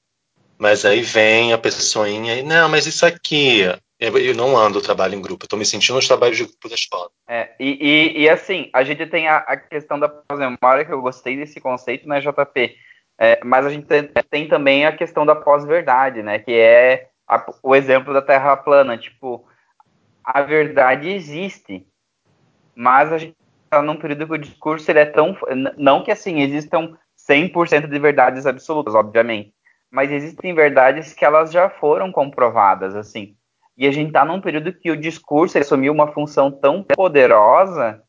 Mas 0.58 0.86
aí 0.86 1.02
vem 1.02 1.54
a 1.54 1.58
pessoinha 1.58 2.36
e, 2.36 2.42
não, 2.42 2.68
mas 2.68 2.88
isso 2.88 3.06
aqui, 3.06 3.62
eu 4.08 4.36
não 4.36 4.58
ando 4.58 4.82
trabalho 4.82 5.16
em 5.16 5.22
grupo, 5.22 5.46
eu 5.46 5.50
tô 5.50 5.56
me 5.56 5.66
sentindo 5.66 5.96
nos 5.96 6.08
trabalhos 6.08 6.38
de 6.38 6.46
grupo 6.46 6.68
da 6.68 6.76
escola. 6.76 7.10
É, 7.28 7.52
e, 7.60 7.78
e, 7.80 8.22
e, 8.24 8.30
assim, 8.30 8.70
a 8.74 8.84
gente 8.84 9.06
tem 9.06 9.28
a, 9.28 9.38
a 9.38 9.56
questão 9.56 10.00
da 10.00 10.10
pós-memória, 10.10 10.84
que 10.84 10.92
eu 10.92 11.02
gostei 11.02 11.38
desse 11.38 11.62
conceito, 11.62 12.08
né, 12.08 12.20
JP? 12.20 12.76
É, 13.18 13.40
mas 13.44 13.66
a 13.66 13.70
gente 13.70 13.86
tem, 13.86 14.10
tem, 14.30 14.48
também 14.48 14.86
a 14.86 14.96
questão 14.96 15.26
da 15.26 15.36
pós-verdade, 15.36 16.22
né? 16.24 16.40
Que 16.40 16.52
é 16.52 17.10
a, 17.28 17.46
o 17.62 17.76
exemplo 17.76 18.14
da 18.14 18.22
Terra 18.22 18.58
plana. 18.58 18.98
Tipo, 18.98 19.46
a 20.24 20.42
verdade 20.42 21.10
existe, 21.10 21.86
mas 22.76 23.14
a 23.14 23.18
gente 23.18 23.36
está 23.66 23.82
num 23.82 23.96
período 23.96 24.28
que 24.28 24.34
o 24.34 24.38
discurso 24.38 24.90
ele 24.92 25.00
é 25.00 25.06
tão. 25.06 25.38
Não 25.78 26.04
que 26.04 26.12
assim 26.12 26.42
existam 26.42 26.98
100% 27.30 27.88
de 27.88 28.00
verdades 28.00 28.46
absolutas, 28.46 28.96
obviamente, 28.96 29.54
mas 29.92 30.12
existem 30.12 30.54
verdades 30.54 31.14
que 31.14 31.24
elas 31.24 31.52
já 31.52 31.70
foram 31.70 32.12
comprovadas, 32.12 32.96
assim. 32.96 33.36
E 33.78 33.88
a 33.88 33.92
gente 33.92 34.08
está 34.08 34.24
num 34.24 34.42
período 34.42 34.74
que 34.74 34.92
o 34.92 34.98
discurso 34.98 35.58
assumiu 35.58 35.92
uma 35.92 36.12
função 36.12 36.52
tão 36.52 36.84
poderosa 36.84 38.04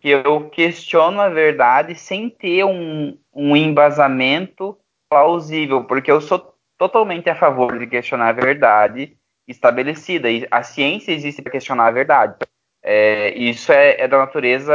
que 0.00 0.08
eu 0.08 0.50
questiono 0.50 1.20
a 1.20 1.28
verdade 1.28 1.94
sem 1.94 2.28
ter 2.28 2.64
um, 2.64 3.16
um 3.32 3.56
embasamento 3.56 4.76
plausível, 5.08 5.84
porque 5.84 6.10
eu 6.10 6.20
sou 6.20 6.54
totalmente 6.76 7.30
a 7.30 7.36
favor 7.36 7.78
de 7.78 7.86
questionar 7.86 8.30
a 8.30 8.32
verdade 8.32 9.16
estabelecida. 9.46 10.28
E 10.30 10.46
a 10.50 10.62
ciência 10.62 11.12
existe 11.12 11.40
para 11.40 11.52
questionar 11.52 11.86
a 11.86 11.92
verdade. 11.92 12.36
É, 12.82 13.32
isso 13.38 13.72
é, 13.72 14.00
é, 14.00 14.08
da 14.08 14.18
natureza 14.18 14.74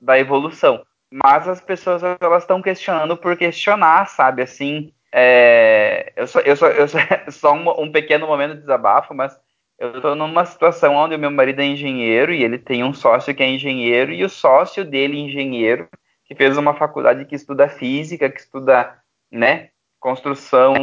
da 0.00 0.18
evolução. 0.18 0.84
Mas 1.10 1.48
as 1.48 1.60
pessoas 1.60 2.02
elas 2.02 2.42
estão 2.42 2.60
questionando 2.60 3.16
por 3.16 3.36
questionar, 3.36 4.08
sabe? 4.08 4.42
Assim, 4.42 4.92
é, 5.18 6.12
eu 6.16 6.26
sou, 6.26 6.40
eu 6.42 6.56
sou, 6.56 6.68
eu 6.68 6.88
sou 6.88 7.00
só 7.30 7.52
um, 7.52 7.82
um 7.82 7.92
pequeno 7.92 8.26
momento 8.26 8.54
de 8.54 8.60
desabafo, 8.60 9.12
mas 9.14 9.38
eu 9.78 9.96
estou 9.96 10.14
numa 10.14 10.44
situação 10.44 10.94
onde 10.94 11.14
o 11.14 11.18
meu 11.18 11.30
marido 11.30 11.60
é 11.60 11.64
engenheiro 11.64 12.32
e 12.32 12.42
ele 12.42 12.58
tem 12.58 12.84
um 12.84 12.94
sócio 12.94 13.34
que 13.34 13.42
é 13.42 13.48
engenheiro 13.48 14.12
e 14.12 14.24
o 14.24 14.28
sócio 14.28 14.84
dele 14.84 15.18
engenheiro 15.18 15.88
que 16.24 16.34
fez 16.34 16.56
uma 16.56 16.74
faculdade 16.74 17.24
que 17.24 17.34
estuda 17.34 17.68
física, 17.68 18.30
que 18.30 18.40
estuda, 18.40 18.96
né, 19.30 19.70
construção 19.98 20.74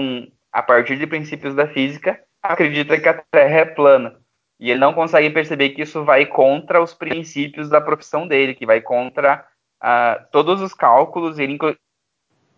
a 0.51 0.63
partir 0.63 0.97
de 0.97 1.05
princípios 1.05 1.53
da 1.53 1.67
física, 1.67 2.19
acredita 2.41 2.99
que 2.99 3.07
a 3.07 3.21
Terra 3.31 3.59
é 3.59 3.65
plana. 3.65 4.19
E 4.59 4.71
ele 4.71 4.79
não 4.79 4.93
consegue 4.93 5.29
perceber 5.29 5.69
que 5.69 5.81
isso 5.81 6.03
vai 6.03 6.25
contra 6.25 6.81
os 6.81 6.93
princípios 6.93 7.69
da 7.69 7.81
profissão 7.81 8.27
dele, 8.27 8.55
que 8.55 8.65
vai 8.65 8.81
contra 8.81 9.45
uh, 9.83 10.25
todos 10.31 10.61
os 10.61 10.73
cálculos. 10.73 11.37
Ele, 11.37 11.57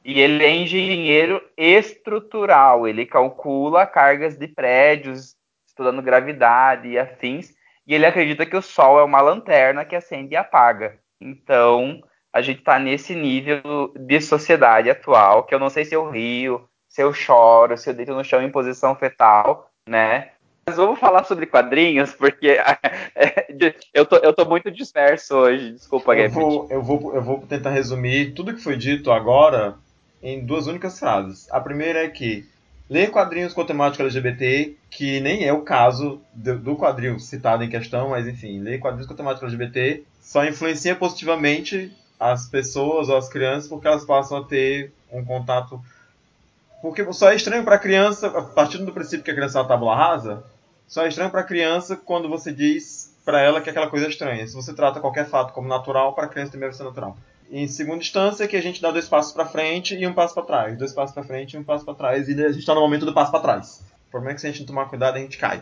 e 0.07 0.21
ele 0.21 0.41
é 0.41 0.55
engenheiro 0.55 1.41
estrutural, 1.57 2.87
ele 2.87 3.05
calcula 3.05 3.85
cargas 3.85 4.37
de 4.37 4.47
prédios, 4.47 5.35
estudando 5.67 6.01
gravidade 6.01 6.87
e 6.87 6.97
afins, 6.97 7.53
e 7.85 7.93
ele 7.93 8.05
acredita 8.05 8.45
que 8.45 8.55
o 8.55 8.61
Sol 8.61 9.01
é 9.01 9.03
uma 9.03 9.19
lanterna 9.19 9.83
que 9.83 9.97
acende 9.97 10.33
e 10.33 10.37
apaga. 10.37 10.97
Então, 11.19 12.01
a 12.31 12.41
gente 12.41 12.59
está 12.59 12.79
nesse 12.79 13.13
nível 13.13 13.93
de 13.99 14.21
sociedade 14.21 14.89
atual, 14.89 15.43
que 15.43 15.53
eu 15.53 15.59
não 15.59 15.69
sei 15.69 15.83
se 15.83 15.93
eu 15.93 16.09
rio, 16.09 16.65
se 16.87 17.03
eu 17.03 17.11
choro, 17.11 17.77
se 17.77 17.89
eu 17.89 17.93
deito 17.93 18.13
no 18.13 18.23
chão 18.23 18.41
em 18.41 18.49
posição 18.49 18.95
fetal, 18.95 19.69
né? 19.89 20.29
Mas 20.65 20.77
vamos 20.77 20.99
falar 20.99 21.25
sobre 21.25 21.47
quadrinhos, 21.47 22.13
porque 22.13 22.57
eu, 23.93 24.05
tô, 24.05 24.15
eu 24.17 24.33
tô 24.33 24.45
muito 24.45 24.71
disperso 24.71 25.35
hoje. 25.35 25.73
Desculpa, 25.73 26.15
eu 26.15 26.29
vou, 26.29 26.67
eu 26.69 26.81
vou 26.81 27.13
Eu 27.13 27.21
vou 27.21 27.39
tentar 27.45 27.71
resumir 27.71 28.33
tudo 28.33 28.53
que 28.53 28.63
foi 28.63 28.77
dito 28.77 29.11
agora 29.11 29.77
em 30.27 30.45
duas 30.45 30.67
únicas 30.67 30.99
frases. 30.99 31.47
A 31.51 31.61
primeira 31.61 32.03
é 32.03 32.09
que 32.09 32.45
ler 32.89 33.09
quadrinhos 33.11 33.53
com 33.53 33.65
temática 33.65 34.03
LGBT, 34.03 34.75
que 34.89 35.21
nem 35.21 35.45
é 35.45 35.53
o 35.53 35.61
caso 35.61 36.19
do, 36.33 36.75
quadrinho 36.75 37.17
citado 37.17 37.63
em 37.63 37.69
questão, 37.69 38.09
mas 38.09 38.27
enfim, 38.27 38.59
ler 38.59 38.77
quadrinhos 38.79 39.07
com 39.07 39.15
temática 39.15 39.45
LGBT 39.45 40.03
só 40.21 40.43
influencia 40.43 40.97
positivamente 40.97 41.95
as 42.19 42.45
pessoas 42.45 43.07
ou 43.07 43.15
as 43.15 43.29
crianças 43.29 43.69
porque 43.69 43.87
elas 43.87 44.03
passam 44.03 44.39
a 44.39 44.43
ter 44.43 44.91
um 45.09 45.23
contato. 45.23 45.81
Porque 46.81 47.13
só 47.13 47.31
é 47.31 47.35
estranho 47.35 47.63
para 47.63 47.75
a 47.75 47.79
criança, 47.79 48.29
partindo 48.29 48.85
do 48.85 48.91
princípio 48.91 49.23
que 49.23 49.31
a 49.31 49.35
criança 49.35 49.59
é 49.59 49.61
uma 49.61 49.67
tábula 49.67 49.95
rasa, 49.95 50.43
só 50.89 51.05
é 51.05 51.07
estranho 51.07 51.31
para 51.31 51.39
a 51.39 51.45
criança 51.45 51.95
quando 51.95 52.27
você 52.27 52.51
diz 52.51 53.15
para 53.23 53.41
ela 53.41 53.61
que 53.61 53.69
aquela 53.69 53.89
coisa 53.89 54.05
é 54.05 54.09
estranha. 54.09 54.45
Se 54.45 54.53
você 54.53 54.73
trata 54.73 54.99
qualquer 54.99 55.25
fato 55.29 55.53
como 55.53 55.69
natural, 55.69 56.13
para 56.13 56.25
a 56.25 56.29
criança 56.29 56.51
também 56.51 56.67
vai 56.67 56.77
ser 56.77 56.83
natural. 56.83 57.17
Em 57.49 57.67
segunda 57.67 57.99
instância, 57.99 58.47
que 58.47 58.57
a 58.57 58.61
gente 58.61 58.81
dá 58.81 58.91
dois 58.91 59.07
passos 59.07 59.31
para 59.31 59.45
frente 59.45 59.95
e 59.95 60.05
um 60.05 60.13
passo 60.13 60.33
para 60.33 60.43
trás. 60.43 60.77
Dois 60.77 60.93
passos 60.93 61.13
para 61.13 61.23
frente 61.23 61.53
e 61.53 61.57
um 61.57 61.63
passo 61.63 61.85
para 61.85 61.93
trás. 61.93 62.27
E 62.27 62.33
a 62.33 62.49
gente 62.49 62.59
está 62.59 62.75
no 62.75 62.81
momento 62.81 63.05
do 63.05 63.13
passo 63.13 63.31
para 63.31 63.39
trás. 63.39 63.81
O 64.07 64.11
problema 64.11 64.31
é 64.31 64.35
que 64.35 64.41
se 64.41 64.47
a 64.47 64.51
gente 64.51 64.59
não 64.59 64.67
tomar 64.67 64.85
cuidado, 64.85 65.15
a 65.15 65.19
gente 65.19 65.37
cai. 65.37 65.61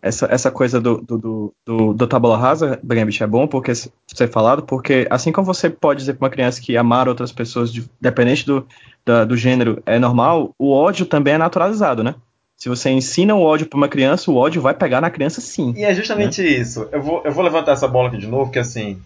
Essa, 0.00 0.26
essa 0.30 0.50
coisa 0.50 0.80
do, 0.80 0.98
do, 0.98 1.52
do, 1.66 1.92
do, 1.92 2.06
tabula 2.06 2.38
rasa, 2.38 2.78
Brembit, 2.82 3.20
é 3.20 3.26
bom 3.26 3.48
porque 3.48 3.74
ser 3.74 4.28
falado, 4.30 4.62
porque 4.62 5.08
assim 5.10 5.32
como 5.32 5.44
você 5.44 5.68
pode 5.68 5.98
dizer 5.98 6.14
para 6.14 6.26
uma 6.26 6.30
criança 6.30 6.60
que 6.60 6.76
amar 6.76 7.08
outras 7.08 7.32
pessoas, 7.32 7.72
dependente 8.00 8.46
do, 8.46 8.64
da, 9.04 9.24
do 9.24 9.36
gênero, 9.36 9.82
é 9.84 9.98
normal, 9.98 10.54
o 10.56 10.72
ódio 10.72 11.04
também 11.04 11.34
é 11.34 11.38
naturalizado, 11.38 12.04
né? 12.04 12.14
Se 12.56 12.68
você 12.68 12.90
ensina 12.90 13.34
o 13.34 13.42
ódio 13.42 13.66
para 13.66 13.76
uma 13.76 13.88
criança, 13.88 14.30
o 14.30 14.36
ódio 14.36 14.62
vai 14.62 14.74
pegar 14.74 15.00
na 15.00 15.10
criança 15.10 15.40
sim. 15.40 15.72
E 15.76 15.84
é 15.84 15.92
justamente 15.94 16.42
né? 16.42 16.48
isso. 16.48 16.88
Eu 16.92 17.02
vou, 17.02 17.22
eu 17.24 17.32
vou 17.32 17.42
levantar 17.42 17.72
essa 17.72 17.88
bola 17.88 18.08
aqui 18.08 18.18
de 18.18 18.26
novo, 18.26 18.52
que 18.52 18.58
assim, 18.58 19.00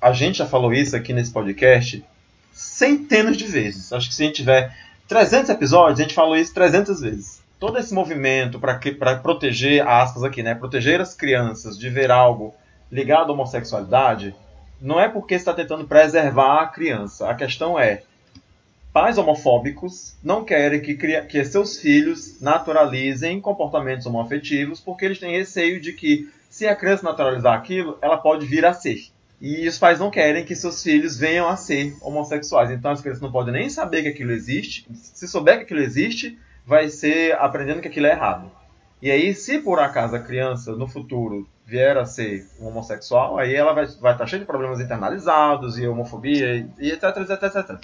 a, 0.00 0.12
gente 0.12 0.38
já 0.38 0.46
falou 0.46 0.72
isso 0.72 0.96
aqui 0.96 1.12
nesse 1.12 1.32
podcast 1.32 2.04
centenas 2.52 3.36
de 3.36 3.46
vezes. 3.46 3.92
Acho 3.92 4.08
que 4.08 4.14
se 4.14 4.22
a 4.22 4.26
gente 4.26 4.36
tiver 4.36 4.76
300 5.08 5.50
episódios, 5.50 6.00
a 6.00 6.02
gente 6.02 6.14
falou 6.14 6.36
isso 6.36 6.54
300 6.54 7.00
vezes. 7.00 7.42
Todo 7.58 7.78
esse 7.78 7.92
movimento 7.92 8.58
para 8.58 9.16
proteger, 9.16 9.86
aspas 9.86 10.24
aqui, 10.24 10.42
né? 10.42 10.54
Proteger 10.54 11.00
as 11.00 11.14
crianças 11.14 11.78
de 11.78 11.88
ver 11.88 12.10
algo 12.10 12.54
ligado 12.90 13.30
à 13.30 13.32
homossexualidade, 13.32 14.34
não 14.80 14.98
é 14.98 15.08
porque 15.08 15.34
está 15.34 15.52
tentando 15.52 15.86
preservar 15.86 16.62
a 16.62 16.66
criança. 16.66 17.28
A 17.28 17.34
questão 17.34 17.78
é, 17.78 18.02
Pais 18.92 19.18
homofóbicos 19.18 20.16
não 20.22 20.44
querem 20.44 20.80
que, 20.80 20.94
que 20.94 21.44
seus 21.44 21.78
filhos 21.78 22.40
naturalizem 22.40 23.40
comportamentos 23.40 24.04
homoafetivos 24.04 24.80
porque 24.80 25.04
eles 25.04 25.20
têm 25.20 25.36
receio 25.36 25.80
de 25.80 25.92
que, 25.92 26.28
se 26.48 26.66
a 26.66 26.74
criança 26.74 27.04
naturalizar 27.04 27.56
aquilo, 27.56 27.96
ela 28.02 28.16
pode 28.16 28.46
vir 28.46 28.64
a 28.64 28.72
ser. 28.72 29.12
E 29.40 29.66
os 29.66 29.78
pais 29.78 29.98
não 29.98 30.10
querem 30.10 30.44
que 30.44 30.54
seus 30.54 30.82
filhos 30.82 31.16
venham 31.16 31.48
a 31.48 31.56
ser 31.56 31.96
homossexuais. 32.02 32.70
Então 32.70 32.90
as 32.90 33.00
crianças 33.00 33.22
não 33.22 33.32
podem 33.32 33.54
nem 33.54 33.70
saber 33.70 34.02
que 34.02 34.08
aquilo 34.08 34.32
existe. 34.32 34.86
Se 34.92 35.26
souber 35.26 35.56
que 35.56 35.62
aquilo 35.62 35.80
existe, 35.80 36.38
vai 36.66 36.90
ser 36.90 37.32
aprendendo 37.38 37.80
que 37.80 37.88
aquilo 37.88 38.06
é 38.06 38.10
errado. 38.10 38.50
E 39.00 39.10
aí, 39.10 39.34
se 39.34 39.58
por 39.58 39.78
acaso 39.78 40.14
a 40.14 40.20
criança 40.20 40.72
no 40.76 40.86
futuro 40.86 41.48
vier 41.64 41.96
a 41.96 42.04
ser 42.04 42.46
um 42.60 42.66
homossexual, 42.66 43.38
aí 43.38 43.54
ela 43.54 43.72
vai, 43.72 43.86
vai 43.86 44.12
estar 44.12 44.26
cheia 44.26 44.40
de 44.40 44.46
problemas 44.46 44.78
internalizados 44.78 45.78
e 45.78 45.86
homofobia 45.86 46.68
e 46.78 46.90
etc, 46.90 47.16
etc, 47.16 47.42
etc. 47.42 47.78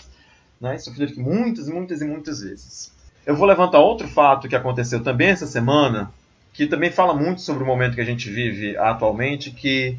Né? 0.60 0.76
Isso 0.76 0.90
eu 0.90 1.22
muitas, 1.24 1.68
muitas 1.68 2.02
e 2.02 2.04
muitas 2.04 2.40
vezes. 2.40 2.92
Eu 3.24 3.34
vou 3.34 3.46
levantar 3.46 3.78
outro 3.78 4.06
fato 4.08 4.48
que 4.48 4.54
aconteceu 4.56 5.02
também 5.02 5.28
essa 5.28 5.46
semana, 5.46 6.12
que 6.52 6.66
também 6.66 6.90
fala 6.90 7.14
muito 7.14 7.40
sobre 7.40 7.62
o 7.64 7.66
momento 7.66 7.94
que 7.94 8.00
a 8.00 8.04
gente 8.04 8.28
vive 8.28 8.76
atualmente, 8.76 9.50
que 9.50 9.96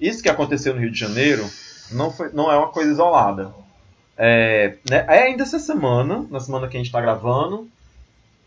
isso 0.00 0.22
que 0.22 0.28
aconteceu 0.28 0.74
no 0.74 0.80
Rio 0.80 0.90
de 0.90 0.98
Janeiro 0.98 1.48
não, 1.90 2.10
foi, 2.10 2.30
não 2.32 2.50
é 2.50 2.56
uma 2.56 2.68
coisa 2.68 2.90
isolada. 2.90 3.52
É, 4.16 4.74
né, 4.88 5.04
é 5.08 5.22
ainda 5.24 5.44
essa 5.44 5.58
semana, 5.58 6.26
na 6.30 6.40
semana 6.40 6.68
que 6.68 6.76
a 6.76 6.80
gente 6.80 6.88
está 6.88 7.00
gravando, 7.00 7.68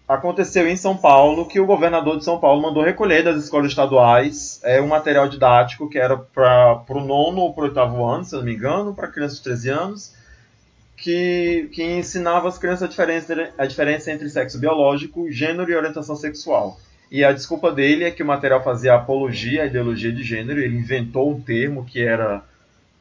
aconteceu 0.08 0.68
em 0.68 0.76
São 0.76 0.98
Paulo 0.98 1.48
que 1.48 1.60
o 1.60 1.66
governador 1.66 2.18
de 2.18 2.26
São 2.26 2.38
Paulo 2.40 2.62
mandou 2.62 2.84
recolher 2.84 3.24
das 3.24 3.42
escolas 3.42 3.72
estaduais 3.72 4.60
é, 4.64 4.82
um 4.82 4.88
material 4.88 5.30
didático 5.30 5.90
que 5.90 5.98
era 5.98 6.18
para 6.18 6.84
o 6.90 7.00
nono 7.00 7.40
ou 7.40 7.54
para 7.54 7.64
o 7.64 7.68
oitavo 7.68 8.06
ano, 8.06 8.26
se 8.26 8.36
eu 8.36 8.40
não 8.40 8.46
me 8.46 8.54
engano, 8.54 8.94
para 8.94 9.08
crianças 9.08 9.38
de 9.38 9.44
13 9.44 9.70
anos, 9.70 10.14
que, 10.98 11.70
que 11.74 11.84
ensinava 11.84 12.50
as 12.50 12.58
crianças 12.58 12.84
a 12.84 12.88
diferença, 12.88 13.54
a 13.58 13.66
diferença 13.66 14.12
entre 14.12 14.30
sexo 14.30 14.60
biológico, 14.60 15.32
gênero 15.32 15.72
e 15.72 15.76
orientação 15.76 16.16
sexual. 16.16 16.78
E 17.12 17.26
a 17.26 17.34
desculpa 17.34 17.74
dele 17.74 18.06
é 18.06 18.12
que 18.12 18.24
o 18.24 18.26
material 18.26 18.64
fazia 18.64 18.96
apologia 18.96 19.64
à 19.64 19.66
ideologia 19.66 20.14
de 20.14 20.24
gênero, 20.24 20.62
ele 20.62 20.78
inventou 20.78 21.30
um 21.30 21.42
termo 21.42 21.84
que 21.84 22.02
era 22.02 22.42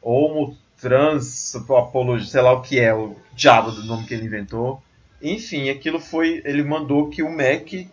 homo, 0.01 0.57
trans, 0.81 1.55
apologia, 1.55 2.27
sei 2.27 2.41
lá 2.41 2.51
o 2.51 2.61
que 2.61 2.77
é, 2.77 2.93
o 2.93 3.15
diabo 3.33 3.71
do 3.71 3.85
nome 3.85 4.05
que 4.05 4.13
ele 4.13 4.25
inventou. 4.25 4.83
Enfim, 5.21 5.69
aquilo 5.69 5.99
foi. 5.99 6.41
Ele 6.43 6.61
mandou 6.61 7.09
que 7.09 7.23
o 7.23 7.31
MEC 7.31 7.87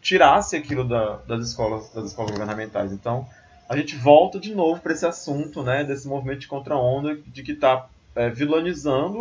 tirasse 0.00 0.56
aquilo 0.56 0.82
da, 0.82 1.18
das, 1.28 1.46
escolas, 1.48 1.90
das 1.90 2.06
escolas 2.06 2.32
governamentais. 2.32 2.92
Então, 2.92 3.28
a 3.68 3.76
gente 3.76 3.94
volta 3.94 4.40
de 4.40 4.52
novo 4.52 4.80
para 4.80 4.92
esse 4.92 5.06
assunto, 5.06 5.62
né, 5.62 5.84
desse 5.84 6.08
movimento 6.08 6.40
de 6.40 6.48
contra-onda, 6.48 7.16
de 7.26 7.42
que 7.42 7.52
está 7.52 7.86
é, 8.16 8.28
vilanizando 8.28 9.18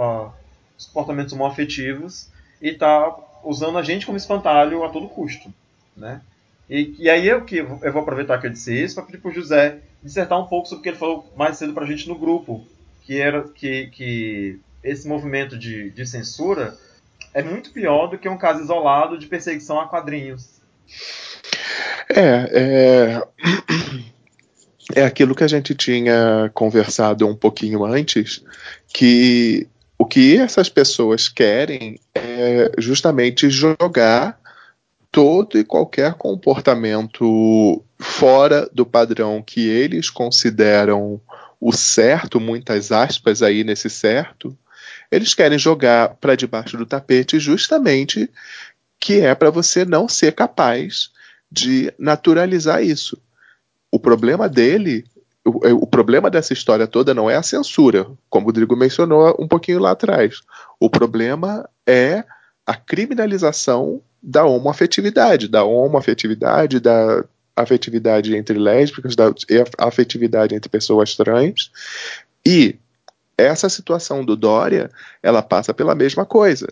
a, 0.00 0.32
os 0.76 0.86
comportamentos 0.86 1.32
homoafetivos 1.32 2.28
e 2.60 2.70
está 2.70 3.14
usando 3.44 3.78
a 3.78 3.82
gente 3.82 4.06
como 4.06 4.18
espantalho 4.18 4.82
a 4.82 4.88
todo 4.88 5.08
custo, 5.08 5.52
né? 5.96 6.20
E, 6.68 6.94
e 6.98 7.10
aí 7.10 7.28
eu 7.28 7.44
que 7.44 7.56
eu 7.58 7.92
vou 7.92 8.02
aproveitar 8.02 8.38
que 8.38 8.46
eu 8.46 8.50
disse 8.50 8.74
isso 8.74 8.94
para 8.94 9.04
pedir 9.04 9.18
para 9.18 9.30
o 9.30 9.34
José 9.34 9.78
dissertar 10.02 10.40
um 10.40 10.46
pouco 10.46 10.68
sobre 10.68 10.80
o 10.80 10.82
que 10.82 10.88
ele 10.90 10.98
falou 10.98 11.30
mais 11.36 11.56
cedo 11.56 11.72
para 11.72 11.84
a 11.84 11.86
gente 11.86 12.08
no 12.08 12.18
grupo, 12.18 12.66
que 13.02 13.20
era 13.20 13.42
que, 13.42 13.88
que 13.88 14.60
esse 14.82 15.06
movimento 15.06 15.58
de, 15.58 15.90
de 15.90 16.06
censura 16.06 16.76
é 17.32 17.42
muito 17.42 17.70
pior 17.70 18.06
do 18.06 18.18
que 18.18 18.28
um 18.28 18.38
caso 18.38 18.62
isolado 18.62 19.18
de 19.18 19.26
perseguição 19.26 19.80
a 19.80 19.88
quadrinhos. 19.88 20.60
É, 22.08 22.50
é 22.52 23.22
é 24.94 25.04
aquilo 25.04 25.34
que 25.34 25.44
a 25.44 25.48
gente 25.48 25.74
tinha 25.74 26.50
conversado 26.52 27.26
um 27.26 27.34
pouquinho 27.34 27.84
antes, 27.84 28.42
que 28.92 29.66
o 29.98 30.04
que 30.04 30.36
essas 30.36 30.68
pessoas 30.68 31.28
querem 31.28 31.98
é 32.14 32.70
justamente 32.78 33.48
jogar 33.48 34.38
todo 35.14 35.56
e 35.56 35.62
qualquer 35.62 36.14
comportamento 36.14 37.80
fora 38.00 38.68
do 38.72 38.84
padrão 38.84 39.40
que 39.40 39.60
eles 39.60 40.10
consideram 40.10 41.20
o 41.60 41.70
certo, 41.72 42.40
muitas 42.40 42.90
aspas 42.90 43.40
aí 43.40 43.62
nesse 43.62 43.88
certo, 43.88 44.58
eles 45.12 45.32
querem 45.32 45.56
jogar 45.56 46.16
para 46.16 46.34
debaixo 46.34 46.76
do 46.76 46.84
tapete 46.84 47.38
justamente 47.38 48.28
que 48.98 49.20
é 49.20 49.36
para 49.36 49.50
você 49.50 49.84
não 49.84 50.08
ser 50.08 50.32
capaz 50.32 51.10
de 51.48 51.94
naturalizar 51.96 52.82
isso. 52.82 53.16
O 53.92 54.00
problema 54.00 54.48
dele, 54.48 55.04
o, 55.44 55.84
o, 55.84 55.86
problema 55.86 56.28
dessa 56.28 56.52
história 56.52 56.88
toda 56.88 57.14
não 57.14 57.30
é 57.30 57.36
a 57.36 57.42
censura, 57.42 58.04
como 58.28 58.46
o 58.46 58.48
Rodrigo 58.48 58.74
mencionou 58.74 59.36
um 59.38 59.46
pouquinho 59.46 59.78
lá 59.78 59.92
atrás. 59.92 60.40
O 60.80 60.90
problema 60.90 61.70
é 61.86 62.24
a 62.66 62.74
criminalização 62.74 64.02
da 64.26 64.44
homoafetividade, 64.46 65.48
da 65.48 65.64
homoafetividade, 65.64 66.80
da 66.80 67.24
afetividade 67.54 68.34
entre 68.34 68.58
lésbicas, 68.58 69.14
da 69.14 69.32
afetividade 69.78 70.54
entre 70.54 70.70
pessoas 70.70 71.14
trans. 71.14 71.70
E 72.44 72.76
essa 73.36 73.68
situação 73.68 74.24
do 74.24 74.34
Dória, 74.34 74.90
ela 75.22 75.42
passa 75.42 75.74
pela 75.74 75.94
mesma 75.94 76.24
coisa, 76.24 76.66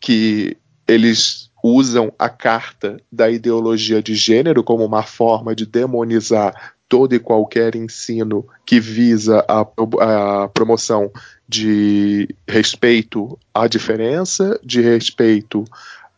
que 0.00 0.56
eles 0.88 1.50
usam 1.62 2.12
a 2.18 2.28
carta 2.28 2.98
da 3.12 3.30
ideologia 3.30 4.02
de 4.02 4.14
gênero 4.14 4.62
como 4.62 4.84
uma 4.84 5.02
forma 5.02 5.54
de 5.54 5.66
demonizar 5.66 6.74
todo 6.88 7.14
e 7.14 7.18
qualquer 7.18 7.74
ensino 7.74 8.46
que 8.64 8.78
visa 8.78 9.44
a, 9.48 9.60
a 10.42 10.48
promoção 10.48 11.10
de 11.48 12.28
respeito 12.46 13.38
à 13.52 13.66
diferença, 13.66 14.58
de 14.62 14.80
respeito 14.80 15.64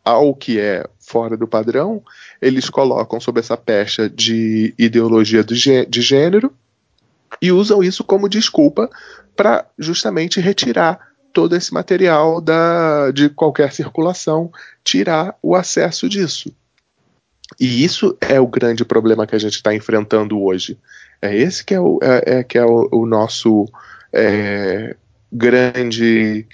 ao 0.07 0.33
que 0.33 0.61
é 0.61 0.85
fora 1.01 1.37
do 1.37 1.49
padrão, 1.49 2.01
eles 2.41 2.71
colocam 2.71 3.19
sob 3.19 3.41
essa 3.41 3.57
pecha 3.57 4.09
de 4.09 4.73
ideologia 4.79 5.43
de 5.43 6.01
gênero 6.01 6.55
e 7.43 7.51
usam 7.51 7.83
isso 7.83 8.05
como 8.05 8.29
desculpa 8.29 8.89
para 9.35 9.67
justamente 9.77 10.41
retirar 10.41 11.13
todo 11.33 11.57
esse 11.57 11.75
material 11.75 12.41
da, 12.41 13.11
de 13.11 13.29
qualquer 13.29 13.73
circulação, 13.73 14.53
tirar 14.85 15.37
o 15.43 15.57
acesso 15.57 16.09
disso. 16.09 16.55
E 17.59 17.85
isso 17.85 18.17
é 18.21 18.39
o 18.41 18.47
grande 18.47 18.85
problema 18.85 19.27
que 19.27 19.35
a 19.35 19.41
gente 19.41 19.55
está 19.55 19.75
enfrentando 19.75 20.41
hoje. 20.41 20.79
É 21.21 21.37
esse 21.37 21.65
que 21.65 21.75
é 21.75 21.81
o, 21.81 21.99
é, 22.01 22.39
é 22.39 22.45
que 22.45 22.57
é 22.57 22.65
o, 22.65 22.89
o 22.93 23.07
nosso 23.07 23.67
é, 24.13 24.95
grande 25.33 26.47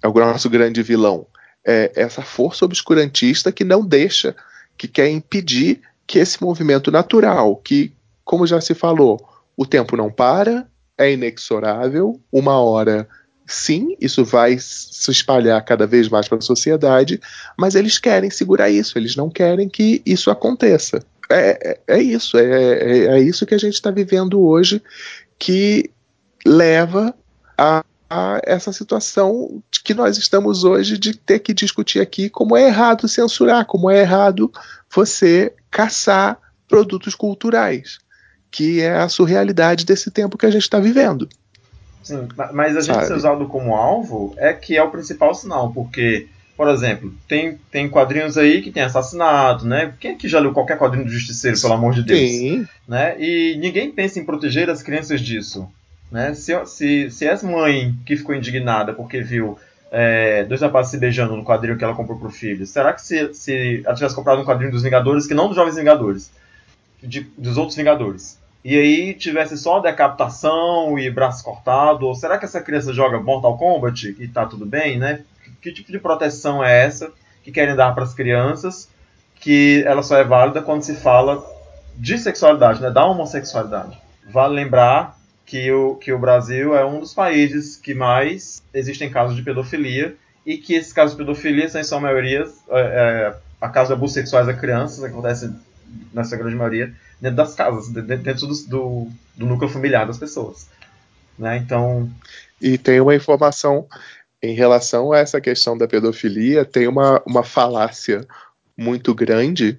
é 0.00 0.08
o 0.08 0.12
nosso 0.12 0.48
grande 0.48 0.80
vilão. 0.80 1.26
É 1.66 1.92
essa 1.94 2.22
força 2.22 2.64
obscurantista 2.64 3.52
que 3.52 3.64
não 3.64 3.84
deixa, 3.84 4.34
que 4.76 4.88
quer 4.88 5.08
impedir 5.08 5.80
que 6.06 6.18
esse 6.18 6.42
movimento 6.42 6.90
natural, 6.90 7.56
que, 7.56 7.92
como 8.24 8.46
já 8.46 8.60
se 8.60 8.74
falou, 8.74 9.20
o 9.56 9.66
tempo 9.66 9.96
não 9.96 10.10
para, 10.10 10.66
é 10.96 11.12
inexorável, 11.12 12.20
uma 12.32 12.58
hora 12.60 13.06
Sim, 13.50 13.96
isso 14.00 14.24
vai 14.24 14.56
se 14.60 15.10
espalhar 15.10 15.60
cada 15.64 15.84
vez 15.84 16.08
mais 16.08 16.28
para 16.28 16.38
a 16.38 16.40
sociedade, 16.40 17.20
mas 17.58 17.74
eles 17.74 17.98
querem 17.98 18.30
segurar 18.30 18.70
isso, 18.70 18.96
eles 18.96 19.16
não 19.16 19.28
querem 19.28 19.68
que 19.68 20.00
isso 20.06 20.30
aconteça. 20.30 21.04
É, 21.28 21.80
é, 21.88 21.96
é 21.96 22.00
isso, 22.00 22.38
é, 22.38 22.44
é, 22.44 23.06
é, 23.06 23.20
isso 23.20 23.44
que 23.44 23.54
a 23.54 23.58
gente 23.58 23.74
está 23.74 23.90
vivendo 23.90 24.40
hoje 24.40 24.80
que 25.36 25.90
leva 26.46 27.12
a, 27.58 27.84
a, 28.10 28.40
essa 28.44 28.72
situação 28.72 29.62
que 29.84 29.94
nós 29.94 30.18
estamos 30.18 30.64
hoje 30.64 30.98
de 30.98 31.16
ter 31.16 31.38
que 31.38 31.54
discutir 31.54 32.00
aqui 32.00 32.28
como 32.28 32.56
é 32.56 32.66
errado 32.66 33.06
censurar, 33.06 33.64
como 33.64 33.88
é 33.88 34.00
errado 34.00 34.52
você 34.92 35.54
caçar 35.70 36.36
produtos 36.68 37.14
culturais, 37.14 38.00
que 38.50 38.80
é 38.80 38.96
a 38.96 39.08
surrealidade 39.08 39.86
desse 39.86 40.10
tempo 40.10 40.36
que 40.36 40.44
a 40.44 40.50
gente 40.50 40.62
está 40.62 40.80
vivendo. 40.80 41.28
Sim, 42.02 42.26
mas 42.52 42.76
a 42.76 42.80
gente 42.80 42.94
Sabe. 42.94 43.06
ser 43.06 43.14
usado 43.14 43.46
como 43.46 43.74
alvo 43.74 44.34
é 44.36 44.52
que 44.52 44.76
é 44.76 44.82
o 44.82 44.90
principal 44.90 45.34
sinal, 45.34 45.70
porque, 45.72 46.28
por 46.56 46.66
exemplo, 46.68 47.14
tem, 47.28 47.58
tem 47.70 47.88
quadrinhos 47.88 48.36
aí 48.36 48.62
que 48.62 48.72
tem 48.72 48.82
assassinato, 48.82 49.66
né? 49.66 49.94
Quem 50.00 50.12
é 50.12 50.14
que 50.14 50.28
já 50.28 50.40
leu 50.40 50.52
qualquer 50.52 50.78
quadrinho 50.78 51.04
do 51.04 51.12
Justiceiro, 51.12 51.60
pelo 51.60 51.74
amor 51.74 51.94
de 51.94 52.02
Deus? 52.02 52.18
Sim. 52.18 52.66
Né? 52.88 53.20
E 53.20 53.56
ninguém 53.58 53.92
pensa 53.92 54.18
em 54.18 54.24
proteger 54.24 54.68
as 54.68 54.82
crianças 54.82 55.20
disso. 55.20 55.68
Né? 56.10 56.34
Se, 56.34 56.66
se, 56.66 57.10
se 57.10 57.26
essa 57.26 57.46
mãe 57.46 57.94
que 58.04 58.16
ficou 58.16 58.34
indignada 58.34 58.92
porque 58.92 59.20
viu 59.20 59.58
é, 59.90 60.44
dois 60.44 60.60
rapazes 60.60 60.90
se 60.90 60.98
beijando 60.98 61.36
no 61.36 61.44
quadrinho 61.44 61.76
que 61.76 61.84
ela 61.84 61.94
comprou 61.94 62.18
pro 62.18 62.30
filho, 62.30 62.66
será 62.66 62.92
que 62.92 63.02
se, 63.02 63.32
se 63.34 63.82
ela 63.84 63.94
tivesse 63.94 64.14
comprado 64.14 64.40
um 64.40 64.44
quadrinho 64.44 64.70
dos 64.70 64.82
Vingadores, 64.82 65.26
que 65.26 65.34
não 65.34 65.46
dos 65.46 65.56
Jovens 65.56 65.76
Vingadores, 65.76 66.30
de, 67.02 67.20
dos 67.36 67.56
outros 67.56 67.76
Vingadores, 67.76 68.38
e 68.64 68.76
aí 68.76 69.14
tivesse 69.14 69.56
só 69.56 69.80
decapitação 69.80 70.98
e 70.98 71.10
braço 71.10 71.42
cortado, 71.42 72.06
ou 72.06 72.14
será 72.14 72.38
que 72.38 72.44
essa 72.44 72.60
criança 72.60 72.92
joga 72.92 73.18
Mortal 73.18 73.56
Kombat 73.56 74.16
e 74.18 74.28
tá 74.28 74.44
tudo 74.44 74.66
bem, 74.66 74.98
né? 74.98 75.22
Que 75.62 75.72
tipo 75.72 75.90
de 75.90 75.98
proteção 75.98 76.62
é 76.62 76.84
essa 76.84 77.10
que 77.42 77.50
querem 77.50 77.74
dar 77.74 77.94
para 77.94 78.04
as 78.04 78.12
crianças, 78.12 78.88
que 79.36 79.82
ela 79.86 80.02
só 80.02 80.18
é 80.18 80.24
válida 80.24 80.60
quando 80.60 80.82
se 80.82 80.94
fala 80.94 81.42
de 81.96 82.18
sexualidade, 82.18 82.82
né? 82.82 82.90
Da 82.90 83.04
homossexualidade. 83.06 83.98
Vale 84.30 84.54
lembrar 84.54 85.18
que 85.50 85.68
o, 85.72 85.96
que 85.96 86.12
o 86.12 86.18
Brasil 86.18 86.76
é 86.76 86.86
um 86.86 87.00
dos 87.00 87.12
países 87.12 87.74
que 87.74 87.92
mais 87.92 88.62
existem 88.72 89.10
casos 89.10 89.34
de 89.34 89.42
pedofilia 89.42 90.16
e 90.46 90.56
que 90.56 90.74
esses 90.74 90.92
casos 90.92 91.16
de 91.16 91.24
pedofilia 91.24 91.68
são, 91.68 91.80
em 91.80 91.84
sua 91.84 91.98
maioria, 91.98 92.46
é, 92.68 92.80
é, 92.80 93.36
a 93.60 93.68
casos 93.68 93.88
de 93.88 93.94
abusos 93.94 94.14
sexuais 94.14 94.48
a 94.48 94.54
crianças, 94.54 95.02
acontece 95.02 95.52
nessa 96.14 96.36
grande 96.36 96.54
maioria, 96.54 96.94
dentro 97.20 97.36
das 97.36 97.52
casas, 97.56 97.88
dentro 97.88 98.46
do, 98.46 98.66
do, 98.68 99.08
do 99.36 99.46
núcleo 99.46 99.68
familiar 99.68 100.06
das 100.06 100.18
pessoas. 100.18 100.68
Né? 101.36 101.56
Então. 101.56 102.08
E 102.62 102.78
tem 102.78 103.00
uma 103.00 103.16
informação 103.16 103.88
em 104.40 104.54
relação 104.54 105.12
a 105.12 105.18
essa 105.18 105.40
questão 105.40 105.76
da 105.76 105.88
pedofilia, 105.88 106.64
tem 106.64 106.86
uma, 106.86 107.20
uma 107.26 107.42
falácia 107.42 108.24
muito 108.76 109.12
grande, 109.16 109.76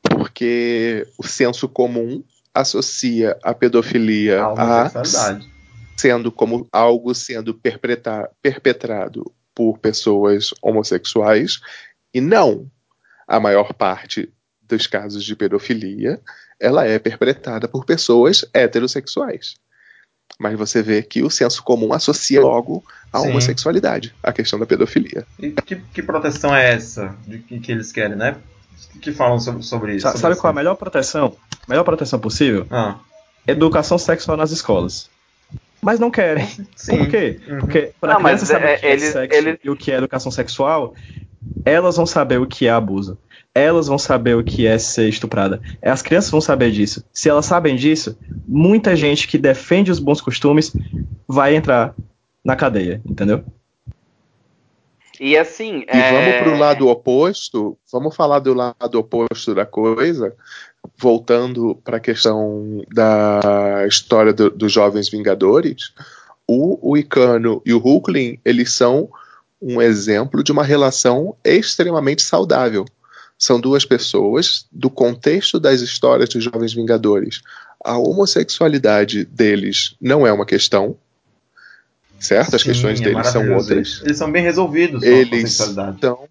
porque 0.00 1.08
o 1.18 1.26
senso 1.26 1.68
comum 1.68 2.22
associa 2.54 3.38
a 3.42 3.54
pedofilia 3.54 4.42
a, 4.42 4.86
a 4.86 5.40
sendo 5.96 6.32
como 6.32 6.68
algo 6.72 7.14
sendo 7.14 7.54
perpetrado 8.42 9.32
por 9.54 9.78
pessoas 9.78 10.50
homossexuais 10.60 11.60
e 12.12 12.20
não 12.20 12.70
a 13.26 13.38
maior 13.38 13.72
parte 13.72 14.32
dos 14.62 14.86
casos 14.86 15.24
de 15.24 15.36
pedofilia 15.36 16.20
ela 16.60 16.86
é 16.86 16.98
perpetrada 16.98 17.66
por 17.66 17.84
pessoas 17.84 18.44
heterossexuais. 18.54 19.56
Mas 20.38 20.56
você 20.56 20.82
vê 20.82 21.02
que 21.02 21.22
o 21.22 21.28
senso 21.28 21.62
comum 21.62 21.92
associa 21.92 22.40
logo 22.40 22.84
a 23.12 23.18
Sim. 23.18 23.28
homossexualidade, 23.28 24.14
a 24.22 24.32
questão 24.32 24.58
da 24.58 24.64
pedofilia. 24.64 25.26
E 25.38 25.50
que, 25.50 25.76
que 25.76 26.02
proteção 26.02 26.54
é 26.54 26.72
essa 26.72 27.16
de 27.26 27.38
que, 27.38 27.58
que 27.58 27.72
eles 27.72 27.92
querem, 27.92 28.16
né? 28.16 28.36
Que 29.00 29.12
falam 29.12 29.38
sobre, 29.40 29.62
sobre 29.62 29.96
isso? 29.96 30.06
Sabe, 30.06 30.18
sobre 30.18 30.36
qual 30.36 30.50
é 30.50 30.52
a 30.52 30.56
melhor 30.56 30.74
proteção? 30.74 31.34
Melhor 31.68 31.84
proteção 31.84 32.18
possível? 32.18 32.66
Ah. 32.70 32.96
Educação 33.46 33.98
sexual 33.98 34.36
nas 34.36 34.50
escolas. 34.50 35.10
Mas 35.80 35.98
não 35.98 36.10
querem. 36.10 36.46
Sim. 36.76 36.98
Por 36.98 37.08
quê? 37.08 37.40
Uhum. 37.48 37.58
Porque 37.60 37.92
para 38.00 38.16
criança 38.16 38.46
saber 38.46 38.68
é, 38.68 38.76
o 38.76 38.80
que 38.80 38.86
é 38.86 38.98
sexo 38.98 39.38
ele... 39.38 39.60
e 39.64 39.70
o 39.70 39.76
que 39.76 39.90
é 39.90 39.96
educação 39.96 40.30
sexual, 40.30 40.94
elas 41.64 41.96
vão 41.96 42.06
saber 42.06 42.38
o 42.38 42.46
que 42.46 42.66
é 42.66 42.70
abuso 42.70 43.18
elas 43.54 43.86
vão 43.86 43.98
saber 43.98 44.34
o 44.34 44.42
que 44.42 44.66
é 44.66 44.78
ser 44.78 45.08
estuprada. 45.08 45.60
As 45.82 46.00
crianças 46.00 46.30
vão 46.30 46.40
saber 46.40 46.70
disso. 46.70 47.04
Se 47.12 47.28
elas 47.28 47.46
sabem 47.46 47.76
disso, 47.76 48.16
muita 48.46 48.96
gente 48.96 49.28
que 49.28 49.36
defende 49.36 49.90
os 49.90 49.98
bons 49.98 50.20
costumes 50.20 50.74
vai 51.28 51.54
entrar 51.54 51.94
na 52.44 52.56
cadeia, 52.56 53.00
entendeu? 53.04 53.44
E 55.24 55.36
assim. 55.36 55.84
E 55.86 55.96
é... 55.96 56.10
vamos 56.10 56.42
para 56.42 56.52
o 56.52 56.58
lado 56.58 56.88
oposto. 56.88 57.78
Vamos 57.92 58.16
falar 58.16 58.40
do 58.40 58.52
lado 58.52 58.98
oposto 58.98 59.54
da 59.54 59.64
coisa. 59.64 60.34
Voltando 60.98 61.76
para 61.84 61.98
a 61.98 62.00
questão 62.00 62.84
da 62.92 63.86
história 63.86 64.32
do, 64.32 64.50
dos 64.50 64.72
jovens 64.72 65.08
Vingadores, 65.08 65.92
o, 66.44 66.90
o 66.90 66.96
Icano 66.96 67.62
e 67.64 67.72
o 67.72 67.78
Hulkling 67.78 68.40
eles 68.44 68.72
são 68.72 69.08
um 69.60 69.80
exemplo 69.80 70.42
de 70.42 70.50
uma 70.50 70.64
relação 70.64 71.36
extremamente 71.44 72.22
saudável 72.22 72.84
são 73.38 73.60
duas 73.60 73.84
pessoas 73.84 74.66
do 74.70 74.88
contexto 74.88 75.58
das 75.58 75.80
histórias 75.80 76.28
dos 76.28 76.44
Jovens 76.44 76.72
Vingadores. 76.72 77.42
A 77.84 77.98
homossexualidade 77.98 79.24
deles 79.24 79.96
não 80.00 80.24
é 80.24 80.32
uma 80.32 80.46
questão, 80.46 80.96
certo? 82.22 82.56
As 82.56 82.62
Sim, 82.62 82.68
questões 82.68 83.00
é 83.00 83.04
deles 83.04 83.26
são 83.28 83.52
outras. 83.54 84.00
Eles 84.04 84.16
são 84.16 84.30
bem 84.30 84.42
resolvidos. 84.42 85.02
Eles 85.02 85.52
são 85.52 86.28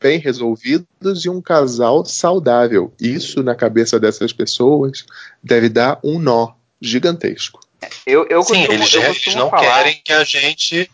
bem 0.00 0.18
resolvidos 0.18 1.24
e 1.24 1.30
um 1.30 1.40
casal 1.40 2.04
saudável. 2.04 2.92
Isso 3.00 3.42
na 3.42 3.54
cabeça 3.54 3.98
dessas 3.98 4.32
pessoas 4.34 5.06
deve 5.42 5.70
dar 5.70 5.98
um 6.04 6.18
nó 6.18 6.52
gigantesco. 6.80 7.60
Eu, 8.06 8.26
eu 8.28 8.42
Sim, 8.42 8.54
costumo, 8.54 8.72
eles, 8.72 8.94
eu 8.94 9.02
eles 9.02 9.34
não 9.34 9.48
falar... 9.48 9.62
querem 9.62 10.00
que 10.04 10.12
a 10.12 10.22
gente 10.24 10.90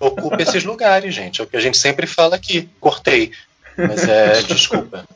ocupe 0.00 0.42
esses 0.42 0.64
lugares, 0.64 1.14
gente. 1.14 1.40
É 1.40 1.44
o 1.44 1.46
que 1.46 1.56
a 1.56 1.60
gente 1.60 1.78
sempre 1.78 2.06
fala 2.06 2.34
aqui. 2.34 2.68
Cortei. 2.80 3.30
Mas 3.76 4.08
é, 4.08 4.42
desculpa. 4.46 5.06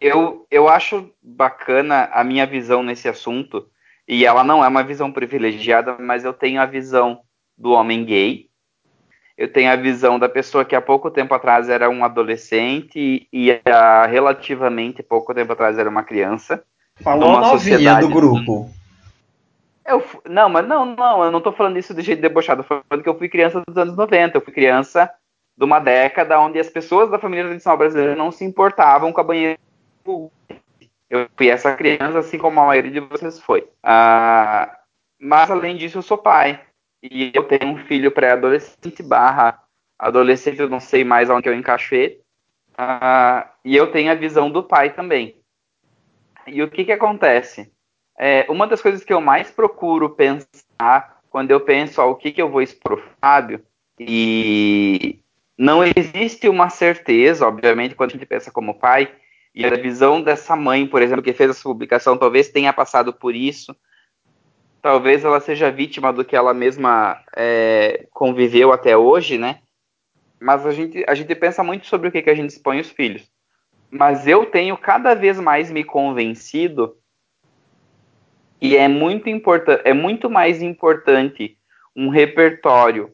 Eu, 0.00 0.46
eu 0.50 0.68
acho 0.68 1.10
bacana 1.22 2.08
a 2.12 2.24
minha 2.24 2.46
visão 2.46 2.82
nesse 2.82 3.08
assunto, 3.08 3.68
E 4.06 4.24
ela 4.24 4.44
não 4.44 4.64
é 4.64 4.68
uma 4.68 4.82
visão 4.82 5.10
privilegiada, 5.12 5.96
mas 5.98 6.24
eu 6.24 6.32
tenho 6.32 6.60
a 6.60 6.66
visão 6.66 7.20
do 7.56 7.70
homem 7.72 8.04
gay. 8.04 8.48
Eu 9.36 9.52
tenho 9.52 9.72
a 9.72 9.76
visão 9.76 10.18
da 10.18 10.28
pessoa 10.28 10.64
que 10.64 10.76
há 10.76 10.80
pouco 10.80 11.10
tempo 11.10 11.34
atrás 11.34 11.68
era 11.68 11.90
um 11.90 12.04
adolescente 12.04 13.26
e 13.32 13.60
há 13.64 14.06
relativamente 14.06 15.02
pouco 15.02 15.34
tempo 15.34 15.52
atrás 15.52 15.76
era 15.78 15.90
uma 15.90 16.04
criança. 16.04 16.62
Falou 17.02 17.32
Numa 17.32 17.48
a 17.48 17.52
novinha 17.52 17.96
do 17.96 18.08
grupo. 18.08 18.70
Eu, 19.84 20.02
não, 20.28 20.48
mas 20.48 20.66
não, 20.66 20.86
não, 20.86 21.24
eu 21.24 21.30
não 21.30 21.40
tô 21.40 21.52
falando 21.52 21.76
isso 21.76 21.92
de 21.92 22.00
jeito 22.00 22.22
debochado, 22.22 22.60
eu 22.62 22.64
falando 22.64 23.02
que 23.02 23.08
eu 23.08 23.18
fui 23.18 23.28
criança 23.28 23.62
dos 23.66 23.76
anos 23.76 23.94
90, 23.96 24.36
eu 24.36 24.40
fui 24.40 24.52
criança 24.52 25.10
de 25.56 25.64
uma 25.64 25.78
década 25.78 26.40
onde 26.40 26.58
as 26.58 26.70
pessoas 26.70 27.10
da 27.10 27.18
família 27.18 27.44
tradicional 27.44 27.76
brasileira 27.76 28.16
não 28.16 28.32
se 28.32 28.44
importavam 28.44 29.12
com 29.12 29.20
a 29.20 29.24
banheira. 29.24 29.58
Eu 31.10 31.28
fui 31.36 31.48
essa 31.48 31.74
criança, 31.74 32.18
assim 32.18 32.38
como 32.38 32.60
a 32.60 32.66
maioria 32.66 32.90
de 32.90 33.00
vocês 33.00 33.38
foi. 33.38 33.68
Ah, 33.82 34.74
mas 35.20 35.50
além 35.50 35.76
disso, 35.76 35.98
eu 35.98 36.02
sou 36.02 36.16
pai. 36.16 36.60
E 37.10 37.30
eu 37.34 37.44
tenho 37.44 37.70
um 37.70 37.76
filho 37.84 38.10
pré-adolescente 38.10 39.02
barra 39.02 39.62
adolescente, 39.98 40.58
eu 40.58 40.70
não 40.70 40.80
sei 40.80 41.04
mais 41.04 41.28
onde 41.28 41.48
eu 41.48 41.54
encaixo 41.54 41.94
ele. 41.94 42.20
Ah, 42.76 43.52
e 43.62 43.76
eu 43.76 43.92
tenho 43.92 44.10
a 44.10 44.14
visão 44.14 44.50
do 44.50 44.62
pai 44.62 44.94
também. 44.94 45.36
E 46.46 46.62
o 46.62 46.70
que 46.70 46.84
que 46.84 46.92
acontece? 46.92 47.70
É, 48.18 48.46
uma 48.48 48.66
das 48.66 48.80
coisas 48.80 49.04
que 49.04 49.12
eu 49.12 49.20
mais 49.20 49.50
procuro 49.50 50.10
pensar 50.10 51.20
quando 51.28 51.50
eu 51.50 51.60
penso 51.60 52.00
ó, 52.00 52.10
o 52.10 52.14
que, 52.14 52.32
que 52.32 52.40
eu 52.40 52.48
vou 52.48 52.62
expor 52.62 52.96
pro 52.96 53.10
Fábio, 53.20 53.60
e 53.98 55.20
não 55.58 55.82
existe 55.84 56.48
uma 56.48 56.68
certeza, 56.68 57.46
obviamente, 57.46 57.94
quando 57.94 58.10
a 58.10 58.12
gente 58.12 58.26
pensa 58.26 58.50
como 58.50 58.78
pai, 58.78 59.12
e 59.54 59.64
a 59.64 59.70
visão 59.70 60.22
dessa 60.22 60.56
mãe, 60.56 60.86
por 60.86 61.02
exemplo, 61.02 61.22
que 61.22 61.32
fez 61.32 61.50
essa 61.50 61.62
publicação, 61.62 62.16
talvez 62.16 62.48
tenha 62.48 62.72
passado 62.72 63.12
por 63.12 63.34
isso, 63.34 63.74
talvez 64.84 65.24
ela 65.24 65.40
seja 65.40 65.70
vítima 65.70 66.12
do 66.12 66.22
que 66.22 66.36
ela 66.36 66.52
mesma 66.52 67.18
é, 67.34 68.06
conviveu 68.10 68.70
até 68.70 68.94
hoje, 68.94 69.38
né? 69.38 69.60
Mas 70.38 70.66
a 70.66 70.72
gente, 70.72 71.02
a 71.08 71.14
gente 71.14 71.34
pensa 71.34 71.64
muito 71.64 71.86
sobre 71.86 72.08
o 72.08 72.12
que, 72.12 72.20
que 72.20 72.28
a 72.28 72.34
gente 72.34 72.50
expõe 72.50 72.80
os 72.80 72.90
filhos. 72.90 73.32
Mas 73.90 74.26
eu 74.26 74.44
tenho 74.44 74.76
cada 74.76 75.14
vez 75.14 75.40
mais 75.40 75.70
me 75.70 75.82
convencido 75.84 76.98
e 78.60 78.76
é 78.76 78.86
muito 78.86 79.30
importante, 79.30 79.80
é 79.86 79.94
muito 79.94 80.28
mais 80.28 80.60
importante 80.60 81.56
um 81.96 82.10
repertório 82.10 83.10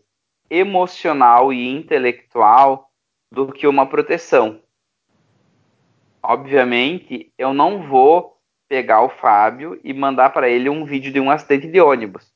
emocional 0.50 1.52
e 1.52 1.68
intelectual 1.68 2.90
do 3.30 3.52
que 3.52 3.68
uma 3.68 3.86
proteção. 3.86 4.60
Obviamente, 6.20 7.32
eu 7.38 7.54
não 7.54 7.80
vou 7.86 8.39
pegar 8.70 9.02
o 9.02 9.08
Fábio 9.08 9.80
e 9.82 9.92
mandar 9.92 10.30
para 10.30 10.48
ele 10.48 10.68
um 10.68 10.84
vídeo 10.84 11.12
de 11.12 11.18
um 11.18 11.28
acidente 11.28 11.66
de 11.66 11.80
ônibus 11.80 12.32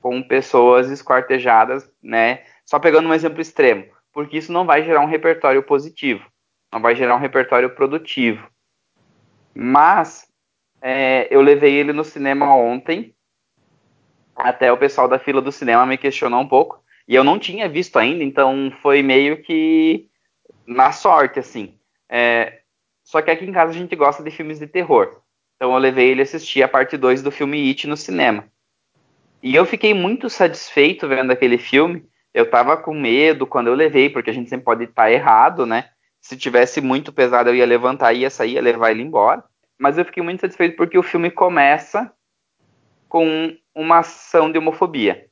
com 0.00 0.22
pessoas 0.22 0.90
esquartejadas, 0.90 1.86
né? 2.02 2.42
Só 2.64 2.78
pegando 2.78 3.06
um 3.06 3.12
exemplo 3.12 3.42
extremo, 3.42 3.84
porque 4.10 4.38
isso 4.38 4.50
não 4.50 4.64
vai 4.64 4.82
gerar 4.82 5.02
um 5.02 5.06
repertório 5.06 5.62
positivo, 5.62 6.24
não 6.72 6.80
vai 6.80 6.96
gerar 6.96 7.14
um 7.14 7.18
repertório 7.18 7.68
produtivo. 7.68 8.48
Mas 9.54 10.26
é, 10.80 11.28
eu 11.30 11.42
levei 11.42 11.74
ele 11.74 11.92
no 11.92 12.02
cinema 12.02 12.56
ontem. 12.56 13.14
Até 14.34 14.72
o 14.72 14.78
pessoal 14.78 15.06
da 15.06 15.18
fila 15.18 15.42
do 15.42 15.52
cinema 15.52 15.84
me 15.84 15.98
questionou 15.98 16.40
um 16.40 16.48
pouco. 16.48 16.82
E 17.06 17.14
eu 17.14 17.22
não 17.22 17.38
tinha 17.38 17.68
visto 17.68 17.98
ainda, 17.98 18.24
então 18.24 18.72
foi 18.80 19.02
meio 19.02 19.42
que 19.42 20.08
na 20.66 20.92
sorte, 20.92 21.38
assim. 21.38 21.78
É, 22.08 22.62
só 23.02 23.20
que 23.20 23.30
aqui 23.30 23.44
em 23.44 23.52
casa 23.52 23.70
a 23.70 23.74
gente 23.74 23.94
gosta 23.94 24.22
de 24.22 24.30
filmes 24.30 24.58
de 24.58 24.66
terror. 24.66 25.23
Então 25.56 25.72
eu 25.72 25.78
levei 25.78 26.10
ele 26.10 26.22
assistir 26.22 26.62
a 26.62 26.68
parte 26.68 26.96
2 26.96 27.22
do 27.22 27.30
filme 27.30 27.68
It 27.68 27.86
no 27.86 27.96
cinema. 27.96 28.44
E 29.42 29.54
eu 29.54 29.64
fiquei 29.64 29.94
muito 29.94 30.30
satisfeito 30.30 31.06
vendo 31.06 31.30
aquele 31.30 31.58
filme. 31.58 32.04
Eu 32.32 32.48
tava 32.50 32.76
com 32.76 32.94
medo 32.94 33.46
quando 33.46 33.68
eu 33.68 33.74
levei, 33.74 34.10
porque 34.10 34.30
a 34.30 34.32
gente 34.32 34.50
sempre 34.50 34.64
pode 34.64 34.84
estar 34.84 35.10
errado, 35.10 35.66
né? 35.66 35.90
Se 36.20 36.36
tivesse 36.36 36.80
muito 36.80 37.12
pesado, 37.12 37.50
eu 37.50 37.54
ia 37.54 37.66
levantar, 37.66 38.12
ia 38.12 38.30
sair, 38.30 38.52
ia 38.52 38.62
levar 38.62 38.90
ele 38.90 39.02
embora 39.02 39.44
mas 39.78 39.98
eu 39.98 40.04
fiquei 40.04 40.22
muito 40.22 40.40
satisfeito 40.40 40.76
porque 40.76 40.98
o 40.98 41.02
filme 41.02 41.30
começa 41.30 42.12
com 43.08 43.56
uma 43.74 43.98
ação 43.98 44.50
de 44.50 44.58
homofobia 44.58 45.26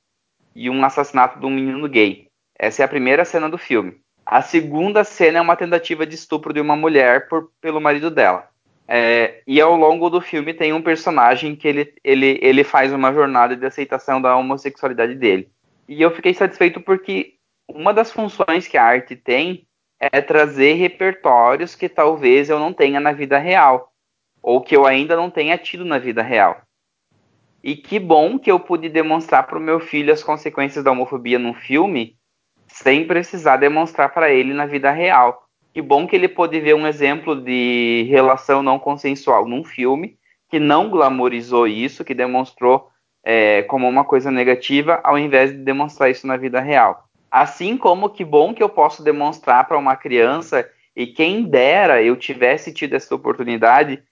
e 0.55 0.69
um 0.69 0.85
assassinato 0.85 1.41
de 1.41 1.47
um 1.47 1.51
menino 1.51 1.89
gay. 1.89 2.29
Essa 2.59 2.83
é 2.83 2.85
a 2.85 2.89
primeira 2.89 3.25
cena 3.25 3.49
do 3.49 3.59
filme. 3.59 4.01
A 4.25 4.43
segunda 4.43 5.05
cena 5.05 5.39
é 5.39 5.41
uma 5.41 5.57
tentativa 5.57 6.07
de 6.07 6.15
estupro 6.15 6.53
de 6.53 6.61
uma 6.61 6.77
mulher 6.77 7.29
por, 7.29 7.51
pelo 7.61 7.81
marido 7.81 8.11
dela. 8.11 8.49
É, 8.87 9.43
e 9.47 9.61
ao 9.61 9.77
longo 9.77 10.11
do 10.11 10.21
filme 10.21 10.53
tem 10.53 10.73
um 10.73 10.83
personagem 10.83 11.55
que 11.57 11.69
ele, 11.69 11.95
ele, 12.03 12.39
ele 12.43 12.65
faz 12.65 12.93
uma 12.93 13.13
jornada 13.13 13.57
de 13.57 13.65
aceitação 13.65 14.21
da 14.21 14.37
homossexualidade 14.37 15.15
dele. 15.15 15.51
E 15.89 16.01
eu 16.01 16.11
fiquei 16.11 16.35
satisfeito 16.35 16.81
porque 16.81 17.35
uma 17.69 17.95
das 17.95 18.11
funções 18.11 18.67
que 18.67 18.77
a 18.77 18.85
arte 18.85 19.17
tem 19.17 19.67
é 20.01 20.21
trazer 20.21 20.75
repertórios 20.75 21.75
que 21.75 21.89
talvez 21.89 22.51
eu 22.51 22.59
não 22.59 22.73
tenha 22.73 22.99
na 22.99 23.13
vida 23.13 23.39
real 23.39 23.93
ou 24.43 24.61
que 24.61 24.75
eu 24.75 24.85
ainda 24.85 25.15
não 25.15 25.31
tenha 25.31 25.57
tido 25.57 25.85
na 25.85 25.99
vida 25.99 26.23
real. 26.23 26.61
E 27.63 27.77
que 27.77 28.01
bom 28.01 28.39
que 28.39 28.51
eu 28.51 28.59
pude 28.59 28.89
demonstrar 28.89 29.47
para 29.47 29.57
o 29.57 29.63
meu 29.63 29.79
filho 29.79 30.13
as 30.13 30.23
consequências 30.23 30.83
da 30.83 30.91
homofobia 30.91 31.39
num 31.39 31.55
filme, 31.55 32.19
sem 32.67 33.07
precisar 33.07 33.59
demonstrar 33.59 34.13
para 34.13 34.33
ele 34.33 34.53
na 34.53 34.67
vida 34.67 34.91
real. 34.91 35.47
Que 35.73 35.81
bom 35.81 36.07
que 36.07 36.15
ele 36.15 36.29
pôde 36.29 36.61
ver 36.61 36.75
um 36.75 36.87
exemplo 36.87 37.35
de 37.35 38.07
relação 38.11 38.63
não 38.63 38.79
consensual 38.79 39.49
num 39.49 39.65
filme, 39.65 40.19
que 40.49 40.59
não 40.59 40.91
glamorizou 40.91 41.67
isso, 41.67 42.05
que 42.05 42.13
demonstrou 42.13 42.89
é, 43.25 43.63
como 43.63 43.89
uma 43.89 44.05
coisa 44.05 44.31
negativa, 44.31 45.01
ao 45.03 45.19
invés 45.19 45.51
de 45.51 45.59
demonstrar 45.59 46.11
isso 46.11 46.27
na 46.27 46.37
vida 46.37 46.61
real. 46.61 47.09
Assim 47.31 47.79
como 47.79 48.11
que 48.11 48.23
bom 48.25 48.53
que 48.53 48.63
eu 48.63 48.69
posso 48.69 49.03
demonstrar 49.03 49.67
para 49.67 49.79
uma 49.79 49.97
criança, 49.97 50.69
e 50.95 51.07
quem 51.07 51.45
dera 51.45 52.03
eu 52.03 52.17
tivesse 52.17 52.73
tido 52.75 52.95
essa 52.95 53.15
oportunidade, 53.15 54.03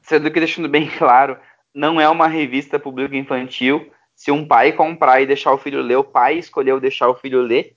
sendo 0.00 0.30
que 0.30 0.40
deixando 0.40 0.68
bem 0.68 0.88
claro, 0.96 1.36
não 1.74 2.00
é 2.00 2.08
uma 2.08 2.26
revista 2.26 2.78
pública 2.78 3.16
infantil. 3.16 3.90
Se 4.14 4.30
um 4.30 4.46
pai 4.46 4.72
comprar 4.72 5.20
e 5.20 5.26
deixar 5.26 5.52
o 5.52 5.58
filho 5.58 5.82
ler, 5.82 5.96
o 5.96 6.04
pai 6.04 6.38
escolheu 6.38 6.80
deixar 6.80 7.08
o 7.08 7.14
filho 7.14 7.42
ler, 7.42 7.76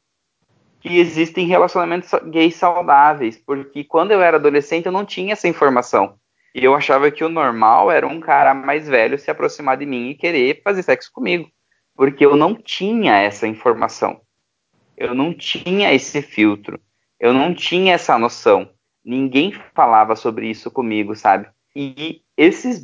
que 0.85 0.99
existem 0.99 1.47
relacionamentos 1.47 2.11
gays 2.29 2.55
saudáveis, 2.55 3.41
porque 3.43 3.83
quando 3.83 4.11
eu 4.11 4.21
era 4.21 4.37
adolescente 4.37 4.85
eu 4.85 4.91
não 4.91 5.03
tinha 5.03 5.33
essa 5.33 5.47
informação. 5.47 6.19
E 6.53 6.63
eu 6.63 6.75
achava 6.75 7.09
que 7.09 7.23
o 7.23 7.29
normal 7.29 7.89
era 7.89 8.05
um 8.05 8.19
cara 8.19 8.53
mais 8.53 8.87
velho 8.87 9.17
se 9.17 9.31
aproximar 9.31 9.77
de 9.77 9.85
mim 9.87 10.09
e 10.09 10.15
querer 10.15 10.61
fazer 10.63 10.83
sexo 10.83 11.11
comigo, 11.11 11.49
porque 11.95 12.23
eu 12.23 12.35
não 12.35 12.53
tinha 12.53 13.17
essa 13.17 13.47
informação. 13.47 14.21
Eu 14.95 15.15
não 15.15 15.33
tinha 15.33 15.91
esse 15.91 16.21
filtro. 16.21 16.79
Eu 17.19 17.33
não 17.33 17.51
tinha 17.55 17.95
essa 17.95 18.15
noção. 18.19 18.69
Ninguém 19.03 19.53
falava 19.73 20.15
sobre 20.15 20.47
isso 20.47 20.69
comigo, 20.69 21.15
sabe? 21.15 21.47
E 21.75 22.21
esses, 22.37 22.83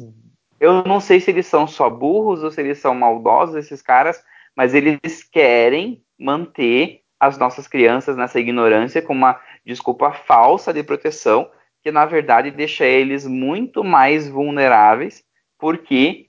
eu 0.59 0.83
não 0.83 0.99
sei 0.99 1.19
se 1.19 1.29
eles 1.29 1.45
são 1.45 1.67
só 1.67 1.87
burros 1.87 2.43
ou 2.43 2.49
se 2.49 2.59
eles 2.61 2.79
são 2.79 2.95
maldosos, 2.95 3.55
esses 3.55 3.81
caras, 3.81 4.23
mas 4.57 4.73
eles 4.73 5.23
querem 5.23 6.03
manter 6.19 7.00
as 7.21 7.37
nossas 7.37 7.67
crianças 7.67 8.17
nessa 8.17 8.39
ignorância 8.39 8.99
com 8.99 9.13
uma 9.13 9.39
desculpa 9.63 10.11
falsa 10.11 10.73
de 10.73 10.81
proteção, 10.81 11.47
que 11.83 11.91
na 11.91 12.03
verdade 12.03 12.49
deixa 12.49 12.83
eles 12.83 13.27
muito 13.27 13.83
mais 13.83 14.27
vulneráveis, 14.27 15.23
porque, 15.59 16.25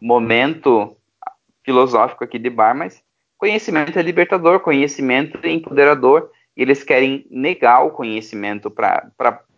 momento 0.00 0.96
filosófico 1.64 2.24
aqui 2.24 2.36
de 2.36 2.50
bar, 2.50 2.74
mas 2.74 3.00
conhecimento 3.38 3.96
é 3.96 4.02
libertador, 4.02 4.58
conhecimento 4.58 5.38
é 5.40 5.50
empoderador, 5.50 6.28
e 6.56 6.62
eles 6.62 6.82
querem 6.82 7.24
negar 7.30 7.84
o 7.84 7.92
conhecimento 7.92 8.68
para 8.68 9.08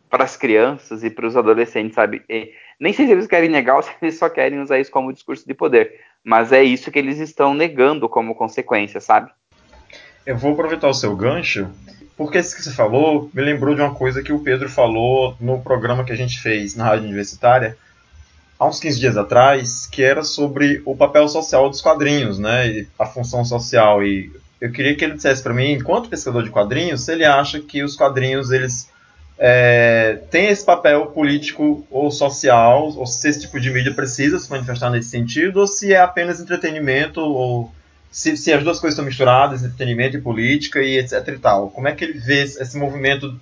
para 0.08 0.22
as 0.22 0.36
crianças 0.36 1.02
e 1.02 1.10
para 1.10 1.26
os 1.26 1.36
adolescentes, 1.36 1.94
sabe? 1.94 2.22
E 2.28 2.52
nem 2.78 2.92
sei 2.92 3.06
se 3.06 3.12
eles 3.12 3.26
querem 3.26 3.48
negar 3.48 3.76
ou 3.76 3.82
se 3.82 3.90
eles 4.00 4.16
só 4.16 4.28
querem 4.28 4.60
usar 4.60 4.78
isso 4.78 4.90
como 4.90 5.12
discurso 5.12 5.46
de 5.46 5.52
poder, 5.52 6.00
mas 6.22 6.52
é 6.52 6.62
isso 6.62 6.92
que 6.92 6.98
eles 6.98 7.18
estão 7.18 7.52
negando 7.54 8.08
como 8.08 8.34
consequência, 8.34 9.00
sabe? 9.00 9.32
Eu 10.26 10.36
vou 10.36 10.52
aproveitar 10.52 10.88
o 10.88 10.94
seu 10.94 11.14
gancho, 11.14 11.68
porque 12.16 12.38
isso 12.38 12.56
que 12.56 12.62
você 12.62 12.72
falou 12.72 13.30
me 13.32 13.42
lembrou 13.42 13.74
de 13.74 13.80
uma 13.80 13.94
coisa 13.94 14.22
que 14.22 14.32
o 14.32 14.40
Pedro 14.40 14.68
falou 14.68 15.36
no 15.40 15.60
programa 15.60 16.04
que 16.04 16.12
a 16.12 16.16
gente 16.16 16.40
fez 16.40 16.74
na 16.74 16.84
Rádio 16.84 17.04
Universitária 17.04 17.76
há 18.58 18.66
uns 18.66 18.80
15 18.80 18.98
dias 18.98 19.16
atrás, 19.16 19.86
que 19.86 20.02
era 20.02 20.22
sobre 20.22 20.82
o 20.84 20.96
papel 20.96 21.28
social 21.28 21.68
dos 21.68 21.80
quadrinhos, 21.80 22.38
né? 22.38 22.68
E 22.68 22.88
a 22.98 23.06
função 23.06 23.44
social. 23.44 24.04
E 24.04 24.30
eu 24.60 24.72
queria 24.72 24.94
que 24.96 25.04
ele 25.04 25.14
dissesse 25.14 25.42
para 25.42 25.54
mim, 25.54 25.72
enquanto 25.72 26.08
pesquisador 26.08 26.42
de 26.42 26.50
quadrinhos, 26.50 27.04
se 27.04 27.12
ele 27.12 27.24
acha 27.24 27.60
que 27.60 27.82
os 27.82 27.96
quadrinhos 27.96 28.50
eles 28.50 28.90
é, 29.38 30.20
tem 30.30 30.46
esse 30.48 30.64
papel 30.64 31.06
político 31.06 31.86
ou 31.90 32.10
social, 32.10 32.92
ou 32.96 33.06
se 33.06 33.28
esse 33.28 33.42
tipo 33.42 33.60
de 33.60 33.70
mídia 33.70 33.92
precisa 33.92 34.38
se 34.38 34.50
manifestar 34.50 34.90
nesse 34.90 35.10
sentido, 35.10 35.60
ou 35.60 35.66
se 35.66 35.92
é 35.92 36.00
apenas 36.00 36.40
entretenimento, 36.40 37.20
ou 37.20 37.70
se, 38.10 38.36
se 38.36 38.52
as 38.52 38.62
duas 38.64 38.80
coisas 38.80 38.94
estão 38.94 39.04
misturadas, 39.04 39.62
entretenimento 39.62 40.16
e 40.16 40.20
política 40.20 40.82
e 40.82 40.98
etc 40.98 41.28
e 41.28 41.38
tal. 41.38 41.70
Como 41.70 41.88
é 41.88 41.94
que 41.94 42.04
ele 42.04 42.18
vê 42.18 42.42
esse 42.42 42.76
movimento 42.76 43.38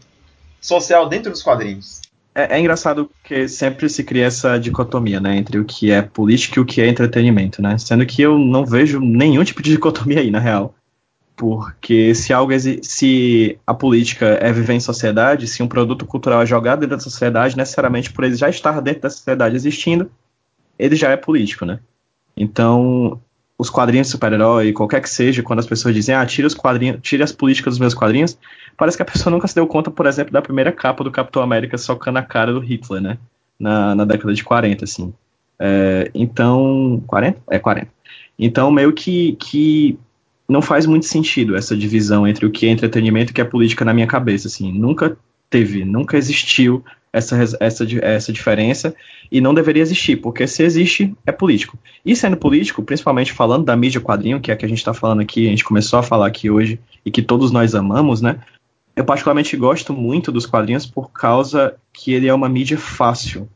social 0.60 1.08
dentro 1.08 1.30
dos 1.30 1.42
quadrinhos? 1.42 2.02
é, 2.34 2.56
é 2.56 2.60
engraçado 2.60 3.10
que 3.22 3.46
sempre 3.48 3.88
se 3.88 4.02
cria 4.02 4.26
essa 4.26 4.58
dicotomia, 4.58 5.20
né, 5.20 5.36
entre 5.36 5.58
o 5.58 5.64
que 5.64 5.90
é 5.90 6.02
política 6.02 6.58
e 6.58 6.62
o 6.62 6.66
que 6.66 6.80
é 6.80 6.88
entretenimento, 6.88 7.62
né? 7.62 7.78
Sendo 7.78 8.04
que 8.04 8.20
eu 8.20 8.38
não 8.38 8.66
vejo 8.66 8.98
nenhum 9.00 9.44
tipo 9.44 9.62
de 9.62 9.70
dicotomia 9.70 10.20
aí, 10.20 10.30
na 10.30 10.40
real. 10.40 10.74
Porque 11.36 12.14
se 12.14 12.32
algo 12.32 12.52
se 12.82 13.58
a 13.66 13.74
política 13.74 14.26
é 14.40 14.52
viver 14.52 14.74
em 14.74 14.80
sociedade, 14.80 15.48
se 15.48 15.62
um 15.62 15.68
produto 15.68 16.06
cultural 16.06 16.42
é 16.42 16.46
jogado 16.46 16.80
dentro 16.80 16.96
da 16.96 17.02
sociedade, 17.02 17.56
necessariamente 17.56 18.12
por 18.12 18.24
ele 18.24 18.36
já 18.36 18.48
estar 18.48 18.80
dentro 18.80 19.02
da 19.02 19.10
sociedade 19.10 19.56
existindo, 19.56 20.10
ele 20.78 20.96
já 20.96 21.10
é 21.10 21.16
político, 21.16 21.64
né? 21.64 21.80
Então, 22.36 23.20
os 23.59 23.70
quadrinhos 23.70 24.09
de 24.09 24.12
super-herói, 24.12 24.72
qualquer 24.72 25.00
que 25.00 25.09
seja, 25.09 25.42
quando 25.42 25.61
as 25.61 25.66
pessoas 25.66 25.94
dizem, 25.94 26.14
ah, 26.14 26.26
tira 26.26 26.46
os 26.46 26.55
quadrinhos, 26.55 26.98
tira 27.02 27.24
as 27.24 27.32
políticas 27.32 27.74
dos 27.74 27.78
meus 27.78 27.94
quadrinhos, 27.94 28.36
parece 28.76 28.96
que 28.96 29.02
a 29.02 29.07
pessoa 29.07 29.30
nunca 29.30 29.46
se 29.46 29.55
deu 29.55 29.66
conta, 29.66 29.90
por 29.90 30.07
exemplo, 30.07 30.32
da 30.32 30.42
primeira 30.42 30.72
capa 30.72 31.05
do 31.05 31.11
Capitão 31.11 31.42
América 31.42 31.78
socando 31.78 32.18
a 32.18 32.22
cara 32.22 32.52
do 32.52 32.59
Hitler, 32.59 33.00
né? 33.00 33.18
Na, 33.59 33.94
na 33.94 34.05
década 34.05 34.34
de 34.34 34.42
40, 34.42 34.84
assim. 34.84 35.14
É, 35.59 36.11
então. 36.14 37.02
40? 37.07 37.40
É, 37.50 37.59
40. 37.59 37.88
Então, 38.36 38.70
meio 38.70 38.92
que, 38.92 39.36
que 39.36 39.96
não 40.48 40.61
faz 40.61 40.86
muito 40.86 41.07
sentido 41.07 41.57
essa 41.57 41.76
divisão 41.76 42.26
entre 42.26 42.44
o 42.44 42.50
que 42.50 42.66
é 42.66 42.70
entretenimento 42.70 43.30
e 43.30 43.32
o 43.32 43.34
que 43.34 43.40
é 43.40 43.44
política 43.44 43.84
na 43.84 43.94
minha 43.94 44.09
cabeça, 44.09 44.48
assim. 44.48 44.72
Nunca 44.72 45.16
teve, 45.48 45.84
nunca 45.84 46.16
existiu 46.16 46.84
essa, 47.14 47.36
essa, 47.60 47.86
essa 48.02 48.32
diferença 48.32 48.92
e 49.30 49.40
não 49.40 49.54
deveria 49.54 49.80
existir, 49.80 50.16
porque 50.16 50.48
se 50.48 50.64
existe, 50.64 51.14
é 51.24 51.30
político. 51.30 51.78
E 52.04 52.16
sendo 52.16 52.36
político, 52.36 52.82
principalmente 52.82 53.32
falando 53.32 53.64
da 53.64 53.76
mídia 53.76 54.00
quadrinho, 54.00 54.40
que 54.40 54.50
é 54.50 54.54
a 54.54 54.56
que 54.56 54.66
a 54.66 54.68
gente 54.68 54.78
está 54.78 54.92
falando 54.92 55.20
aqui, 55.20 55.46
a 55.46 55.50
gente 55.50 55.62
começou 55.62 56.00
a 56.00 56.02
falar 56.02 56.26
aqui 56.26 56.50
hoje 56.50 56.80
e 57.06 57.12
que 57.12 57.22
todos 57.22 57.52
nós 57.52 57.72
amamos, 57.72 58.20
né? 58.20 58.40
Eu 58.96 59.04
particularmente 59.04 59.56
gosto 59.56 59.92
muito 59.92 60.32
dos 60.32 60.44
quadrinhos 60.44 60.86
por 60.86 61.12
causa 61.12 61.76
que 61.92 62.12
ele 62.12 62.26
é 62.26 62.34
uma 62.34 62.48
mídia 62.48 62.76
fácil 62.76 63.48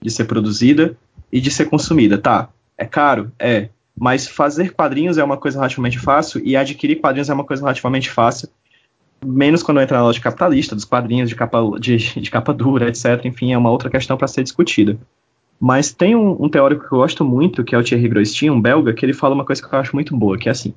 de 0.00 0.08
ser 0.08 0.24
produzida 0.24 0.96
e 1.32 1.40
de 1.40 1.50
ser 1.50 1.64
consumida. 1.64 2.16
Tá, 2.16 2.48
é 2.78 2.84
caro? 2.84 3.32
É. 3.40 3.70
Mas 3.98 4.28
fazer 4.28 4.72
quadrinhos 4.72 5.18
é 5.18 5.24
uma 5.24 5.36
coisa 5.36 5.58
relativamente 5.58 5.98
fácil 5.98 6.40
e 6.44 6.56
adquirir 6.56 7.00
quadrinhos 7.00 7.28
é 7.28 7.34
uma 7.34 7.44
coisa 7.44 7.62
relativamente 7.62 8.08
fácil. 8.08 8.48
Menos 9.24 9.62
quando 9.62 9.80
entra 9.80 9.98
na 9.98 10.04
lógica 10.04 10.30
capitalista, 10.30 10.74
dos 10.74 10.84
quadrinhos 10.84 11.28
de 11.28 11.34
capa, 11.34 11.60
de, 11.78 11.96
de 11.96 12.30
capa 12.30 12.54
dura, 12.54 12.88
etc. 12.88 13.24
Enfim, 13.24 13.52
é 13.52 13.58
uma 13.58 13.70
outra 13.70 13.90
questão 13.90 14.16
para 14.16 14.28
ser 14.28 14.42
discutida. 14.42 14.98
Mas 15.60 15.92
tem 15.92 16.16
um, 16.16 16.42
um, 16.42 16.48
teórico 16.48 16.88
que 16.88 16.94
eu 16.94 16.98
gosto 16.98 17.22
muito, 17.22 17.62
que 17.62 17.74
é 17.74 17.78
o 17.78 17.84
Thierry 17.84 18.08
Groistin, 18.08 18.48
um 18.48 18.60
belga, 18.60 18.94
que 18.94 19.04
ele 19.04 19.12
fala 19.12 19.34
uma 19.34 19.44
coisa 19.44 19.60
que 19.60 19.72
eu 19.72 19.78
acho 19.78 19.94
muito 19.94 20.16
boa, 20.16 20.38
que 20.38 20.48
é 20.48 20.52
assim: 20.52 20.72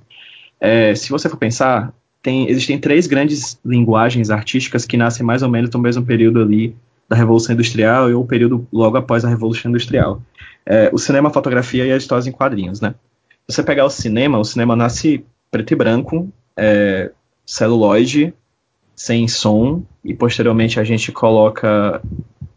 é, 0.60 0.94
se 0.94 1.10
você 1.10 1.30
for 1.30 1.38
pensar, 1.38 1.94
tem, 2.22 2.50
existem 2.50 2.78
três 2.78 3.08
grandes 3.08 3.58
linguagens 3.66 4.30
artísticas 4.30 4.86
que 4.86 4.98
nascem 4.98 5.26
mais 5.26 5.42
ou 5.42 5.50
menos 5.50 5.70
no 5.70 5.80
mesmo 5.80 6.06
período 6.06 6.42
ali 6.42 6.76
da 7.08 7.16
Revolução 7.16 7.54
Industrial 7.54 8.10
e 8.10 8.14
o 8.14 8.26
período 8.26 8.68
logo 8.72 8.98
após 8.98 9.24
a 9.24 9.30
Revolução 9.30 9.70
Industrial. 9.70 10.22
É, 10.66 10.90
o 10.92 10.98
cinema, 10.98 11.30
a 11.30 11.34
fotografia 11.34 11.86
e 11.86 11.92
as 11.92 12.04
histórias 12.04 12.28
em 12.28 12.32
quadrinhos, 12.32 12.82
né? 12.82 12.96
Você 13.48 13.62
pegar 13.62 13.86
o 13.86 13.90
cinema, 13.90 14.38
o 14.38 14.46
cinema 14.46 14.76
nasce 14.76 15.26
preto 15.52 15.72
e 15.72 15.76
branco, 15.76 16.30
é, 16.58 17.12
celuloide, 17.46 18.34
sem 18.96 19.28
som, 19.28 19.84
e 20.04 20.14
posteriormente 20.14 20.80
a 20.80 20.84
gente 20.84 21.12
coloca 21.12 22.02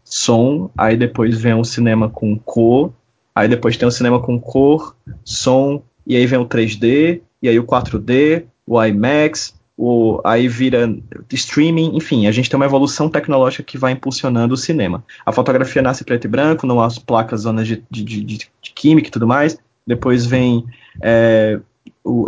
som, 0.03 0.69
aí 0.77 0.95
depois 0.95 1.37
vem 1.37 1.53
um 1.53 1.63
cinema 1.63 2.09
com 2.09 2.37
cor, 2.37 2.93
aí 3.35 3.47
depois 3.47 3.77
tem 3.77 3.87
um 3.87 3.91
cinema 3.91 4.19
com 4.21 4.39
cor, 4.39 4.95
som, 5.23 5.83
e 6.05 6.15
aí 6.15 6.25
vem 6.25 6.39
o 6.39 6.45
3D, 6.45 7.21
e 7.41 7.49
aí 7.49 7.59
o 7.59 7.65
4D, 7.65 8.45
o 8.65 8.83
IMAX, 8.83 9.55
o, 9.77 10.19
aí 10.23 10.47
vira 10.47 10.91
streaming, 11.31 11.95
enfim, 11.95 12.25
a 12.25 12.31
gente 12.31 12.49
tem 12.49 12.57
uma 12.57 12.65
evolução 12.65 13.09
tecnológica 13.09 13.61
que 13.63 13.77
vai 13.77 13.91
impulsionando 13.91 14.55
o 14.55 14.57
cinema. 14.57 15.03
A 15.23 15.31
fotografia 15.31 15.83
nasce 15.83 16.03
preto 16.03 16.25
e 16.25 16.27
branco, 16.27 16.65
não 16.65 16.81
há 16.81 16.89
placas, 17.05 17.41
zonas 17.41 17.67
de, 17.67 17.83
de, 17.89 18.03
de, 18.03 18.23
de 18.25 18.49
química 18.73 19.07
e 19.07 19.11
tudo 19.11 19.27
mais. 19.27 19.57
Depois 19.85 20.25
vem 20.25 20.65
é, 21.01 21.59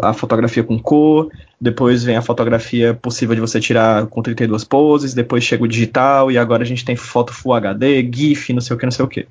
a 0.01 0.13
fotografia 0.13 0.63
com 0.63 0.77
cor, 0.79 1.31
depois 1.59 2.03
vem 2.03 2.15
a 2.15 2.21
fotografia 2.21 2.93
possível 2.93 3.35
de 3.35 3.41
você 3.41 3.59
tirar 3.59 4.07
com 4.07 4.21
32 4.21 4.63
poses, 4.63 5.13
depois 5.13 5.43
chega 5.43 5.63
o 5.63 5.67
digital 5.67 6.31
e 6.31 6.37
agora 6.37 6.63
a 6.63 6.65
gente 6.65 6.85
tem 6.85 6.95
foto 6.95 7.33
Full 7.33 7.53
HD, 7.53 8.09
GIF, 8.11 8.53
não 8.53 8.61
sei 8.61 8.75
o 8.75 8.79
que, 8.79 8.85
não 8.85 8.91
sei 8.91 9.05
o 9.05 9.07
que. 9.07 9.27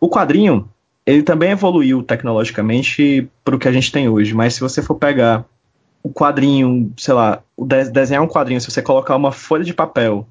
O 0.00 0.08
quadrinho, 0.08 0.68
ele 1.06 1.22
também 1.22 1.50
evoluiu 1.50 2.02
tecnologicamente 2.02 3.28
para 3.44 3.56
o 3.56 3.58
que 3.58 3.68
a 3.68 3.72
gente 3.72 3.92
tem 3.92 4.08
hoje, 4.08 4.34
mas 4.34 4.54
se 4.54 4.60
você 4.60 4.82
for 4.82 4.94
pegar 4.94 5.44
o 6.02 6.10
quadrinho, 6.10 6.92
sei 6.96 7.14
lá, 7.14 7.42
desenhar 7.92 8.22
um 8.22 8.28
quadrinho, 8.28 8.60
se 8.60 8.70
você 8.70 8.82
colocar 8.82 9.16
uma 9.16 9.32
folha 9.32 9.64
de 9.64 9.72
papel 9.72 10.26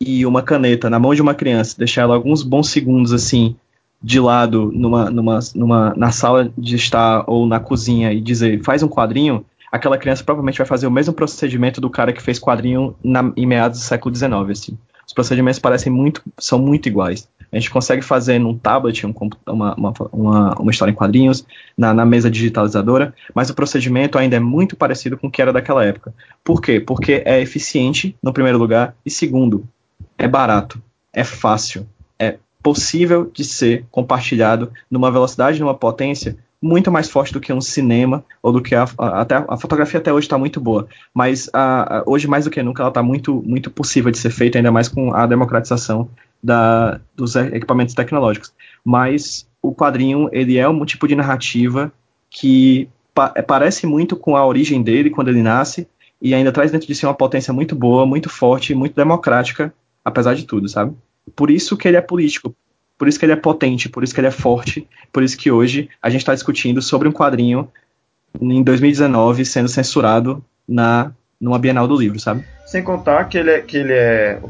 e 0.00 0.26
uma 0.26 0.42
caneta 0.42 0.90
na 0.90 0.98
mão 0.98 1.14
de 1.14 1.22
uma 1.22 1.34
criança, 1.34 1.78
deixar 1.78 2.02
ela 2.02 2.14
alguns 2.14 2.42
bons 2.42 2.68
segundos 2.68 3.12
assim 3.12 3.56
de 4.02 4.18
lado 4.18 4.70
numa, 4.74 5.10
numa, 5.10 5.38
numa, 5.54 5.94
na 5.96 6.10
sala 6.10 6.52
de 6.56 6.76
estar 6.76 7.24
ou 7.26 7.46
na 7.46 7.60
cozinha 7.60 8.12
e 8.12 8.20
dizer 8.20 8.62
faz 8.64 8.82
um 8.82 8.88
quadrinho, 8.88 9.44
aquela 9.70 9.96
criança 9.96 10.24
provavelmente 10.24 10.58
vai 10.58 10.66
fazer 10.66 10.86
o 10.86 10.90
mesmo 10.90 11.14
procedimento 11.14 11.80
do 11.80 11.88
cara 11.88 12.12
que 12.12 12.22
fez 12.22 12.38
quadrinho 12.38 12.94
na, 13.02 13.32
em 13.36 13.46
meados 13.46 13.80
do 13.80 13.84
século 13.84 14.14
XIX. 14.14 14.32
Assim. 14.50 14.78
Os 15.06 15.12
procedimentos 15.12 15.58
parecem 15.58 15.92
muito, 15.92 16.22
são 16.38 16.58
muito 16.58 16.88
iguais. 16.88 17.28
A 17.52 17.58
gente 17.58 17.70
consegue 17.70 18.00
fazer 18.00 18.38
num 18.38 18.56
tablet 18.56 19.06
um, 19.06 19.12
uma, 19.46 19.74
uma, 19.74 19.92
uma, 20.10 20.54
uma, 20.54 20.70
história 20.70 20.90
em 20.90 20.94
quadrinhos, 20.94 21.44
na, 21.76 21.92
na, 21.92 22.04
mesa 22.04 22.30
digitalizadora, 22.30 23.14
mas 23.34 23.50
o 23.50 23.54
procedimento 23.54 24.16
ainda 24.16 24.36
é 24.36 24.40
muito 24.40 24.74
parecido 24.74 25.18
com 25.18 25.26
o 25.26 25.30
que 25.30 25.42
era 25.42 25.52
daquela 25.52 25.84
época. 25.84 26.14
Por 26.42 26.62
quê? 26.62 26.80
Porque 26.80 27.22
é 27.26 27.42
eficiente, 27.42 28.16
no 28.22 28.32
primeiro 28.32 28.56
lugar, 28.56 28.94
e 29.04 29.10
segundo, 29.10 29.68
é 30.16 30.26
barato, 30.26 30.82
é 31.12 31.24
fácil, 31.24 31.86
possível 32.62 33.30
de 33.32 33.44
ser 33.44 33.84
compartilhado 33.90 34.72
numa 34.90 35.10
velocidade, 35.10 35.60
numa 35.60 35.74
potência 35.74 36.36
muito 36.62 36.92
mais 36.92 37.10
forte 37.10 37.32
do 37.32 37.40
que 37.40 37.52
um 37.52 37.60
cinema 37.60 38.24
ou 38.40 38.52
do 38.52 38.62
que 38.62 38.74
a, 38.74 38.86
a 38.96 39.20
até 39.22 39.44
a 39.48 39.56
fotografia 39.56 39.98
até 39.98 40.12
hoje 40.12 40.26
está 40.26 40.38
muito 40.38 40.60
boa, 40.60 40.86
mas 41.12 41.50
a, 41.52 41.98
a, 41.98 42.02
hoje 42.06 42.28
mais 42.28 42.44
do 42.44 42.50
que 42.50 42.62
nunca 42.62 42.82
ela 42.82 42.90
está 42.90 43.02
muito 43.02 43.42
muito 43.44 43.68
possível 43.68 44.12
de 44.12 44.18
ser 44.18 44.30
feita 44.30 44.58
ainda 44.58 44.70
mais 44.70 44.88
com 44.88 45.12
a 45.12 45.26
democratização 45.26 46.08
da, 46.40 47.00
dos 47.16 47.34
equipamentos 47.34 47.94
tecnológicos. 47.94 48.52
Mas 48.84 49.46
o 49.60 49.74
quadrinho 49.74 50.28
ele 50.32 50.56
é 50.56 50.68
um 50.68 50.84
tipo 50.84 51.08
de 51.08 51.16
narrativa 51.16 51.92
que 52.30 52.88
pa 53.12 53.30
parece 53.42 53.86
muito 53.86 54.16
com 54.16 54.36
a 54.36 54.46
origem 54.46 54.82
dele 54.82 55.10
quando 55.10 55.28
ele 55.28 55.42
nasce 55.42 55.88
e 56.20 56.32
ainda 56.32 56.52
traz 56.52 56.70
dentro 56.70 56.86
de 56.86 56.94
si 56.94 57.04
uma 57.04 57.14
potência 57.14 57.52
muito 57.52 57.74
boa, 57.74 58.06
muito 58.06 58.30
forte, 58.30 58.72
muito 58.74 58.94
democrática, 58.94 59.74
apesar 60.04 60.34
de 60.34 60.44
tudo, 60.44 60.68
sabe? 60.68 60.94
Por 61.34 61.50
isso 61.50 61.76
que 61.76 61.86
ele 61.88 61.96
é 61.96 62.00
político, 62.00 62.54
por 62.98 63.08
isso 63.08 63.18
que 63.18 63.24
ele 63.24 63.32
é 63.32 63.36
potente, 63.36 63.88
por 63.88 64.04
isso 64.04 64.14
que 64.14 64.20
ele 64.20 64.28
é 64.28 64.32
forte, 64.32 64.86
por 65.12 65.22
isso 65.22 65.36
que 65.36 65.50
hoje 65.50 65.88
a 66.00 66.10
gente 66.10 66.20
está 66.20 66.34
discutindo 66.34 66.80
sobre 66.80 67.08
um 67.08 67.12
quadrinho 67.12 67.68
em 68.40 68.62
2019 68.62 69.44
sendo 69.44 69.68
censurado 69.68 70.44
na 70.66 71.12
numa 71.40 71.58
Bienal 71.58 71.88
do 71.88 71.96
Livro, 71.96 72.20
sabe? 72.20 72.44
Sem 72.64 72.84
contar 72.84 73.24
que 73.24 73.36
ele 73.36 73.50
é, 73.50 73.60
que 73.60 73.76
ele 73.76 73.92
é, 73.92 74.40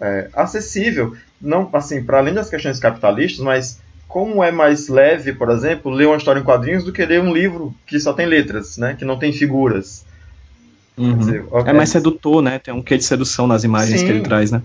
é 0.00 0.28
acessível, 0.34 1.16
não 1.40 1.70
assim 1.72 2.02
para 2.02 2.18
além 2.18 2.34
das 2.34 2.50
questões 2.50 2.80
capitalistas, 2.80 3.44
mas 3.44 3.80
como 4.08 4.42
é 4.42 4.50
mais 4.50 4.88
leve, 4.88 5.32
por 5.32 5.48
exemplo, 5.50 5.92
ler 5.92 6.06
uma 6.06 6.16
história 6.16 6.40
em 6.40 6.44
quadrinhos 6.44 6.82
do 6.82 6.92
que 6.92 7.06
ler 7.06 7.20
um 7.20 7.32
livro 7.32 7.72
que 7.86 8.00
só 8.00 8.12
tem 8.12 8.26
letras, 8.26 8.76
né? 8.76 8.96
Que 8.98 9.04
não 9.04 9.16
tem 9.16 9.32
figuras. 9.32 10.04
Uhum. 10.98 11.16
Dizer, 11.16 11.44
é 11.64 11.72
mais 11.72 11.90
sedutor, 11.90 12.42
né? 12.42 12.58
Tem 12.58 12.74
um 12.74 12.82
quê 12.82 12.98
de 12.98 13.04
sedução 13.04 13.46
nas 13.46 13.62
imagens 13.62 14.00
Sim. 14.00 14.06
que 14.06 14.12
ele 14.12 14.22
traz, 14.22 14.50
né? 14.50 14.60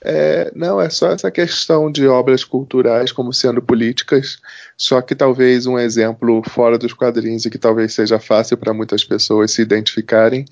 É, 0.00 0.52
não, 0.54 0.80
é 0.80 0.88
só 0.88 1.10
essa 1.10 1.30
questão 1.30 1.90
de 1.90 2.06
obras 2.06 2.44
culturais 2.44 3.10
como 3.10 3.32
sendo 3.32 3.60
políticas, 3.60 4.38
só 4.76 5.02
que 5.02 5.14
talvez 5.14 5.66
um 5.66 5.78
exemplo 5.78 6.42
fora 6.48 6.78
dos 6.78 6.92
quadrinhos 6.92 7.44
e 7.44 7.50
que 7.50 7.58
talvez 7.58 7.94
seja 7.94 8.20
fácil 8.20 8.56
para 8.56 8.72
muitas 8.72 9.04
pessoas 9.04 9.50
se 9.50 9.62
identificarem 9.62 10.44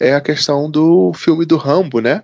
é 0.00 0.14
a 0.14 0.20
questão 0.20 0.70
do 0.70 1.12
filme 1.12 1.44
do 1.44 1.56
Rambo, 1.58 2.00
né? 2.00 2.22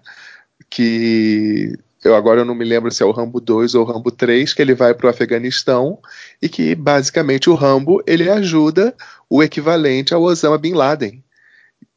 Que 0.71 1.79
eu 2.03 2.15
agora 2.15 2.41
eu 2.41 2.45
não 2.47 2.55
me 2.55 2.65
lembro 2.65 2.91
se 2.91 3.03
é 3.03 3.07
o 3.07 3.11
Rambo 3.11 3.41
2 3.41 3.75
ou 3.75 3.85
o 3.85 3.87
Rambo 3.87 4.11
3, 4.11 4.55
que 4.55 4.63
ele 4.63 4.75
vai 4.75 4.95
para 4.95 5.07
o 5.07 5.11
Afeganistão 5.11 5.99
e 6.41 6.49
que 6.49 6.75
basicamente 6.75 7.51
o 7.51 7.55
Rambo 7.55 8.03
ele 8.07 8.31
ajuda 8.31 8.95
o 9.29 9.43
equivalente 9.43 10.15
ao 10.15 10.23
Osama 10.23 10.57
Bin 10.57 10.73
Laden 10.73 11.23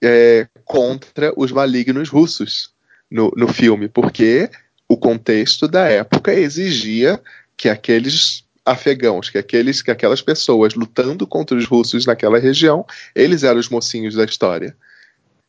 é, 0.04 0.46
contra 0.66 1.32
os 1.38 1.54
malignos 1.54 2.10
russos 2.10 2.74
no, 3.10 3.32
no 3.38 3.48
filme, 3.48 3.88
porque 3.88 4.50
o 4.88 4.98
contexto 4.98 5.68
da 5.68 5.88
época 5.88 6.34
exigia 6.34 7.20
que 7.58 7.70
aqueles 7.70 8.44
afegãos, 8.66 9.30
que 9.30 9.38
aqueles, 9.38 9.82
que 9.82 9.92
aquelas 9.92 10.22
pessoas 10.22 10.74
lutando 10.74 11.28
contra 11.28 11.58
os 11.58 11.66
russos 11.66 12.06
naquela 12.06 12.40
região, 12.40 12.86
eles 13.14 13.44
eram 13.44 13.60
os 13.60 13.70
mocinhos 13.70 14.16
da 14.16 14.24
história. 14.24 14.76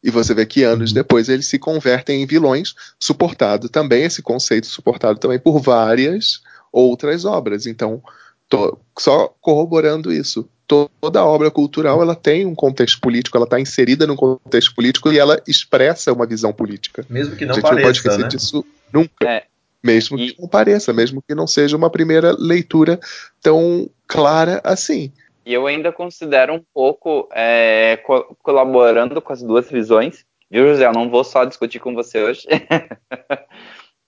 E 0.02 0.10
você 0.10 0.34
vê 0.34 0.44
que 0.44 0.62
anos 0.62 0.90
uhum. 0.90 0.94
depois 0.94 1.28
eles 1.28 1.46
se 1.46 1.58
convertem 1.58 2.22
em 2.22 2.26
vilões, 2.26 2.74
suportado 2.98 3.68
também 3.68 4.04
esse 4.04 4.20
conceito 4.20 4.66
suportado 4.66 5.18
também 5.18 5.38
por 5.38 5.60
várias 5.60 6.42
outras 6.72 7.24
obras. 7.24 7.66
Então, 7.66 8.02
tô, 8.48 8.76
só 8.98 9.34
corroborando 9.40 10.12
isso, 10.12 10.46
toda 10.66 11.24
obra 11.24 11.50
cultural 11.50 12.02
ela 12.02 12.14
tem 12.14 12.44
um 12.44 12.54
contexto 12.54 13.00
político, 13.00 13.36
ela 13.36 13.44
está 13.44 13.60
inserida 13.60 14.06
num 14.06 14.16
contexto 14.16 14.74
político 14.74 15.10
e 15.12 15.18
ela 15.18 15.40
expressa 15.46 16.12
uma 16.12 16.26
visão 16.26 16.52
política. 16.52 17.06
Mesmo 17.08 17.36
que 17.36 17.46
não 17.46 17.54
pareça, 17.54 17.74
não 17.74 17.82
pode 17.82 17.96
esquecer 17.98 18.22
né? 18.22 18.28
disso 18.28 18.64
Nunca. 18.94 19.28
É, 19.28 19.44
Mesmo 19.82 20.18
E- 20.18 20.32
que 20.32 20.40
não 20.40 20.48
pareça, 20.48 20.92
mesmo 20.94 21.20
que 21.20 21.34
não 21.34 21.46
seja 21.46 21.76
uma 21.76 21.90
primeira 21.90 22.34
leitura 22.38 22.98
tão 23.42 23.90
clara 24.06 24.60
assim. 24.64 25.12
E 25.44 25.52
eu 25.52 25.66
ainda 25.66 25.92
considero 25.92 26.54
um 26.54 26.62
pouco 26.72 27.28
é, 27.34 27.98
co- 28.06 28.34
colaborando 28.42 29.20
com 29.20 29.30
as 29.32 29.42
duas 29.42 29.70
visões. 29.70 30.24
Viu, 30.50 30.66
José? 30.68 30.86
Eu 30.86 30.92
não 30.92 31.10
vou 31.10 31.22
só 31.22 31.44
discutir 31.44 31.80
com 31.80 31.94
você 31.94 32.22
hoje. 32.22 32.46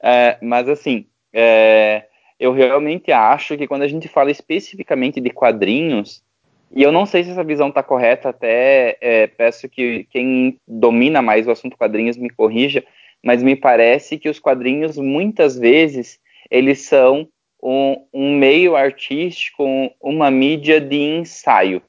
É, 0.03 0.37
mas, 0.43 0.69
assim, 0.69 1.07
é, 1.33 2.05
eu 2.39 2.53
realmente 2.53 3.11
acho 3.11 3.57
que 3.57 3.67
quando 3.67 3.83
a 3.83 3.89
gente 3.89 4.09
fala 4.09 4.31
especificamente 4.31 5.21
de 5.21 5.31
quadrinhos, 5.31 6.23
e 6.71 6.83
eu 6.83 6.93
não 6.93 7.07
sei 7.07 7.25
se 7.25 7.31
essa 7.31 7.43
visão 7.43 7.69
está 7.69 7.83
correta, 7.83 8.29
até 8.29 8.99
é, 9.01 9.27
peço 9.27 9.69
que 9.69 10.07
quem 10.11 10.61
domina 10.69 11.23
mais 11.23 11.47
o 11.47 11.51
assunto 11.51 11.77
quadrinhos 11.79 12.17
me 12.17 12.29
corrija, 12.31 12.85
mas 13.27 13.43
me 13.43 13.57
parece 13.57 14.19
que 14.19 14.29
os 14.29 14.39
quadrinhos, 14.39 14.97
muitas 14.97 15.59
vezes, 15.59 16.21
eles 16.49 16.83
são 16.83 17.27
um, 17.61 18.07
um 18.15 18.39
meio 18.39 18.77
artístico, 18.77 19.65
um- 19.65 19.91
uma 20.01 20.31
mídia 20.31 20.81
de 20.81 20.95
ensaio 20.95 21.83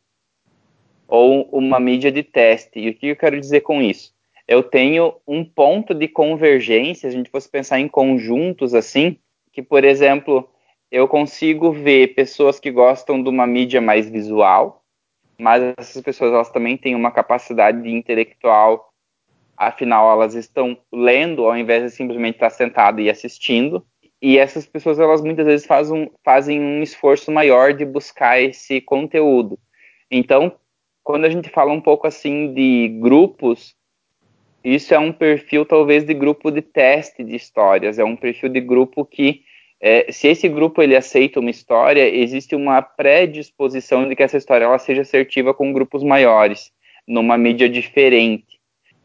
ou 1.08 1.44
uma 1.52 1.80
mídia 1.80 2.12
de 2.12 2.24
teste. 2.24 2.80
E 2.80 2.90
o 2.90 2.96
que 2.96 3.10
eu 3.10 3.16
quero 3.16 3.40
dizer 3.40 3.62
com 3.62 3.80
isso? 3.80 4.16
Eu 4.48 4.64
tenho 4.64 5.14
um 5.28 5.46
ponto 5.46 5.94
de 5.94 6.08
convergência, 6.08 7.02
se 7.02 7.08
a 7.08 7.12
gente 7.12 7.30
fosse 7.30 7.48
pensar 7.48 7.80
em 7.80 7.88
conjuntos 7.88 8.74
assim, 8.74 9.20
que, 9.54 9.62
por 9.62 9.84
exemplo, 9.84 10.50
eu 10.92 11.08
consigo 11.08 11.72
ver 11.72 12.16
pessoas 12.16 12.60
que 12.60 12.72
gostam 12.72 13.22
de 13.22 13.30
uma 13.30 13.46
mídia 13.46 13.80
mais 13.80 14.10
visual, 14.10 14.84
mas 15.38 15.62
essas 15.78 16.02
pessoas 16.02 16.34
elas 16.34 16.50
também 16.50 16.76
têm 16.76 16.96
uma 16.96 17.12
capacidade 17.12 17.88
intelectual, 17.88 18.87
afinal 19.58 20.12
elas 20.12 20.36
estão 20.36 20.78
lendo 20.94 21.46
ao 21.46 21.58
invés 21.58 21.84
de 21.84 21.90
simplesmente 21.90 22.36
estar 22.36 22.50
sentada 22.50 23.02
e 23.02 23.10
assistindo. 23.10 23.84
E 24.22 24.38
essas 24.38 24.66
pessoas 24.66 25.00
elas 25.00 25.22
muitas 25.22 25.46
vezes 25.46 25.66
fazem, 25.66 26.04
um- 26.04 26.10
fazem 26.24 26.60
um 26.60 26.82
esforço 26.82 27.32
maior 27.32 27.74
de 27.74 27.86
buscar 27.86 28.42
esse 28.42 28.80
conteúdo. 28.82 29.60
Então, 30.10 30.54
quando 31.04 31.26
a 31.26 31.30
gente 31.30 31.50
fala 31.50 31.72
um 31.72 31.82
pouco 31.82 32.08
assim 32.08 32.54
de 32.54 32.90
grupos, 33.00 33.76
isso 34.64 34.94
é 34.94 35.00
um 35.00 35.12
perfil 35.12 35.66
talvez 35.66 36.04
de 36.04 36.14
grupo 36.14 36.52
de 36.52 36.62
teste 36.62 37.24
de 37.24 37.36
histórias, 37.36 38.00
é 38.00 38.04
um 38.04 38.16
perfil 38.16 38.50
de 38.50 38.60
grupo 38.60 39.06
que 39.06 39.42
é, 39.80 40.12
se 40.12 40.28
esse 40.28 40.50
grupo 40.50 40.82
ele 40.82 40.96
aceita 40.96 41.40
uma 41.40 41.52
história, 41.52 42.10
existe 42.10 42.56
uma 42.56 42.82
predisposição 42.82 44.10
de 44.10 44.16
que 44.16 44.24
essa 44.24 44.38
história 44.38 44.66
ela 44.66 44.80
seja 44.80 45.02
assertiva 45.02 45.54
com 45.54 45.72
grupos 45.72 46.04
maiores, 46.04 46.72
numa 47.08 47.38
mídia 47.38 47.70
diferente. 47.70 48.57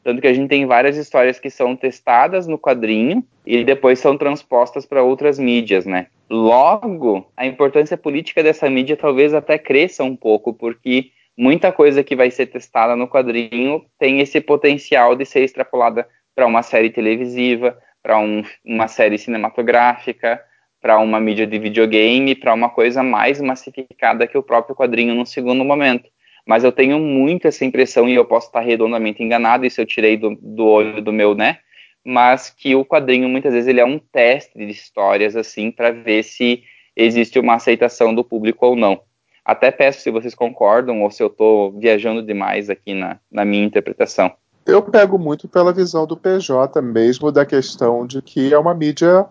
Tanto 0.03 0.21
que 0.21 0.27
a 0.27 0.33
gente 0.33 0.49
tem 0.49 0.67
várias 0.67 0.97
histórias 0.97 1.39
que 1.39 1.49
são 1.49 1.77
testadas 1.77 2.47
no 2.47 2.59
quadrinho 2.59 3.25
e 3.47 3.63
depois 3.63 3.99
são 3.99 4.19
transpostas 4.19 4.85
para 4.85 5.03
outras 5.03 5.39
mídias, 5.39 5.87
né? 5.87 6.09
Logo, 6.29 7.31
a 7.37 7.47
importância 7.47 7.97
política 7.97 8.43
dessa 8.43 8.69
mídia 8.69 8.97
talvez 8.97 9.33
até 9.35 9.59
cresça 9.59 10.03
um 10.03 10.17
pouco, 10.17 10.53
porque 10.53 11.11
muita 11.37 11.71
coisa 11.71 12.03
que 12.03 12.17
vai 12.17 12.31
ser 12.31 12.47
testada 12.47 12.97
no 12.97 13.07
quadrinho 13.07 13.85
tem 13.99 14.21
esse 14.21 14.41
potencial 14.41 15.15
de 15.15 15.25
ser 15.25 15.45
extrapolada 15.45 16.09
para 16.35 16.47
uma 16.47 16.63
série 16.63 16.91
televisiva, 16.91 17.79
para 18.03 18.19
um, 18.19 18.43
uma 18.65 18.89
série 18.89 19.19
cinematográfica, 19.19 20.41
para 20.81 20.99
uma 20.99 21.21
mídia 21.21 21.47
de 21.47 21.59
videogame, 21.59 22.35
para 22.35 22.53
uma 22.53 22.69
coisa 22.69 23.03
mais 23.03 23.41
massificada 23.41 24.27
que 24.27 24.37
o 24.37 24.43
próprio 24.43 24.75
quadrinho 24.75 25.15
no 25.15 25.25
segundo 25.25 25.65
momento. 25.65 26.11
Mas 26.47 26.65
eu 26.65 26.73
tenho 26.73 26.99
muito 26.99 27.47
essa 27.47 27.65
impressão, 27.65 28.09
e 28.09 28.15
eu 28.15 28.25
posso 28.25 28.49
estar 28.49 28.61
redondamente 28.61 29.23
enganado, 29.23 29.65
isso 29.65 29.81
eu 29.81 29.87
tirei 29.87 30.17
do, 30.17 30.37
do 30.41 30.65
olho 30.65 31.03
do 31.03 31.13
meu, 31.13 31.35
né? 31.35 31.59
Mas 32.05 32.51
que 32.51 32.75
o 32.75 32.85
quadrinho, 32.85 33.29
muitas 33.29 33.53
vezes, 33.53 33.69
ele 33.69 33.81
é 33.81 33.85
um 33.85 33.99
teste 33.99 34.59
de 34.59 34.71
histórias, 34.71 35.37
assim, 35.37 35.71
para 35.71 35.93
ver 35.93 36.25
se 36.25 36.65
existe 36.97 37.39
uma 37.39 37.55
aceitação 37.55 38.15
do 38.15 38.25
público 38.25 38.67
ou 38.67 38.77
não. 38.77 39.01
Até 39.45 39.71
peço 39.71 40.03
se 40.03 40.11
vocês 40.11 40.35
concordam 40.35 41.03
ou 41.03 41.11
se 41.11 41.23
eu 41.23 41.27
estou 41.27 41.73
viajando 41.73 42.23
demais 42.23 42.71
aqui 42.71 42.95
na, 42.95 43.19
na 43.31 43.45
minha 43.45 43.65
interpretação. 43.65 44.33
Eu 44.65 44.83
pego 44.83 45.19
muito 45.19 45.49
pela 45.49 45.73
visão 45.73 46.07
do 46.07 46.17
PJ 46.17 46.81
mesmo 46.81 47.33
da 47.33 47.45
questão 47.45 48.07
de 48.07 48.23
que 48.23 48.55
é 48.55 48.59
uma 48.59 48.75
mídia 48.75 49.27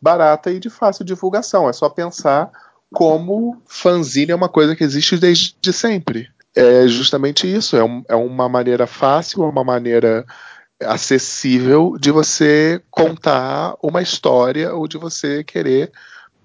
barata 0.00 0.50
e 0.50 0.58
de 0.58 0.68
fácil 0.68 1.04
divulgação. 1.04 1.68
É 1.68 1.72
só 1.72 1.88
pensar 1.88 2.50
como 2.92 3.62
fanzine 3.66 4.32
é 4.32 4.34
uma 4.34 4.48
coisa 4.48 4.74
que 4.74 4.82
existe 4.82 5.16
desde 5.16 5.72
sempre. 5.72 6.28
É 6.54 6.86
justamente 6.86 7.52
isso. 7.52 7.76
É, 7.76 7.84
um- 7.84 8.04
é 8.08 8.14
uma 8.14 8.48
maneira 8.48 8.86
fácil, 8.86 9.42
é 9.42 9.46
uma 9.46 9.64
maneira 9.64 10.24
acessível 10.82 11.96
de 11.98 12.10
você 12.10 12.82
contar 12.90 13.74
uma 13.82 14.02
história 14.02 14.74
ou 14.74 14.86
de 14.88 14.98
você 14.98 15.44
querer 15.44 15.90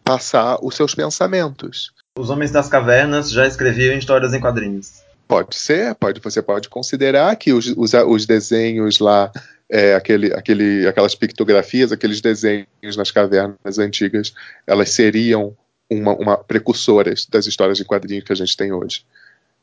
passar 0.04 0.58
os 0.62 0.76
seus 0.76 0.96
pensamentos. 0.96 1.92
Os 2.18 2.30
Homens 2.30 2.52
das 2.52 2.70
Cavernas 2.70 3.30
já 3.30 3.46
escreviam 3.46 3.98
histórias 3.98 4.34
em 4.34 4.40
quadrinhos. 4.40 5.04
Pode 5.28 5.56
ser, 5.56 5.94
pode, 5.96 6.22
você 6.22 6.42
pode 6.42 6.70
considerar 6.70 7.36
que 7.36 7.52
os, 7.52 7.68
os, 7.76 7.94
os 7.94 8.26
desenhos 8.26 9.00
lá, 9.00 9.30
é, 9.70 9.94
aquele, 9.94 10.34
aquele, 10.34 10.88
aquelas 10.88 11.14
pictografias, 11.16 11.92
aqueles 11.92 12.22
desenhos 12.22 12.96
nas 12.96 13.12
cavernas 13.12 13.78
antigas, 13.78 14.34
elas 14.66 14.92
seriam 14.92 15.56
uma, 15.90 16.14
uma 16.14 16.38
precursoras 16.38 17.26
das 17.30 17.46
histórias 17.46 17.78
de 17.78 17.84
quadrinhos 17.84 18.24
que 18.24 18.32
a 18.32 18.36
gente 18.36 18.56
tem 18.56 18.72
hoje. 18.72 19.04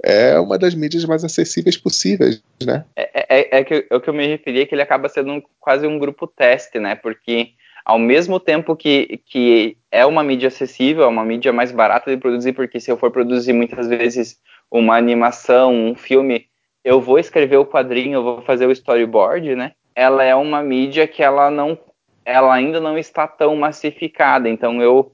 É 0.07 0.39
uma 0.39 0.59
das 0.59 0.75
mídias 0.75 1.07
mais 1.07 1.25
acessíveis 1.25 1.79
possíveis, 1.79 2.43
né? 2.63 2.85
É, 2.95 3.39
é, 3.39 3.59
é 3.61 3.65
que, 3.65 3.87
é 3.89 3.97
o 3.97 4.01
que 4.01 4.11
eu 4.11 4.15
me 4.15 4.27
referi 4.27 4.61
é 4.61 4.67
que 4.67 4.75
ele 4.75 4.83
acaba 4.83 5.09
sendo 5.09 5.33
um- 5.33 5.43
quase 5.59 5.87
um 5.87 5.99
grupo 5.99 6.27
teste, 6.27 6.79
né? 6.79 6.95
Porque 6.95 7.53
ao 7.87 7.99
mesmo 7.99 8.39
tempo 8.39 8.77
que, 8.77 9.21
que 9.27 9.79
é 9.91 10.05
uma 10.05 10.23
mídia 10.23 10.49
acessível, 10.49 11.05
é 11.05 11.07
uma 11.07 11.25
mídia 11.25 11.53
mais 11.55 11.73
barata 11.73 12.11
de 12.11 12.19
produzir, 12.21 12.53
porque 12.53 12.79
se 12.79 12.91
eu 12.91 12.99
for 12.99 13.11
produzir 13.11 13.55
muitas 13.55 13.89
vezes 13.89 14.37
uma 14.71 14.97
animação, 14.97 15.73
um 15.73 15.95
filme, 15.95 16.47
eu 16.85 17.01
vou 17.01 17.19
escrever 17.19 17.57
o 17.57 17.67
quadrinho, 17.67 18.17
eu 18.17 18.23
vou 18.23 18.43
fazer 18.43 18.67
o 18.67 18.73
storyboard, 18.73 19.55
né? 19.55 19.73
Ela 19.95 20.23
é 20.23 20.35
uma 20.35 20.63
mídia 20.63 21.07
que 21.07 21.23
ela 21.23 21.51
não, 21.51 21.79
ela 22.27 22.53
ainda 22.55 22.79
não 22.79 22.99
está 22.99 23.27
tão 23.27 23.57
massificada, 23.57 24.49
então 24.51 24.83
eu 24.83 25.13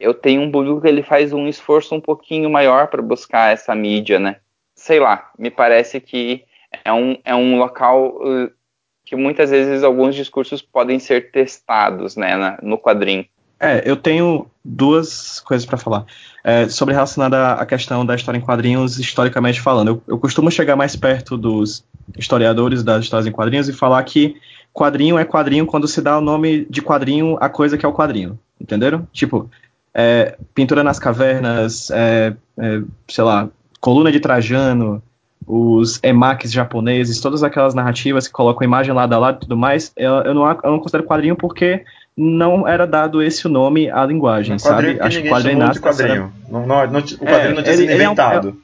eu 0.00 0.14
tenho 0.14 0.42
um 0.42 0.50
público 0.50 0.80
que 0.80 0.88
ele 0.88 1.02
faz 1.02 1.32
um 1.32 1.46
esforço 1.46 1.94
um 1.94 2.00
pouquinho 2.00 2.48
maior 2.50 2.88
para 2.88 3.02
buscar 3.02 3.52
essa 3.52 3.74
mídia, 3.74 4.18
né? 4.18 4.36
Sei 4.74 4.98
lá, 4.98 5.30
me 5.38 5.50
parece 5.50 6.00
que 6.00 6.42
é 6.84 6.92
um, 6.92 7.18
é 7.24 7.34
um 7.34 7.58
local 7.58 8.16
uh, 8.16 8.50
que 9.04 9.14
muitas 9.14 9.50
vezes 9.50 9.82
alguns 9.82 10.14
discursos 10.14 10.62
podem 10.62 10.98
ser 10.98 11.30
testados, 11.30 12.16
né, 12.16 12.36
na- 12.36 12.58
no 12.62 12.78
quadrinho. 12.78 13.26
É, 13.58 13.82
eu 13.84 13.94
tenho 13.94 14.46
duas 14.64 15.40
coisas 15.40 15.66
para 15.66 15.76
falar. 15.76 16.06
É, 16.42 16.66
sobre 16.68 16.94
relacionada 16.94 17.52
à 17.52 17.66
questão 17.66 18.06
da 18.06 18.14
história 18.14 18.38
em 18.38 18.40
quadrinhos, 18.40 18.98
historicamente 18.98 19.60
falando. 19.60 19.88
Eu, 19.88 20.02
eu 20.08 20.18
costumo 20.18 20.50
chegar 20.50 20.76
mais 20.76 20.96
perto 20.96 21.36
dos 21.36 21.84
historiadores 22.16 22.82
das 22.82 23.04
histórias 23.04 23.26
em 23.26 23.32
quadrinhos 23.32 23.68
e 23.68 23.74
falar 23.74 24.02
que 24.04 24.36
quadrinho 24.72 25.18
é 25.18 25.24
quadrinho 25.26 25.66
quando 25.66 25.86
se 25.86 26.00
dá 26.00 26.16
o 26.16 26.22
nome 26.22 26.64
de 26.70 26.80
quadrinho 26.80 27.36
à 27.38 27.50
coisa 27.50 27.76
que 27.76 27.84
é 27.84 27.88
o 27.88 27.92
quadrinho. 27.92 28.38
Entenderam? 28.58 29.06
Tipo, 29.12 29.50
é, 29.94 30.36
pintura 30.54 30.82
nas 30.84 30.98
cavernas, 30.98 31.90
é, 31.90 32.34
é, 32.58 32.82
sei 33.08 33.24
lá, 33.24 33.48
coluna 33.80 34.12
de 34.12 34.20
Trajano, 34.20 35.02
os 35.46 35.98
emakis 36.02 36.52
japoneses, 36.52 37.20
todas 37.20 37.42
aquelas 37.42 37.74
narrativas 37.74 38.26
que 38.28 38.32
colocam 38.32 38.64
imagem 38.64 38.94
lado 38.94 39.12
a 39.14 39.18
lado 39.18 39.36
e 39.36 39.40
tudo 39.40 39.56
mais, 39.56 39.92
eu, 39.96 40.12
eu, 40.22 40.34
não, 40.34 40.46
eu 40.48 40.70
não 40.70 40.78
considero 40.78 41.04
quadrinho 41.04 41.34
porque 41.34 41.82
não 42.16 42.68
era 42.68 42.86
dado 42.86 43.22
esse 43.22 43.48
nome 43.48 43.90
à 43.90 44.04
linguagem, 44.04 44.56
Um 44.56 44.58
sabe? 44.58 44.94
que 44.94 45.00
Acho 45.00 45.22
que 45.22 45.28
quadrinho 45.28 45.58
nasce 45.58 45.80
quadrinho. 45.80 46.32
Não, 46.48 46.66
não, 46.66 46.86
não- 46.86 47.00
o 47.00 47.18
quadrinho 47.26 47.54
não 47.54 47.62
tinha 47.62 47.74
ele- 47.74 47.82
sido 47.82 47.90
é 47.90 47.92
um- 47.92 47.96
inventado. 47.96 48.56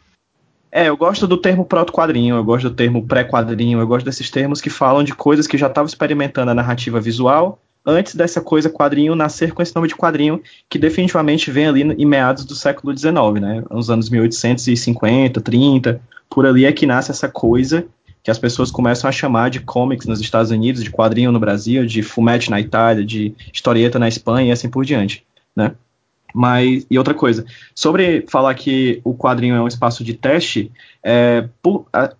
É, 0.70 0.88
eu 0.90 0.96
gosto 0.96 1.26
do 1.26 1.38
termo 1.38 1.64
proto-quadrinho, 1.64 2.36
eu 2.36 2.44
gosto 2.44 2.68
do 2.68 2.74
termo 2.76 3.06
pré-quadrinho, 3.06 3.78
eu 3.80 3.86
gosto 3.86 4.04
desses 4.04 4.30
termos 4.30 4.60
que 4.60 4.68
falam 4.68 5.02
de 5.02 5.14
coisas 5.14 5.46
que 5.46 5.56
já 5.56 5.68
estavam 5.68 5.86
experimentando 5.86 6.50
a 6.50 6.54
narrativa 6.54 7.00
visual 7.00 7.58
antes 7.86 8.14
dessa 8.14 8.40
coisa 8.40 8.68
quadrinho 8.68 9.14
nascer 9.14 9.52
com 9.52 9.62
esse 9.62 9.74
nome 9.74 9.86
de 9.86 9.94
quadrinho, 9.94 10.42
que 10.68 10.78
definitivamente 10.78 11.50
vem 11.50 11.66
ali 11.66 11.82
em 11.82 12.04
meados 12.04 12.44
do 12.44 12.54
século 12.54 12.96
XIX, 12.96 13.40
né? 13.40 13.62
Nos 13.70 13.88
anos 13.88 14.10
1850, 14.10 15.40
30, 15.40 16.00
por 16.28 16.44
ali 16.44 16.64
é 16.64 16.72
que 16.72 16.84
nasce 16.84 17.12
essa 17.12 17.28
coisa 17.28 17.86
que 18.22 18.30
as 18.30 18.38
pessoas 18.40 18.72
começam 18.72 19.08
a 19.08 19.12
chamar 19.12 19.50
de 19.50 19.60
comics 19.60 20.06
nos 20.06 20.20
Estados 20.20 20.50
Unidos, 20.50 20.82
de 20.82 20.90
quadrinho 20.90 21.30
no 21.30 21.38
Brasil, 21.38 21.86
de 21.86 22.02
fumete 22.02 22.50
na 22.50 22.60
Itália, 22.60 23.04
de 23.04 23.32
historieta 23.52 24.00
na 24.00 24.08
Espanha 24.08 24.48
e 24.48 24.50
assim 24.50 24.68
por 24.68 24.84
diante, 24.84 25.24
né? 25.54 25.72
Mas, 26.38 26.86
e 26.90 26.98
outra 26.98 27.14
coisa, 27.14 27.46
sobre 27.74 28.26
falar 28.28 28.52
que 28.52 29.00
o 29.02 29.14
quadrinho 29.14 29.54
é 29.54 29.60
um 29.62 29.66
espaço 29.66 30.04
de 30.04 30.12
teste, 30.12 30.70
é, 31.02 31.48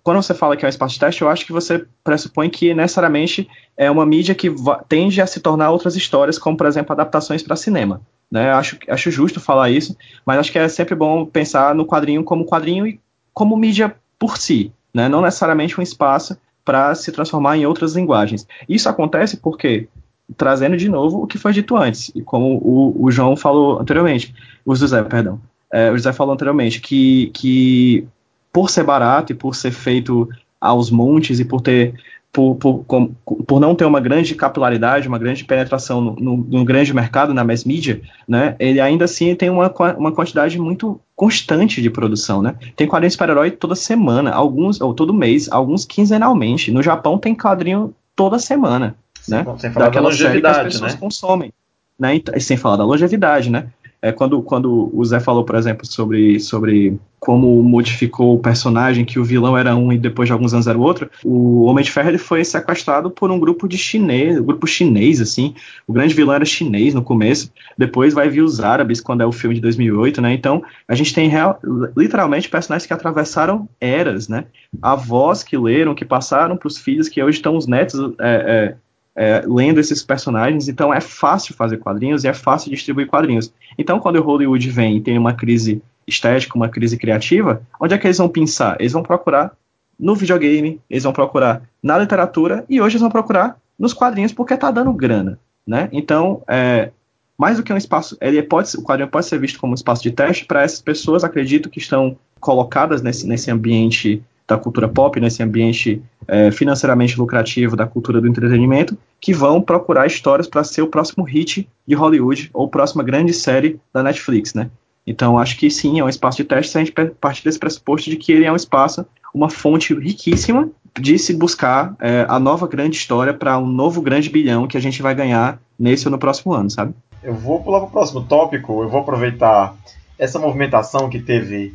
quando 0.03 0.23
você 0.23 0.33
fala 0.33 0.57
que 0.57 0.65
é 0.65 0.69
um 0.69 0.71
espaço 0.71 0.95
de 0.95 1.01
teste, 1.01 1.21
eu 1.21 1.29
acho 1.29 1.45
que 1.45 1.53
você 1.53 1.85
pressupõe 2.03 2.49
que 2.49 2.73
necessariamente 2.73 3.47
é 3.77 3.91
uma 3.91 4.07
mídia 4.07 4.35
que 4.35 4.51
tende 4.89 5.21
a 5.21 5.27
se 5.27 5.39
tornar 5.39 5.71
outras 5.71 5.97
histórias, 5.97 6.39
como, 6.39 6.57
por 6.57 6.67
exemplo, 6.67 6.95
adaptações 6.95 7.43
para 7.43 7.57
cinema. 7.57 8.01
Né? 8.31 8.51
Acho, 8.53 8.79
acho 8.89 9.11
justo 9.11 9.39
falar 9.39 9.69
isso, 9.69 9.95
mas 10.25 10.39
acho 10.39 10.51
que 10.51 10.59
é 10.59 10.67
sempre 10.67 10.95
bom 10.95 11.27
pensar 11.27 11.75
no 11.75 11.85
quadrinho 11.85 12.25
como 12.25 12.47
quadrinho 12.47 12.87
e 12.87 12.99
como 13.35 13.55
mídia 13.55 13.95
por 14.19 14.39
si, 14.39 14.73
né? 14.95 15.11
não 15.11 15.21
necessariamente 15.21 15.79
um 15.79 15.83
espaço 15.83 16.39
para 16.65 16.95
se 16.95 17.13
transformar 17.13 17.59
em 17.59 17.67
outras 17.67 17.95
linguagens. 17.95 18.49
Isso 18.67 18.89
acontece 18.89 19.37
porque 19.37 19.89
trazendo 20.37 20.77
de 20.77 20.89
novo 20.89 21.23
o 21.23 21.27
que 21.27 21.39
foi 21.39 21.53
dito 21.53 21.77
antes, 21.77 22.11
e 22.15 22.23
como 22.23 22.57
o, 22.57 23.05
o 23.05 23.11
João 23.11 23.37
falou 23.37 23.79
anteriormente, 23.81 24.35
o 24.65 24.75
José, 24.75 25.03
perdão, 25.03 25.41
é, 25.73 25.91
o 25.91 25.97
José 25.97 26.13
falou 26.13 26.35
anteriormente, 26.35 26.81
que, 26.81 27.31
que 27.35 28.07
por 28.53 28.71
ser 28.71 28.85
barato 28.85 29.33
e 29.33 29.35
por 29.35 29.55
ser 29.55 29.71
feito 29.71 30.29
aos 30.61 30.91
montes 30.91 31.39
e 31.39 31.45
por 31.45 31.61
ter 31.61 31.95
por, 32.33 32.55
por, 32.57 32.85
com, 32.85 33.15
por, 33.25 33.59
não 33.59 33.75
ter 33.75 33.87
uma 33.87 33.99
grande 33.99 34.35
capilaridade, 34.35 35.09
uma 35.09 35.19
grande 35.19 35.43
penetração 35.43 36.03
no, 36.03 36.17
no, 36.17 36.37
no, 36.37 36.65
grande 36.67 36.93
mercado, 36.93 37.33
na 37.33 37.43
mass 37.43 37.65
media, 37.65 38.03
né, 38.29 38.55
ele 38.59 38.79
ainda 38.79 39.07
assim 39.07 39.35
tem 39.35 39.49
uma, 39.49 39.73
uma 39.97 40.13
quantidade 40.13 40.59
muito 40.59 41.01
constante 41.15 41.81
de 41.81 41.89
produção, 41.89 42.43
né? 42.43 42.55
Tem 42.77 42.87
quadrinho 42.87 43.11
super-herói 43.11 43.51
toda 43.51 43.75
semana, 43.75 44.33
alguns, 44.33 44.83
ou 44.83 44.93
todo 44.93 45.15
mês, 45.15 45.51
alguns 45.51 45.87
quinzenalmente. 45.87 46.71
No 46.71 46.83
Japão 46.83 47.17
tem 47.17 47.35
quadrinho 47.35 47.95
toda 48.15 48.39
semana, 48.39 48.95
né? 49.29 49.45
Sem 49.59 49.71
falar 49.71 49.91
da 49.91 50.01
longevidade, 50.01 50.61
que 50.61 50.67
as 50.67 50.73
pessoas 50.75 50.95
né? 50.95 51.01
consomem. 51.01 51.53
Né? 51.99 52.21
E, 52.35 52.41
sem 52.41 52.57
falar 52.57 52.77
da 52.77 52.85
longevidade, 52.85 53.51
né? 53.51 53.69
É, 54.03 54.13
quando, 54.13 54.41
quando 54.43 54.91
o 54.95 55.05
Zé 55.05 55.19
falou, 55.19 55.45
por 55.45 55.57
exemplo, 55.57 55.87
sobre, 55.87 56.39
sobre 56.39 56.99
como 57.19 57.61
modificou 57.63 58.37
o 58.37 58.39
personagem, 58.39 59.05
que 59.05 59.19
o 59.19 59.25
vilão 59.25 59.57
era 59.57 59.75
um 59.75 59.93
e 59.93 59.99
depois 59.99 60.29
de 60.29 60.33
alguns 60.33 60.53
anos 60.53 60.67
era 60.67 60.79
o 60.79 60.83
outro, 60.83 61.11
o 61.25 61.65
Homem 61.65 61.83
de 61.83 61.91
Ferro 61.91 62.11
ele 62.11 62.19
foi 62.19 62.45
sequestrado 62.45 63.11
por 63.11 63.31
um 63.31 63.39
grupo 63.41 63.67
de 63.67 63.77
chinês, 63.79 64.39
um 64.39 64.45
grupo 64.45 64.67
chinês, 64.67 65.21
assim. 65.21 65.55
O 65.89 65.93
grande 65.93 66.15
vilão 66.15 66.35
era 66.35 66.45
chinês 66.45 66.95
no 66.95 67.03
começo, 67.03 67.51
depois 67.77 68.15
vai 68.15 68.29
vir 68.29 68.43
os 68.43 68.61
árabes, 68.61 69.01
quando 69.01 69.23
é 69.23 69.27
o 69.27 69.33
filme 69.33 69.57
de 69.57 69.61
2008, 69.63 70.21
né? 70.21 70.33
Então, 70.35 70.63
a 70.87 70.95
gente 70.95 71.13
tem 71.13 71.29
real, 71.29 71.59
literalmente 71.97 72.49
personagens 72.49 72.87
que 72.87 72.93
atravessaram 72.93 73.69
eras, 73.81 74.29
né? 74.29 74.45
Avós 74.81 75.43
que 75.43 75.57
leram, 75.57 75.95
que 75.95 76.05
passaram 76.05 76.57
para 76.57 76.69
os 76.69 76.79
filhos, 76.79 77.09
que 77.09 77.21
hoje 77.21 77.39
estão 77.39 77.57
os 77.57 77.67
netos 77.67 77.99
é, 78.21 78.75
é, 78.75 78.77
é, 79.17 79.43
lendo 79.47 79.81
esses 79.81 80.03
personagens, 80.03 80.69
então 80.69 80.93
é 80.93 81.01
fácil 81.01 81.55
fazer 81.55 81.79
quadrinhos 81.79 82.23
e 82.23 82.29
é 82.29 82.35
fácil 82.35 82.71
distribuir 82.71 83.07
quadrinhos. 83.07 83.53
Então, 83.79 83.99
quando 83.99 84.17
o 84.17 84.23
Hollywood 84.23 84.69
vem 84.71 84.99
e 84.99 85.01
tem 85.01 85.17
uma 85.17 85.33
crise 85.33 85.83
estética, 86.07 86.57
uma 86.57 86.69
crise 86.69 86.97
criativa, 86.99 87.63
onde 87.81 87.95
é 87.95 87.99
que 87.99 88.07
eles 88.07 88.19
vão 88.19 88.29
pensar? 88.29 88.77
Eles 88.79 88.93
vão 88.93 89.03
procurar 89.03 89.53
no 89.99 90.15
videogame, 90.15 90.81
eles 90.91 91.05
vão 91.05 91.13
procurar 91.13 91.63
na 91.83 91.99
literatura 91.99 92.65
e 92.69 92.81
hoje 92.81 92.95
eles 92.95 93.01
vão 93.01 93.11
procurar 93.11 93.57
nos 93.79 93.95
quadrinhos 93.95 94.33
porque 94.33 94.55
está 94.55 94.71
dando 94.71 94.93
grana, 94.93 95.39
né? 95.67 95.89
Então, 95.91 96.43
é, 96.47 96.91
mais 97.39 97.57
do 97.57 97.63
que 97.63 97.73
um 97.73 97.77
espaço, 97.77 98.17
ele 98.21 98.43
pode, 98.43 98.77
o 98.77 98.83
quadrinho 98.83 99.09
pode 99.09 99.27
ser 99.27 99.39
visto 99.39 99.59
como 99.59 99.73
um 99.73 99.75
espaço 99.75 100.03
de 100.03 100.11
teste 100.11 100.45
para 100.45 100.63
essas 100.63 100.81
pessoas, 100.81 101.25
acredito 101.25 101.71
que 101.71 101.79
estão 101.79 102.17
colocadas 102.39 103.03
nesse, 103.03 103.27
nesse 103.27 103.51
ambiente 103.51 104.23
da 104.49 104.57
cultura 104.57 104.89
pop, 104.89 105.19
nesse 105.19 105.43
ambiente 105.43 106.03
é, 106.29 106.51
financeiramente 106.51 107.19
lucrativo 107.19 107.77
da 107.77 107.87
cultura 107.87 108.21
do 108.21 108.29
entretenimento, 108.29 108.97
que 109.21 109.33
vão 109.33 109.61
procurar 109.61 110.07
histórias 110.07 110.47
para 110.47 110.63
ser 110.63 110.83
o 110.83 110.89
próximo 110.89 111.25
hit 111.25 111.69
de 111.87 111.95
Hollywood 111.95 112.51
ou 112.55 112.69
próxima 112.69 113.03
grande 113.03 113.33
série 113.33 113.81
da 113.93 114.03
Netflix, 114.03 114.55
né? 114.55 114.71
Então, 115.07 115.39
acho 115.39 115.57
que 115.57 115.71
sim, 115.71 116.01
é 116.01 116.05
um 116.05 116.09
espaço 116.09 116.39
de 116.39 116.45
teste 116.45 116.73
se 116.73 116.79
a 116.79 116.85
gente 116.85 116.93
partir 117.21 117.45
desse 117.45 117.59
pressuposto 117.59 118.11
de 118.11 118.17
que 118.17 118.33
ele 118.33 118.45
é 118.45 118.53
um 118.53 118.57
espaço, 118.57 119.07
uma 119.33 119.49
fonte 119.49 119.95
riquíssima 119.95 120.69
de 120.99 121.19
se 121.19 121.35
buscar 121.35 121.95
é, 122.01 122.27
a 122.29 122.41
nova 122.41 122.67
grande 122.67 122.97
história 122.97 123.33
para 123.33 123.59
um 123.59 123.67
novo 123.67 124.01
grande 124.01 124.31
bilhão 124.31 124.67
que 124.67 124.77
a 124.77 124.81
gente 124.81 125.03
vai 125.03 125.15
ganhar 125.15 125.61
nesse 125.79 126.07
ou 126.07 126.11
no 126.11 126.19
próximo 126.19 126.53
ano, 126.53 126.71
sabe? 126.71 126.95
Eu 127.23 127.35
vou 127.35 127.63
pular 127.63 127.81
para 127.81 127.89
o 127.89 127.91
próximo 127.91 128.23
tópico, 128.23 128.83
eu 128.83 128.89
vou 128.89 129.01
aproveitar 129.01 129.77
essa 130.19 130.39
movimentação 130.39 131.09
que 131.09 131.21
teve 131.21 131.75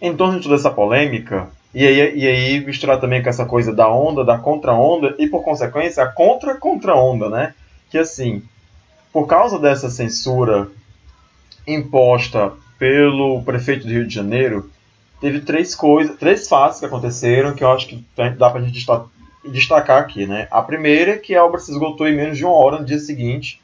em 0.00 0.16
torno 0.16 0.38
de 0.38 0.42
toda 0.42 0.56
essa 0.56 0.70
polêmica 0.70 1.48
e 1.74 1.86
aí, 1.86 2.18
e 2.18 2.26
aí 2.26 2.60
misturar 2.64 3.00
também 3.00 3.22
com 3.22 3.28
essa 3.28 3.46
coisa 3.46 3.72
da 3.72 3.90
onda, 3.90 4.24
da 4.24 4.38
contra-onda 4.38 5.14
e 5.18 5.26
por 5.26 5.42
consequência 5.42 6.02
a 6.02 6.06
contra-contra-onda, 6.06 7.30
né? 7.30 7.54
Que 7.90 7.98
assim, 7.98 8.42
por 9.12 9.26
causa 9.26 9.58
dessa 9.58 9.88
censura 9.88 10.68
imposta 11.66 12.52
pelo 12.78 13.42
prefeito 13.42 13.86
do 13.86 13.92
Rio 13.92 14.06
de 14.06 14.14
Janeiro, 14.14 14.70
teve 15.20 15.40
três 15.40 15.74
coisas, 15.74 16.16
três 16.16 16.48
fatos 16.48 16.80
que 16.80 16.86
aconteceram 16.86 17.54
que 17.54 17.64
eu 17.64 17.70
acho 17.70 17.86
que 17.86 18.04
dá 18.36 18.50
pra 18.50 18.60
gente 18.60 18.84
destacar 19.44 20.02
aqui, 20.02 20.26
né? 20.26 20.48
A 20.50 20.60
primeira 20.60 21.12
é 21.12 21.18
que 21.18 21.34
a 21.34 21.44
obra 21.44 21.60
se 21.60 21.70
esgotou 21.70 22.06
em 22.06 22.16
menos 22.16 22.36
de 22.36 22.44
uma 22.44 22.54
hora 22.54 22.78
no 22.78 22.84
dia 22.84 22.98
seguinte. 22.98 23.60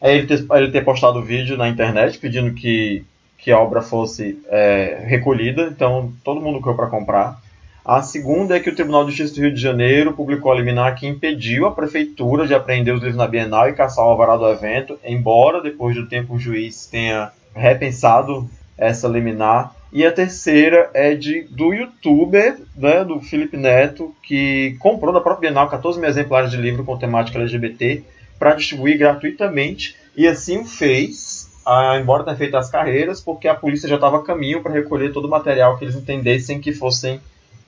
É 0.00 0.14
ele 0.14 0.26
ter, 0.26 0.44
ele 0.52 0.70
ter 0.70 0.84
postado 0.84 1.18
o 1.18 1.24
vídeo 1.24 1.56
na 1.56 1.68
internet 1.68 2.18
pedindo 2.18 2.52
que 2.52 3.04
que 3.44 3.52
a 3.52 3.60
obra 3.60 3.82
fosse 3.82 4.42
é, 4.48 5.04
recolhida, 5.06 5.64
então 5.64 6.10
todo 6.24 6.40
mundo 6.40 6.62
correu 6.62 6.76
para 6.76 6.86
comprar. 6.86 7.38
A 7.84 8.00
segunda 8.00 8.56
é 8.56 8.60
que 8.60 8.70
o 8.70 8.74
Tribunal 8.74 9.04
de 9.04 9.10
Justiça 9.10 9.34
do 9.34 9.42
Rio 9.42 9.54
de 9.54 9.60
Janeiro 9.60 10.14
publicou 10.14 10.50
a 10.50 10.54
liminar 10.54 10.94
que 10.94 11.06
impediu 11.06 11.66
a 11.66 11.70
prefeitura 11.70 12.46
de 12.46 12.54
apreender 12.54 12.94
os 12.94 13.00
livros 13.00 13.18
na 13.18 13.26
Bienal 13.26 13.68
e 13.68 13.74
caçar 13.74 14.02
o 14.02 14.08
alvará 14.08 14.38
do 14.38 14.48
evento, 14.48 14.98
embora 15.04 15.60
depois 15.60 15.94
do 15.94 16.08
tempo 16.08 16.34
o 16.34 16.38
juiz 16.38 16.86
tenha 16.86 17.32
repensado 17.54 18.48
essa 18.78 19.06
liminar. 19.06 19.74
E 19.92 20.06
a 20.06 20.10
terceira 20.10 20.90
é 20.94 21.14
de 21.14 21.42
do 21.42 21.74
youtuber, 21.74 22.56
né, 22.74 23.04
do 23.04 23.20
Felipe 23.20 23.58
Neto, 23.58 24.14
que 24.22 24.74
comprou 24.78 25.12
da 25.12 25.20
própria 25.20 25.50
Bienal 25.50 25.68
14 25.68 26.00
mil 26.00 26.08
exemplares 26.08 26.50
de 26.50 26.56
livro 26.56 26.82
com 26.82 26.96
temática 26.96 27.38
LGBT 27.38 28.02
para 28.38 28.54
distribuir 28.54 28.96
gratuitamente, 28.96 29.94
e 30.16 30.26
assim 30.26 30.60
o 30.60 30.64
fez 30.64 31.52
a, 31.64 31.98
embora 31.98 32.24
tenha 32.24 32.36
feito 32.36 32.56
as 32.56 32.70
carreiras, 32.70 33.20
porque 33.20 33.48
a 33.48 33.54
polícia 33.54 33.88
já 33.88 33.94
estava 33.94 34.18
a 34.18 34.22
caminho 34.22 34.62
para 34.62 34.72
recolher 34.72 35.12
todo 35.12 35.26
o 35.26 35.30
material 35.30 35.78
que 35.78 35.84
eles 35.84 35.96
entendessem 35.96 36.60
que 36.60 36.72
fossem 36.72 37.20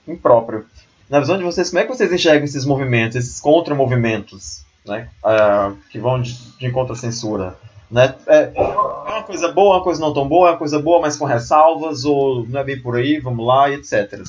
impróprio. 0.06 0.66
Na 1.08 1.20
visão 1.20 1.38
de 1.38 1.44
vocês, 1.44 1.70
como 1.70 1.80
é 1.80 1.84
que 1.84 1.94
vocês 1.94 2.12
enxergam 2.12 2.44
esses 2.44 2.64
movimentos, 2.64 3.16
esses 3.16 3.40
contra-movimentos, 3.40 4.64
né, 4.84 5.08
uh, 5.24 5.76
que 5.90 5.98
vão 5.98 6.20
de, 6.20 6.34
de 6.58 6.66
encontro 6.66 6.94
à 6.94 6.96
censura? 6.96 7.56
Né? 7.90 8.14
É, 8.26 8.50
é, 8.54 8.60
uma 8.60 9.22
coisa 9.22 9.52
boa, 9.52 9.76
uma 9.76 9.84
coisa 9.84 10.00
não 10.00 10.12
tão 10.12 10.26
boa, 10.26 10.48
é 10.48 10.52
uma 10.52 10.58
coisa 10.58 10.78
boa, 10.78 11.00
mas 11.00 11.16
com 11.16 11.24
ressalvas, 11.24 12.04
ou 12.04 12.46
não 12.48 12.60
é 12.60 12.64
bem 12.64 12.80
por 12.80 12.96
aí, 12.96 13.18
vamos 13.20 13.46
lá, 13.46 13.70
etc. 13.70 14.22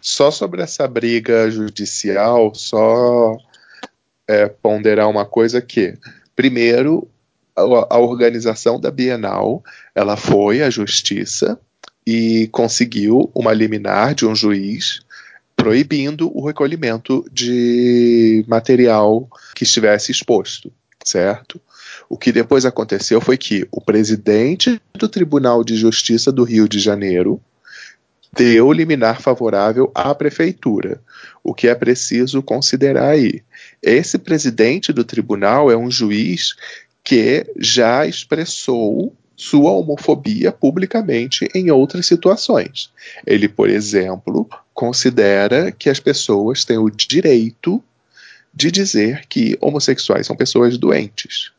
Só 0.00 0.30
sobre 0.30 0.62
essa 0.62 0.86
briga 0.86 1.50
judicial, 1.50 2.54
só 2.54 3.36
é, 4.26 4.46
ponderar 4.46 5.08
uma 5.08 5.24
coisa 5.24 5.62
que, 5.62 5.96
primeiro, 6.36 7.08
a, 7.60 7.98
organização 7.98 8.80
da 8.80 8.90
Bienal 8.90 9.62
ela 9.94 10.16
foi 10.16 10.62
à 10.62 10.70
justiça 10.70 11.58
e 12.06 12.48
conseguiu 12.52 13.30
uma 13.34 13.52
liminar 13.52 14.14
de 14.14 14.26
um 14.26 14.34
juiz 14.34 15.00
proibindo 15.56 16.30
o 16.36 16.46
recolhimento 16.46 17.24
de 17.32 18.44
material 18.46 19.28
que 19.54 19.64
estivesse 19.64 20.12
exposto, 20.12 20.72
certo? 21.04 21.60
O 22.08 22.16
que 22.16 22.30
depois 22.30 22.64
aconteceu 22.64 23.20
foi 23.20 23.36
que 23.36 23.66
o 23.70 23.80
presidente 23.80 24.80
do 24.94 25.08
Tribunal 25.08 25.64
de 25.64 25.76
Justiça 25.76 26.30
do 26.30 26.44
Rio 26.44 26.68
de 26.68 26.78
Janeiro 26.78 27.40
deu 28.32 28.72
liminar 28.72 29.20
favorável 29.20 29.90
à 29.94 30.14
prefeitura, 30.14 31.00
o 31.42 31.52
que 31.52 31.66
é 31.66 31.74
preciso 31.74 32.42
considerar 32.42 33.10
aí. 33.10 33.42
Esse 33.82 34.18
presidente 34.18 34.92
do 34.92 35.04
tribunal 35.04 35.70
é 35.70 35.76
um 35.76 35.90
juiz 35.90 36.54
que 37.08 37.46
já 37.56 38.04
expressou 38.04 39.16
sua 39.34 39.70
homofobia 39.70 40.52
publicamente 40.52 41.48
em 41.54 41.70
outras 41.70 42.04
situações. 42.04 42.92
Ele, 43.26 43.48
por 43.48 43.70
exemplo, 43.70 44.46
considera 44.74 45.72
que 45.72 45.88
as 45.88 45.98
pessoas 45.98 46.66
têm 46.66 46.76
o 46.76 46.90
direito 46.90 47.82
de 48.52 48.70
dizer 48.70 49.24
que 49.26 49.56
homossexuais 49.58 50.26
são 50.26 50.36
pessoas 50.36 50.76
doentes. 50.76 51.50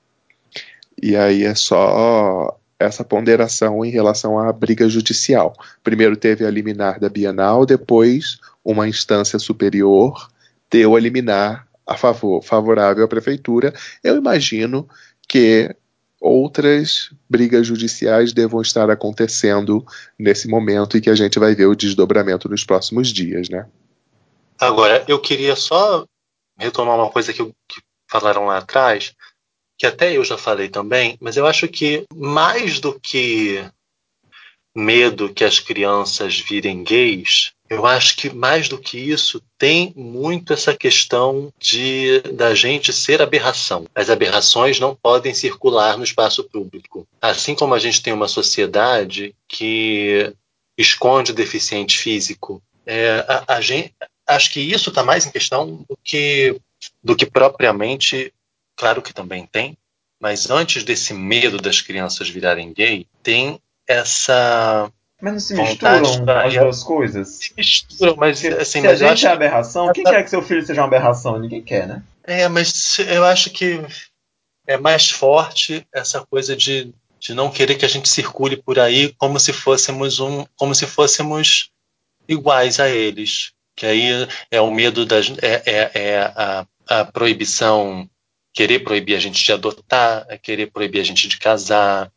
E 1.01 1.15
aí 1.15 1.43
é 1.43 1.55
só 1.55 2.55
essa 2.77 3.03
ponderação 3.03 3.83
em 3.83 3.89
relação 3.89 4.37
à 4.37 4.53
briga 4.53 4.87
judicial. 4.87 5.55
Primeiro 5.83 6.15
teve 6.15 6.45
a 6.45 6.51
liminar 6.51 6.99
da 6.99 7.09
Bienal, 7.09 7.65
depois 7.65 8.37
uma 8.63 8.87
instância 8.87 9.39
superior 9.39 10.29
deu 10.69 10.95
a 10.95 10.99
liminar 10.99 11.67
a 11.89 11.97
favor, 11.97 12.43
favorável 12.43 13.03
à 13.03 13.07
prefeitura. 13.07 13.73
Eu 14.03 14.15
imagino 14.15 14.87
que 15.29 15.73
outras 16.19 17.11
brigas 17.29 17.65
judiciais 17.65 18.33
devam 18.33 18.61
estar 18.61 18.89
acontecendo 18.89 19.85
nesse 20.17 20.49
momento 20.49 20.97
e 20.97 21.01
que 21.01 21.09
a 21.09 21.15
gente 21.15 21.39
vai 21.39 21.55
ver 21.55 21.67
o 21.67 21.75
desdobramento 21.75 22.49
nos 22.49 22.65
próximos 22.65 23.07
dias, 23.09 23.47
né? 23.47 23.65
Agora, 24.59 25.05
eu 25.07 25.19
queria 25.21 25.55
só 25.55 26.05
retomar 26.57 26.95
uma 26.95 27.09
coisa 27.09 27.31
que, 27.31 27.45
que 27.45 27.81
falaram 28.09 28.45
lá 28.45 28.57
atrás, 28.57 29.13
que 29.77 29.85
até 29.85 30.17
eu 30.17 30.25
já 30.25 30.37
falei 30.37 30.67
também, 30.67 31.17
mas 31.21 31.37
eu 31.37 31.45
acho 31.45 31.67
que 31.69 32.05
mais 32.13 32.81
do 32.81 32.99
que 32.99 33.63
medo 34.75 35.33
que 35.33 35.45
as 35.45 35.59
crianças 35.59 36.37
virem 36.39 36.83
gays, 36.83 37.53
eu 37.69 37.85
acho 37.85 38.15
que 38.17 38.29
mais 38.29 38.67
do 38.67 38.79
que 38.79 38.97
isso 38.97 39.41
tem 39.57 39.93
muito 39.95 40.53
essa 40.53 40.75
questão 40.75 41.53
de 41.59 42.19
da 42.33 42.55
gente 42.55 42.91
ser 42.91 43.21
aberração. 43.21 43.85
As 43.93 44.09
aberrações 44.09 44.79
não 44.79 44.95
podem 44.95 45.33
circular 45.33 45.97
no 45.97 46.03
espaço 46.03 46.43
público. 46.43 47.07
Assim 47.21 47.53
como 47.53 47.75
a 47.75 47.79
gente 47.79 48.01
tem 48.01 48.11
uma 48.11 48.27
sociedade 48.27 49.35
que 49.47 50.33
esconde 50.77 51.31
o 51.31 51.35
deficiente 51.35 51.97
físico, 51.97 52.61
é, 52.85 53.23
a, 53.27 53.55
a 53.55 53.61
gente, 53.61 53.93
acho 54.27 54.51
que 54.51 54.59
isso 54.59 54.89
está 54.89 55.03
mais 55.03 55.25
em 55.25 55.31
questão 55.31 55.85
do 55.87 55.97
que 56.03 56.59
do 57.03 57.15
que 57.15 57.25
propriamente 57.25 58.33
claro 58.75 59.01
que 59.01 59.13
também 59.13 59.45
tem, 59.45 59.77
mas 60.19 60.49
antes 60.49 60.83
desse 60.83 61.13
medo 61.13 61.57
das 61.57 61.81
crianças 61.81 62.29
virarem 62.29 62.73
gay, 62.73 63.05
tem 63.21 63.59
essa 63.85 64.91
Mas 65.21 65.33
não 65.33 65.39
se 65.39 65.53
misturam 65.53 66.39
as 66.41 66.53
duas 66.53 66.83
coisas? 66.83 67.27
se 67.27 67.53
mistura, 67.55 68.15
mas 68.15 68.41
Porque 68.41 68.55
assim, 68.55 68.81
se 68.81 68.87
a 68.87 68.89
mas 68.91 68.99
gente 68.99 69.11
acho 69.11 69.27
é 69.27 69.31
aberração, 69.31 69.91
quem 69.91 70.03
quer 70.03 70.23
que 70.23 70.29
seu 70.29 70.41
filho 70.41 70.65
seja 70.65 70.81
uma 70.81 70.87
aberração? 70.87 71.37
Ninguém 71.37 71.61
quer, 71.61 71.87
né? 71.87 72.03
É, 72.23 72.47
mas 72.47 72.99
eu 72.99 73.25
acho 73.25 73.49
que 73.49 73.81
é 74.65 74.77
mais 74.77 75.09
forte 75.09 75.85
essa 75.93 76.25
coisa 76.25 76.55
de, 76.55 76.93
de 77.19 77.33
não 77.33 77.49
querer 77.49 77.75
que 77.75 77.85
a 77.85 77.89
gente 77.89 78.07
circule 78.07 78.55
por 78.55 78.79
aí 78.79 79.13
como 79.17 79.39
se 79.39 79.51
fôssemos 79.51 80.19
um, 80.19 80.45
como 80.55 80.73
se 80.73 80.85
fôssemos 80.85 81.71
iguais 82.27 82.79
a 82.79 82.87
eles. 82.87 83.51
Que 83.75 83.85
aí 83.85 84.27
é 84.51 84.61
o 84.61 84.71
medo 84.71 85.05
das 85.05 85.33
é, 85.41 85.63
é, 85.65 85.91
é 85.95 86.19
a, 86.19 86.65
a 86.87 87.05
proibição, 87.05 88.07
querer 88.53 88.79
proibir 88.79 89.15
a 89.15 89.19
gente 89.19 89.43
de 89.43 89.51
adotar, 89.51 90.25
é 90.29 90.37
querer 90.37 90.71
proibir 90.71 91.01
a 91.01 91.03
gente 91.03 91.27
de 91.27 91.37
casar. 91.37 92.11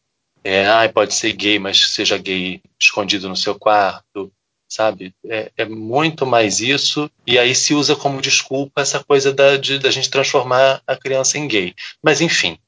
É, 0.45 0.67
ai, 0.67 0.89
pode 0.89 1.15
ser 1.15 1.33
gay, 1.33 1.59
mas 1.59 1.91
seja 1.91 2.19
gay 2.19 2.61
escondido 2.81 3.29
no 3.29 3.37
seu 3.37 3.55
quarto 3.55 4.33
sabe? 4.73 5.15
É, 5.27 5.53
é 5.57 5.65
muito 5.67 6.25
mais 6.25 6.61
isso, 6.61 7.11
e 7.27 7.39
aí 7.39 7.55
se 7.55 7.75
usa 7.75 7.95
como 7.95 8.23
desculpa 8.23 8.81
essa 8.81 9.05
coisa 9.05 9.33
da, 9.33 9.59
de, 9.59 9.79
da 9.79 9.91
gente 9.91 10.09
transformar 10.09 10.81
a 10.87 10.97
criança 10.97 11.37
em 11.37 11.47
gay. 11.47 11.75
Mas, 12.03 12.23
enfim, 12.23 12.59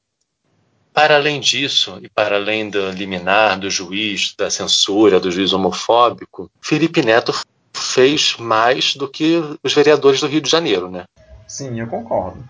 para 0.93 1.15
além 1.15 1.39
disso, 1.39 1.97
e 2.01 2.07
para 2.07 2.35
além 2.35 2.69
do 2.69 2.91
liminar 2.91 3.59
do 3.59 3.69
juiz, 3.69 4.35
da 4.37 4.49
censura, 4.51 5.19
do 5.19 5.31
juiz 5.31 5.51
homofóbico, 5.51 6.49
Felipe 6.61 7.01
Neto 7.01 7.33
fez 7.73 8.37
mais 8.37 8.95
do 8.95 9.07
que 9.07 9.41
os 9.63 9.73
vereadores 9.73 10.21
do 10.21 10.27
Rio 10.27 10.41
de 10.41 10.49
Janeiro, 10.49 10.89
né? 10.89 11.05
Sim, 11.47 11.79
eu 11.79 11.87
concordo. 11.87 12.43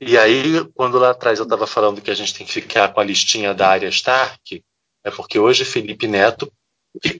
E 0.00 0.18
aí, 0.18 0.64
quando 0.74 0.98
lá 0.98 1.10
atrás 1.10 1.38
eu 1.38 1.44
estava 1.44 1.66
falando 1.66 2.00
que 2.02 2.10
a 2.10 2.14
gente 2.14 2.34
tem 2.34 2.46
que 2.46 2.52
ficar 2.52 2.92
com 2.92 3.00
a 3.00 3.04
listinha 3.04 3.54
da 3.54 3.68
área 3.68 3.88
Stark, 3.88 4.62
é 5.04 5.10
porque 5.10 5.38
hoje 5.38 5.64
Felipe 5.64 6.06
Neto 6.06 6.52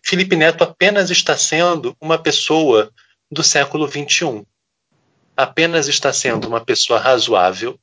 Felipe 0.05 0.37
Neto 0.37 0.63
apenas 0.63 1.11
está 1.11 1.37
sendo 1.37 1.97
uma 2.01 2.17
pessoa 2.17 2.93
do 3.31 3.43
século 3.43 3.89
XXI. 3.89 4.45
Apenas 5.37 5.89
está 5.89 6.13
sendo 6.13 6.47
uma 6.47 6.61
pessoa 6.61 7.01
razoável. 7.01 7.77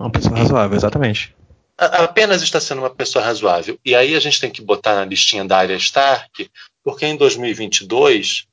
Uma 0.00 0.10
pessoa 0.10 0.36
razoável, 0.38 0.76
exatamente. 0.76 1.36
a- 1.76 2.04
Apenas 2.04 2.40
está 2.42 2.58
sendo 2.60 2.78
uma 2.78 2.88
pessoa 2.88 3.22
razoável. 3.22 3.78
E 3.84 3.94
aí 3.94 4.14
a 4.14 4.20
gente 4.20 4.40
tem 4.40 4.50
que 4.50 4.62
botar 4.62 4.94
na 4.94 5.04
listinha 5.04 5.44
da 5.44 5.58
área 5.58 5.76
Stark, 5.76 6.50
porque 6.82 7.04
em 7.04 7.16
2022, 7.16 8.46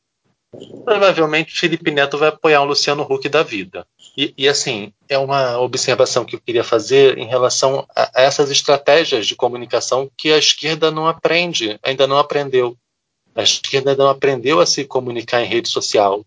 provavelmente 0.84 1.58
Felipe 1.58 1.92
Neto 1.92 2.18
vai 2.18 2.28
apoiar 2.28 2.62
o 2.62 2.66
Luciano 2.66 3.04
Huck 3.04 3.30
da 3.30 3.42
vida. 3.44 3.88
E, 4.16 4.34
e, 4.38 4.48
assim, 4.48 4.94
é 5.10 5.18
uma 5.18 5.60
observação 5.60 6.24
que 6.24 6.36
eu 6.36 6.40
queria 6.42 6.64
fazer 6.64 7.18
em 7.18 7.26
relação 7.28 7.86
a, 7.96 8.12
essas 8.14 8.52
estratégias 8.52 9.26
de 9.26 9.36
comunicação 9.36 10.10
que 10.16 10.32
a 10.32 10.38
esquerda 10.38 10.92
não 10.92 11.08
aprende, 11.08 11.80
ainda 11.82 12.06
não 12.06 12.18
aprendeu. 12.20 12.78
A 13.36 13.42
esquerda 13.42 13.90
ainda 13.92 14.04
não 14.04 14.12
aprendeu 14.12 14.60
a 14.60 14.66
se 14.68 14.86
comunicar 14.86 15.42
em 15.42 15.48
rede 15.48 15.68
social. 15.68 16.24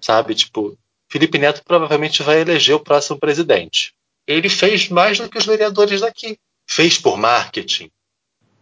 Sabe? 0.00 0.34
Tipo, 0.36 0.78
Felipe 1.08 1.36
Neto 1.38 1.62
provavelmente 1.64 2.22
vai 2.22 2.40
eleger 2.40 2.76
o 2.76 2.80
próximo 2.80 3.18
presidente. 3.18 3.92
Ele 4.26 4.48
fez 4.48 4.88
mais 4.88 5.18
do 5.18 5.28
que 5.28 5.36
os 5.38 5.44
vereadores 5.46 6.00
daqui. 6.00 6.38
Fez 6.68 6.96
por 6.96 7.16
marketing? 7.18 7.90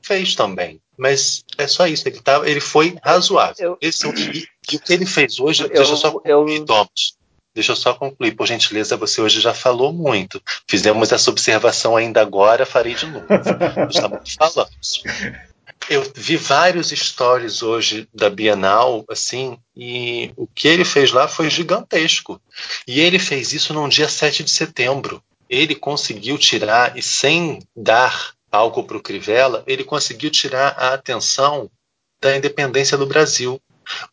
Fez 0.03 0.35
também. 0.35 0.81
Mas 0.97 1.45
é 1.59 1.66
só 1.69 1.87
isso. 1.87 2.09
Ele, 2.09 2.20
tá, 2.23 2.41
ele 2.49 2.61
foi 2.61 2.97
razoável. 3.05 3.73
Eu- 3.73 3.79
Esse, 3.81 4.09
e, 4.09 4.49
e 4.73 4.77
o 4.77 4.81
que 4.81 4.93
ele 4.95 5.05
fez 5.05 5.39
hoje, 5.39 5.65
Eu- 5.65 5.69
deixa 5.69 5.95
só 5.97 6.19
eu- 6.25 6.65
Thomas. 6.65 7.18
Deixa 7.59 7.72
eu 7.72 7.76
só 7.76 7.93
concluir, 7.93 8.36
por 8.36 8.47
gentileza, 8.47 8.97
você 8.97 9.20
hoje 9.20 9.40
já 9.40 9.52
falou 9.52 9.93
muito. 9.93 10.40
Fizemos 10.68 11.10
essa 11.10 11.28
observação 11.28 11.97
ainda 11.97 12.22
agora, 12.22 12.64
farei 12.64 12.94
de 12.94 13.05
novo. 13.06 13.26
Estamos 13.90 14.36
falando. 14.39 14.70
Eu 15.90 16.09
vi 16.14 16.36
vários 16.36 16.90
stories 16.90 17.60
hoje 17.60 18.09
da 18.14 18.30
Bienal, 18.30 19.05
assim, 19.10 19.59
e 19.76 20.30
o 20.36 20.47
que 20.47 20.68
ele 20.68 20.85
fez 20.85 21.10
lá 21.10 21.26
foi 21.26 21.51
gigantesco. 21.51 22.40
E 22.86 23.01
ele 23.01 23.18
fez 23.18 23.52
isso 23.52 23.74
num 23.74 23.89
dia 23.89 24.09
7 24.09 24.44
de 24.44 24.52
setembro. 24.52 25.20
Ele 25.51 25.74
conseguiu 25.74 26.39
tirar, 26.39 26.97
e 26.97 27.02
sem 27.02 27.59
dar 27.74 28.35
palco 28.48 28.85
para 28.85 28.97
o 28.97 29.02
Crivella, 29.02 29.64
ele 29.66 29.82
conseguiu 29.82 30.30
tirar 30.30 30.76
a 30.78 30.94
atenção 30.94 31.68
da 32.22 32.36
independência 32.36 32.97
do 32.97 33.05
Brasil. 33.05 33.60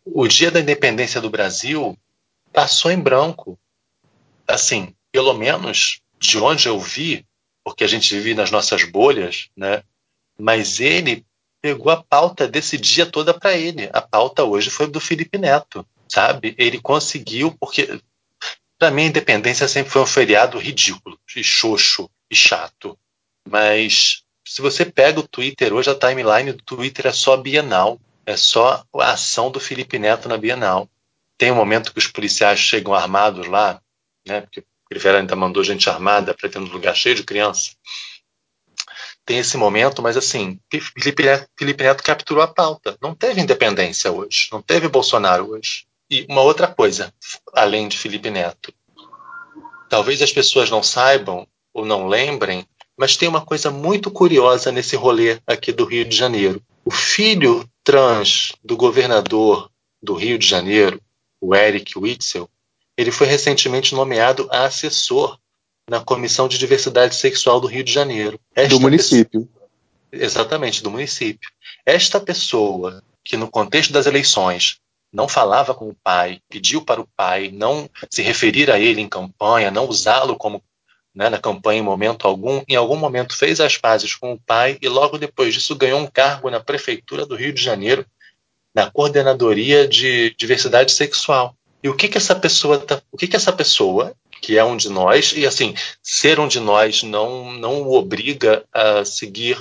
O 0.03 0.27
dia 0.27 0.49
da 0.49 0.59
independência 0.59 1.22
do 1.22 1.30
Brasil 1.30 1.95
passou 2.56 2.90
em 2.90 2.99
branco. 2.99 3.60
Assim, 4.48 4.95
pelo 5.11 5.34
menos 5.34 5.99
de 6.18 6.38
onde 6.40 6.68
eu 6.68 6.80
vi, 6.80 7.26
porque 7.64 7.84
a 7.84 7.88
gente 7.88 8.15
vive 8.15 8.34
nas 8.34 8.49
nossas 8.49 8.86
bolhas, 8.86 9.49
né? 9.56 9.84
Mas 10.40 10.80
ele 10.80 11.26
pegou 11.61 11.91
a 11.91 12.02
pauta 12.02 12.48
desse 12.48 12.77
dia 12.77 13.06
toda 13.06 13.34
para 13.34 13.57
ele. 13.57 13.90
A 13.91 14.02
pauta 14.02 14.44
hoje 14.44 14.69
foi 14.69 14.88
do 14.88 15.02
Felipe 15.02 15.38
Neto, 15.38 15.86
sabe? 16.07 16.56
Ele 16.57 16.80
conseguiu, 16.80 17.56
porque 17.60 17.99
para 18.77 18.91
mim 18.91 19.03
a 19.03 19.07
independência 19.07 19.68
sempre 19.68 19.91
foi 19.91 20.02
um 20.02 20.07
feriado 20.07 20.57
ridículo, 20.57 21.19
e 21.36 21.44
xoxo 21.44 22.10
e 22.30 22.36
chato. 22.36 22.98
Mas 23.49 24.23
se 24.48 24.61
você 24.61 24.86
pega 24.86 25.19
o 25.19 25.27
Twitter 25.27 25.73
hoje, 25.73 25.90
a 25.90 25.95
timeline 25.95 26.53
do 26.53 26.64
Twitter 26.64 27.07
é 27.07 27.11
só 27.11 27.36
Bienal, 27.36 27.99
é 28.26 28.38
só 28.38 28.84
a 28.95 29.11
ação 29.11 29.52
do 29.52 29.60
Felipe 29.60 29.99
Neto 29.99 30.30
na 30.30 30.38
Bienal. 30.38 30.90
Tem 31.38 31.52
um 31.52 31.56
momento 31.56 31.91
que 31.91 31.99
os 31.99 32.07
policiais 32.07 32.60
chegam 32.60 32.94
armados 32.94 33.48
lá, 33.48 33.82
né? 34.28 34.41
Porque 34.41 34.62
o 34.62 34.66
Crivella 34.90 35.20
ainda 35.20 35.36
mandou 35.36 35.64
gente 35.64 35.90
armada 35.90 36.34
para 36.34 36.49
ter 36.49 36.60
um 36.60 36.66
lugar 36.66 36.95
cheio 36.95 37.16
de 37.16 37.24
criança 37.24 37.72
tem 39.26 39.40
esse 39.40 39.57
momento, 39.57 40.02
mas 40.02 40.16
assim, 40.16 40.60
Felipe 40.72 41.24
Neto, 41.24 41.48
Felipe 41.57 41.84
Neto 41.84 42.03
capturou 42.03 42.44
a 42.44 42.48
pauta. 42.48 42.95
Não 43.02 43.16
teve 43.16 43.41
independência 43.41 44.12
hoje, 44.12 44.48
não 44.52 44.62
teve 44.62 44.88
Bolsonaro 44.88 45.52
hoje. 45.52 45.86
E 46.10 46.26
uma 46.30 46.41
outra 46.41 46.68
coisa, 46.68 47.12
além 47.53 47.88
de 47.88 47.98
Felipe 47.98 48.30
Neto, 48.30 48.72
talvez 49.90 50.22
as 50.22 50.32
pessoas 50.32 50.70
não 50.70 50.84
saibam 50.84 51.48
ou 51.74 51.84
não 51.84 52.07
lembrem, 52.07 52.66
mas 52.95 53.18
tem 53.18 53.28
uma 53.28 53.44
coisa 53.44 53.72
muito 53.72 54.12
curiosa 54.12 54.72
nesse 54.72 54.95
rolê 54.95 55.40
aqui 55.48 55.72
do 55.72 55.86
Rio 55.86 56.06
de 56.06 56.16
Janeiro. 56.16 56.62
O 56.86 56.91
filho 56.91 57.68
trans 57.84 58.53
do 58.64 58.78
governador 58.78 59.72
do 60.02 60.14
Rio 60.14 60.38
de 60.38 60.48
Janeiro, 60.48 61.02
o 61.45 61.55
Eric 61.55 61.97
Witzel, 61.97 62.49
ele 62.97 63.11
foi 63.11 63.27
recentemente 63.27 63.93
nomeado 63.93 64.47
assessor 64.51 65.38
na 65.88 66.03
Comissão 66.03 66.47
de 66.47 66.57
Diversidade 66.57 67.15
Sexual 67.15 67.61
do 67.61 67.67
Rio 67.67 67.84
de 67.84 67.91
Janeiro. 67.91 68.39
Esta 68.55 68.69
do 68.69 68.80
município. 68.80 69.47
Pessoa, 70.09 70.26
exatamente, 70.26 70.81
do 70.81 70.89
município. 70.89 71.49
Esta 71.85 72.19
pessoa 72.19 73.03
que, 73.23 73.38
no 73.38 73.47
contexto 73.47 73.93
das 73.93 74.07
eleições, 74.07 74.80
não 75.13 75.27
falava 75.27 75.76
com 75.76 75.89
o 75.89 75.95
pai, 76.03 76.41
pediu 76.49 76.81
para 76.81 76.99
o 76.99 77.07
pai 77.15 77.51
não 77.53 77.89
se 78.09 78.23
referir 78.23 78.72
a 78.72 78.80
ele 78.80 79.01
em 79.01 79.07
campanha, 79.07 79.69
não 79.69 79.88
usá-lo 79.88 80.35
como 80.35 80.63
né, 81.13 81.30
na 81.30 81.38
campanha 81.38 81.80
em 81.80 81.84
momento 81.84 82.27
algum, 82.27 82.61
em 82.67 82.76
algum 82.76 82.97
momento 82.97 83.38
fez 83.38 83.61
as 83.61 83.77
pazes 83.77 84.15
com 84.15 84.34
o 84.34 84.39
pai 84.39 84.77
e 84.81 84.89
logo 84.89 85.17
depois 85.17 85.53
disso 85.53 85.76
ganhou 85.76 85.99
um 85.99 86.07
cargo 86.07 86.49
na 86.49 86.59
prefeitura 86.59 87.26
do 87.26 87.35
Rio 87.35 87.53
de 87.53 87.61
Janeiro, 87.61 88.05
na 88.76 88.91
coordenadoria 88.91 89.88
de 89.88 90.35
diversidade 90.38 90.91
sexual. 90.91 91.56
E 91.81 91.89
o 91.89 91.95
que 91.95 92.10
que 92.10 92.18
essa 92.18 92.35
pessoa 92.35 92.77
tá, 92.77 93.02
o 93.11 93.18
que 93.18 93.27
que 93.27 93.35
essa 93.35 93.53
pessoa 93.53 94.14
que 94.41 94.57
é 94.57 94.64
um 94.64 94.77
de 94.77 94.89
nós, 94.89 95.34
e 95.35 95.45
assim, 95.45 95.73
ser 96.03 96.39
um 96.39 96.47
de 96.47 96.60
nós 96.60 97.02
não, 97.02 97.52
não 97.53 97.81
o 97.81 97.93
obriga 97.93 98.64
a 98.72 99.03
seguir 99.03 99.57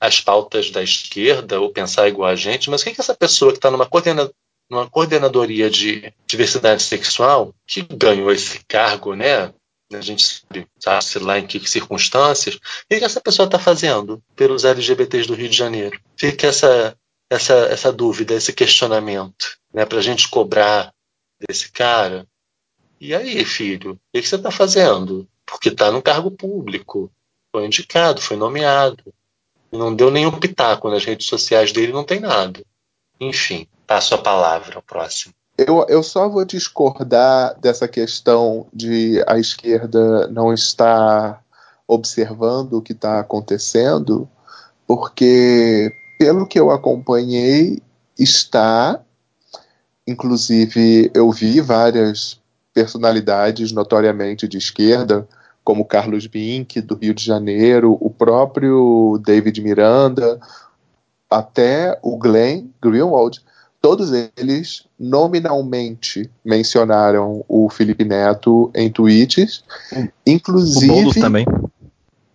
as 0.00 0.20
pautas 0.20 0.70
da 0.70 0.82
esquerda 0.82 1.60
ou 1.60 1.70
pensar 1.70 2.08
igual 2.08 2.30
a 2.30 2.36
gente, 2.36 2.68
mas 2.68 2.82
o 2.82 2.84
que, 2.84 2.94
que 2.94 3.00
essa 3.00 3.14
pessoa 3.14 3.52
que 3.52 3.58
está 3.58 3.70
numa, 3.70 3.86
coordena, 3.86 4.30
numa 4.70 4.88
coordenadoria 4.88 5.70
de 5.70 6.12
diversidade 6.26 6.82
sexual, 6.82 7.54
que 7.66 7.82
ganhou 7.82 8.30
esse 8.30 8.60
cargo, 8.66 9.14
né? 9.14 9.52
A 9.92 10.00
gente 10.02 10.22
sabe, 10.22 10.66
sabe 10.78 11.24
lá 11.24 11.38
em 11.38 11.46
que 11.46 11.66
circunstâncias, 11.66 12.56
o 12.56 12.60
que, 12.90 12.98
que 12.98 13.04
essa 13.04 13.20
pessoa 13.22 13.46
está 13.46 13.58
fazendo 13.58 14.22
pelos 14.36 14.64
LGBTs 14.64 15.26
do 15.26 15.34
Rio 15.34 15.48
de 15.48 15.56
Janeiro? 15.56 15.98
Fica 16.16 16.48
essa, 16.48 16.94
essa, 17.30 17.54
essa 17.54 17.92
dúvida, 17.92 18.34
esse 18.34 18.52
questionamento, 18.52 19.58
né? 19.72 19.84
Para 19.84 19.98
a 19.98 20.02
gente 20.02 20.28
cobrar 20.28 20.92
desse 21.40 21.70
cara, 21.70 22.26
e 23.00 23.14
aí, 23.14 23.44
filho, 23.44 23.92
o 23.92 23.98
que 24.12 24.26
você 24.26 24.34
está 24.34 24.50
fazendo? 24.50 25.28
Porque 25.46 25.68
está 25.68 25.90
no 25.92 26.02
cargo 26.02 26.30
público, 26.30 27.10
foi 27.52 27.64
indicado, 27.64 28.20
foi 28.20 28.36
nomeado. 28.36 29.14
Não 29.70 29.94
deu 29.94 30.10
nenhum 30.10 30.32
pitaco 30.32 30.90
nas 30.90 31.04
redes 31.04 31.26
sociais 31.26 31.72
dele, 31.72 31.92
não 31.92 32.04
tem 32.04 32.18
nada. 32.18 32.60
Enfim, 33.20 33.68
passo 33.86 34.14
a 34.14 34.18
palavra 34.18 34.76
ao 34.76 34.82
próximo. 34.82 35.32
Eu, 35.56 35.84
eu 35.88 36.02
só 36.02 36.28
vou 36.28 36.44
discordar 36.44 37.58
dessa 37.58 37.86
questão 37.86 38.66
de 38.72 39.22
a 39.26 39.38
esquerda 39.38 40.28
não 40.28 40.52
estar 40.52 41.42
observando 41.86 42.74
o 42.74 42.82
que 42.82 42.92
está 42.92 43.20
acontecendo, 43.20 44.28
porque, 44.86 45.92
pelo 46.18 46.46
que 46.46 46.58
eu 46.58 46.70
acompanhei, 46.70 47.80
está. 48.18 49.00
Inclusive, 50.06 51.10
eu 51.14 51.30
vi 51.30 51.60
várias 51.60 52.40
personalidades 52.74 53.72
notoriamente 53.72 54.46
de 54.48 54.58
esquerda 54.58 55.26
como 55.62 55.84
Carlos 55.84 56.26
Bink, 56.26 56.80
do 56.80 56.94
Rio 56.94 57.12
de 57.12 57.22
Janeiro, 57.22 57.96
o 58.00 58.08
próprio 58.08 59.20
David 59.22 59.60
Miranda, 59.60 60.40
até 61.28 61.98
o 62.02 62.16
Glenn 62.16 62.68
Greenwald, 62.82 63.40
todos 63.80 64.10
eles 64.36 64.84
nominalmente 64.98 66.30
mencionaram 66.42 67.44
o 67.46 67.68
Felipe 67.68 68.02
Neto 68.02 68.70
em 68.74 68.90
tweets, 68.90 69.62
inclusive... 70.26 70.90
O 70.90 70.94
Boulos 70.94 71.14
também. 71.16 71.44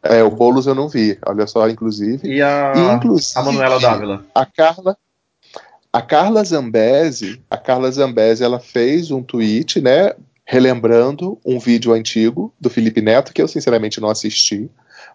É, 0.04 0.22
o 0.22 0.30
Boulos 0.30 0.68
eu 0.68 0.76
não 0.76 0.90
vi, 0.90 1.18
olha 1.26 1.48
só, 1.48 1.68
inclusive. 1.70 2.28
E 2.28 2.42
a, 2.42 2.74
E, 2.76 2.96
inclusive, 2.96 3.40
a 3.40 3.44
Manuela 3.44 3.80
Dávila? 3.80 4.26
a 4.36 4.46
Carla 4.46 4.98
a 5.94 6.02
Carla 6.02 6.44
Zambesi, 6.44 7.40
a 7.48 7.56
Carla 7.56 7.92
Zambesi, 7.92 8.44
ela 8.44 8.60
fez 8.60 9.12
um 9.12 9.22
tweet, 9.22 9.80
né, 9.80 10.14
relembrando 10.44 11.40
um 11.46 11.60
vídeo 11.60 11.94
antigo 11.94 12.52
do 12.60 12.68
Felipe 12.68 13.00
Neto 13.00 13.32
que 13.32 13.40
eu 13.40 13.48
sinceramente 13.48 14.02
não 14.02 14.10
assisti, 14.10 14.72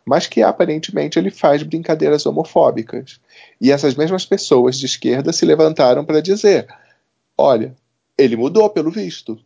mas 0.06 0.28
que 0.28 0.40
aparentemente 0.40 1.18
ele 1.18 1.32
faz 1.32 1.64
brincadeiras 1.64 2.24
homofóbicas. 2.26 3.18
E 3.60 3.72
essas 3.72 3.96
mesmas 3.96 4.24
pessoas 4.24 4.78
de 4.78 4.86
esquerda 4.86 5.32
se 5.32 5.44
levantaram 5.44 6.04
para 6.04 6.22
dizer: 6.22 6.68
olha, 7.36 7.74
ele 8.16 8.36
mudou 8.36 8.70
pelo 8.70 8.90
visto, 8.90 9.36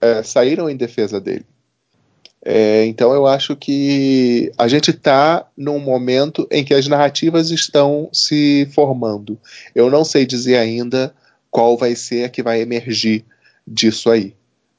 É, 0.00 0.20
saíram 0.24 0.68
em 0.68 0.76
defesa 0.76 1.20
dele. 1.20 1.46
É, 2.44 2.84
então 2.86 3.12
eu 3.12 3.26
acho 3.26 3.54
que 3.54 4.50
a 4.58 4.66
gente 4.66 4.90
está 4.90 5.46
num 5.56 5.78
momento 5.78 6.46
em 6.50 6.64
que 6.64 6.74
as 6.74 6.88
narrativas 6.88 7.50
estão 7.50 8.08
se 8.12 8.68
formando. 8.72 9.38
Eu 9.74 9.88
não 9.88 10.04
sei 10.04 10.26
dizer 10.26 10.56
ainda 10.56 11.14
qual 11.50 11.76
vai 11.76 11.94
ser 11.94 12.24
a 12.24 12.28
que 12.28 12.42
vai 12.42 12.60
emergir 12.60 13.24
disso 13.66 14.10
aí. 14.10 14.34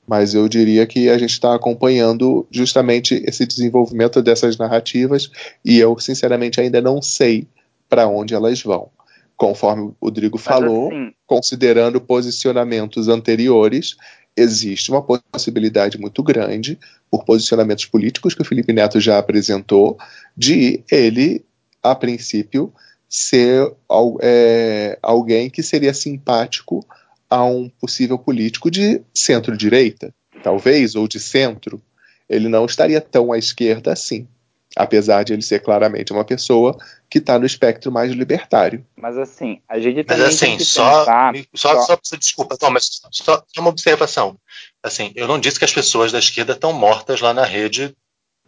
Mas 0.06 0.34
eu 0.34 0.50
diria 0.50 0.86
que 0.86 1.10
a 1.10 1.18
gente 1.18 1.32
está 1.32 1.56
acompanhando 1.56 2.46
justamente 2.52 3.24
esse 3.26 3.46
desenvolvimento 3.46 4.22
dessas 4.22 4.58
narrativas 4.58 5.32
e 5.64 5.80
eu, 5.80 5.98
sinceramente, 5.98 6.60
ainda 6.60 6.82
não 6.82 7.02
sei 7.02 7.48
para 7.88 8.08
onde 8.08 8.34
elas 8.34 8.62
vão. 8.62 8.90
Conforme 9.38 9.84
o 9.84 9.96
Rodrigo 10.02 10.38
falou, 10.38 10.92
assim, 10.92 11.14
considerando 11.26 12.02
posicionamentos 12.02 13.08
anteriores, 13.08 13.96
existe 14.36 14.92
uma 14.92 15.02
possibilidade 15.02 15.98
muito 15.98 16.22
grande, 16.22 16.78
por 17.14 17.26
posicionamentos 17.26 17.86
políticos 17.86 18.34
que 18.34 18.42
o 18.42 18.46
Felipe 18.46 18.74
Neto 18.74 19.00
já 19.00 19.20
apresentou, 19.20 20.00
de 20.36 20.84
ele, 20.92 21.46
a 21.84 21.94
princípio, 21.94 22.74
ser 23.08 23.72
é, 24.20 24.98
alguém 25.00 25.48
que 25.48 25.62
seria 25.62 25.94
simpático 25.94 26.84
a 27.30 27.46
um 27.46 27.70
possível 27.70 28.18
político 28.18 28.72
de 28.72 29.00
centro-direita, 29.14 30.12
talvez, 30.42 30.96
ou 30.96 31.08
de 31.08 31.20
centro. 31.20 31.80
Ele 32.28 32.50
não 32.50 32.66
estaria 32.66 33.00
tão 33.00 33.32
à 33.32 33.38
esquerda 33.38 33.94
assim, 33.94 34.28
apesar 34.76 35.24
de 35.24 35.34
ele 35.34 35.42
ser 35.42 35.60
claramente 35.60 36.12
uma 36.12 36.26
pessoa 36.26 36.78
que 37.10 37.20
está 37.20 37.38
no 37.38 37.46
espectro 37.46 37.92
mais 37.92 38.12
libertário. 38.12 38.86
Mas 38.96 39.18
assim, 39.18 39.62
a 39.68 39.80
gente 39.80 39.98
Mas 39.98 40.06
também 40.08 40.26
assim, 40.26 40.46
tem 40.48 40.58
que 40.58 40.66
só, 40.66 41.00
pensar. 41.00 41.34
só, 41.56 41.82
só, 41.86 42.00
só- 42.04 42.16
desculpa, 42.18 42.58
Tom, 42.58 42.72
mas 42.72 43.02
só, 43.12 43.44
só 43.48 43.62
uma 43.62 43.70
observação. 43.70 44.38
Assim, 44.82 45.12
eu 45.16 45.28
não 45.28 45.40
disse 45.40 45.60
que 45.60 45.66
as 45.66 45.74
pessoas 45.74 46.12
da 46.12 46.20
esquerda 46.20 46.54
estão 46.54 46.74
mortas 46.74 47.22
lá 47.22 47.34
na 47.34 47.46
rede 47.46 47.96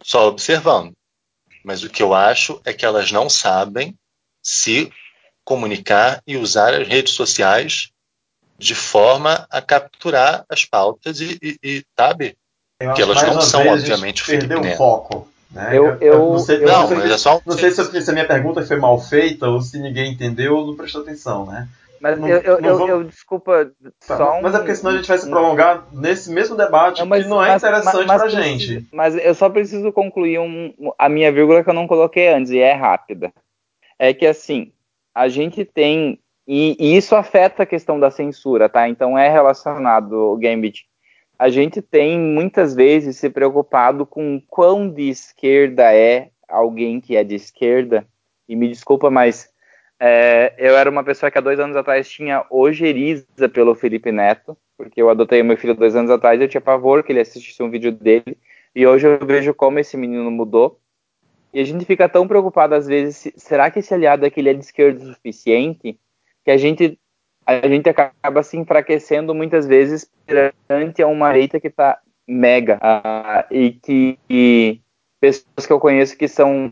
só 0.02 0.28
observando. 0.28 0.92
Mas 1.64 1.82
o 1.82 1.88
que 1.90 2.02
eu 2.02 2.12
acho 2.14 2.60
é 2.64 2.72
que 2.72 2.84
elas 2.84 3.10
não 3.12 3.28
sabem 3.28 3.94
se 4.42 4.92
comunicar 5.44 6.20
e 6.26 6.36
usar 6.36 6.74
as 6.74 6.86
redes 6.88 7.12
sociais 7.12 7.90
de 8.58 8.74
forma 8.74 9.46
a 9.50 9.60
capturar 9.60 10.44
as 10.48 10.64
pautas 10.64 11.20
e, 11.20 11.38
e- 11.42 11.58
e, 11.62 11.84
sabe? 11.98 12.36
Eu 12.80 12.94
Que 12.94 13.02
elas 13.02 13.22
não 13.22 13.40
são, 13.40 13.66
obviamente, 13.68 14.22
o 14.22 14.24
Felipe 14.24 14.46
perdeu 14.48 14.60
o 14.60 14.64
Neto. 14.64 14.78
foco. 14.78 15.28
Né? 15.56 15.70
Eu- 15.72 15.96
eu- 16.00 16.18
não 16.18 16.38
sei, 16.38 16.56
eu 16.62 16.68
Não, 16.68 16.90
não 16.90 17.02
é 17.02 17.16
só. 17.18 17.40
Não 17.46 17.56
sei 17.56 17.70
se, 17.70 18.02
se 18.02 18.10
a 18.10 18.12
minha 18.12 18.26
pergunta 18.26 18.62
foi 18.62 18.76
mal 18.76 19.00
feita 19.00 19.48
ou 19.48 19.60
se 19.62 19.78
ninguém 19.78 20.12
entendeu 20.12 20.54
ou 20.56 20.66
não 20.66 20.76
prestou 20.76 21.00
atenção, 21.00 21.46
né? 21.46 21.66
Mas 21.98 22.20
Não- 22.20 22.28
eu, 22.28 22.40
eu, 22.42 22.60
não 22.60 22.68
eu, 22.68 22.76
vamos- 22.78 22.90
eu- 22.90 23.04
desculpa, 23.04 23.70
Tá, 24.06 24.18
só 24.18 24.38
um, 24.38 24.42
mas 24.42 24.54
é 24.54 24.58
porque 24.58 24.74
senão 24.74 24.90
a 24.92 24.96
gente 24.98 25.08
vai 25.08 25.16
se 25.16 25.30
prolongar 25.30 25.86
nesse 25.92 26.30
mesmo 26.30 26.54
debate 26.54 27.00
Não, 27.00 27.06
mas- 27.06 27.22
que 27.24 27.30
não 27.30 27.42
é 27.42 27.48
mas- 27.48 27.62
interessante 27.62 27.94
mas 28.06 28.06
pra 28.06 28.18
precisa- 28.30 28.42
gente. 28.42 28.86
Mas 28.92 29.16
eu 29.16 29.34
só 29.34 29.48
preciso 29.48 29.90
concluir 29.90 30.38
um- 30.38 30.74
a 30.98 31.08
minha 31.08 31.32
vírgula 31.32 31.64
que 31.64 31.70
eu 31.70 31.74
não 31.74 31.86
coloquei 31.88 32.28
antes, 32.28 32.52
e 32.52 32.58
é 32.58 32.74
rápida. 32.74 33.32
É 33.98 34.12
que 34.12 34.26
assim, 34.26 34.72
a 35.14 35.26
gente 35.28 35.64
tem. 35.64 36.18
E, 36.46 36.76
e 36.78 36.96
isso 36.96 37.16
afeta 37.16 37.62
a 37.62 37.66
questão 37.66 37.98
da 37.98 38.10
censura, 38.10 38.68
tá? 38.68 38.86
Então 38.88 39.18
é 39.18 39.30
relacionado, 39.30 40.36
Gambit. 40.40 40.84
A 41.38 41.48
gente 41.48 41.82
tem 41.82 42.18
muitas 42.18 42.74
vezes 42.74 43.16
se 43.16 43.28
preocupado 43.28 44.06
com 44.06 44.40
quão 44.48 44.88
de 44.88 45.08
esquerda 45.10 45.92
é 45.94 46.30
alguém 46.48 47.00
que 47.00 47.16
é 47.16 47.22
de 47.22 47.34
esquerda. 47.34 48.06
E 48.48 48.56
me 48.56 48.68
desculpa, 48.68 49.10
mas 49.10 49.50
é, 50.00 50.54
eu 50.56 50.76
era 50.76 50.88
uma 50.88 51.04
pessoa 51.04 51.30
que 51.30 51.38
há 51.38 51.40
dois 51.40 51.58
anos 51.58 51.76
atrás 51.76 52.08
tinha 52.08 52.44
ojeriza 52.50 53.48
pelo 53.52 53.74
Felipe 53.74 54.12
Neto, 54.12 54.56
porque 54.78 55.00
eu 55.00 55.10
adotei 55.10 55.42
meu 55.42 55.56
filho 55.56 55.74
dois 55.74 55.96
anos 55.96 56.10
atrás, 56.10 56.40
eu 56.40 56.48
tinha 56.48 56.60
pavor 56.60 57.02
que 57.02 57.12
ele 57.12 57.20
assistisse 57.20 57.62
um 57.62 57.70
vídeo 57.70 57.92
dele, 57.92 58.36
e 58.74 58.86
hoje 58.86 59.06
eu 59.06 59.18
vejo 59.26 59.52
como 59.54 59.78
esse 59.78 59.96
menino 59.96 60.30
mudou. 60.30 60.78
E 61.52 61.60
a 61.60 61.64
gente 61.64 61.84
fica 61.86 62.08
tão 62.08 62.28
preocupado 62.28 62.74
às 62.74 62.86
vezes, 62.86 63.16
se- 63.16 63.34
será 63.36 63.70
que 63.70 63.78
esse 63.78 63.92
aliado 63.94 64.26
aqui 64.26 64.46
é 64.46 64.52
de 64.52 64.60
esquerda 64.60 65.02
o 65.02 65.14
suficiente? 65.14 65.98
Que 66.44 66.50
a 66.50 66.56
gente 66.58 66.98
a 67.46 67.66
gente 67.68 67.88
acaba 67.88 68.42
se 68.42 68.56
enfraquecendo 68.56 69.34
muitas 69.34 69.66
vezes 69.66 70.10
perante 70.26 71.00
a 71.00 71.06
uma 71.06 71.32
direita 71.32 71.60
que 71.60 71.68
está 71.68 72.00
mega 72.26 72.78
ah, 72.82 73.46
e 73.50 73.70
que 73.70 74.18
e 74.28 74.80
pessoas 75.20 75.64
que 75.64 75.72
eu 75.72 75.78
conheço 75.78 76.16
que 76.16 76.26
são 76.26 76.68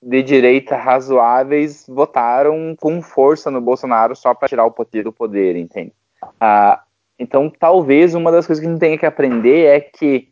de 0.00 0.22
direita 0.22 0.76
razoáveis 0.76 1.86
votaram 1.88 2.76
com 2.80 3.02
força 3.02 3.50
no 3.50 3.60
Bolsonaro 3.60 4.14
só 4.14 4.32
para 4.32 4.48
tirar 4.48 4.64
o 4.64 4.70
poder 4.70 5.04
do 5.04 5.12
poder, 5.12 5.56
entende? 5.56 5.92
Ah, 6.40 6.82
então, 7.18 7.48
talvez 7.50 8.14
uma 8.14 8.32
das 8.32 8.46
coisas 8.46 8.60
que 8.60 8.68
a 8.68 8.70
gente 8.70 8.80
tenha 8.80 8.98
que 8.98 9.06
aprender 9.06 9.66
é 9.66 9.80
que 9.80 10.28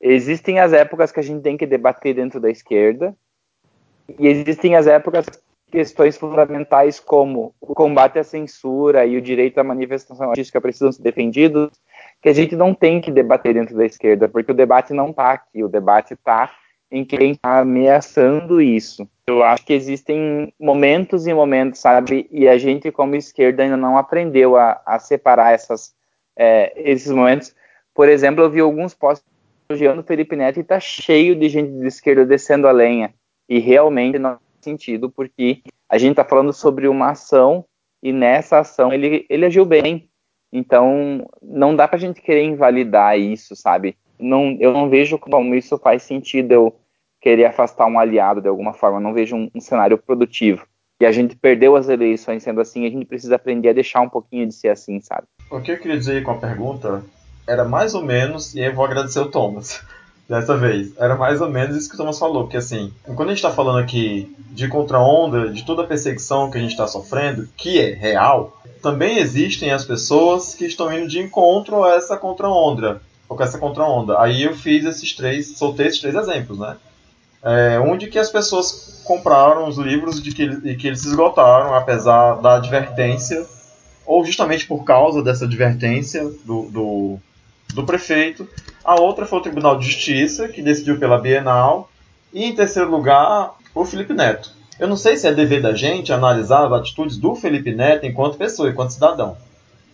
existem 0.00 0.58
as 0.58 0.72
épocas 0.72 1.12
que 1.12 1.20
a 1.20 1.22
gente 1.22 1.42
tem 1.42 1.56
que 1.56 1.66
debater 1.66 2.14
dentro 2.14 2.40
da 2.40 2.50
esquerda 2.50 3.16
e 4.18 4.26
existem 4.26 4.74
as 4.74 4.86
épocas 4.86 5.26
questões 5.74 6.16
fundamentais 6.16 7.00
como 7.00 7.52
o 7.60 7.74
combate 7.74 8.16
à 8.16 8.22
censura 8.22 9.04
e 9.04 9.16
o 9.16 9.20
direito 9.20 9.58
à 9.58 9.64
manifestação 9.64 10.28
artística 10.28 10.60
precisam 10.60 10.92
ser 10.92 11.02
defendidos, 11.02 11.72
que 12.22 12.28
a 12.28 12.32
gente 12.32 12.54
não 12.54 12.72
tem 12.72 13.00
que 13.00 13.10
debater 13.10 13.54
dentro 13.54 13.76
da 13.76 13.84
esquerda, 13.84 14.28
porque 14.28 14.52
o 14.52 14.54
debate 14.54 14.92
não 14.92 15.10
está 15.10 15.32
aqui, 15.32 15.64
o 15.64 15.68
debate 15.68 16.14
está 16.14 16.52
em 16.92 17.04
quem 17.04 17.32
está 17.32 17.58
ameaçando 17.58 18.62
isso. 18.62 19.08
Eu 19.26 19.42
acho 19.42 19.66
que 19.66 19.72
existem 19.72 20.54
momentos 20.60 21.26
e 21.26 21.34
momentos, 21.34 21.80
sabe? 21.80 22.28
E 22.30 22.46
a 22.46 22.56
gente, 22.56 22.92
como 22.92 23.16
esquerda, 23.16 23.64
ainda 23.64 23.76
não 23.76 23.98
aprendeu 23.98 24.56
a, 24.56 24.80
a 24.86 25.00
separar 25.00 25.54
essas, 25.54 25.92
é, 26.36 26.72
esses 26.76 27.10
momentos. 27.10 27.52
Por 27.92 28.08
exemplo, 28.08 28.44
eu 28.44 28.50
vi 28.50 28.60
alguns 28.60 28.94
posts 28.94 29.26
elogiando 29.68 30.04
Felipe 30.04 30.36
Neto 30.36 30.58
e 30.58 30.60
está 30.60 30.78
cheio 30.78 31.34
de 31.34 31.48
gente 31.48 31.72
de 31.72 31.86
esquerda 31.88 32.24
descendo 32.24 32.68
a 32.68 32.70
lenha. 32.70 33.12
E 33.48 33.58
realmente 33.58 34.20
faz 34.20 34.38
sentido, 34.64 35.10
porque 35.10 35.62
a 35.88 35.98
gente 35.98 36.12
está 36.12 36.24
falando 36.24 36.52
sobre 36.52 36.88
uma 36.88 37.10
ação 37.10 37.64
e 38.02 38.12
nessa 38.12 38.58
ação 38.58 38.92
ele, 38.92 39.24
ele 39.28 39.46
agiu 39.46 39.64
bem. 39.64 40.08
Então, 40.52 41.26
não 41.42 41.74
dá 41.74 41.86
para 41.86 41.96
a 41.96 42.00
gente 42.00 42.20
querer 42.20 42.44
invalidar 42.44 43.18
isso, 43.18 43.54
sabe? 43.56 43.96
Não, 44.18 44.56
eu 44.60 44.72
não 44.72 44.88
vejo 44.88 45.18
como 45.18 45.54
isso 45.54 45.78
faz 45.78 46.02
sentido 46.02 46.52
eu 46.52 46.76
querer 47.20 47.46
afastar 47.46 47.86
um 47.86 47.98
aliado 47.98 48.40
de 48.40 48.48
alguma 48.48 48.72
forma. 48.72 48.98
Eu 48.98 49.02
não 49.02 49.14
vejo 49.14 49.34
um, 49.34 49.50
um 49.54 49.60
cenário 49.60 49.98
produtivo. 49.98 50.66
E 51.00 51.06
a 51.06 51.10
gente 51.10 51.34
perdeu 51.34 51.74
as 51.74 51.88
eleições 51.88 52.42
sendo 52.42 52.60
assim, 52.60 52.86
a 52.86 52.90
gente 52.90 53.04
precisa 53.04 53.34
aprender 53.34 53.70
a 53.70 53.72
deixar 53.72 54.00
um 54.00 54.08
pouquinho 54.08 54.46
de 54.46 54.54
ser 54.54 54.68
assim, 54.68 55.00
sabe? 55.00 55.26
O 55.50 55.60
que 55.60 55.72
eu 55.72 55.78
queria 55.78 55.98
dizer 55.98 56.22
com 56.22 56.30
a 56.30 56.38
pergunta 56.38 57.04
era 57.46 57.64
mais 57.64 57.94
ou 57.94 58.02
menos, 58.02 58.54
e 58.54 58.60
eu 58.60 58.74
vou 58.74 58.84
agradecer 58.84 59.18
o 59.20 59.30
Thomas 59.30 59.84
dessa 60.28 60.56
vez, 60.56 60.92
era 60.98 61.16
mais 61.16 61.40
ou 61.40 61.50
menos 61.50 61.76
isso 61.76 61.88
que 61.88 61.94
o 61.94 61.98
Thomas 61.98 62.18
falou, 62.18 62.44
porque 62.44 62.56
assim, 62.56 62.92
quando 63.04 63.24
a 63.24 63.28
gente 63.28 63.36
está 63.38 63.50
falando 63.50 63.78
aqui 63.78 64.34
de 64.50 64.68
contra-onda, 64.68 65.50
de 65.50 65.64
toda 65.64 65.82
a 65.82 65.86
perseguição 65.86 66.50
que 66.50 66.56
a 66.56 66.60
gente 66.60 66.70
está 66.70 66.86
sofrendo, 66.86 67.48
que 67.56 67.78
é 67.78 67.92
real, 67.94 68.60
também 68.82 69.18
existem 69.18 69.70
as 69.70 69.84
pessoas 69.84 70.54
que 70.54 70.64
estão 70.64 70.92
indo 70.92 71.08
de 71.08 71.20
encontro 71.20 71.84
a 71.84 71.94
essa 71.94 72.16
contra-onda, 72.16 73.00
ou 73.28 73.36
com 73.36 73.42
essa 73.42 73.58
contra-onda. 73.58 74.20
Aí 74.20 74.42
eu 74.42 74.54
fiz 74.54 74.84
esses 74.84 75.12
três, 75.14 75.58
soltei 75.58 75.86
esses 75.86 76.00
três 76.00 76.14
exemplos, 76.14 76.58
né? 76.58 76.76
É, 77.42 77.78
onde 77.78 78.06
que 78.06 78.18
as 78.18 78.30
pessoas 78.30 79.02
compraram 79.04 79.68
os 79.68 79.76
livros 79.76 80.22
de 80.22 80.32
que, 80.32 80.44
e 80.64 80.76
que 80.76 80.86
eles 80.86 81.02
se 81.02 81.08
esgotaram, 81.08 81.74
apesar 81.74 82.36
da 82.36 82.56
advertência 82.56 83.44
ou 84.06 84.24
justamente 84.24 84.66
por 84.66 84.84
causa 84.84 85.22
dessa 85.22 85.44
advertência 85.44 86.24
do, 86.44 86.62
do, 86.70 87.18
do, 87.72 87.84
prefeito. 87.84 88.48
A 88.84 89.00
outra 89.00 89.26
foi 89.26 89.38
o 89.38 89.42
Tribunal 89.42 89.78
de 89.78 89.86
Justiça, 89.86 90.48
que 90.48 90.62
decidiu 90.62 90.98
pela 90.98 91.18
Bienal. 91.18 91.90
E 92.32 92.44
em 92.44 92.54
terceiro 92.54 92.90
lugar, 92.90 93.54
o 93.74 93.84
Felipe 93.84 94.12
Neto. 94.12 94.52
Eu 94.78 94.88
não 94.88 94.96
sei 94.96 95.16
se 95.16 95.26
é 95.28 95.32
dever 95.32 95.62
da 95.62 95.74
gente 95.74 96.12
analisar 96.12 96.66
as 96.66 96.72
atitudes 96.72 97.16
do 97.16 97.34
Felipe 97.34 97.72
Neto 97.72 98.06
enquanto 98.06 98.36
pessoa, 98.36 98.68
enquanto 98.68 98.92
cidadão. 98.92 99.36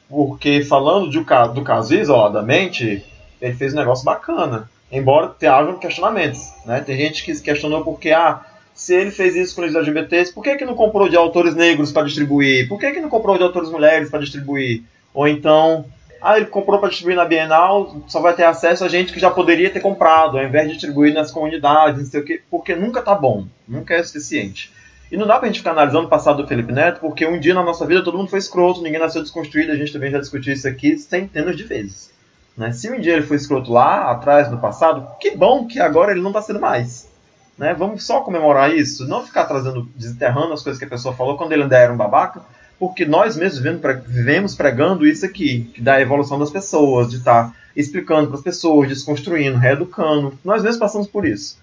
Porque 0.09 0.65
falando 0.65 1.11
de, 1.11 1.19
do 1.55 1.63
caso 1.63 1.95
isoladamente, 1.95 3.05
ele 3.41 3.55
fez 3.55 3.73
um 3.73 3.77
negócio 3.77 4.05
bacana. 4.05 4.69
embora 4.91 5.29
tenham 5.29 5.79
questionamentos. 5.79 6.41
Né? 6.65 6.81
Tem 6.81 6.97
gente 6.97 7.25
que 7.25 7.35
se 7.35 7.43
questionou 7.43 7.85
porque, 7.85 8.11
ah, 8.11 8.41
se 8.75 8.95
ele 8.95 9.11
fez 9.11 9.37
isso 9.37 9.55
com 9.55 9.63
os 9.63 9.75
LGBTs, 9.75 10.33
por 10.33 10.43
que, 10.43 10.57
que 10.57 10.65
não 10.65 10.75
comprou 10.75 11.09
de 11.09 11.17
autores 11.17 11.55
negros 11.55 11.93
para 11.93 12.07
distribuir? 12.07 12.69
Por 12.69 12.79
que, 12.79 12.91
que 12.91 13.01
não 13.01 13.09
comprou 13.09 13.37
de 13.37 13.45
autores 13.45 13.71
mulheres 13.71 14.11
para 14.11 14.21
distribuir? 14.21 14.83
Ou 15.13 15.29
então, 15.29 15.85
ah, 16.23 16.37
ele 16.37 16.47
comprou 16.47 16.79
para 16.79 16.89
distribuir 16.89 17.17
na 17.17 17.25
Bienal, 17.25 18.03
só 18.07 18.21
vai 18.21 18.35
ter 18.35 18.45
acesso 18.45 18.85
a 18.85 18.89
gente 18.89 19.13
que 19.13 19.21
já 19.21 19.31
poderia 19.31 19.71
ter 19.71 19.81
comprado, 19.81 20.39
ao 20.39 20.45
invés 20.45 20.67
de 20.67 20.75
distribuir 20.75 21.15
nas 21.15 21.31
comunidades, 21.31 22.03
não 22.03 22.11
sei 22.11 22.21
o 22.21 22.25
quê, 22.25 22.43
porque 22.51 22.75
nunca 22.75 23.01
tá 23.01 23.15
bom, 23.15 23.47
nunca 23.67 23.95
é 23.95 24.03
suficiente. 24.03 24.73
E 25.11 25.17
não 25.17 25.27
dá 25.27 25.39
pra 25.39 25.49
gente 25.49 25.59
ficar 25.59 25.73
analisando 25.73 26.07
o 26.07 26.11
passado 26.11 26.43
do 26.43 26.49
Felipe 26.49 26.73
Neto, 26.73 27.01
porque 27.01 27.27
um 27.27 27.41
dia 27.41 27.55
na 27.55 27.63
nossa 27.63 27.85
vida 27.85 28.05
todo 28.05 28.17
mundo 28.17 28.31
foi 28.31 28.39
escroto, 28.39 28.83
ninguém 28.83 29.01
nasceu 29.01 29.23
desconstruído, 29.23 29.73
a 29.73 29.77
gente 29.77 29.93
também 29.93 30.11
já 30.11 30.21
discutiu 30.21 30.53
isso 30.53 30.69
aqui 30.69 30.97
centenas 30.99 31.57
de 31.57 31.65
vezes. 31.65 32.13
Né? 32.57 32.73
Se 32.73 32.91
um 32.91 33.01
dia 33.01 33.15
ele 33.15 33.27
foi 33.27 33.37
escroto 33.37 33.73
lá 33.73 34.11
atrás, 34.11 34.51
no 34.51 34.59
passado, 34.59 35.09
que 35.19 35.33
bom 35.33 35.67
que 35.67 35.81
agora 35.81 36.13
ele 36.13 36.21
não 36.21 36.31
está 36.31 36.43
sendo 36.43 36.61
mais. 36.61 37.11
Né? 37.59 37.75
Vamos 37.75 38.05
só 38.05 38.21
comemorar 38.21 38.73
isso, 38.73 39.09
não 39.09 39.27
ficar 39.27 39.47
trazendo, 39.47 39.89
desenterrando 39.97 40.53
as 40.53 40.63
coisas 40.63 40.79
que 40.79 40.85
a 40.85 40.89
pessoa 40.89 41.15
falou 41.15 41.37
quando 41.37 41.53
ele 41.53 41.63
ainda 41.63 41.79
era 41.79 41.93
um 41.93 41.97
babaca, 41.97 42.43
porque 42.81 43.05
nós 43.05 43.37
mesmos 43.37 43.63
vivemos 44.07 44.55
pregando 44.55 45.07
isso 45.07 45.27
aqui, 45.27 45.71
que 45.75 45.83
da 45.83 46.01
evolução 46.01 46.39
das 46.39 46.51
pessoas, 46.51 47.11
de 47.11 47.17
estar 47.19 47.49
tá 47.49 47.57
explicando 47.77 48.29
para 48.29 48.39
as 48.39 48.43
pessoas, 48.43 48.89
desconstruindo, 48.89 49.59
reeducando. 49.59 50.37
Nós 50.43 50.63
mesmos 50.63 50.81
passamos 50.81 51.07
por 51.07 51.27
isso. 51.27 51.59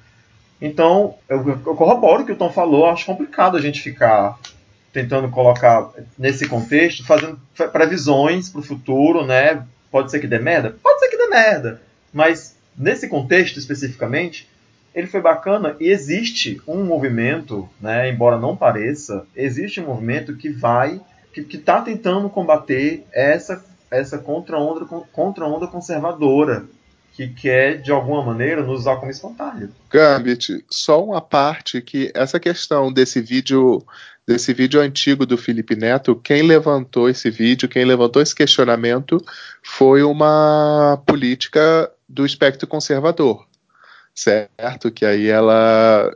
Então, 0.61 1.15
eu, 1.27 1.49
eu 1.49 1.57
corroboro 1.57 2.21
o 2.21 2.25
que 2.25 2.31
o 2.31 2.35
Tom 2.35 2.51
falou, 2.51 2.85
acho 2.85 3.07
complicado 3.07 3.57
a 3.57 3.59
gente 3.59 3.81
ficar 3.81 4.37
tentando 4.93 5.27
colocar 5.29 5.89
nesse 6.17 6.47
contexto, 6.47 7.03
fazendo 7.03 7.39
previsões 7.71 8.47
para 8.47 8.61
o 8.61 8.63
futuro, 8.63 9.25
né? 9.25 9.65
Pode 9.89 10.11
ser 10.11 10.19
que 10.19 10.27
dê 10.27 10.37
merda? 10.37 10.75
Pode 10.83 10.99
ser 10.99 11.07
que 11.09 11.17
dê 11.17 11.27
merda. 11.27 11.81
Mas 12.13 12.55
nesse 12.77 13.07
contexto 13.07 13.57
especificamente, 13.57 14.47
ele 14.97 15.05
foi 15.05 15.21
bacana 15.21 15.75
e 15.79 15.89
existe 15.89 16.59
um 16.67 16.83
movimento, 16.83 17.69
né, 17.79 18.09
embora 18.09 18.39
não 18.39 18.57
pareça, 18.57 19.27
existe 19.35 19.79
um 19.79 19.85
movimento 19.85 20.35
que 20.35 20.49
vai, 20.49 20.99
que 21.31 21.41
está 21.55 21.79
tentando 21.83 22.27
combater 22.31 23.05
essa, 23.13 23.63
essa 23.91 24.17
contra-onda 24.17 24.85
contra 25.13 25.45
-onda 25.45 25.67
conservadora 25.67 26.65
que 27.13 27.27
quer, 27.27 27.79
de 27.79 27.91
alguma 27.91 28.23
maneira, 28.23 28.63
nos 28.63 28.81
usar 28.81 28.95
como 28.95 29.11
espantalho. 29.11 29.69
Gambit, 29.91 30.65
só 30.67 31.03
uma 31.03 31.21
parte 31.21 31.79
que 31.79 32.11
essa 32.15 32.39
questão 32.39 32.91
desse 32.91 33.21
vídeo 33.21 33.83
desse 34.27 34.51
vídeo 34.51 34.81
antigo 34.81 35.25
do 35.25 35.37
Felipe 35.37 35.73
Neto, 35.75 36.13
quem 36.15 36.41
levantou 36.41 37.07
esse 37.07 37.29
vídeo, 37.29 37.69
quem 37.69 37.85
levantou 37.85 38.21
esse 38.21 38.35
questionamento 38.35 39.23
foi 39.63 40.03
uma 40.03 41.01
política 41.05 41.89
do 42.09 42.25
espectro 42.25 42.67
conservador, 42.67 43.47
certo? 44.17 44.91
Que 44.91 45.05
aí 45.05 45.27
ela 45.27 46.11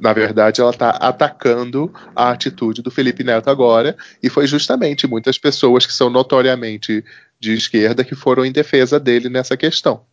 na 0.00 0.14
verdade, 0.14 0.62
ela 0.62 0.70
está 0.70 0.90
atacando 0.90 1.92
a 2.16 2.30
atitude 2.30 2.80
do 2.80 2.90
Felipe 2.90 3.22
Neto 3.22 3.50
agora, 3.50 3.94
e 4.22 4.30
foi 4.30 4.46
justamente 4.46 5.06
muitas 5.06 5.36
pessoas 5.36 5.84
que 5.84 5.92
são 5.92 6.08
notoriamente 6.08 7.04
de 7.38 7.52
esquerda 7.52 8.02
que 8.02 8.14
foram 8.14 8.46
em 8.46 8.52
defesa 8.52 8.98
dele 8.98 9.28
nessa 9.28 9.58
questão. 9.58 10.06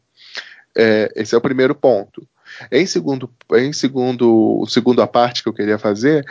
É, 0.76 1.10
esse 1.16 1.34
é 1.34 1.38
o 1.38 1.42
primeiro 1.42 1.74
ponto. 1.74 2.28
Em 2.70 2.86
segundo, 2.86 3.30
em 3.54 3.72
segundo, 3.72 4.66
segundo 4.68 5.02
a 5.02 5.08
parte 5.08 5.42
que 5.42 5.48
eu 5.48 5.54
queria 5.54 5.78
fazer 5.78 6.26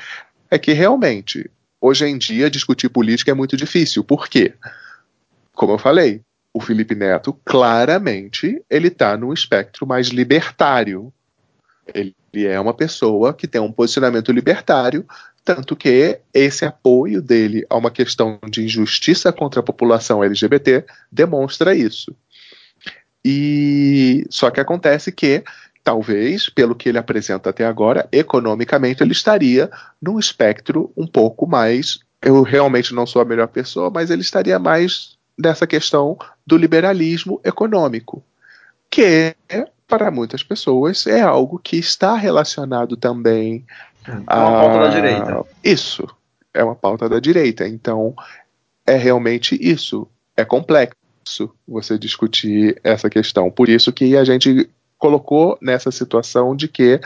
é 0.50 0.58
que 0.58 0.72
realmente 0.72 1.50
hoje 1.80 2.04
em 2.04 2.18
dia 2.18 2.50
discutir 2.50 2.90
política 2.90 3.30
é 3.30 3.34
muito 3.34 3.56
difícil. 3.56 4.04
Por 4.04 4.28
quê? 4.28 4.52
Como 5.54 5.72
eu 5.72 5.78
falei, 5.78 6.20
o 6.52 6.60
Felipe 6.60 6.94
Neto 6.94 7.32
claramente 7.44 8.62
ele 8.68 8.88
está 8.88 9.16
no 9.16 9.32
espectro 9.32 9.86
mais 9.86 10.08
libertário. 10.08 11.12
Ele 11.92 12.14
é 12.34 12.58
uma 12.60 12.74
pessoa 12.74 13.32
que 13.32 13.46
tem 13.46 13.60
um 13.60 13.72
posicionamento 13.72 14.32
libertário, 14.32 15.06
tanto 15.44 15.76
que 15.76 16.20
esse 16.32 16.64
apoio 16.64 17.22
dele 17.22 17.64
a 17.68 17.76
uma 17.76 17.90
questão 17.90 18.38
de 18.48 18.64
injustiça 18.64 19.32
contra 19.32 19.60
a 19.60 19.64
população 19.64 20.22
LGBT 20.22 20.84
demonstra 21.10 21.74
isso. 21.74 22.14
E 23.24 24.24
só 24.30 24.50
que 24.50 24.60
acontece 24.60 25.12
que 25.12 25.44
talvez, 25.82 26.48
pelo 26.48 26.74
que 26.74 26.88
ele 26.88 26.98
apresenta 26.98 27.50
até 27.50 27.64
agora, 27.64 28.08
economicamente 28.12 29.02
ele 29.02 29.12
estaria 29.12 29.70
num 30.00 30.18
espectro 30.18 30.92
um 30.96 31.06
pouco 31.06 31.46
mais. 31.46 32.00
Eu 32.22 32.42
realmente 32.42 32.94
não 32.94 33.06
sou 33.06 33.22
a 33.22 33.24
melhor 33.24 33.48
pessoa, 33.48 33.90
mas 33.90 34.10
ele 34.10 34.22
estaria 34.22 34.58
mais 34.58 35.18
nessa 35.40 35.66
questão 35.66 36.18
do 36.46 36.56
liberalismo 36.56 37.40
econômico, 37.44 38.22
que 38.88 39.34
para 39.88 40.10
muitas 40.10 40.42
pessoas 40.42 41.06
é 41.06 41.20
algo 41.20 41.58
que 41.58 41.76
está 41.76 42.14
relacionado 42.14 42.96
também 42.96 43.64
é 44.06 44.12
uma 44.12 44.52
pauta 44.52 44.78
da 44.78 44.88
direita. 44.88 45.44
Isso 45.62 46.08
é 46.54 46.64
uma 46.64 46.74
pauta 46.74 47.08
da 47.08 47.20
direita. 47.20 47.66
Então 47.66 48.14
é 48.86 48.96
realmente 48.96 49.58
isso. 49.60 50.06
É 50.36 50.44
complexo 50.44 50.96
você 51.66 51.98
discutir 51.98 52.80
essa 52.82 53.10
questão. 53.10 53.50
Por 53.50 53.68
isso 53.68 53.92
que 53.92 54.16
a 54.16 54.24
gente 54.24 54.68
colocou 54.98 55.58
nessa 55.60 55.90
situação 55.90 56.56
de 56.56 56.68
que 56.68 57.00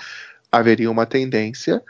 haveria 0.50 0.90
uma 0.90 1.06
tendência 1.06 1.82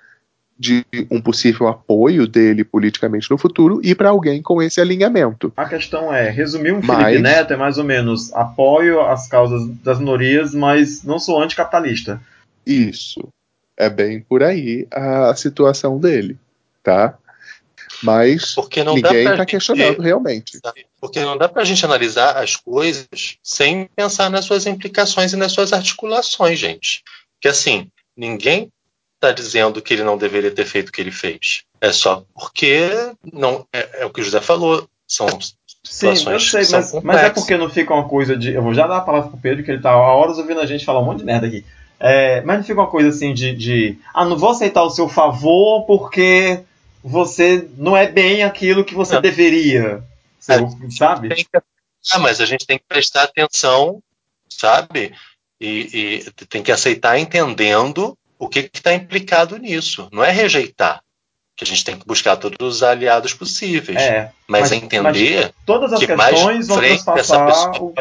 de 0.59 0.85
um 1.11 1.21
possível 1.21 1.67
apoio 1.67 2.27
dele 2.27 2.65
politicamente 2.65 3.31
no 3.31 3.37
futuro 3.37 3.81
e 3.83 3.95
para 3.95 4.11
alguém 4.11 4.41
com 4.41 4.63
esse 4.63 4.81
alinhamento. 4.81 5.53
A 5.57 5.69
questão 5.69 6.15
é, 6.15 6.31
resumir 6.31 6.73
um 6.73 6.81
mas... 6.83 7.05
Felipe 7.05 7.23
Neto 7.23 7.53
é 7.53 7.57
mais 7.57 7.77
ou 7.77 7.85
menos 7.85 8.33
apoio 8.33 9.01
às 9.01 9.27
causas 9.27 9.67
das 9.83 9.99
minorias, 9.99 10.55
mas 10.55 11.03
não 11.03 11.19
sou 11.19 11.43
anticapitalista. 11.43 12.21
Isso. 12.65 13.29
É 13.77 13.91
bem 13.91 14.21
por 14.21 14.43
aí 14.43 14.87
a 14.93 15.35
situação 15.35 15.99
dele, 15.99 16.39
tá? 16.83 17.19
Mas 18.03 18.55
ninguém 18.85 19.29
está 19.29 19.47
questionando 19.47 20.01
realmente. 20.01 20.61
Porque 21.01 21.21
não 21.21 21.37
dá 21.37 21.49
para 21.49 21.63
a 21.63 21.65
gente 21.65 21.85
analisar 21.85 22.37
as 22.37 22.55
coisas 22.55 23.39
sem 23.43 23.89
pensar 23.97 24.31
nas 24.31 24.45
suas 24.45 24.67
implicações 24.67 25.33
e 25.33 25.37
nas 25.37 25.53
suas 25.53 25.73
articulações, 25.73 26.59
gente. 26.59 27.03
Que 27.41 27.49
assim, 27.49 27.89
ninguém 28.17 28.71
está 29.25 29.33
dizendo 29.33 29.83
que 29.83 29.95
ele 29.95 30.05
não 30.05 30.17
deveria 30.17 30.51
ter 30.51 30.65
feito 30.65 30.89
o 30.89 30.93
que 30.93 31.01
ele 31.01 31.11
fez. 31.11 31.63
É 31.81 31.93
só 31.93 32.25
porque 32.35 32.89
não 33.33 33.67
é, 33.73 34.03
é 34.03 34.07
o 34.07 34.11
que 34.11 34.21
o 34.21 34.25
José 34.25 34.41
falou. 34.41 34.89
São 35.07 35.27
Sim, 35.83 36.09
eu 36.09 36.41
sei, 36.41 36.63
mas, 36.71 36.93
mas, 37.03 37.23
é 37.23 37.31
porque 37.31 37.59
não 37.59 37.69
fica 37.69 37.93
uma 37.93 38.09
coisa 38.09 38.35
de. 38.35 38.55
Eu 38.55 38.63
vou 38.63 38.73
já 38.73 38.87
dar 38.87 38.97
a 38.99 39.03
palavra 39.03 39.29
pro 39.29 39.39
Pedro, 39.39 39.63
que 39.63 39.71
ele 39.71 39.83
tá 39.83 39.91
há 39.91 40.15
horas 40.15 40.39
ouvindo 40.39 40.61
a 40.61 40.67
gente 40.67 40.85
falar 40.85 41.01
um 41.01 41.05
monte 41.05 41.19
de 41.19 41.27
merda 41.27 41.47
aqui. 41.47 41.63
É, 42.01 42.41
mas 42.41 42.57
não 42.57 42.65
fica 42.65 42.81
uma 42.81 42.91
coisa 42.91 43.11
assim 43.11 43.35
de, 43.35 43.55
de. 43.55 43.99
Ah, 44.15 44.25
não 44.25 44.39
vou 44.39 44.51
aceitar 44.51 44.83
o 44.83 44.91
seu 44.91 45.09
favor 45.11 45.85
porque 45.85 46.61
você 47.03 47.69
não 47.77 47.95
é 47.95 48.07
bem 48.07 48.43
aquilo 48.43 48.85
que 48.85 48.95
você 48.95 49.15
não. 49.15 49.21
deveria. 49.21 50.03
Você, 50.41 50.55
é, 50.55 50.69
sabe? 50.91 51.29
Que, 51.35 51.47
ah, 52.13 52.19
mas 52.19 52.41
a 52.41 52.47
gente 52.47 52.67
tem 52.67 52.79
que 52.79 52.85
prestar 52.89 53.25
atenção, 53.25 54.03
sabe? 54.49 55.13
E, 55.61 56.25
e 56.39 56.47
tem 56.47 56.63
que 56.63 56.73
aceitar 56.73 57.19
entendendo 57.19 58.17
o 58.45 58.49
que 58.49 58.71
está 58.73 58.95
implicado 58.95 59.57
nisso. 59.57 60.09
Não 60.12 60.23
é 60.23 60.31
rejeitar 60.31 61.03
que 61.57 61.62
a 61.62 61.66
gente 61.66 61.85
tem 61.85 61.97
que 61.97 62.05
buscar 62.05 62.37
todos 62.37 62.57
os 62.61 62.83
aliados 62.83 63.33
possíveis. 63.33 64.01
É, 64.01 64.33
mas, 64.47 64.62
mas 64.62 64.73
entender 64.73 65.41
mas 65.41 65.53
todas 65.65 65.93
as 65.93 66.01
que 66.01 66.07
questões 66.07 66.66
vão 66.66 66.79
transpassar 66.79 67.83
o... 67.83 67.95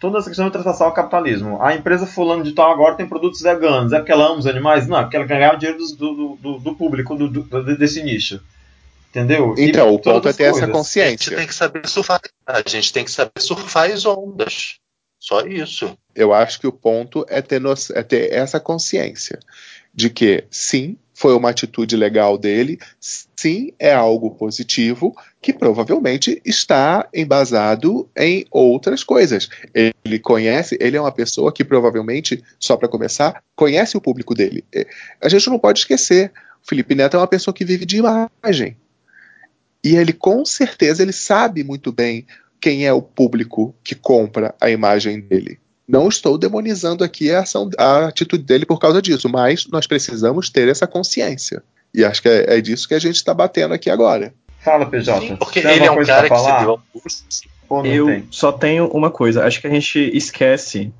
todas 0.00 0.22
as 0.22 0.26
questões 0.26 0.36
vão 0.38 0.50
transpassar 0.50 0.88
o 0.88 0.92
capitalismo. 0.92 1.62
A 1.62 1.74
empresa 1.74 2.06
fulano 2.06 2.42
de 2.42 2.52
tal 2.52 2.72
agora 2.72 2.94
tem 2.94 3.06
produtos 3.06 3.42
veganos. 3.42 3.92
É 3.92 3.98
porque 3.98 4.12
ela 4.12 4.26
ama 4.26 4.38
os 4.38 4.46
animais? 4.46 4.88
Não, 4.88 4.98
é 4.98 5.02
porque 5.02 5.16
ela 5.16 5.26
quer 5.26 5.38
ganhar 5.38 5.54
o 5.54 5.58
dinheiro 5.58 5.78
do, 5.96 6.36
do, 6.36 6.58
do 6.58 6.74
público 6.74 7.14
do, 7.14 7.28
do, 7.28 7.76
desse 7.76 8.02
nicho. 8.02 8.40
Entendeu? 9.10 9.54
Então, 9.58 9.90
e 9.90 9.94
o 9.94 9.98
ponto 9.98 10.28
é 10.28 10.32
ter 10.32 10.44
essa 10.44 10.68
consciência. 10.68 11.36
A 11.36 11.36
gente 11.36 11.36
tem 11.36 11.46
que 11.46 11.54
saber 11.54 11.86
surfar. 11.86 12.20
A 12.46 12.62
gente 12.66 12.92
tem 12.92 13.04
que 13.04 13.10
saber 13.10 13.40
surfar 13.40 13.90
as 13.90 14.06
ondas. 14.06 14.76
Só 15.18 15.42
isso. 15.42 15.98
Eu 16.20 16.34
acho 16.34 16.60
que 16.60 16.66
o 16.66 16.72
ponto 16.72 17.24
é 17.30 17.40
ter, 17.40 17.58
no... 17.58 17.72
é 17.94 18.02
ter 18.02 18.30
essa 18.30 18.60
consciência 18.60 19.38
de 19.94 20.10
que, 20.10 20.44
sim, 20.50 20.98
foi 21.14 21.34
uma 21.34 21.48
atitude 21.48 21.96
legal 21.96 22.36
dele, 22.36 22.78
sim, 23.00 23.72
é 23.78 23.94
algo 23.94 24.30
positivo 24.30 25.16
que 25.40 25.50
provavelmente 25.50 26.38
está 26.44 27.08
embasado 27.14 28.06
em 28.14 28.44
outras 28.50 29.02
coisas. 29.02 29.48
Ele 29.74 30.18
conhece, 30.18 30.76
ele 30.78 30.98
é 30.98 31.00
uma 31.00 31.10
pessoa 31.10 31.50
que 31.50 31.64
provavelmente, 31.64 32.44
só 32.58 32.76
para 32.76 32.86
começar, 32.86 33.42
conhece 33.56 33.96
o 33.96 34.00
público 34.00 34.34
dele. 34.34 34.62
A 35.22 35.28
gente 35.30 35.48
não 35.48 35.58
pode 35.58 35.78
esquecer, 35.78 36.30
o 36.62 36.68
Felipe 36.68 36.94
Neto 36.94 37.16
é 37.16 37.20
uma 37.20 37.26
pessoa 37.26 37.54
que 37.54 37.64
vive 37.64 37.86
de 37.86 37.96
imagem. 37.96 38.76
E 39.82 39.96
ele 39.96 40.12
com 40.12 40.44
certeza 40.44 41.02
ele 41.02 41.14
sabe 41.14 41.64
muito 41.64 41.90
bem 41.90 42.26
quem 42.60 42.86
é 42.86 42.92
o 42.92 43.00
público 43.00 43.74
que 43.82 43.94
compra 43.94 44.54
a 44.60 44.70
imagem 44.70 45.18
dele. 45.18 45.58
Não 45.90 46.08
estou 46.08 46.38
demonizando 46.38 47.02
aqui 47.02 47.32
a, 47.32 47.40
ação, 47.40 47.68
a 47.76 48.06
atitude 48.06 48.44
dele 48.44 48.64
por 48.64 48.78
causa 48.78 49.02
disso, 49.02 49.28
mas 49.28 49.66
nós 49.66 49.86
precisamos 49.86 50.48
ter 50.48 50.68
essa 50.68 50.86
consciência. 50.86 51.62
E 51.92 52.04
acho 52.04 52.22
que 52.22 52.28
é, 52.28 52.58
é 52.58 52.60
disso 52.60 52.86
que 52.86 52.94
a 52.94 52.98
gente 53.00 53.16
está 53.16 53.34
batendo 53.34 53.74
aqui 53.74 53.90
agora. 53.90 54.32
Fala, 54.60 54.86
PJ. 54.86 55.20
Sim, 55.20 55.36
porque 55.36 55.58
ele 55.58 55.84
é 55.84 55.90
um 55.90 56.04
cara 56.04 56.28
que 56.28 56.38
se 56.38 56.58
deu 56.60 56.80
Eu 57.84 58.06
tem? 58.06 58.28
só 58.30 58.52
tenho 58.52 58.86
uma 58.88 59.10
coisa. 59.10 59.44
Acho 59.44 59.60
que 59.60 59.66
a 59.66 59.70
gente 59.70 59.98
esquece 60.16 60.92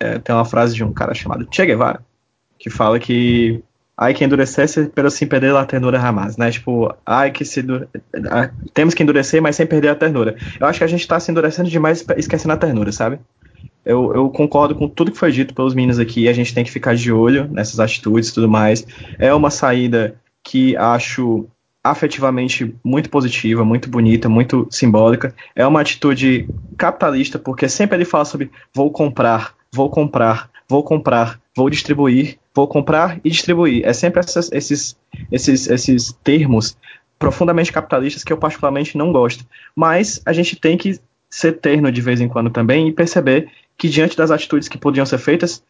é, 0.00 0.18
tem 0.18 0.34
uma 0.34 0.46
frase 0.46 0.74
de 0.74 0.82
um 0.82 0.92
cara 0.92 1.12
chamado 1.12 1.46
Che 1.50 1.66
Guevara, 1.66 2.00
que 2.58 2.70
fala 2.70 2.98
que 2.98 3.62
ai 3.96 4.14
que 4.14 4.24
endurecesse 4.24 4.86
pelo 4.86 5.10
sem 5.10 5.28
perder 5.28 5.54
a 5.54 5.66
ternura 5.66 6.00
jamais, 6.00 6.38
né? 6.38 6.50
Tipo, 6.50 6.94
ai 7.04 7.30
que 7.30 7.44
se 7.44 7.62
temos 8.72 8.94
que 8.94 9.02
endurecer, 9.02 9.42
mas 9.42 9.56
sem 9.56 9.66
perder 9.66 9.88
a 9.88 9.94
ternura. 9.94 10.36
Eu 10.58 10.66
acho 10.66 10.78
que 10.78 10.84
a 10.84 10.88
gente 10.88 11.06
tá 11.06 11.20
se 11.20 11.30
endurecendo 11.30 11.68
demais 11.68 12.02
esquecendo 12.16 12.54
a 12.54 12.56
ternura, 12.56 12.90
sabe? 12.90 13.18
Eu, 13.84 14.14
eu, 14.14 14.28
concordo 14.28 14.74
com 14.74 14.88
tudo 14.88 15.10
que 15.10 15.18
foi 15.18 15.32
dito 15.32 15.54
pelos 15.54 15.74
meninos 15.74 15.98
aqui. 15.98 16.28
A 16.28 16.32
gente 16.32 16.54
tem 16.54 16.64
que 16.64 16.70
ficar 16.70 16.94
de 16.94 17.10
olho 17.12 17.48
nessas 17.50 17.80
atitudes 17.80 18.28
e 18.28 18.34
tudo 18.34 18.48
mais. 18.48 18.86
É 19.18 19.32
uma 19.32 19.50
saída 19.50 20.14
que 20.42 20.76
acho 20.76 21.46
afetivamente 21.82 22.74
muito 22.84 23.08
positiva, 23.08 23.64
muito 23.64 23.88
bonita, 23.88 24.28
muito 24.28 24.68
simbólica. 24.70 25.34
É 25.56 25.66
uma 25.66 25.80
atitude 25.80 26.48
capitalista, 26.76 27.38
porque 27.38 27.68
sempre 27.68 27.96
ele 27.96 28.04
fala 28.04 28.24
sobre 28.24 28.50
vou 28.74 28.90
comprar, 28.90 29.54
vou 29.72 29.88
comprar, 29.88 30.50
vou 30.68 30.82
comprar, 30.82 31.40
vou 31.56 31.70
distribuir, 31.70 32.38
vou 32.54 32.68
comprar 32.68 33.18
e 33.24 33.30
distribuir. 33.30 33.82
É 33.84 33.92
sempre 33.92 34.20
essas, 34.20 34.52
esses, 34.52 34.96
esses, 35.32 35.68
esses 35.68 36.12
termos 36.22 36.76
profundamente 37.18 37.72
capitalistas 37.72 38.24
que 38.24 38.32
eu 38.32 38.38
particularmente 38.38 38.96
não 38.96 39.12
gosto. 39.12 39.44
Mas 39.74 40.20
a 40.24 40.32
gente 40.32 40.56
tem 40.56 40.76
que 40.76 41.00
ser 41.30 41.52
terno 41.52 41.92
de 41.92 42.00
vez 42.00 42.20
em 42.20 42.28
quando 42.28 42.50
também 42.50 42.88
e 42.88 42.92
perceber 42.92 43.48
que 43.80 43.88
diante 43.88 44.14
das 44.14 44.30
atitudes 44.30 44.68
que 44.68 44.76
podiam 44.76 45.06
ser 45.06 45.16
feitas, 45.16 45.64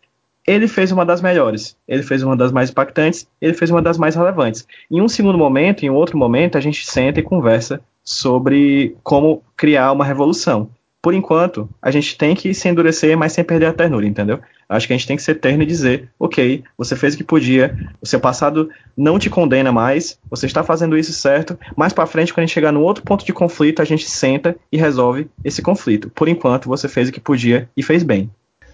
ele 0.44 0.66
fez 0.66 0.90
uma 0.90 1.06
das 1.06 1.22
melhores, 1.22 1.76
ele 1.86 2.02
fez 2.02 2.24
uma 2.24 2.36
das 2.36 2.50
mais 2.50 2.68
impactantes, 2.68 3.24
ele 3.40 3.54
fez 3.54 3.70
uma 3.70 3.80
das 3.80 3.96
mais 3.96 4.16
relevantes. 4.16 4.66
Em 4.90 5.00
um 5.00 5.08
segundo 5.08 5.38
momento, 5.38 5.84
em 5.84 5.90
outro 5.90 6.18
momento, 6.18 6.58
a 6.58 6.60
gente 6.60 6.84
senta 6.84 7.20
e 7.20 7.22
conversa 7.22 7.80
sobre 8.02 8.96
como 9.04 9.44
criar 9.56 9.92
uma 9.92 10.04
revolução 10.04 10.68
por 11.02 11.14
enquanto, 11.14 11.68
a 11.80 11.90
gente 11.90 12.16
tem 12.16 12.34
que 12.34 12.52
se 12.52 12.68
endurecer, 12.68 13.16
mas 13.16 13.32
sem 13.32 13.42
perder 13.42 13.66
a 13.66 13.72
ternura, 13.72 14.06
entendeu? 14.06 14.38
Acho 14.68 14.86
que 14.86 14.92
a 14.92 14.96
gente 14.96 15.06
tem 15.06 15.16
que 15.16 15.22
ser 15.22 15.36
terno 15.36 15.62
e 15.62 15.66
dizer, 15.66 16.08
ok, 16.18 16.62
você 16.76 16.94
fez 16.94 17.14
o 17.14 17.16
que 17.16 17.24
podia, 17.24 17.76
o 18.00 18.06
seu 18.06 18.20
passado 18.20 18.68
não 18.96 19.18
te 19.18 19.28
condena 19.28 19.72
mais, 19.72 20.18
você 20.30 20.46
está 20.46 20.62
fazendo 20.62 20.96
isso 20.96 21.12
certo, 21.12 21.58
mais 21.76 21.92
para 21.92 22.06
frente, 22.06 22.32
quando 22.32 22.44
a 22.44 22.46
gente 22.46 22.54
chegar 22.54 22.70
no 22.70 22.82
outro 22.82 23.02
ponto 23.02 23.24
de 23.24 23.32
conflito, 23.32 23.82
a 23.82 23.84
gente 23.84 24.08
senta 24.08 24.54
e 24.70 24.76
resolve 24.76 25.28
esse 25.42 25.62
conflito. 25.62 26.10
Por 26.10 26.28
enquanto, 26.28 26.68
você 26.68 26.86
fez 26.86 27.08
o 27.08 27.12
que 27.12 27.18
podia 27.20 27.68
e 27.76 27.82
fez 27.82 28.02
bem. 28.02 28.30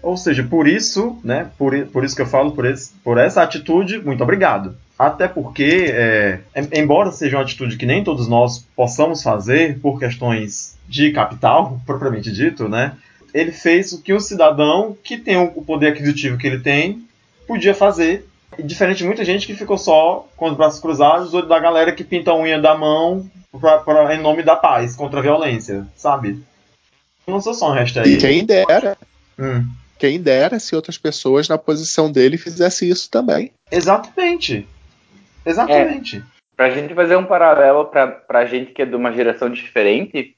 Ou 0.07 0.15
seja, 0.15 0.41
por 0.41 0.69
isso, 0.69 1.19
né, 1.21 1.51
por, 1.57 1.77
por 1.87 2.05
isso 2.05 2.15
que 2.15 2.21
eu 2.21 2.27
falo, 2.27 2.53
por, 2.53 2.65
esse, 2.65 2.93
por 3.03 3.17
essa 3.17 3.43
atitude, 3.43 3.99
muito 3.99 4.23
obrigado. 4.23 4.73
Até 4.97 5.27
porque, 5.27 5.87
é, 5.89 6.39
embora 6.73 7.11
seja 7.11 7.35
uma 7.35 7.43
atitude 7.43 7.75
que 7.75 7.85
nem 7.85 8.05
todos 8.05 8.25
nós 8.25 8.65
possamos 8.73 9.21
fazer 9.21 9.77
por 9.81 9.99
questões 9.99 10.77
de 10.87 11.11
capital, 11.11 11.77
propriamente 11.85 12.31
dito, 12.31 12.69
né? 12.69 12.93
Ele 13.33 13.51
fez 13.51 13.91
o 13.91 14.01
que 14.01 14.13
o 14.13 14.19
cidadão 14.21 14.95
que 15.03 15.17
tem 15.17 15.35
o 15.35 15.61
poder 15.61 15.89
aquisitivo 15.89 16.37
que 16.37 16.47
ele 16.47 16.59
tem 16.59 17.05
podia 17.45 17.75
fazer. 17.75 18.25
Diferente 18.57 18.99
de 18.99 19.05
muita 19.05 19.25
gente 19.25 19.45
que 19.45 19.55
ficou 19.55 19.77
só 19.77 20.25
com 20.37 20.49
os 20.49 20.55
braços 20.55 20.79
cruzados, 20.79 21.33
ou 21.33 21.45
da 21.45 21.59
galera 21.59 21.91
que 21.91 22.05
pinta 22.05 22.31
a 22.31 22.39
unha 22.39 22.61
da 22.61 22.77
mão 22.77 23.29
pra, 23.59 23.79
pra, 23.79 24.15
em 24.15 24.21
nome 24.21 24.41
da 24.41 24.55
paz, 24.55 24.95
contra 24.95 25.19
a 25.19 25.23
violência, 25.23 25.85
sabe? 25.97 26.41
Não 27.27 27.41
sou 27.41 27.53
só 27.53 27.71
um 27.71 27.73
hashtag. 27.73 28.15
Quem 28.15 28.45
dera. 28.45 28.97
Hum. 29.37 29.67
Quem 29.97 30.21
dera 30.21 30.59
se 30.59 30.75
outras 30.75 30.97
pessoas 30.97 31.47
na 31.47 31.57
posição 31.57 32.11
dele 32.11 32.37
fizessem 32.37 32.89
isso 32.89 33.09
também. 33.09 33.51
Exatamente. 33.71 34.67
Exatamente. 35.45 36.17
É, 36.17 36.21
pra 36.55 36.69
gente 36.69 36.93
fazer 36.93 37.15
um 37.15 37.25
paralelo 37.25 37.85
pra, 37.85 38.07
pra 38.07 38.45
gente 38.45 38.71
que 38.71 38.81
é 38.81 38.85
de 38.85 38.95
uma 38.95 39.11
geração 39.11 39.49
diferente, 39.49 40.35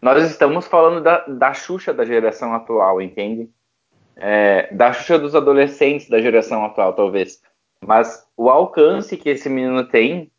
nós 0.00 0.22
estamos 0.30 0.66
falando 0.66 1.02
da, 1.02 1.24
da 1.26 1.54
Xuxa 1.54 1.92
da 1.92 2.04
geração 2.04 2.54
atual, 2.54 3.00
entende? 3.00 3.48
É, 4.16 4.72
da 4.74 4.92
Xuxa 4.92 5.18
dos 5.18 5.34
adolescentes 5.34 6.08
da 6.08 6.20
geração 6.20 6.64
atual, 6.64 6.92
talvez. 6.92 7.40
Mas 7.84 8.26
o 8.36 8.48
alcance 8.48 9.16
que 9.16 9.28
esse 9.28 9.48
menino 9.48 9.84
tem 9.84 10.30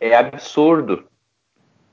é 0.00 0.14
absurdo. 0.14 1.04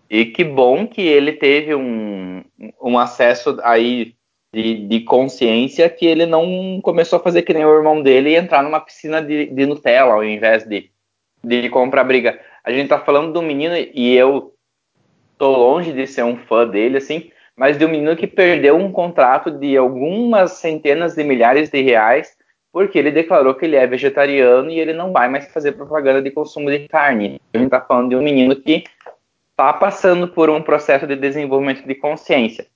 E 0.09 0.25
que 0.25 0.43
bom 0.43 0.87
que 0.87 1.01
ele 1.01 1.33
teve 1.33 1.75
um, 1.75 2.43
um 2.81 2.97
acesso 2.97 3.59
aí 3.61 4.15
de, 4.53 4.87
de, 4.87 5.01
consciência 5.01 5.89
que 5.89 6.05
ele 6.05 6.25
não 6.25 6.79
começou 6.81 7.17
a 7.17 7.21
fazer 7.21 7.43
que 7.43 7.53
nem 7.53 7.65
o 7.65 7.75
irmão 7.75 8.01
dele 8.01 8.31
e 8.31 8.35
entrar 8.35 8.63
numa 8.63 8.79
piscina 8.79 9.21
de, 9.21 9.45
de 9.45 9.65
Nutella 9.65 10.13
ao 10.13 10.23
invés 10.23 10.63
de, 10.63 10.89
de 11.43 11.69
comprar 11.69 12.03
briga. 12.03 12.39
A 12.63 12.71
gente 12.71 12.89
tá 12.89 12.99
falando 12.99 13.31
do 13.31 13.41
menino 13.41 13.75
e 13.75 14.15
eu 14.15 14.53
tô 15.37 15.51
longe 15.51 15.93
de 15.93 16.05
ser 16.07 16.23
um 16.23 16.35
fã 16.35 16.67
dele, 16.67 16.97
assim, 16.97 17.31
mas 17.55 17.77
de 17.77 17.85
um 17.85 17.89
menino 17.89 18.15
que 18.15 18.27
perdeu 18.27 18.75
um 18.75 18.91
contrato 18.91 19.51
de 19.51 19.77
algumas 19.77 20.53
centenas 20.53 21.15
de 21.15 21.23
milhares 21.23 21.69
de 21.69 21.81
reais 21.81 22.37
porque 22.71 22.97
ele 22.99 23.11
declarou 23.11 23.55
que 23.55 23.65
ele 23.65 23.75
é 23.75 23.85
vegetariano 23.87 24.69
e 24.69 24.79
ele 24.79 24.93
não 24.93 25.11
vai 25.11 25.27
mais 25.27 25.51
fazer 25.51 25.71
propaganda 25.73 26.21
de 26.21 26.31
consumo 26.31 26.69
de 26.69 26.87
carne. 26.87 27.41
A 27.53 27.57
gente 27.57 27.67
está 27.67 27.81
falando 27.81 28.09
de 28.09 28.15
um 28.15 28.21
menino 28.21 28.55
que 28.55 28.83
está 29.51 29.73
passando 29.73 30.27
por 30.27 30.49
um 30.49 30.61
processo 30.61 31.07
de 31.07 31.15
desenvolvimento 31.15 31.85
de 31.85 31.95
consciência. 31.95 32.67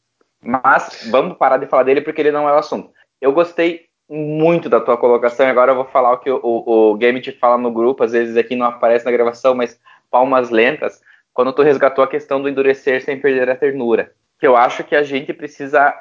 Mas 0.44 1.08
vamos 1.10 1.38
parar 1.38 1.58
de 1.58 1.68
falar 1.68 1.84
dele 1.84 2.02
porque 2.02 2.22
ele 2.22 2.32
não 2.32 2.48
é 2.48 2.54
o 2.54 2.58
assunto. 2.58 2.92
Eu 3.22 3.32
gostei 3.32 3.88
muito 4.10 4.70
da 4.70 4.82
tua 4.82 4.98
colocação 4.98 5.48
agora 5.48 5.72
eu 5.72 5.76
vou 5.76 5.86
falar 5.86 6.12
o 6.14 6.18
que 6.18 6.30
o, 6.30 6.40
o, 6.44 6.92
o 6.92 6.96
Game 6.96 7.22
te 7.22 7.32
fala 7.32 7.58
no 7.58 7.72
grupo, 7.72 8.04
às 8.04 8.12
vezes 8.12 8.36
aqui 8.36 8.56
não 8.56 8.68
aparece 8.68 9.06
na 9.06 9.12
gravação, 9.12 9.56
mas 9.56 9.80
palmas 10.12 10.50
lentas 10.50 11.02
quando 11.34 11.54
tu 11.54 11.64
resgatou 11.64 12.04
a 12.04 12.08
questão 12.08 12.42
do 12.42 12.48
endurecer 12.48 13.04
sem 13.04 13.20
perder 13.20 13.50
a 13.50 13.56
ternura. 13.56 14.14
Que 14.40 14.46
eu 14.46 14.56
acho 14.56 14.84
que 14.84 14.96
a 14.96 15.04
gente 15.04 15.34
precisa 15.34 15.94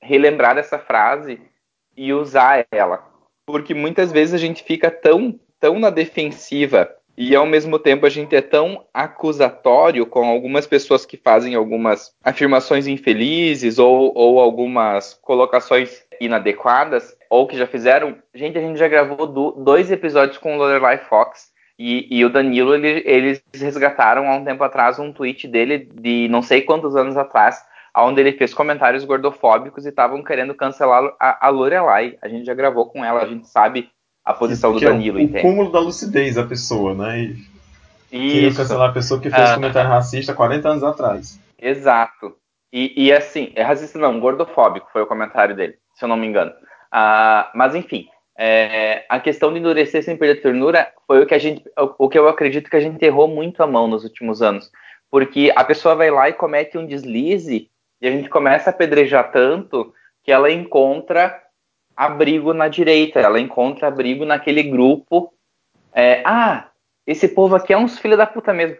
relembrar 0.00 0.54
dessa 0.54 0.78
frase 0.78 1.40
e 1.96 2.12
usar 2.12 2.66
ela. 2.72 3.04
Porque 3.46 3.74
muitas 3.74 4.10
vezes 4.10 4.34
a 4.34 4.38
gente 4.38 4.64
fica 4.64 4.90
tão, 4.90 5.38
tão 5.60 5.78
na 5.78 5.90
defensiva 5.90 6.90
e 7.20 7.36
ao 7.36 7.44
mesmo 7.44 7.78
tempo 7.78 8.06
a 8.06 8.08
gente 8.08 8.34
é 8.34 8.40
tão 8.40 8.86
acusatório 8.94 10.06
com 10.06 10.24
algumas 10.24 10.66
pessoas 10.66 11.04
que 11.04 11.18
fazem 11.18 11.54
algumas 11.54 12.14
afirmações 12.24 12.86
infelizes 12.86 13.78
ou, 13.78 14.10
ou 14.16 14.40
algumas 14.40 15.12
colocações 15.20 16.02
inadequadas 16.18 17.14
ou 17.28 17.46
que 17.46 17.58
já 17.58 17.66
fizeram. 17.66 18.16
Gente, 18.34 18.56
a 18.56 18.62
gente 18.62 18.78
já 18.78 18.88
gravou 18.88 19.26
do, 19.26 19.50
dois 19.50 19.92
episódios 19.92 20.38
com 20.38 20.54
o 20.54 20.56
Lorelai 20.56 20.96
Fox 20.96 21.52
e, 21.78 22.06
e, 22.10 22.24
o 22.24 22.30
Danilo, 22.30 22.74
ele, 22.74 23.02
eles 23.04 23.44
resgataram 23.54 24.26
há 24.26 24.36
um 24.36 24.44
tempo 24.44 24.64
atrás 24.64 24.98
um 24.98 25.12
tweet 25.12 25.46
dele 25.46 25.90
de 25.92 26.26
não 26.28 26.40
sei 26.40 26.62
quantos 26.62 26.96
anos 26.96 27.18
atrás, 27.18 27.62
onde 27.98 28.18
ele 28.22 28.32
fez 28.32 28.54
comentários 28.54 29.04
gordofóbicos 29.04 29.84
e 29.84 29.90
estavam 29.90 30.24
querendo 30.24 30.54
cancelar 30.54 31.14
a, 31.20 31.48
a 31.48 31.50
Lorelai. 31.50 32.16
A 32.22 32.28
gente 32.28 32.46
já 32.46 32.54
gravou 32.54 32.86
com 32.86 33.04
ela, 33.04 33.20
a 33.22 33.26
gente 33.26 33.46
sabe 33.46 33.90
a 34.30 34.34
posição 34.34 34.72
do 34.72 34.80
Danilo. 34.80 35.18
É 35.18 35.22
o, 35.22 35.26
o 35.26 35.40
cúmulo 35.42 35.72
da 35.72 35.80
lucidez 35.80 36.34
da 36.34 36.44
pessoa, 36.44 36.94
né? 36.94 37.36
E 38.12 38.32
queria 38.32 38.54
cancelar 38.54 38.90
a 38.90 38.92
pessoa 38.92 39.20
que 39.20 39.30
fez 39.30 39.50
ah. 39.50 39.54
comentário 39.54 39.90
racista 39.90 40.34
40 40.34 40.68
anos 40.68 40.82
atrás. 40.82 41.40
Exato. 41.60 42.34
E, 42.72 43.06
e 43.06 43.12
assim, 43.12 43.52
é 43.54 43.62
racista 43.62 43.98
não, 43.98 44.20
gordofóbico 44.20 44.88
foi 44.92 45.02
o 45.02 45.06
comentário 45.06 45.54
dele, 45.54 45.76
se 45.94 46.04
eu 46.04 46.08
não 46.08 46.16
me 46.16 46.26
engano. 46.26 46.50
Uh, 46.92 47.50
mas 47.54 47.74
enfim, 47.74 48.06
é, 48.38 49.04
a 49.08 49.20
questão 49.20 49.52
de 49.52 49.58
endurecer 49.58 50.02
sem 50.02 50.16
perder 50.16 50.40
ternura 50.40 50.92
foi 51.06 51.22
o 51.22 51.26
que 51.26 51.34
a 51.34 51.38
gente, 51.38 51.62
o, 51.78 52.06
o 52.06 52.08
que 52.08 52.18
eu 52.18 52.28
acredito 52.28 52.70
que 52.70 52.76
a 52.76 52.80
gente 52.80 53.04
errou 53.04 53.28
muito 53.28 53.62
a 53.62 53.66
mão 53.66 53.86
nos 53.86 54.04
últimos 54.04 54.40
anos, 54.40 54.70
porque 55.10 55.52
a 55.54 55.64
pessoa 55.64 55.94
vai 55.94 56.10
lá 56.10 56.28
e 56.28 56.32
comete 56.32 56.78
um 56.78 56.86
deslize 56.86 57.68
e 58.00 58.08
a 58.08 58.10
gente 58.10 58.28
começa 58.28 58.70
a 58.70 58.72
apedrejar 58.72 59.30
tanto 59.30 59.92
que 60.22 60.32
ela 60.32 60.50
encontra 60.50 61.38
abrigo 62.04 62.52
na 62.52 62.68
direita, 62.68 63.20
ela 63.20 63.40
encontra 63.40 63.88
abrigo 63.88 64.24
naquele 64.24 64.62
grupo. 64.62 65.32
É, 65.92 66.22
ah, 66.24 66.68
esse 67.06 67.28
povo 67.28 67.56
aqui 67.56 67.72
é 67.72 67.78
uns 67.78 67.98
filhos 67.98 68.18
da 68.18 68.26
puta 68.26 68.52
mesmo. 68.52 68.76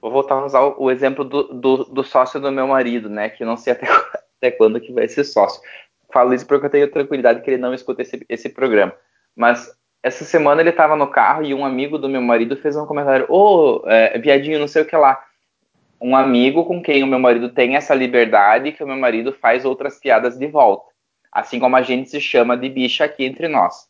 Vou 0.00 0.10
voltar 0.10 0.34
a 0.34 0.44
usar 0.44 0.60
o, 0.60 0.90
exemplo 0.90 1.24
do, 1.24 1.44
do, 1.44 1.84
do, 1.84 2.04
sócio 2.04 2.40
do 2.40 2.52
meu 2.52 2.66
marido, 2.68 3.08
né? 3.08 3.28
Que 3.28 3.44
não 3.44 3.56
sei 3.56 3.72
até, 3.72 3.86
até 4.38 4.50
quando 4.50 4.80
que 4.80 4.92
vai 4.92 5.08
ser 5.08 5.24
sócio 5.24 5.60
falo 6.12 6.34
isso 6.34 6.46
porque 6.46 6.66
eu 6.66 6.70
tenho 6.70 6.90
tranquilidade 6.90 7.42
que 7.42 7.50
ele 7.50 7.60
não 7.60 7.74
escuta 7.74 8.02
esse, 8.02 8.24
esse 8.28 8.48
programa. 8.48 8.92
Mas 9.36 9.70
essa 10.02 10.24
semana 10.24 10.60
ele 10.60 10.70
estava 10.70 10.96
no 10.96 11.06
carro 11.08 11.44
e 11.44 11.54
um 11.54 11.64
amigo 11.64 11.98
do 11.98 12.08
meu 12.08 12.22
marido 12.22 12.56
fez 12.56 12.76
um 12.76 12.86
comentário: 12.86 13.26
Ô, 13.28 13.82
oh, 13.84 13.90
é, 13.90 14.18
viadinho, 14.18 14.58
não 14.58 14.68
sei 14.68 14.82
o 14.82 14.86
que 14.86 14.96
lá. 14.96 15.22
Um 16.00 16.14
amigo 16.16 16.64
com 16.64 16.80
quem 16.80 17.02
o 17.02 17.06
meu 17.06 17.18
marido 17.18 17.48
tem 17.48 17.76
essa 17.76 17.94
liberdade 17.94 18.72
que 18.72 18.82
o 18.84 18.86
meu 18.86 18.96
marido 18.96 19.32
faz 19.32 19.64
outras 19.64 19.98
piadas 19.98 20.38
de 20.38 20.46
volta. 20.46 20.87
Assim 21.32 21.58
como 21.58 21.76
a 21.76 21.82
gente 21.82 22.10
se 22.10 22.20
chama 22.20 22.56
de 22.56 22.68
bicha 22.68 23.04
aqui 23.04 23.24
entre 23.24 23.48
nós. 23.48 23.86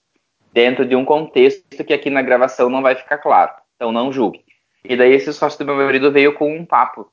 Dentro 0.53 0.85
de 0.87 0.97
um 0.97 1.05
contexto 1.05 1.85
que 1.85 1.93
aqui 1.93 2.11
na 2.11 2.23
gravação 2.23 2.69
não 2.69 2.83
vai 2.83 2.95
ficar 2.95 3.19
claro. 3.19 3.53
Então 3.77 3.93
não 3.93 4.13
julgue. 4.13 4.45
E 4.85 4.97
daí 4.97 5.13
esse 5.13 5.33
sócio 5.33 5.59
do 5.59 5.65
meu 5.65 5.77
marido 5.77 6.11
veio 6.11 6.35
com 6.35 6.57
um 6.57 6.65
papo 6.65 7.11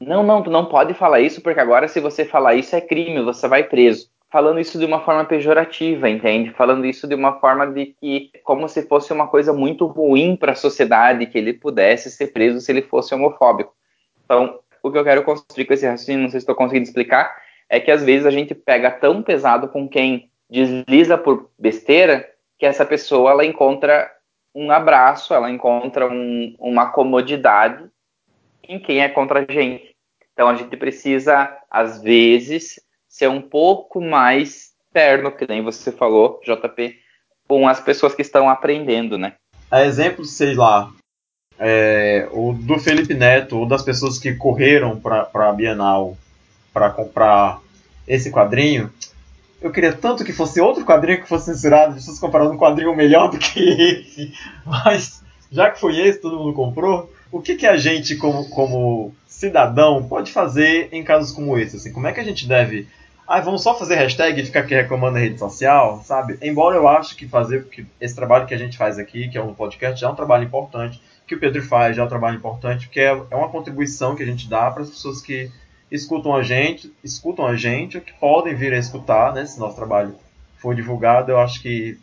não, 0.00 0.22
não, 0.22 0.42
tu 0.42 0.50
não 0.50 0.66
pode 0.66 0.94
falar 0.94 1.20
isso, 1.20 1.40
porque 1.40 1.60
agora 1.60 1.88
se 1.88 2.00
você 2.00 2.24
falar 2.24 2.54
isso 2.54 2.74
é 2.76 2.80
crime, 2.80 3.22
você 3.22 3.48
vai 3.48 3.64
preso. 3.64 4.08
Falando 4.30 4.58
isso 4.58 4.78
de 4.78 4.84
uma 4.84 5.00
forma 5.00 5.24
pejorativa, 5.24 6.10
entende? 6.10 6.50
Falando 6.50 6.84
isso 6.84 7.06
de 7.06 7.14
uma 7.14 7.38
forma 7.38 7.66
de 7.68 7.94
que, 8.00 8.30
como 8.42 8.68
se 8.68 8.82
fosse 8.82 9.12
uma 9.12 9.28
coisa 9.28 9.52
muito 9.52 9.86
ruim 9.86 10.36
para 10.36 10.52
a 10.52 10.56
sociedade, 10.56 11.26
que 11.26 11.38
ele 11.38 11.52
pudesse 11.52 12.10
ser 12.10 12.28
preso 12.28 12.60
se 12.60 12.72
ele 12.72 12.82
fosse 12.82 13.14
homofóbico. 13.14 13.72
Então, 14.24 14.58
o 14.82 14.90
que 14.90 14.98
eu 14.98 15.04
quero 15.04 15.22
construir 15.22 15.66
com 15.66 15.74
esse 15.74 15.86
raciocínio, 15.86 16.22
não 16.22 16.28
sei 16.28 16.40
se 16.40 16.44
estou 16.44 16.56
conseguindo 16.56 16.84
explicar, 16.84 17.34
é 17.74 17.80
que 17.80 17.90
às 17.90 18.04
vezes 18.04 18.24
a 18.24 18.30
gente 18.30 18.54
pega 18.54 18.88
tão 18.88 19.20
pesado 19.20 19.66
com 19.66 19.88
quem 19.88 20.30
desliza 20.48 21.18
por 21.18 21.50
besteira, 21.58 22.24
que 22.56 22.64
essa 22.64 22.86
pessoa 22.86 23.32
ela 23.32 23.44
encontra 23.44 24.08
um 24.54 24.70
abraço, 24.70 25.34
ela 25.34 25.50
encontra 25.50 26.08
um, 26.08 26.54
uma 26.60 26.90
comodidade 26.92 27.84
em 28.68 28.78
quem 28.78 29.02
é 29.02 29.08
contra 29.08 29.40
a 29.40 29.52
gente. 29.52 29.92
Então 30.32 30.48
a 30.48 30.54
gente 30.54 30.76
precisa, 30.76 31.50
às 31.68 32.00
vezes, 32.00 32.78
ser 33.08 33.28
um 33.28 33.42
pouco 33.42 34.00
mais 34.00 34.72
terno, 34.92 35.32
que 35.32 35.44
nem 35.48 35.60
você 35.60 35.90
falou, 35.90 36.40
JP, 36.44 36.96
com 37.48 37.66
as 37.66 37.80
pessoas 37.80 38.14
que 38.14 38.22
estão 38.22 38.48
aprendendo, 38.48 39.18
né? 39.18 39.34
A 39.68 39.82
exemplo, 39.82 40.24
sei 40.24 40.54
lá, 40.54 40.92
é, 41.58 42.28
o 42.30 42.52
do 42.52 42.78
Felipe 42.78 43.14
Neto, 43.14 43.58
ou 43.58 43.66
das 43.66 43.82
pessoas 43.82 44.16
que 44.16 44.32
correram 44.34 45.00
para 45.00 45.48
a 45.48 45.52
Bienal 45.52 46.16
para 46.72 46.90
comprar 46.90 47.63
esse 48.06 48.30
quadrinho, 48.30 48.92
eu 49.60 49.70
queria 49.70 49.92
tanto 49.92 50.24
que 50.24 50.32
fosse 50.32 50.60
outro 50.60 50.84
quadrinho 50.84 51.22
que 51.22 51.28
fosse 51.28 51.46
censurado, 51.46 51.94
pessoas 51.94 52.18
comparando 52.18 52.52
um 52.52 52.58
quadrinho 52.58 52.94
melhor 52.94 53.30
do 53.30 53.38
que 53.38 53.60
esse, 53.60 54.32
mas 54.64 55.22
já 55.50 55.70
que 55.70 55.80
foi 55.80 55.98
esse, 56.00 56.20
todo 56.20 56.38
mundo 56.38 56.52
comprou, 56.52 57.10
o 57.30 57.40
que, 57.40 57.54
que 57.54 57.66
a 57.66 57.76
gente, 57.76 58.16
como, 58.16 58.48
como 58.50 59.14
cidadão, 59.26 60.06
pode 60.06 60.32
fazer 60.32 60.88
em 60.92 61.02
casos 61.02 61.32
como 61.32 61.58
esse? 61.58 61.76
Assim, 61.76 61.92
como 61.92 62.06
é 62.06 62.12
que 62.12 62.20
a 62.20 62.24
gente 62.24 62.46
deve 62.46 62.86
ah, 63.26 63.40
vamos 63.40 63.62
só 63.62 63.76
fazer 63.78 63.94
hashtag 63.94 64.38
e 64.38 64.44
ficar 64.44 64.60
aqui 64.60 64.74
reclamando 64.74 65.14
na 65.14 65.20
rede 65.20 65.38
social, 65.38 66.02
sabe? 66.04 66.36
Embora 66.42 66.76
eu 66.76 66.86
acho 66.86 67.16
que 67.16 67.26
fazer, 67.26 67.62
porque 67.62 67.86
esse 67.98 68.14
trabalho 68.14 68.46
que 68.46 68.52
a 68.52 68.58
gente 68.58 68.76
faz 68.76 68.98
aqui, 68.98 69.28
que 69.28 69.38
é 69.38 69.42
um 69.42 69.54
podcast, 69.54 69.98
já 69.98 70.08
é 70.08 70.10
um 70.10 70.14
trabalho 70.14 70.44
importante, 70.44 71.00
que 71.26 71.34
o 71.34 71.40
Pedro 71.40 71.62
faz 71.62 71.96
já 71.96 72.02
é 72.02 72.04
um 72.04 72.08
trabalho 72.08 72.36
importante, 72.36 72.86
porque 72.86 73.00
é, 73.00 73.18
é 73.30 73.34
uma 73.34 73.48
contribuição 73.48 74.14
que 74.14 74.22
a 74.22 74.26
gente 74.26 74.46
dá 74.46 74.70
para 74.70 74.82
as 74.82 74.90
pessoas 74.90 75.22
que 75.22 75.50
escutam 75.94 76.34
a 76.34 76.42
gente, 76.42 76.92
escutam 77.04 77.46
a 77.46 77.54
gente, 77.56 78.00
que 78.00 78.12
podem 78.14 78.54
vir 78.54 78.72
a 78.72 78.78
escutar, 78.78 79.32
né? 79.32 79.46
Se 79.46 79.60
nosso 79.60 79.76
trabalho 79.76 80.16
for 80.58 80.74
divulgado, 80.74 81.30
eu 81.30 81.38
acho 81.38 81.62
que 81.62 81.96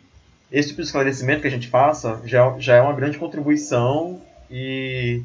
esse 0.50 0.68
tipo 0.68 0.80
de 0.80 0.86
esclarecimento 0.86 1.42
que 1.42 1.46
a 1.46 1.50
gente 1.50 1.68
faça 1.68 2.20
já, 2.24 2.54
já 2.58 2.76
é 2.76 2.80
uma 2.80 2.94
grande 2.94 3.18
contribuição 3.18 4.20
e 4.50 5.22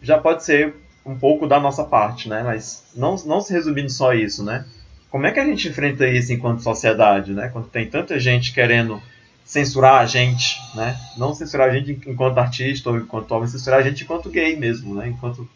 já 0.00 0.18
pode 0.18 0.44
ser 0.44 0.74
um 1.04 1.18
pouco 1.18 1.46
da 1.46 1.60
nossa 1.60 1.84
parte, 1.84 2.28
né? 2.28 2.42
Mas 2.42 2.84
não, 2.94 3.14
não 3.26 3.40
se 3.40 3.52
resumindo 3.52 3.90
só 3.90 4.14
isso, 4.14 4.42
né? 4.42 4.64
Como 5.10 5.26
é 5.26 5.30
que 5.30 5.40
a 5.40 5.44
gente 5.44 5.68
enfrenta 5.68 6.08
isso 6.08 6.32
enquanto 6.32 6.62
sociedade, 6.62 7.32
né? 7.32 7.48
Quando 7.48 7.68
tem 7.68 7.86
tanta 7.86 8.18
gente 8.18 8.52
querendo 8.52 9.02
censurar 9.44 10.00
a 10.00 10.06
gente, 10.06 10.58
né? 10.74 10.98
Não 11.16 11.34
censurar 11.34 11.68
a 11.68 11.72
gente 11.74 11.92
enquanto 12.08 12.38
artista 12.38 12.90
ou 12.90 12.96
enquanto 12.96 13.32
homem, 13.32 13.48
censurar 13.48 13.80
a 13.80 13.82
gente 13.82 14.02
enquanto 14.02 14.30
gay 14.30 14.56
mesmo, 14.56 14.94
né? 14.94 15.08
Enquanto 15.08 15.48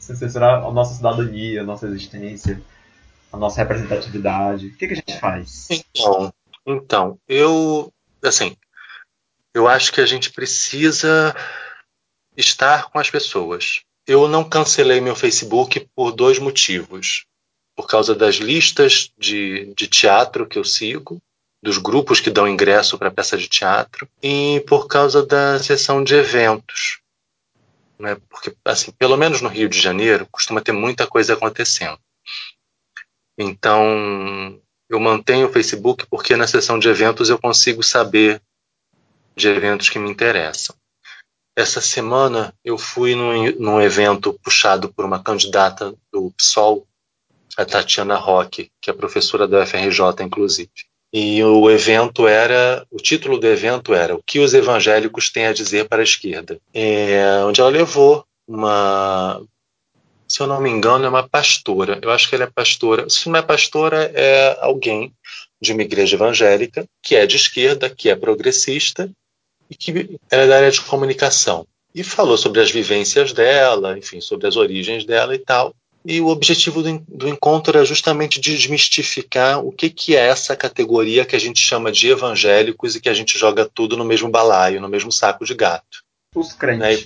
censurar 0.00 0.64
a 0.64 0.70
nossa 0.70 0.94
cidadania, 0.94 1.60
a 1.60 1.64
nossa 1.64 1.86
existência, 1.86 2.60
a 3.32 3.36
nossa 3.36 3.58
representatividade. 3.58 4.68
O 4.68 4.76
que, 4.76 4.86
que 4.86 4.92
a 4.94 4.96
gente 4.96 5.18
faz? 5.18 5.68
Então, 5.70 6.32
então, 6.66 7.18
eu, 7.28 7.92
assim, 8.22 8.56
eu 9.54 9.68
acho 9.68 9.92
que 9.92 10.00
a 10.00 10.06
gente 10.06 10.30
precisa 10.30 11.34
estar 12.36 12.90
com 12.90 12.98
as 12.98 13.10
pessoas. 13.10 13.82
Eu 14.06 14.28
não 14.28 14.48
cancelei 14.48 15.00
meu 15.00 15.14
Facebook 15.14 15.88
por 15.94 16.12
dois 16.12 16.38
motivos 16.38 17.26
por 17.80 17.86
causa 17.86 18.14
das 18.14 18.34
listas 18.34 19.10
de, 19.18 19.72
de 19.74 19.86
teatro 19.86 20.46
que 20.46 20.58
eu 20.58 20.64
sigo, 20.64 21.18
dos 21.62 21.78
grupos 21.78 22.20
que 22.20 22.30
dão 22.30 22.46
ingresso 22.46 22.98
para 22.98 23.10
peça 23.10 23.38
de 23.38 23.48
teatro, 23.48 24.06
e 24.22 24.62
por 24.68 24.86
causa 24.86 25.24
da 25.24 25.58
sessão 25.58 26.04
de 26.04 26.14
eventos. 26.14 26.99
Né? 28.00 28.16
Porque, 28.30 28.56
assim, 28.64 28.90
pelo 28.92 29.16
menos 29.16 29.42
no 29.42 29.48
Rio 29.48 29.68
de 29.68 29.78
Janeiro, 29.78 30.26
costuma 30.30 30.62
ter 30.62 30.72
muita 30.72 31.06
coisa 31.06 31.34
acontecendo. 31.34 31.98
Então, 33.38 34.60
eu 34.88 34.98
mantenho 34.98 35.48
o 35.48 35.52
Facebook 35.52 36.06
porque 36.06 36.34
na 36.34 36.46
sessão 36.46 36.78
de 36.78 36.88
eventos 36.88 37.28
eu 37.28 37.38
consigo 37.38 37.82
saber 37.82 38.42
de 39.36 39.48
eventos 39.48 39.90
que 39.90 39.98
me 39.98 40.10
interessam. 40.10 40.74
Essa 41.56 41.80
semana 41.80 42.54
eu 42.64 42.78
fui 42.78 43.14
num, 43.14 43.52
num 43.58 43.80
evento 43.80 44.32
puxado 44.42 44.92
por 44.92 45.04
uma 45.04 45.22
candidata 45.22 45.94
do 46.10 46.30
PSOL, 46.32 46.86
a 47.56 47.66
Tatiana 47.66 48.16
Roque, 48.16 48.70
que 48.80 48.90
é 48.90 48.94
professora 48.94 49.46
da 49.46 49.62
UFRJ, 49.62 50.24
inclusive. 50.24 50.70
E 51.12 51.42
o 51.42 51.68
evento 51.68 52.28
era, 52.28 52.86
o 52.90 52.98
título 52.98 53.38
do 53.38 53.46
evento 53.46 53.92
era 53.92 54.14
O 54.14 54.22
que 54.22 54.38
os 54.38 54.54
evangélicos 54.54 55.28
têm 55.28 55.46
a 55.46 55.52
dizer 55.52 55.88
para 55.88 56.02
a 56.02 56.04
esquerda, 56.04 56.60
é, 56.72 57.42
onde 57.44 57.60
ela 57.60 57.70
levou 57.70 58.24
uma, 58.46 59.42
se 60.30 60.40
eu 60.40 60.46
não 60.46 60.60
me 60.60 60.70
engano, 60.70 61.04
é 61.04 61.08
uma 61.08 61.28
pastora. 61.28 61.98
Eu 62.00 62.12
acho 62.12 62.28
que 62.28 62.36
ela 62.36 62.44
é 62.44 62.50
pastora. 62.50 63.10
Se 63.10 63.28
não 63.28 63.36
é 63.36 63.42
pastora, 63.42 64.12
é 64.14 64.56
alguém 64.60 65.12
de 65.60 65.72
uma 65.72 65.82
igreja 65.82 66.14
evangélica 66.14 66.86
que 67.02 67.16
é 67.16 67.26
de 67.26 67.34
esquerda, 67.34 67.90
que 67.90 68.08
é 68.08 68.14
progressista 68.14 69.10
e 69.68 69.74
que 69.74 70.20
é 70.30 70.46
da 70.46 70.56
área 70.56 70.70
de 70.70 70.80
comunicação. 70.82 71.66
E 71.92 72.04
falou 72.04 72.38
sobre 72.38 72.60
as 72.60 72.70
vivências 72.70 73.32
dela, 73.32 73.98
enfim, 73.98 74.20
sobre 74.20 74.46
as 74.46 74.54
origens 74.54 75.04
dela 75.04 75.34
e 75.34 75.38
tal. 75.38 75.74
E 76.04 76.20
o 76.20 76.28
objetivo 76.28 76.82
do, 76.82 76.98
do 77.08 77.28
encontro 77.28 77.78
é 77.78 77.84
justamente 77.84 78.40
desmistificar 78.40 79.64
o 79.64 79.70
que, 79.70 79.90
que 79.90 80.16
é 80.16 80.28
essa 80.28 80.56
categoria 80.56 81.26
que 81.26 81.36
a 81.36 81.38
gente 81.38 81.60
chama 81.60 81.92
de 81.92 82.08
evangélicos 82.08 82.96
e 82.96 83.00
que 83.00 83.08
a 83.08 83.14
gente 83.14 83.38
joga 83.38 83.68
tudo 83.68 83.96
no 83.96 84.04
mesmo 84.04 84.30
balaio, 84.30 84.80
no 84.80 84.88
mesmo 84.88 85.12
saco 85.12 85.44
de 85.44 85.54
gato. 85.54 86.02
Os 86.34 86.52
crentes. 86.52 86.80
Né? 86.80 86.96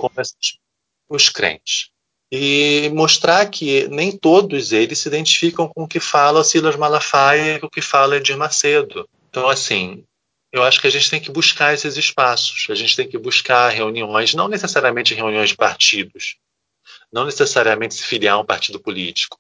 os 1.09 1.29
crentes. 1.29 1.91
E 2.31 2.91
mostrar 2.95 3.47
que 3.47 3.87
nem 3.89 4.11
todos 4.11 4.73
eles 4.73 4.99
se 4.99 5.09
identificam 5.09 5.69
com 5.69 5.85
o 5.85 5.89
que 5.89 6.01
fala 6.01 6.43
Silas 6.43 6.77
Malafaia 6.77 7.57
e 7.57 7.61
com 7.61 7.67
o 7.67 7.71
que 7.71 7.83
fala 7.83 8.17
Edir 8.17 8.37
Macedo. 8.37 9.09
Então, 9.29 9.49
assim, 9.49 10.05
eu 10.53 10.63
acho 10.63 10.81
que 10.81 10.87
a 10.87 10.91
gente 10.91 11.11
tem 11.11 11.21
que 11.21 11.31
buscar 11.31 11.75
esses 11.75 11.97
espaços, 11.97 12.67
a 12.71 12.75
gente 12.75 12.97
tem 12.97 13.09
que 13.09 13.19
buscar 13.19 13.69
reuniões, 13.69 14.35
não 14.35 14.49
necessariamente 14.49 15.15
reuniões 15.15 15.51
de 15.51 15.57
partidos, 15.57 16.37
não 17.15 17.25
necessariamente 17.25 17.95
se 17.95 18.03
filiar 18.03 18.35
a 18.35 18.41
um 18.41 18.45
partido 18.45 18.81
político, 18.81 19.39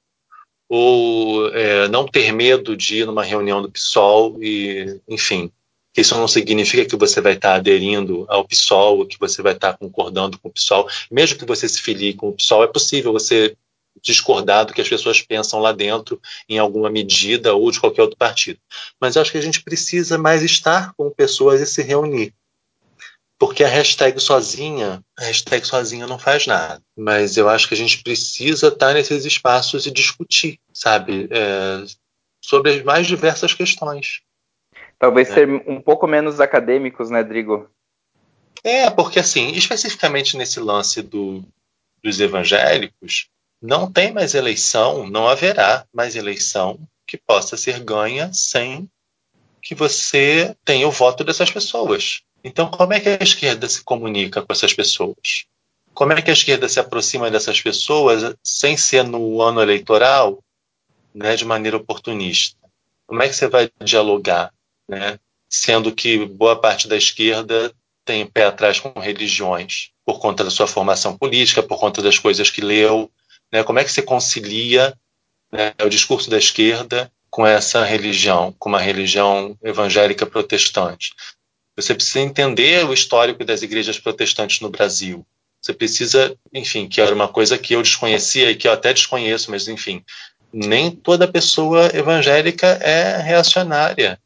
ou 0.68 1.48
é, 1.48 1.88
não 1.88 2.06
ter 2.06 2.32
medo 2.32 2.76
de 2.76 2.98
ir 2.98 3.06
numa 3.06 3.24
reunião 3.24 3.60
do 3.60 3.70
PSOL 3.70 4.40
e, 4.40 5.00
enfim, 5.08 5.50
isso 5.96 6.14
não 6.16 6.28
significa 6.28 6.84
que 6.84 6.96
você 6.96 7.20
vai 7.20 7.34
estar 7.34 7.54
aderindo 7.54 8.24
ao 8.28 8.46
PSOL, 8.46 9.04
que 9.06 9.18
você 9.18 9.42
vai 9.42 9.52
estar 9.52 9.76
concordando 9.76 10.38
com 10.38 10.48
o 10.48 10.52
PSOL. 10.52 10.88
Mesmo 11.10 11.38
que 11.38 11.44
você 11.44 11.68
se 11.68 11.82
filie 11.82 12.14
com 12.14 12.28
o 12.28 12.32
PSOL, 12.32 12.64
é 12.64 12.68
possível 12.68 13.12
você 13.12 13.56
discordar 14.02 14.66
do 14.66 14.72
que 14.72 14.80
as 14.80 14.88
pessoas 14.88 15.20
pensam 15.20 15.60
lá 15.60 15.72
dentro 15.72 16.20
em 16.48 16.58
alguma 16.58 16.90
medida 16.90 17.54
ou 17.54 17.70
de 17.70 17.80
qualquer 17.80 18.02
outro 18.02 18.16
partido. 18.16 18.58
Mas 19.00 19.14
eu 19.16 19.22
acho 19.22 19.32
que 19.32 19.38
a 19.38 19.42
gente 19.42 19.62
precisa 19.62 20.18
mais 20.18 20.42
estar 20.42 20.92
com 20.96 21.10
pessoas 21.10 21.60
e 21.60 21.66
se 21.66 21.82
reunir. 21.82 22.34
Porque 23.38 23.64
a 23.64 23.68
hashtag 23.68 24.20
sozinha, 24.20 25.02
a 25.18 25.24
hashtag 25.24 25.66
sozinha 25.66 26.06
não 26.06 26.18
faz 26.18 26.46
nada. 26.46 26.80
Mas 26.96 27.36
eu 27.36 27.48
acho 27.48 27.68
que 27.68 27.74
a 27.74 27.76
gente 27.76 28.02
precisa 28.02 28.68
estar 28.68 28.94
nesses 28.94 29.24
espaços 29.24 29.86
e 29.86 29.90
discutir, 29.90 30.60
sabe? 30.72 31.28
É, 31.30 31.84
sobre 32.40 32.70
as 32.70 32.82
mais 32.84 33.06
diversas 33.06 33.52
questões. 33.52 34.20
Talvez 34.98 35.30
é. 35.30 35.34
ser 35.34 35.48
um 35.48 35.80
pouco 35.80 36.06
menos 36.06 36.40
acadêmicos, 36.40 37.10
né, 37.10 37.24
Drigo? 37.24 37.68
É, 38.62 38.88
porque 38.88 39.18
assim, 39.18 39.50
especificamente 39.52 40.36
nesse 40.36 40.60
lance 40.60 41.02
do, 41.02 41.44
dos 42.02 42.20
evangélicos, 42.20 43.28
não 43.60 43.90
tem 43.90 44.12
mais 44.12 44.34
eleição, 44.34 45.06
não 45.06 45.28
haverá 45.28 45.86
mais 45.92 46.16
eleição 46.16 46.78
que 47.06 47.16
possa 47.16 47.56
ser 47.56 47.80
ganha 47.80 48.32
sem 48.32 48.88
que 49.60 49.74
você 49.74 50.54
tenha 50.64 50.86
o 50.86 50.90
voto 50.90 51.24
dessas 51.24 51.50
pessoas. 51.50 52.22
Então, 52.44 52.70
como 52.70 52.92
é 52.92 53.00
que 53.00 53.08
a 53.08 53.22
esquerda 53.22 53.66
se 53.66 53.82
comunica 53.82 54.42
com 54.42 54.52
essas 54.52 54.74
pessoas? 54.74 55.46
Como 55.94 56.12
é 56.12 56.20
que 56.20 56.30
a 56.30 56.34
esquerda 56.34 56.68
se 56.68 56.78
aproxima 56.78 57.30
dessas 57.30 57.60
pessoas 57.60 58.34
sem 58.44 58.76
ser 58.76 59.02
no 59.02 59.40
ano 59.40 59.62
eleitoral, 59.62 60.44
né, 61.14 61.34
de 61.36 61.44
maneira 61.44 61.78
oportunista? 61.78 62.58
Como 63.06 63.22
é 63.22 63.28
que 63.28 63.34
você 63.34 63.48
vai 63.48 63.70
dialogar, 63.82 64.52
né, 64.86 65.18
sendo 65.48 65.94
que 65.94 66.26
boa 66.26 66.60
parte 66.60 66.86
da 66.86 66.96
esquerda 66.96 67.72
tem 68.04 68.26
pé 68.26 68.44
atrás 68.44 68.78
com 68.78 68.98
religiões 69.00 69.90
por 70.04 70.18
conta 70.18 70.44
da 70.44 70.50
sua 70.50 70.66
formação 70.66 71.16
política, 71.16 71.62
por 71.62 71.78
conta 71.78 72.02
das 72.02 72.18
coisas 72.18 72.50
que 72.50 72.60
leu, 72.60 73.10
né? 73.50 73.64
Como 73.64 73.78
é 73.78 73.84
que 73.84 73.90
você 73.90 74.02
concilia 74.02 74.94
né, 75.50 75.72
o 75.82 75.88
discurso 75.88 76.28
da 76.28 76.36
esquerda 76.36 77.10
com 77.30 77.46
essa 77.46 77.82
religião, 77.84 78.54
com 78.58 78.68
uma 78.68 78.80
religião 78.80 79.56
evangélica 79.62 80.26
protestante? 80.26 81.14
Você 81.76 81.94
precisa 81.94 82.20
entender 82.20 82.84
o 82.84 82.92
histórico 82.92 83.44
das 83.44 83.62
igrejas 83.62 83.98
protestantes 83.98 84.60
no 84.60 84.70
Brasil. 84.70 85.26
Você 85.60 85.72
precisa, 85.72 86.36
enfim, 86.52 86.88
que 86.88 87.00
era 87.00 87.14
uma 87.14 87.28
coisa 87.28 87.58
que 87.58 87.74
eu 87.74 87.82
desconhecia 87.82 88.50
e 88.50 88.54
que 88.54 88.68
eu 88.68 88.72
até 88.72 88.92
desconheço, 88.92 89.50
mas 89.50 89.66
enfim, 89.66 90.04
nem 90.52 90.90
toda 90.90 91.26
pessoa 91.26 91.90
evangélica 91.94 92.66
é 92.66 93.18
reacionária. 93.18 94.20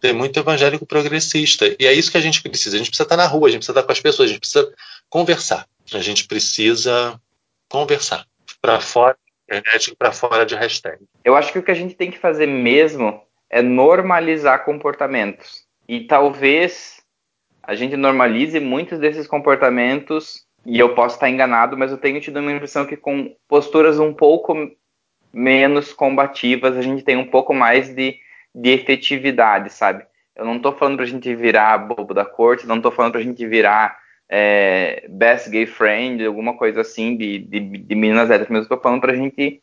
Tem 0.00 0.12
muito 0.12 0.38
evangélico 0.38 0.84
progressista. 0.84 1.64
E 1.78 1.86
é 1.86 1.92
isso 1.92 2.10
que 2.10 2.18
a 2.18 2.20
gente 2.20 2.42
precisa. 2.42 2.76
A 2.76 2.78
gente 2.78 2.88
precisa 2.88 3.04
estar 3.04 3.16
na 3.16 3.26
rua, 3.26 3.48
a 3.48 3.50
gente 3.50 3.60
precisa 3.60 3.78
estar 3.78 3.86
com 3.86 3.92
as 3.92 4.00
pessoas, 4.00 4.28
a 4.28 4.32
gente 4.32 4.40
precisa 4.40 4.72
conversar. 5.08 5.66
A 5.92 6.00
gente 6.00 6.26
precisa 6.26 7.20
conversar. 7.68 8.26
Para 8.60 8.80
fora 8.80 9.16
internet 9.58 9.94
para 9.96 10.12
fora 10.12 10.46
de 10.46 10.54
hashtag. 10.54 10.98
Eu 11.24 11.36
acho 11.36 11.52
que 11.52 11.58
o 11.58 11.62
que 11.62 11.70
a 11.70 11.74
gente 11.74 11.94
tem 11.94 12.10
que 12.10 12.18
fazer 12.18 12.46
mesmo 12.46 13.22
é 13.50 13.60
normalizar 13.60 14.64
comportamentos. 14.64 15.61
E 15.92 16.00
talvez 16.00 17.02
a 17.62 17.74
gente 17.74 17.98
normalize 17.98 18.58
muitos 18.58 18.98
desses 18.98 19.26
comportamentos, 19.26 20.46
e 20.64 20.78
eu 20.78 20.94
posso 20.94 21.16
estar 21.16 21.28
enganado, 21.28 21.76
mas 21.76 21.90
eu 21.90 21.98
tenho 21.98 22.18
tido 22.18 22.40
uma 22.40 22.50
impressão 22.50 22.86
que 22.86 22.96
com 22.96 23.36
posturas 23.46 23.98
um 23.98 24.10
pouco 24.10 24.54
menos 25.30 25.92
combativas, 25.92 26.78
a 26.78 26.80
gente 26.80 27.04
tem 27.04 27.18
um 27.18 27.26
pouco 27.26 27.52
mais 27.52 27.94
de, 27.94 28.16
de 28.54 28.70
efetividade, 28.70 29.70
sabe? 29.70 30.06
Eu 30.34 30.46
não 30.46 30.56
estou 30.56 30.72
falando 30.72 30.96
para 30.96 31.04
a 31.04 31.08
gente 31.08 31.34
virar 31.34 31.76
bobo 31.76 32.14
da 32.14 32.24
corte, 32.24 32.66
não 32.66 32.76
estou 32.76 32.90
falando 32.90 33.12
para 33.12 33.20
a 33.20 33.24
gente 33.24 33.46
virar 33.46 33.98
é, 34.30 35.04
best 35.10 35.50
gay 35.50 35.66
friend, 35.66 36.24
alguma 36.24 36.56
coisa 36.56 36.80
assim 36.80 37.18
de, 37.18 37.38
de, 37.38 37.60
de 37.60 37.94
meninas 37.94 38.30
héteras, 38.30 38.48
mas 38.48 38.62
eu 38.62 38.68
tô 38.70 38.78
falando 38.78 39.02
para 39.02 39.12
a 39.12 39.16
gente 39.16 39.62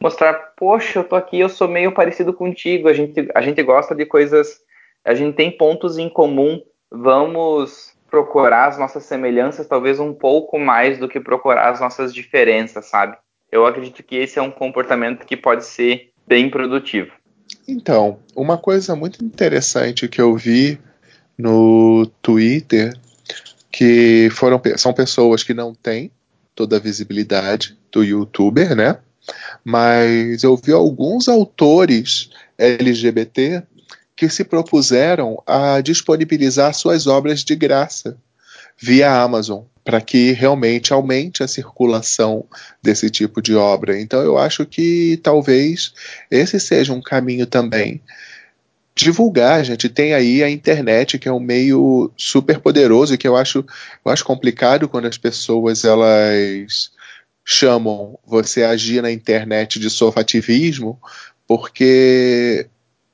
mostrar, 0.00 0.34
poxa, 0.56 0.98
eu 0.98 1.04
tô 1.04 1.14
aqui, 1.14 1.38
eu 1.38 1.48
sou 1.48 1.68
meio 1.68 1.92
parecido 1.92 2.34
contigo, 2.34 2.88
a 2.88 2.92
gente, 2.92 3.30
a 3.32 3.40
gente 3.40 3.62
gosta 3.62 3.94
de 3.94 4.04
coisas, 4.04 4.63
a 5.04 5.14
gente 5.14 5.36
tem 5.36 5.50
pontos 5.50 5.98
em 5.98 6.08
comum, 6.08 6.62
vamos 6.90 7.92
procurar 8.10 8.68
as 8.68 8.78
nossas 8.78 9.04
semelhanças 9.04 9.66
talvez 9.66 9.98
um 9.98 10.14
pouco 10.14 10.58
mais 10.58 10.98
do 10.98 11.08
que 11.08 11.20
procurar 11.20 11.70
as 11.70 11.80
nossas 11.80 12.14
diferenças, 12.14 12.86
sabe? 12.86 13.16
Eu 13.50 13.66
acredito 13.66 14.02
que 14.02 14.16
esse 14.16 14.38
é 14.38 14.42
um 14.42 14.50
comportamento 14.50 15.26
que 15.26 15.36
pode 15.36 15.64
ser 15.64 16.10
bem 16.26 16.48
produtivo. 16.48 17.12
Então, 17.68 18.18
uma 18.34 18.56
coisa 18.56 18.96
muito 18.96 19.24
interessante 19.24 20.08
que 20.08 20.20
eu 20.20 20.34
vi 20.36 20.78
no 21.36 22.06
Twitter, 22.22 22.96
que 23.70 24.28
foram 24.30 24.60
são 24.76 24.92
pessoas 24.92 25.42
que 25.42 25.52
não 25.52 25.74
têm 25.74 26.10
toda 26.54 26.76
a 26.76 26.80
visibilidade 26.80 27.76
do 27.92 28.04
youtuber, 28.04 28.74
né? 28.74 28.98
Mas 29.64 30.44
eu 30.44 30.56
vi 30.56 30.72
alguns 30.72 31.28
autores 31.28 32.30
LGBT 32.56 33.62
que 34.16 34.28
se 34.28 34.44
propuseram 34.44 35.42
a 35.46 35.80
disponibilizar 35.80 36.72
suas 36.74 37.06
obras 37.06 37.42
de 37.42 37.54
graça 37.56 38.16
via 38.76 39.10
Amazon, 39.10 39.62
para 39.84 40.00
que 40.00 40.32
realmente 40.32 40.92
aumente 40.92 41.42
a 41.42 41.48
circulação 41.48 42.44
desse 42.82 43.10
tipo 43.10 43.42
de 43.42 43.54
obra. 43.54 44.00
Então 44.00 44.20
eu 44.22 44.38
acho 44.38 44.64
que 44.64 45.18
talvez 45.22 45.92
esse 46.30 46.58
seja 46.58 46.92
um 46.92 47.02
caminho 47.02 47.46
também. 47.46 48.00
Divulgar, 48.96 49.58
a 49.58 49.64
gente 49.64 49.88
tem 49.88 50.14
aí 50.14 50.42
a 50.42 50.48
internet, 50.48 51.18
que 51.18 51.28
é 51.28 51.32
um 51.32 51.40
meio 51.40 52.12
super 52.16 52.60
poderoso 52.60 53.14
e 53.14 53.18
que 53.18 53.26
eu 53.26 53.36
acho, 53.36 53.64
eu 54.04 54.12
acho 54.12 54.24
complicado 54.24 54.88
quando 54.88 55.06
as 55.06 55.18
pessoas 55.18 55.84
elas 55.84 56.90
chamam 57.44 58.18
você 58.24 58.62
agir 58.62 59.02
na 59.02 59.10
internet 59.10 59.78
de 59.78 59.90
sofativismo, 59.90 60.98
porque 61.46 62.68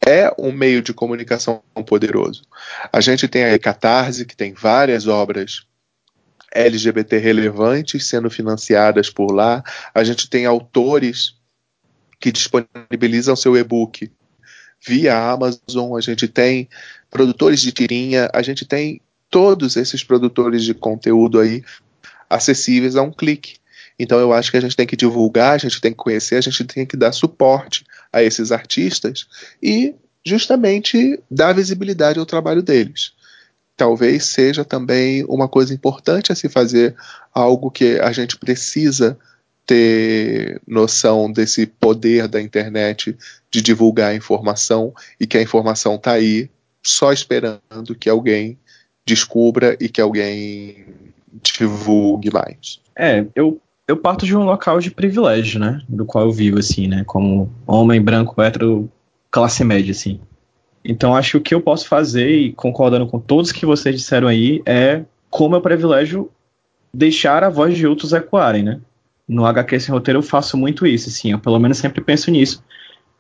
é 0.07 0.33
um 0.39 0.51
meio 0.51 0.83
de 0.83 0.95
comunicação 0.95 1.63
poderoso. 1.87 2.43
A 2.93 3.01
gente 3.01 3.29
tem 3.29 3.45
a 3.45 3.59
Catarse, 3.59 4.25
que 4.25 4.37
tem 4.37 4.53
várias 4.53 5.07
obras 5.07 5.67
LGBT 6.53 7.19
relevantes 7.19 8.07
sendo 8.07 8.31
financiadas 8.31 9.11
por 9.11 9.33
lá. 9.33 9.63
A 9.95 10.03
gente 10.03 10.29
tem 10.29 10.47
autores 10.47 11.37
que 12.19 12.33
disponibilizam 12.33 13.37
seu 13.37 13.57
e-book 13.57 14.11
via 14.85 15.17
Amazon. 15.17 15.97
A 15.97 16.01
gente 16.01 16.27
tem 16.27 16.69
produtores 17.11 17.61
de 17.61 17.73
tirinha. 17.73 18.29
A 18.33 18.43
gente 18.43 18.65
tem 18.65 19.01
todos 19.31 19.77
esses 19.77 20.03
produtores 20.03 20.65
de 20.65 20.75
conteúdo 20.75 21.39
aí 21.39 21.63
acessíveis 22.29 22.97
a 22.97 23.03
um 23.03 23.13
clique. 23.13 23.59
Então 24.03 24.19
eu 24.19 24.33
acho 24.33 24.51
que 24.51 24.57
a 24.57 24.61
gente 24.61 24.75
tem 24.75 24.87
que 24.87 24.97
divulgar, 24.97 25.53
a 25.53 25.59
gente 25.59 25.79
tem 25.79 25.93
que 25.93 25.99
conhecer, 25.99 26.37
a 26.37 26.41
gente 26.41 26.65
tem 26.65 26.87
que 26.87 26.97
dar 26.97 27.13
suporte 27.13 27.85
a 28.11 28.23
esses 28.23 28.51
artistas 28.51 29.27
e 29.63 29.95
justamente 30.25 31.21
dar 31.31 31.53
visibilidade 31.53 32.19
ao 32.19 32.25
trabalho 32.25 32.63
deles. 32.63 33.13
Talvez 33.77 34.25
seja 34.25 34.65
também 34.65 35.23
uma 35.25 35.47
coisa 35.49 35.75
importante 35.75 36.33
a 36.33 36.35
se 36.35 36.49
fazer, 36.49 36.97
algo 37.33 37.71
que 37.71 38.01
a 38.01 38.11
gente 38.11 38.39
precisa 38.39 39.19
ter 39.67 40.61
noção 40.67 41.31
desse 41.31 41.67
poder 41.67 42.27
da 42.27 42.41
internet 42.41 43.15
de 43.51 43.61
divulgar 43.61 44.13
a 44.13 44.15
informação 44.15 44.95
e 45.21 45.27
que 45.27 45.37
a 45.37 45.43
informação 45.43 45.97
está 45.97 46.13
aí 46.13 46.49
só 46.83 47.13
esperando 47.13 47.95
que 47.99 48.09
alguém 48.09 48.59
descubra 49.07 49.77
e 49.79 49.91
que 49.91 50.01
alguém 50.01 50.87
divulgue 51.43 52.33
mais. 52.33 52.81
É, 52.97 53.27
eu 53.35 53.61
eu 53.91 53.97
parto 53.97 54.25
de 54.25 54.37
um 54.37 54.45
local 54.45 54.79
de 54.79 54.91
privilégio, 54.91 55.59
né? 55.59 55.83
Do 55.89 56.05
qual 56.05 56.27
eu 56.27 56.33
vivo, 56.33 56.59
assim, 56.59 56.87
né? 56.87 57.03
Como 57.05 57.51
homem 57.67 58.01
branco, 58.01 58.41
hétero, 58.41 58.89
classe 59.31 59.65
média, 59.65 59.91
assim. 59.91 60.21
Então 60.85 61.15
acho 61.15 61.33
que 61.33 61.37
o 61.37 61.41
que 61.41 61.55
eu 61.55 61.61
posso 61.61 61.89
fazer, 61.89 62.31
e 62.31 62.53
concordando 62.53 63.07
com 63.07 63.19
todos 63.19 63.51
que 63.51 63.67
vocês 63.67 63.97
disseram 63.97 64.29
aí, 64.29 64.63
é 64.65 65.03
como 65.29 65.57
é 65.57 65.61
privilégio 65.61 66.31
deixar 66.95 67.43
a 67.43 67.51
voz 67.51 67.77
de 67.77 67.87
outros 67.87 68.13
ecoarem, 68.13 68.63
né? 68.63 68.81
No 69.29 69.45
HQ 69.45 69.81
Sem 69.81 69.93
Roteiro 69.93 70.19
eu 70.19 70.23
faço 70.23 70.57
muito 70.57 70.87
isso, 70.87 71.09
assim, 71.09 71.33
eu 71.33 71.39
pelo 71.39 71.59
menos 71.59 71.79
sempre 71.79 72.01
penso 72.01 72.31
nisso. 72.31 72.65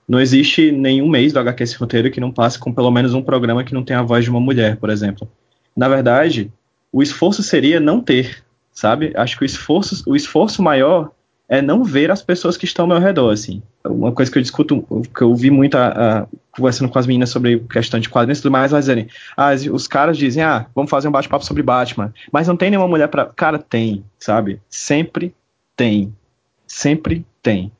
Não 0.09 0.20
existe 0.20 0.72
nenhum 0.72 1.09
mês 1.09 1.32
do 1.32 1.40
HQ 1.40 1.66
Sem 1.66 1.78
Roteiro 1.78 2.10
que 2.10 2.20
não 2.20 2.32
passe 2.32 2.59
com 2.59 2.72
pelo 2.72 2.90
menos 2.90 3.12
um 3.12 3.22
programa 3.22 3.64
que 3.64 3.74
não 3.74 3.84
tenha 3.84 4.01
a 4.01 4.05
voz 4.05 4.24
de 4.24 4.30
uma 4.30 4.40
mulher, 4.40 4.76
por 4.76 4.88
exemplo. 4.88 5.28
Na 5.76 5.88
verdade, 5.88 6.51
o 6.92 7.02
esforço 7.02 7.42
seria 7.42 7.78
não 7.78 8.01
ter, 8.01 8.44
sabe? 8.81 9.12
Acho 9.15 9.36
que 9.36 9.44
o 9.44 9.47
esforço, 9.47 10.02
o 10.07 10.16
esforço 10.16 10.62
maior 10.62 11.11
é 11.47 11.61
não 11.61 11.85
ver 11.85 12.11
as 12.11 12.23
pessoas 12.23 12.57
que 12.57 12.65
estão 12.65 12.85
ao 12.85 12.89
meu 12.89 12.98
redor, 12.98 13.31
assim. 13.31 13.62
Uma 13.85 14.11
coisa 14.11 14.32
que 14.32 14.39
eu 14.39 14.43
discuto, 14.43 15.05
que 15.15 15.23
eu 15.23 15.35
vi 15.35 15.51
muito 15.51 15.77
a, 15.77 15.89
a, 15.89 16.27
conversando 16.51 16.89
com 16.89 16.98
as 16.98 17.07
meninas 17.07 17.28
sobre 17.28 17.59
questão 17.59 18.01
de 18.01 18.09
quadrinhos 18.09 18.39
e 18.39 18.43
tudo 18.43 18.52
mais, 18.52 18.73
elas 18.73 18.86
dizem, 18.86 19.09
ah, 19.36 19.51
os 19.70 19.86
caras 19.86 20.16
dizem, 20.16 20.43
ah, 20.43 20.66
vamos 20.74 20.90
fazer 20.90 21.09
um 21.09 21.11
bate-papo 21.11 21.44
sobre 21.44 21.62
Batman, 21.62 22.15
mas 22.32 22.48
não 22.48 22.57
tem 22.57 22.70
nenhuma 22.70 22.89
mulher 22.89 23.09
para 23.09 23.27
Cara, 23.27 23.59
tem, 23.59 24.02
sabe? 24.19 24.62
Sempre 24.70 25.35
tem. 25.77 26.15
Sempre 26.66 27.27
tem. 27.43 27.70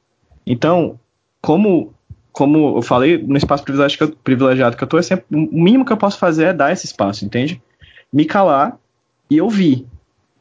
Então, 0.47 1.01
como 1.41 1.95
como 2.31 2.77
eu 2.77 2.83
falei, 2.83 3.19
no 3.19 3.37
espaço 3.37 3.65
privilegiado 3.65 3.97
que 3.97 4.03
eu, 4.03 4.19
privilegiado 4.23 4.77
que 4.77 4.85
eu 4.85 4.89
tô, 4.89 4.99
é 4.99 5.03
sempre, 5.03 5.25
o 5.33 5.63
mínimo 5.63 5.85
que 5.85 5.93
eu 5.93 5.97
posso 5.97 6.19
fazer 6.19 6.45
é 6.45 6.53
dar 6.53 6.73
esse 6.73 6.87
espaço, 6.87 7.25
entende? 7.25 7.61
Me 8.13 8.25
calar 8.25 8.79
e 9.29 9.41
ouvir 9.41 9.87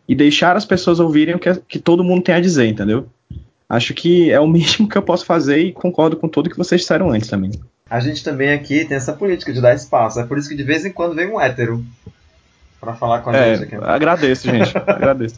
e 0.10 0.16
deixar 0.16 0.58
as 0.58 0.66
pessoas 0.66 1.00
ouvirem 1.00 1.36
o 1.36 1.40
que, 1.40 1.54
que 1.68 1.78
todo 1.78 2.04
mundo 2.04 2.24
tem 2.24 2.34
a 2.34 2.40
dizer, 2.40 2.66
entendeu? 2.66 3.08
Acho 3.70 3.94
que 3.94 4.32
é 4.32 4.40
o 4.40 4.48
mínimo 4.50 4.90
que 4.90 4.98
eu 4.98 5.04
posso 5.04 5.24
fazer 5.24 5.60
e 5.60 5.72
concordo 5.72 6.18
com 6.18 6.28
tudo 6.28 6.50
que 6.50 6.58
vocês 6.58 6.82
disseram 6.82 7.12
antes 7.12 7.30
também. 7.30 7.52
A 7.88 8.00
gente 8.00 8.24
também 8.24 8.52
aqui 8.52 8.86
tem 8.86 8.98
essa 8.98 9.14
política 9.14 9.54
de 9.54 9.62
dar 9.62 9.76
espaço. 9.76 10.20
É 10.20 10.26
por 10.26 10.40
isso 10.40 10.50
que 10.50 10.56
de 10.56 10.64
vez 10.64 10.84
em 10.84 10.92
quando 10.92 11.14
vem 11.16 11.28
um 11.28 11.40
hétero 11.40 11.86
para 12.82 12.96
falar 12.96 13.20
com 13.22 13.30
a 13.30 13.38
é, 13.38 13.56
gente 13.56 13.66
aqui. 13.66 13.86
Agradeço, 13.86 14.50
gente. 14.50 14.76
agradeço. 14.88 15.36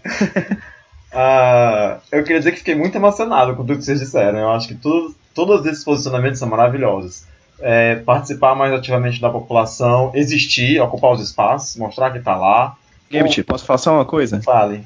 Uh, 1.12 2.00
eu 2.10 2.24
queria 2.24 2.40
dizer 2.40 2.54
que 2.54 2.60
fiquei 2.60 2.76
muito 2.76 2.96
emocionado 2.96 3.54
com 3.56 3.66
tudo 3.66 3.78
que 3.78 3.84
vocês 3.84 4.00
disseram. 4.00 4.40
Eu 4.40 4.52
acho 4.52 4.70
que 4.70 4.76
tudo, 4.76 5.14
todos 5.36 5.66
esses 5.66 5.84
posicionamentos 5.84 6.40
são 6.40 6.48
maravilhosos. 6.48 7.26
É, 7.60 7.96
participar 7.98 8.56
mais 8.56 8.74
ativamente 8.74 9.20
da 9.20 9.30
população, 9.30 10.12
existir, 10.16 10.80
ocupar 10.80 11.12
os 11.12 11.22
espaços, 11.22 11.76
mostrar 11.76 12.12
que 12.12 12.20
está 12.20 12.36
lá, 12.36 12.76
Gambit, 13.12 13.44
posso 13.44 13.66
falar 13.66 13.78
só 13.78 13.94
uma 13.94 14.06
coisa? 14.06 14.42
Fale. 14.42 14.84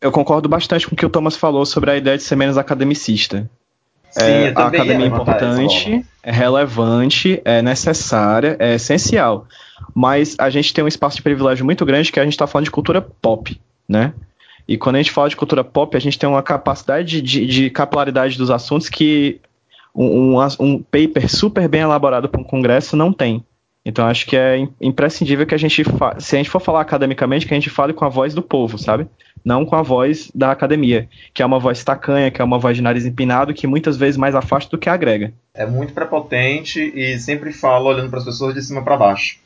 Eu 0.00 0.12
concordo 0.12 0.48
bastante 0.48 0.86
com 0.86 0.94
o 0.94 0.96
que 0.96 1.06
o 1.06 1.10
Thomas 1.10 1.36
falou 1.36 1.66
sobre 1.66 1.90
a 1.90 1.96
ideia 1.96 2.16
de 2.16 2.22
ser 2.22 2.36
menos 2.36 2.56
academicista. 2.56 3.50
Sim, 4.10 4.22
é, 4.22 4.52
a 4.54 4.66
academia 4.68 5.06
é 5.06 5.08
importante, 5.08 6.04
é 6.22 6.32
relevante, 6.32 7.42
é 7.44 7.60
necessária, 7.60 8.56
é 8.58 8.74
essencial. 8.74 9.46
Mas 9.94 10.36
a 10.38 10.48
gente 10.50 10.72
tem 10.72 10.82
um 10.82 10.88
espaço 10.88 11.16
de 11.16 11.22
privilégio 11.22 11.64
muito 11.64 11.84
grande 11.84 12.12
que 12.12 12.20
a 12.20 12.24
gente 12.24 12.32
está 12.32 12.46
falando 12.46 12.64
de 12.64 12.70
cultura 12.70 13.00
pop, 13.00 13.60
né? 13.88 14.12
E 14.66 14.76
quando 14.76 14.96
a 14.96 14.98
gente 14.98 15.10
fala 15.10 15.28
de 15.28 15.36
cultura 15.36 15.64
pop, 15.64 15.96
a 15.96 16.00
gente 16.00 16.18
tem 16.18 16.28
uma 16.28 16.42
capacidade 16.42 17.20
de, 17.22 17.46
de 17.46 17.70
capilaridade 17.70 18.36
dos 18.36 18.50
assuntos 18.50 18.88
que 18.88 19.40
um, 19.94 20.36
um, 20.36 20.46
um 20.60 20.82
paper 20.82 21.28
super 21.28 21.68
bem 21.68 21.80
elaborado 21.80 22.28
para 22.28 22.40
um 22.40 22.44
congresso 22.44 22.96
não 22.96 23.12
tem. 23.12 23.44
Então 23.88 24.06
acho 24.06 24.26
que 24.26 24.36
é 24.36 24.68
imprescindível 24.82 25.46
que 25.46 25.54
a 25.54 25.58
gente, 25.58 25.82
se 26.18 26.36
a 26.36 26.38
gente 26.38 26.50
for 26.50 26.60
falar 26.60 26.82
academicamente, 26.82 27.46
que 27.46 27.54
a 27.54 27.56
gente 27.56 27.70
fale 27.70 27.94
com 27.94 28.04
a 28.04 28.08
voz 28.10 28.34
do 28.34 28.42
povo, 28.42 28.76
sabe? 28.76 29.08
Não 29.42 29.64
com 29.64 29.74
a 29.76 29.80
voz 29.80 30.30
da 30.34 30.52
academia, 30.52 31.08
que 31.32 31.42
é 31.42 31.46
uma 31.46 31.58
voz 31.58 31.82
tacanha, 31.82 32.30
que 32.30 32.42
é 32.42 32.44
uma 32.44 32.58
voz 32.58 32.76
de 32.76 32.82
nariz 32.82 33.06
empinado, 33.06 33.54
que 33.54 33.66
muitas 33.66 33.96
vezes 33.96 34.18
mais 34.18 34.34
afasta 34.34 34.70
do 34.70 34.76
que 34.76 34.90
agrega. 34.90 35.32
É 35.54 35.64
muito 35.64 35.94
prepotente 35.94 36.92
e 36.94 37.18
sempre 37.18 37.50
fala 37.50 37.88
olhando 37.88 38.10
para 38.10 38.18
as 38.18 38.26
pessoas 38.26 38.52
de 38.52 38.62
cima 38.62 38.84
para 38.84 38.94
baixo. 38.94 39.38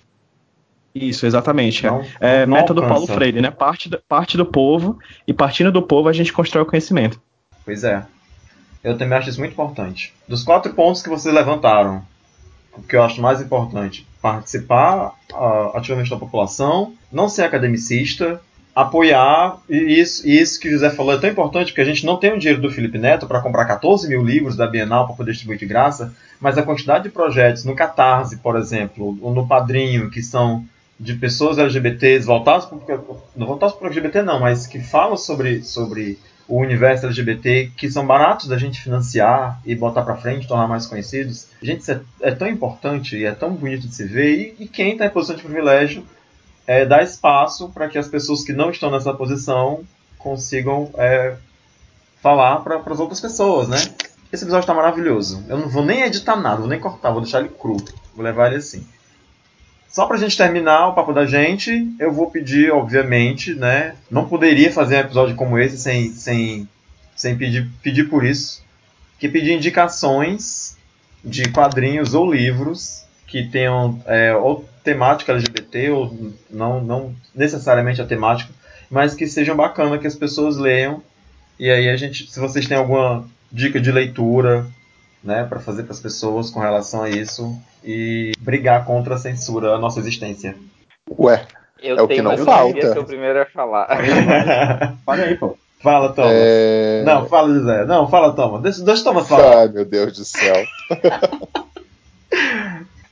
Isso, 0.93 1.25
exatamente. 1.25 1.87
Não, 1.87 2.05
é 2.19 2.45
não 2.45 2.57
método 2.57 2.83
alcança. 2.83 3.01
Paulo 3.01 3.15
Freire, 3.15 3.41
né? 3.41 3.51
Parte 3.53 3.89
do, 3.89 4.03
parte 4.09 4.37
do 4.37 4.45
povo 4.45 4.99
e 5.25 5.33
partindo 5.33 5.71
do 5.71 5.83
povo 5.83 6.09
a 6.09 6.13
gente 6.13 6.33
constrói 6.33 6.65
o 6.65 6.67
conhecimento. 6.67 7.21
Pois 7.65 7.85
é. 7.85 8.05
Eu 8.83 8.99
também 8.99 9.17
acho 9.17 9.31
isso 9.31 9.39
muito 9.39 9.53
importante. 9.53 10.13
Dos 10.27 10.43
quatro 10.43 10.75
pontos 10.75 11.01
que 11.01 11.09
vocês 11.09 11.33
levantaram, 11.33 12.05
o 12.77 12.83
que 12.83 12.97
eu 12.97 13.05
acho 13.05 13.23
mais 13.23 13.41
importante, 13.41 14.05
participar 14.23 15.15
uh, 15.33 15.77
ativamente 15.77 16.09
da 16.09 16.17
população, 16.17 16.95
não 17.11 17.29
ser 17.29 17.43
academicista 17.43 18.41
apoiar, 18.75 19.59
e 19.69 20.01
isso, 20.01 20.27
e 20.27 20.41
isso 20.41 20.59
que 20.59 20.69
o 20.69 20.71
José 20.71 20.89
falou 20.89 21.13
é 21.13 21.19
tão 21.19 21.29
importante, 21.29 21.67
porque 21.67 21.83
a 21.83 21.85
gente 21.85 22.07
não 22.07 22.17
tem 22.17 22.33
o 22.33 22.39
dinheiro 22.39 22.63
do 22.63 22.71
Felipe 22.71 22.97
Neto 22.97 23.27
para 23.27 23.43
comprar 23.43 23.67
14 23.67 24.09
mil 24.09 24.25
livros 24.25 24.57
da 24.57 24.67
Bienal 24.67 25.07
para 25.07 25.17
poder 25.17 25.33
distribuir 25.33 25.59
de 25.59 25.67
graça, 25.67 26.15
mas 26.41 26.57
a 26.57 26.63
quantidade 26.63 27.05
de 27.05 27.11
projetos 27.11 27.65
no 27.65 27.75
Catarse, 27.75 28.39
por 28.39 28.57
exemplo, 28.57 29.19
ou 29.21 29.35
no 29.35 29.47
Padrinho, 29.47 30.11
que 30.11 30.23
são 30.23 30.65
de 30.99 31.15
pessoas 31.15 31.59
LGBTs 31.59 32.25
voltados 32.25 32.65
para 32.65 32.99
não 33.37 33.47
voltados 33.47 33.75
para 33.75 33.89
LGBT 33.89 34.23
não, 34.23 34.41
mas 34.41 34.67
que 34.67 34.81
falam 34.81 35.17
sobre, 35.17 35.63
sobre 35.63 36.19
o 36.49 36.59
universo 36.59 37.07
LGBT, 37.07 37.73
que 37.77 37.91
são 37.91 38.07
baratos 38.07 38.49
da 38.49 38.59
gente 38.59 38.81
financiar 38.81 39.61
e 39.65 39.75
botar 39.75 40.03
para 40.03 40.17
frente, 40.17 40.47
tornar 40.47 40.67
mais 40.67 40.87
conhecidos. 40.87 41.47
Gente, 41.63 41.81
isso 41.81 41.93
é, 41.93 42.01
é, 42.21 42.31
tão 42.33 42.49
importante 42.49 43.17
e 43.17 43.25
é 43.25 43.33
tão 43.33 43.55
bonito 43.55 43.87
de 43.87 43.95
se 43.95 44.05
ver, 44.05 44.57
e, 44.59 44.65
e 44.65 44.69
quem 44.69 44.93
está 44.93 45.07
em 45.07 45.11
posição 45.11 45.37
de 45.37 45.43
privilégio 45.43 46.05
é, 46.67 46.85
dar 46.85 47.03
espaço 47.03 47.69
para 47.69 47.89
que 47.89 47.99
as 47.99 48.09
pessoas 48.09 48.45
que 48.45 48.53
não 48.53 48.71
estão 48.71 48.91
nessa 48.91 49.13
posição 49.15 49.83
consigam 50.19 50.91
é, 50.95 51.35
falar 52.21 52.61
para 52.61 52.77
as 52.77 53.01
outras 53.01 53.21
pessoas, 53.21 53.69
né? 53.69 53.79
Esse 54.33 54.45
episódio 54.45 54.63
está 54.63 54.73
maravilhoso. 54.73 55.45
Eu 55.49 55.59
não 55.59 55.69
vou 55.69 55.85
nem 55.85 56.03
editar 56.03 56.37
nada, 56.37 56.61
vou 56.61 56.69
nem 56.69 56.81
cortar, 56.81 57.11
vou 57.11 57.21
deixar 57.21 57.41
ele 57.41 57.51
cru. 57.51 57.77
Vou 58.15 58.25
levar 58.25 58.47
ele 58.47 58.57
assim. 58.57 58.87
Só 59.93 60.07
pra 60.07 60.17
gente 60.17 60.39
terminar 60.39 60.89
o 60.89 60.95
papo 60.95 61.13
da 61.13 61.27
gente, 61.27 61.95
eu 61.99 62.11
vou 62.11 62.31
pedir, 62.31 62.73
obviamente, 62.73 63.55
né? 63.55 63.95
Não 64.11 64.27
poderia 64.27 64.73
fazer 64.73 64.97
um 64.97 65.01
episódio 65.01 65.37
como 65.37 65.59
esse 65.59 65.77
sem, 65.77 66.11
sem, 66.13 66.67
sem 67.15 67.37
pedir, 67.37 67.69
pedir 67.83 68.09
por 68.09 68.25
isso. 68.25 68.65
Que 69.19 69.29
pedir 69.29 69.53
indicações 69.53 70.79
de 71.23 71.51
quadrinhos 71.51 72.15
ou 72.15 72.33
livros 72.33 73.05
que 73.27 73.45
tenham 73.45 74.03
é, 74.07 74.35
ou 74.35 74.67
temática 74.83 75.33
LGBT, 75.33 75.91
ou 75.91 76.33
não, 76.51 76.83
não 76.83 77.15
necessariamente 77.35 78.01
a 78.01 78.07
temática, 78.07 78.51
mas 78.91 79.15
que 79.15 79.27
sejam 79.27 79.55
bacana, 79.55 79.99
que 79.99 80.07
as 80.07 80.17
pessoas 80.17 80.57
leiam. 80.57 81.03
E 81.59 81.71
aí 81.71 81.91
a 81.91 81.97
gente, 81.97 82.31
se 82.31 82.41
vocês 82.41 82.67
têm 82.67 82.79
alguma 82.79 83.29
dica 83.53 83.79
de 83.79 83.93
leitura, 83.93 84.67
né, 85.23 85.45
para 85.45 85.61
fazer 85.61 85.85
para 85.85 85.93
as 85.93 86.01
pessoas 86.01 86.51
com 86.51 86.61
relação 86.61 87.03
a 87.03 87.11
isso 87.11 87.57
e 87.85 88.33
brigar 88.41 88.85
contra 88.85 89.15
a 89.15 89.19
censura 89.19 89.75
a 89.75 89.79
nossa 89.79 90.01
existência. 90.01 90.57
Ué, 91.19 91.47
Eu 91.83 91.99
É 91.99 92.03
o 92.03 92.09
que 92.09 92.23
não 92.23 92.37
falta. 92.39 92.73
teoria, 92.75 92.93
sou 92.93 93.03
o 93.03 93.07
primeiro 93.07 93.43
a 93.43 93.47
falar. 93.47 93.89
Olha 95.07 95.25
aí, 95.25 95.37
pô. 95.37 95.57
Fala, 95.81 96.13
Thomas. 96.13 96.31
é... 96.33 97.03
Não, 97.05 97.27
fala, 97.29 97.53
José. 97.53 97.85
Não, 97.87 98.09
fala, 98.09 98.33
Thomas. 98.35 98.63
Deixa, 98.63 98.85
deixa 98.85 99.01
o 99.01 99.05
Thomas 99.05 99.29
falar. 99.29 99.59
Ai, 99.59 99.69
meu 99.69 99.85
Deus 99.85 100.17
do 100.17 100.25
céu. 100.25 100.65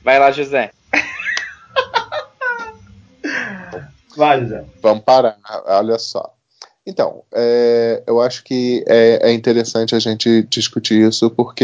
Vai 0.03 0.17
lá, 0.17 0.31
José. 0.31 0.71
Vai, 4.15 4.39
José. 4.41 4.63
Vamos 4.81 5.03
parar, 5.03 5.37
olha 5.65 5.99
só. 5.99 6.33
Então, 6.85 7.23
é, 7.33 8.03
eu 8.07 8.19
acho 8.19 8.43
que 8.43 8.83
é, 8.87 9.29
é 9.29 9.33
interessante 9.33 9.95
a 9.95 9.99
gente 9.99 10.43
discutir 10.43 11.07
isso 11.07 11.29
porque, 11.29 11.63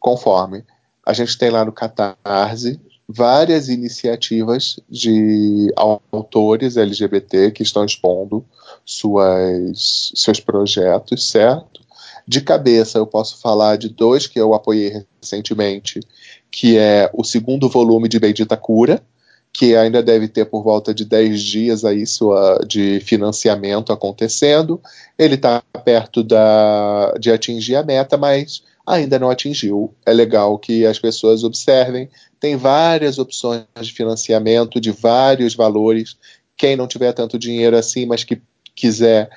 conforme 0.00 0.64
a 1.06 1.12
gente 1.12 1.36
tem 1.36 1.50
lá 1.50 1.64
no 1.64 1.72
Catarse 1.72 2.80
várias 3.08 3.68
iniciativas 3.68 4.78
de 4.88 5.72
autores 5.76 6.76
LGBT 6.76 7.50
que 7.50 7.62
estão 7.62 7.84
expondo 7.84 8.44
suas, 8.84 10.12
seus 10.14 10.40
projetos, 10.40 11.28
certo? 11.28 11.80
De 12.26 12.40
cabeça, 12.40 12.98
eu 12.98 13.06
posso 13.06 13.40
falar 13.40 13.76
de 13.76 13.88
dois 13.88 14.26
que 14.26 14.40
eu 14.40 14.54
apoiei 14.54 15.04
recentemente, 15.20 16.00
que 16.50 16.78
é 16.78 17.10
o 17.12 17.24
segundo 17.24 17.68
volume 17.68 18.08
de 18.08 18.18
Bendita 18.18 18.56
Cura, 18.56 19.02
que 19.52 19.76
ainda 19.76 20.02
deve 20.02 20.28
ter 20.28 20.46
por 20.46 20.62
volta 20.62 20.94
de 20.94 21.04
10 21.04 21.40
dias 21.42 21.84
aí 21.84 22.06
sua, 22.06 22.58
de 22.66 23.00
financiamento 23.00 23.92
acontecendo. 23.92 24.80
Ele 25.18 25.34
está 25.34 25.62
perto 25.84 26.22
da, 26.22 27.12
de 27.20 27.30
atingir 27.30 27.76
a 27.76 27.82
meta, 27.82 28.16
mas 28.16 28.62
ainda 28.86 29.18
não 29.18 29.28
atingiu. 29.28 29.94
É 30.06 30.12
legal 30.12 30.58
que 30.58 30.86
as 30.86 30.98
pessoas 30.98 31.44
observem. 31.44 32.08
Tem 32.40 32.56
várias 32.56 33.18
opções 33.18 33.64
de 33.80 33.92
financiamento 33.92 34.80
de 34.80 34.90
vários 34.90 35.54
valores. 35.54 36.16
Quem 36.56 36.74
não 36.74 36.88
tiver 36.88 37.12
tanto 37.12 37.38
dinheiro 37.38 37.76
assim, 37.76 38.06
mas 38.06 38.24
que 38.24 38.40
quiser 38.74 39.30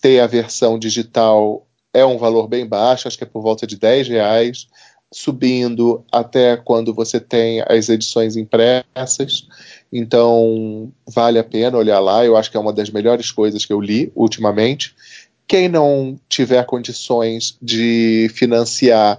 ter 0.00 0.20
a 0.20 0.26
versão 0.26 0.78
digital, 0.78 1.66
é 1.92 2.04
um 2.04 2.16
valor 2.16 2.48
bem 2.48 2.66
baixo, 2.66 3.06
acho 3.06 3.18
que 3.18 3.24
é 3.24 3.26
por 3.26 3.42
volta 3.42 3.66
de 3.66 3.76
10 3.76 4.08
reais 4.08 4.66
subindo 5.12 6.04
até 6.12 6.56
quando 6.56 6.92
você 6.92 7.18
tem 7.18 7.62
as 7.66 7.88
edições 7.88 8.36
impressas. 8.36 9.46
Então, 9.92 10.92
vale 11.06 11.38
a 11.38 11.44
pena 11.44 11.78
olhar 11.78 11.98
lá. 11.98 12.24
Eu 12.24 12.36
acho 12.36 12.50
que 12.50 12.56
é 12.56 12.60
uma 12.60 12.72
das 12.72 12.90
melhores 12.90 13.30
coisas 13.30 13.64
que 13.64 13.72
eu 13.72 13.80
li 13.80 14.12
ultimamente. 14.14 14.94
Quem 15.46 15.68
não 15.68 16.18
tiver 16.28 16.64
condições 16.66 17.56
de 17.60 18.30
financiar, 18.34 19.18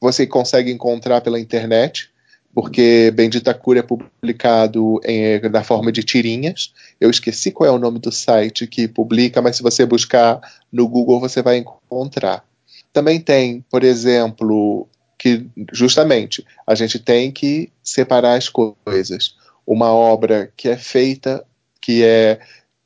você 0.00 0.26
consegue 0.26 0.70
encontrar 0.70 1.22
pela 1.22 1.40
internet, 1.40 2.10
porque 2.54 3.10
Bendita 3.14 3.54
Cura 3.54 3.78
é 3.78 3.82
publicado 3.82 5.00
em, 5.02 5.40
na 5.48 5.64
forma 5.64 5.90
de 5.90 6.02
tirinhas. 6.02 6.74
Eu 7.00 7.08
esqueci 7.08 7.50
qual 7.50 7.70
é 7.70 7.72
o 7.72 7.78
nome 7.78 7.98
do 7.98 8.12
site 8.12 8.66
que 8.66 8.86
publica, 8.86 9.40
mas 9.40 9.56
se 9.56 9.62
você 9.62 9.86
buscar 9.86 10.40
no 10.70 10.86
Google, 10.86 11.18
você 11.18 11.40
vai 11.40 11.56
encontrar. 11.56 12.44
Também 12.92 13.18
tem, 13.18 13.64
por 13.70 13.82
exemplo, 13.82 14.86
que 15.22 15.46
justamente 15.72 16.44
a 16.66 16.74
gente 16.74 16.98
tem 16.98 17.30
que 17.30 17.70
separar 17.80 18.34
as 18.34 18.48
coisas. 18.48 19.36
Uma 19.64 19.92
obra 19.92 20.52
que 20.56 20.68
é 20.68 20.76
feita, 20.76 21.44
que 21.80 22.02
é, 22.02 22.40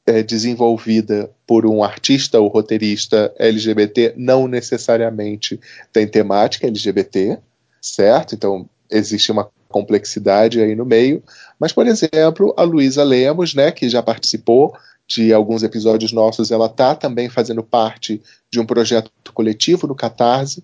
é, 0.04 0.22
desenvolvida 0.22 1.30
por 1.46 1.64
um 1.64 1.82
artista 1.82 2.38
ou 2.38 2.48
roteirista 2.48 3.32
LGBT, 3.38 4.12
não 4.18 4.46
necessariamente 4.46 5.58
tem 5.90 6.06
temática 6.06 6.66
LGBT, 6.66 7.38
certo? 7.80 8.34
Então 8.34 8.68
existe 8.90 9.32
uma 9.32 9.48
complexidade 9.70 10.60
aí 10.60 10.74
no 10.74 10.84
meio. 10.84 11.22
Mas, 11.58 11.72
por 11.72 11.86
exemplo, 11.86 12.52
a 12.54 12.64
Luísa 12.64 13.02
Lemos, 13.02 13.54
né, 13.54 13.72
que 13.72 13.88
já 13.88 14.02
participou 14.02 14.76
de 15.08 15.32
alguns 15.32 15.62
episódios 15.62 16.12
nossos, 16.12 16.50
ela 16.50 16.66
está 16.66 16.94
também 16.94 17.30
fazendo 17.30 17.62
parte 17.62 18.20
de 18.52 18.60
um 18.60 18.66
projeto 18.66 19.10
coletivo 19.32 19.86
no 19.86 19.94
Catarse 19.94 20.62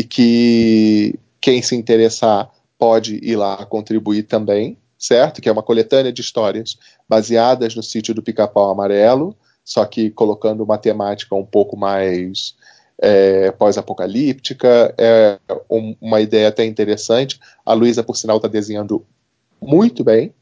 e 0.00 0.02
que 0.02 1.18
quem 1.42 1.60
se 1.60 1.76
interessar 1.76 2.50
pode 2.78 3.16
ir 3.22 3.36
lá 3.36 3.66
contribuir 3.66 4.22
também, 4.22 4.78
certo? 4.98 5.42
Que 5.42 5.48
é 5.50 5.52
uma 5.52 5.62
coletânea 5.62 6.10
de 6.10 6.22
histórias 6.22 6.78
baseadas 7.06 7.76
no 7.76 7.82
sítio 7.82 8.14
do 8.14 8.22
Pica-Pau 8.22 8.70
Amarelo, 8.70 9.36
só 9.62 9.84
que 9.84 10.10
colocando 10.10 10.64
uma 10.64 10.78
temática 10.78 11.34
um 11.34 11.44
pouco 11.44 11.76
mais 11.76 12.54
é, 12.98 13.50
pós-apocalíptica, 13.50 14.94
é 14.96 15.38
um, 15.70 15.94
uma 16.00 16.22
ideia 16.22 16.48
até 16.48 16.64
interessante. 16.64 17.38
A 17.64 17.74
Luísa, 17.74 18.02
por 18.02 18.16
sinal, 18.16 18.38
está 18.38 18.48
desenhando 18.48 19.04
muito 19.60 20.02
bem. 20.02 20.32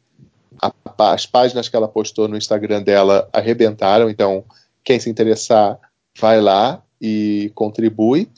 A, 0.62 0.72
as 1.12 1.26
páginas 1.26 1.68
que 1.68 1.74
ela 1.74 1.88
postou 1.88 2.28
no 2.28 2.36
Instagram 2.36 2.80
dela 2.80 3.28
arrebentaram, 3.32 4.08
então 4.08 4.44
quem 4.84 5.00
se 5.00 5.10
interessar, 5.10 5.80
vai 6.16 6.40
lá 6.40 6.80
e 7.00 7.50
contribui. 7.56 8.30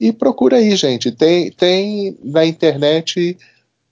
E 0.00 0.12
procura 0.12 0.56
aí, 0.56 0.74
gente. 0.76 1.10
Tem, 1.12 1.50
tem 1.50 2.18
na 2.22 2.44
internet 2.44 3.36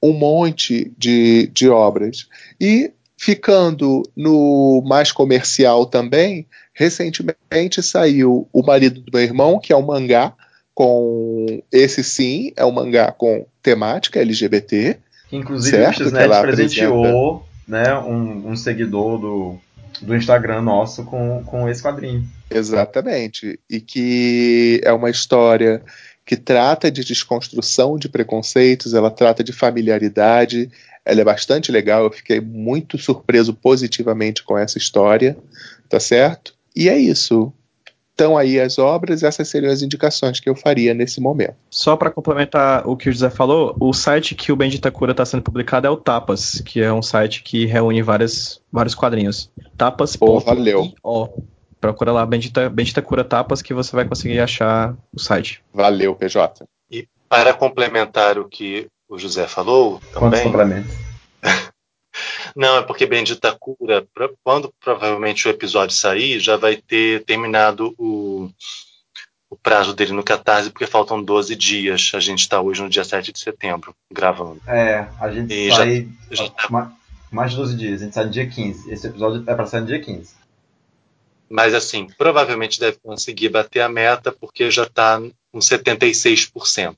um 0.02 0.12
monte 0.12 0.92
de, 0.98 1.46
de 1.48 1.68
obras. 1.68 2.26
E 2.60 2.90
ficando 3.16 4.02
no 4.16 4.82
mais 4.84 5.12
comercial 5.12 5.86
também, 5.86 6.46
recentemente 6.74 7.82
saiu 7.82 8.48
O 8.52 8.62
Marido 8.62 9.00
do 9.00 9.12
Meu 9.12 9.22
Irmão, 9.22 9.60
que 9.60 9.72
é 9.72 9.76
um 9.76 9.86
mangá 9.86 10.34
com. 10.74 11.62
Esse 11.70 12.02
sim, 12.02 12.52
é 12.56 12.64
um 12.64 12.72
mangá 12.72 13.12
com 13.12 13.46
temática 13.62 14.20
LGBT. 14.20 14.98
Inclusive, 15.30 15.76
Certo, 15.76 16.04
o 16.04 16.08
Xnet 16.08 16.40
presenteou 16.42 17.46
né, 17.66 17.96
um, 17.98 18.50
um 18.50 18.56
seguidor 18.56 19.18
do, 19.18 19.56
do 20.00 20.16
Instagram 20.16 20.62
nosso 20.62 21.04
com, 21.04 21.42
com 21.44 21.68
esse 21.68 21.82
quadrinho. 21.82 22.26
Exatamente. 22.50 23.58
E 23.68 23.80
que 23.80 24.80
é 24.84 24.92
uma 24.92 25.10
história 25.10 25.82
que 26.24 26.36
trata 26.36 26.90
de 26.90 27.04
desconstrução 27.04 27.98
de 27.98 28.08
preconceitos, 28.08 28.94
ela 28.94 29.10
trata 29.10 29.42
de 29.42 29.52
familiaridade, 29.52 30.70
ela 31.04 31.20
é 31.20 31.24
bastante 31.24 31.72
legal, 31.72 32.04
eu 32.04 32.12
fiquei 32.12 32.40
muito 32.40 32.96
surpreso 32.96 33.52
positivamente 33.52 34.42
com 34.42 34.56
essa 34.56 34.78
história, 34.78 35.36
tá 35.88 35.98
certo? 35.98 36.54
E 36.74 36.88
é 36.88 36.96
isso. 36.96 37.52
Estão 38.12 38.36
aí 38.36 38.60
as 38.60 38.78
obras, 38.78 39.22
essas 39.22 39.48
seriam 39.48 39.72
as 39.72 39.80
indicações 39.80 40.38
que 40.38 40.48
eu 40.48 40.54
faria 40.54 40.92
nesse 40.92 41.18
momento. 41.20 41.54
Só 41.70 41.96
para 41.96 42.10
complementar 42.10 42.86
o 42.86 42.94
que 42.94 43.08
o 43.08 43.12
José 43.12 43.30
falou, 43.30 43.74
o 43.80 43.92
site 43.94 44.34
que 44.34 44.52
o 44.52 44.56
Bendita 44.56 44.90
Cura 44.90 45.12
está 45.12 45.24
sendo 45.24 45.42
publicado 45.42 45.86
é 45.86 45.90
o 45.90 45.96
Tapas, 45.96 46.60
que 46.60 46.82
é 46.82 46.92
um 46.92 47.00
site 47.00 47.42
que 47.42 47.64
reúne 47.64 48.02
várias, 48.02 48.60
vários 48.70 48.94
quadrinhos. 48.94 49.50
Tapas. 49.78 50.14
Pô, 50.14 50.38
valeu. 50.40 50.92
Procura 51.80 52.12
lá 52.12 52.24
Bendita, 52.26 52.68
Bendita 52.68 53.00
Cura 53.00 53.24
Tapas 53.24 53.62
que 53.62 53.72
você 53.74 53.96
vai 53.96 54.06
conseguir 54.06 54.38
achar 54.40 54.94
o 55.12 55.18
site. 55.18 55.62
Valeu, 55.72 56.14
PJ. 56.14 56.64
E 56.90 57.08
para 57.28 57.54
complementar 57.54 58.38
o 58.38 58.46
que 58.46 58.86
o 59.08 59.18
José 59.18 59.48
falou 59.48 60.00
Quantos 60.12 60.38
também, 60.38 60.42
complementos? 60.42 60.92
Não, 62.56 62.78
é 62.78 62.82
porque 62.82 63.06
Bendita 63.06 63.52
Cura, 63.58 64.06
pra- 64.14 64.30
quando 64.44 64.72
provavelmente 64.80 65.46
o 65.46 65.50
episódio 65.50 65.94
sair, 65.96 66.38
já 66.40 66.56
vai 66.56 66.76
ter 66.76 67.24
terminado 67.24 67.94
o, 67.98 68.50
o 69.50 69.56
prazo 69.56 69.94
dele 69.94 70.12
no 70.12 70.22
Catarse, 70.22 70.70
porque 70.70 70.86
faltam 70.86 71.22
12 71.22 71.54
dias. 71.56 72.12
A 72.14 72.20
gente 72.20 72.40
está 72.40 72.60
hoje 72.60 72.82
no 72.82 72.88
dia 72.90 73.04
7 73.04 73.32
de 73.32 73.38
setembro, 73.38 73.94
gravando. 74.12 74.60
É, 74.66 75.08
a 75.20 75.30
gente 75.30 75.52
E 75.52 75.68
já- 75.70 75.76
sai 75.76 76.08
Já 76.30 76.48
tá- 76.50 76.68
ma- 76.70 76.92
mais 77.30 77.50
de 77.52 77.56
12 77.56 77.76
dias, 77.76 78.00
a 78.00 78.04
gente 78.04 78.14
sai 78.14 78.24
no 78.24 78.30
dia 78.30 78.46
15. 78.48 78.90
Esse 78.92 79.06
episódio 79.06 79.42
é 79.46 79.54
pra 79.54 79.66
sair 79.66 79.80
no 79.80 79.86
dia 79.86 80.00
15. 80.00 80.34
Mas 81.48 81.74
assim, 81.74 82.06
provavelmente 82.16 82.80
deve 82.80 82.96
conseguir 83.02 83.50
bater 83.50 83.80
a 83.80 83.88
meta, 83.88 84.32
porque 84.32 84.70
já 84.70 84.84
está 84.84 85.20
com 85.52 85.60
76%. 85.60 86.96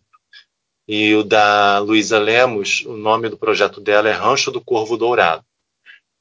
E 0.86 1.15
o 1.15 1.23
da 1.23 1.78
Luísa 1.78 2.19
Lemos, 2.19 2.85
o 2.86 2.97
nome 2.97 3.28
do 3.28 3.36
projeto 3.39 3.81
dela 3.81 4.09
é 4.09 4.12
Rancho 4.12 4.51
do 4.51 4.61
Corvo 4.61 4.97
Dourado. 4.97 5.43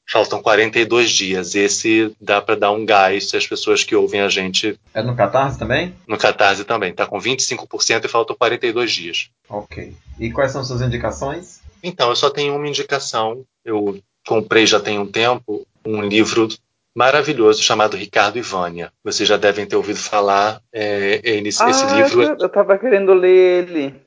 Faltam 0.06 0.42
42 0.42 1.10
dias. 1.10 1.54
Esse 1.54 2.14
dá 2.20 2.40
para 2.40 2.56
dar 2.56 2.72
um 2.72 2.84
gás 2.84 3.30
se 3.30 3.36
as 3.36 3.46
pessoas 3.46 3.84
que 3.84 3.96
ouvem 3.96 4.20
a 4.20 4.28
gente 4.28 4.78
É 4.92 5.02
no 5.02 5.16
Catarse 5.16 5.58
também? 5.58 5.94
no 6.06 6.18
Catarse 6.18 6.64
também. 6.64 6.90
Está 6.90 7.06
com 7.06 7.18
25% 7.18 8.04
e 8.04 8.08
faltam 8.08 8.36
42 8.36 8.92
dias. 8.92 9.30
Ok. 9.48 9.94
E 10.18 10.30
quais 10.30 10.52
são 10.52 10.62
suas 10.64 10.82
indicações? 10.82 11.60
Então, 11.82 12.10
eu 12.10 12.16
só 12.16 12.28
tenho 12.30 12.54
uma 12.54 12.68
indicação. 12.68 13.44
Eu 13.64 13.98
comprei 14.26 14.66
já 14.66 14.78
tem 14.80 14.98
um 14.98 15.06
tempo 15.06 15.66
um 15.86 16.02
livro 16.02 16.48
maravilhoso 16.94 17.62
chamado 17.62 17.96
Ricardo 17.96 18.38
e 18.38 18.42
Vânia. 18.42 18.92
Vocês 19.02 19.28
já 19.28 19.36
devem 19.36 19.66
ter 19.66 19.76
ouvido 19.76 19.98
falar. 19.98 20.62
É, 20.72 21.20
ele- 21.24 21.48
esse 21.48 21.62
ah, 21.62 21.94
livro 21.96 22.22
eu, 22.22 22.36
eu 22.40 22.48
tava 22.48 22.78
querendo 22.78 23.12
ler 23.12 23.68
ele. 23.68 24.03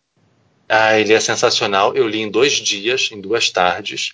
Ah, 0.68 0.99
ele 0.99 1.14
é 1.14 1.19
sensacional. 1.19 1.95
Eu 1.95 2.07
li 2.07 2.19
em 2.19 2.30
dois 2.30 2.53
dias, 2.53 3.10
em 3.11 3.22
duas 3.22 3.49
tardes. 3.49 4.14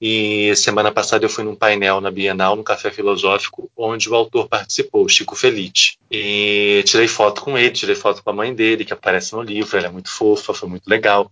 E 0.00 0.54
semana 0.56 0.92
passada 0.92 1.24
eu 1.24 1.30
fui 1.30 1.44
num 1.44 1.54
painel 1.54 2.00
na 2.00 2.10
Bienal, 2.10 2.56
no 2.56 2.64
Café 2.64 2.90
Filosófico, 2.90 3.70
onde 3.76 4.10
o 4.10 4.14
autor 4.14 4.48
participou, 4.48 5.08
Chico 5.08 5.34
Felite. 5.34 5.98
E 6.10 6.82
tirei 6.84 7.08
foto 7.08 7.40
com 7.40 7.56
ele, 7.56 7.70
tirei 7.70 7.94
foto 7.94 8.22
com 8.22 8.30
a 8.30 8.34
mãe 8.34 8.54
dele, 8.54 8.84
que 8.84 8.92
aparece 8.92 9.32
no 9.32 9.40
livro. 9.40 9.78
Ela 9.78 9.86
é 9.86 9.90
muito 9.90 10.10
fofa, 10.10 10.52
foi 10.52 10.68
muito 10.68 10.86
legal. 10.86 11.30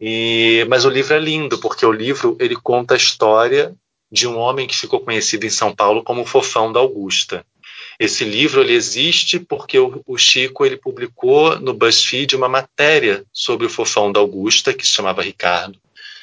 E, 0.00 0.66
mas 0.68 0.84
o 0.84 0.90
livro 0.90 1.14
é 1.14 1.18
lindo, 1.18 1.58
porque 1.58 1.84
o 1.84 1.92
livro 1.92 2.36
ele 2.40 2.56
conta 2.56 2.94
a 2.94 2.96
história 2.96 3.74
de 4.10 4.26
um 4.26 4.38
homem 4.38 4.66
que 4.66 4.76
ficou 4.76 5.00
conhecido 5.00 5.44
em 5.44 5.50
São 5.50 5.74
Paulo 5.74 6.02
como 6.02 6.22
o 6.22 6.26
Fofão 6.26 6.72
da 6.72 6.80
Augusta. 6.80 7.44
Esse 7.98 8.24
livro 8.24 8.60
ele 8.60 8.74
existe 8.74 9.40
porque 9.40 9.76
o, 9.78 10.16
Chico 10.16 10.64
ele 10.64 10.76
publicou 10.76 11.58
no 11.58 11.74
BuzzFeed 11.74 12.36
uma 12.36 12.48
matéria 12.48 13.24
sobre 13.32 13.66
o 13.66 13.70
fofão 13.70 14.12
da 14.12 14.20
Augusta, 14.20 14.72
que 14.72 14.86
se 14.86 14.92
chamava 14.92 15.22
Ricardo, 15.22 15.80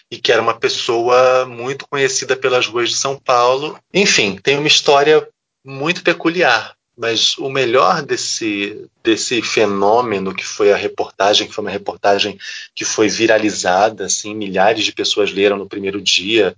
e 0.09 0.17
que 0.17 0.31
era 0.31 0.41
uma 0.41 0.53
pessoa 0.53 1.45
muito 1.45 1.85
conhecida 1.87 2.35
pelas 2.37 2.65
ruas 2.67 2.89
de 2.89 2.95
São 2.95 3.17
Paulo. 3.17 3.77
Enfim, 3.93 4.39
tem 4.41 4.57
uma 4.57 4.67
história 4.67 5.27
muito 5.65 6.01
peculiar. 6.01 6.75
Mas 6.97 7.37
o 7.37 7.49
melhor 7.49 8.01
desse, 8.01 8.89
desse 9.03 9.41
fenômeno 9.41 10.33
que 10.33 10.45
foi 10.45 10.71
a 10.71 10.77
reportagem, 10.77 11.45
que 11.45 11.53
foi 11.53 11.65
uma 11.65 11.71
reportagem 11.71 12.39
que 12.73 12.85
foi 12.85 13.09
viralizada, 13.09 14.05
assim, 14.05 14.33
milhares 14.33 14.85
de 14.85 14.93
pessoas 14.93 15.33
leram 15.33 15.57
no 15.57 15.67
primeiro 15.67 16.01
dia, 16.01 16.55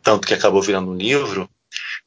tanto 0.00 0.28
que 0.28 0.34
acabou 0.34 0.62
virando 0.62 0.92
um 0.92 0.96
livro, 0.96 1.50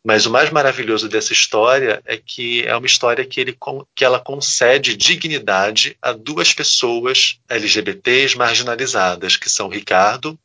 mas 0.06 0.26
o 0.26 0.32
mais 0.32 0.50
maravilhoso 0.50 1.08
dessa 1.08 1.32
história 1.32 2.02
é 2.06 2.18
que 2.18 2.64
é 2.64 2.76
uma 2.76 2.86
história 2.86 3.26
que, 3.26 3.40
ele, 3.40 3.58
que 3.96 4.04
ela 4.04 4.20
concede 4.20 4.98
dignidade 4.98 5.98
a 6.02 6.12
duas 6.12 6.54
pessoas 6.54 7.40
LGBTs 7.48 8.38
marginalizadas, 8.38 9.38
que 9.38 9.50
são 9.50 9.70
Ricardo, 9.70 10.38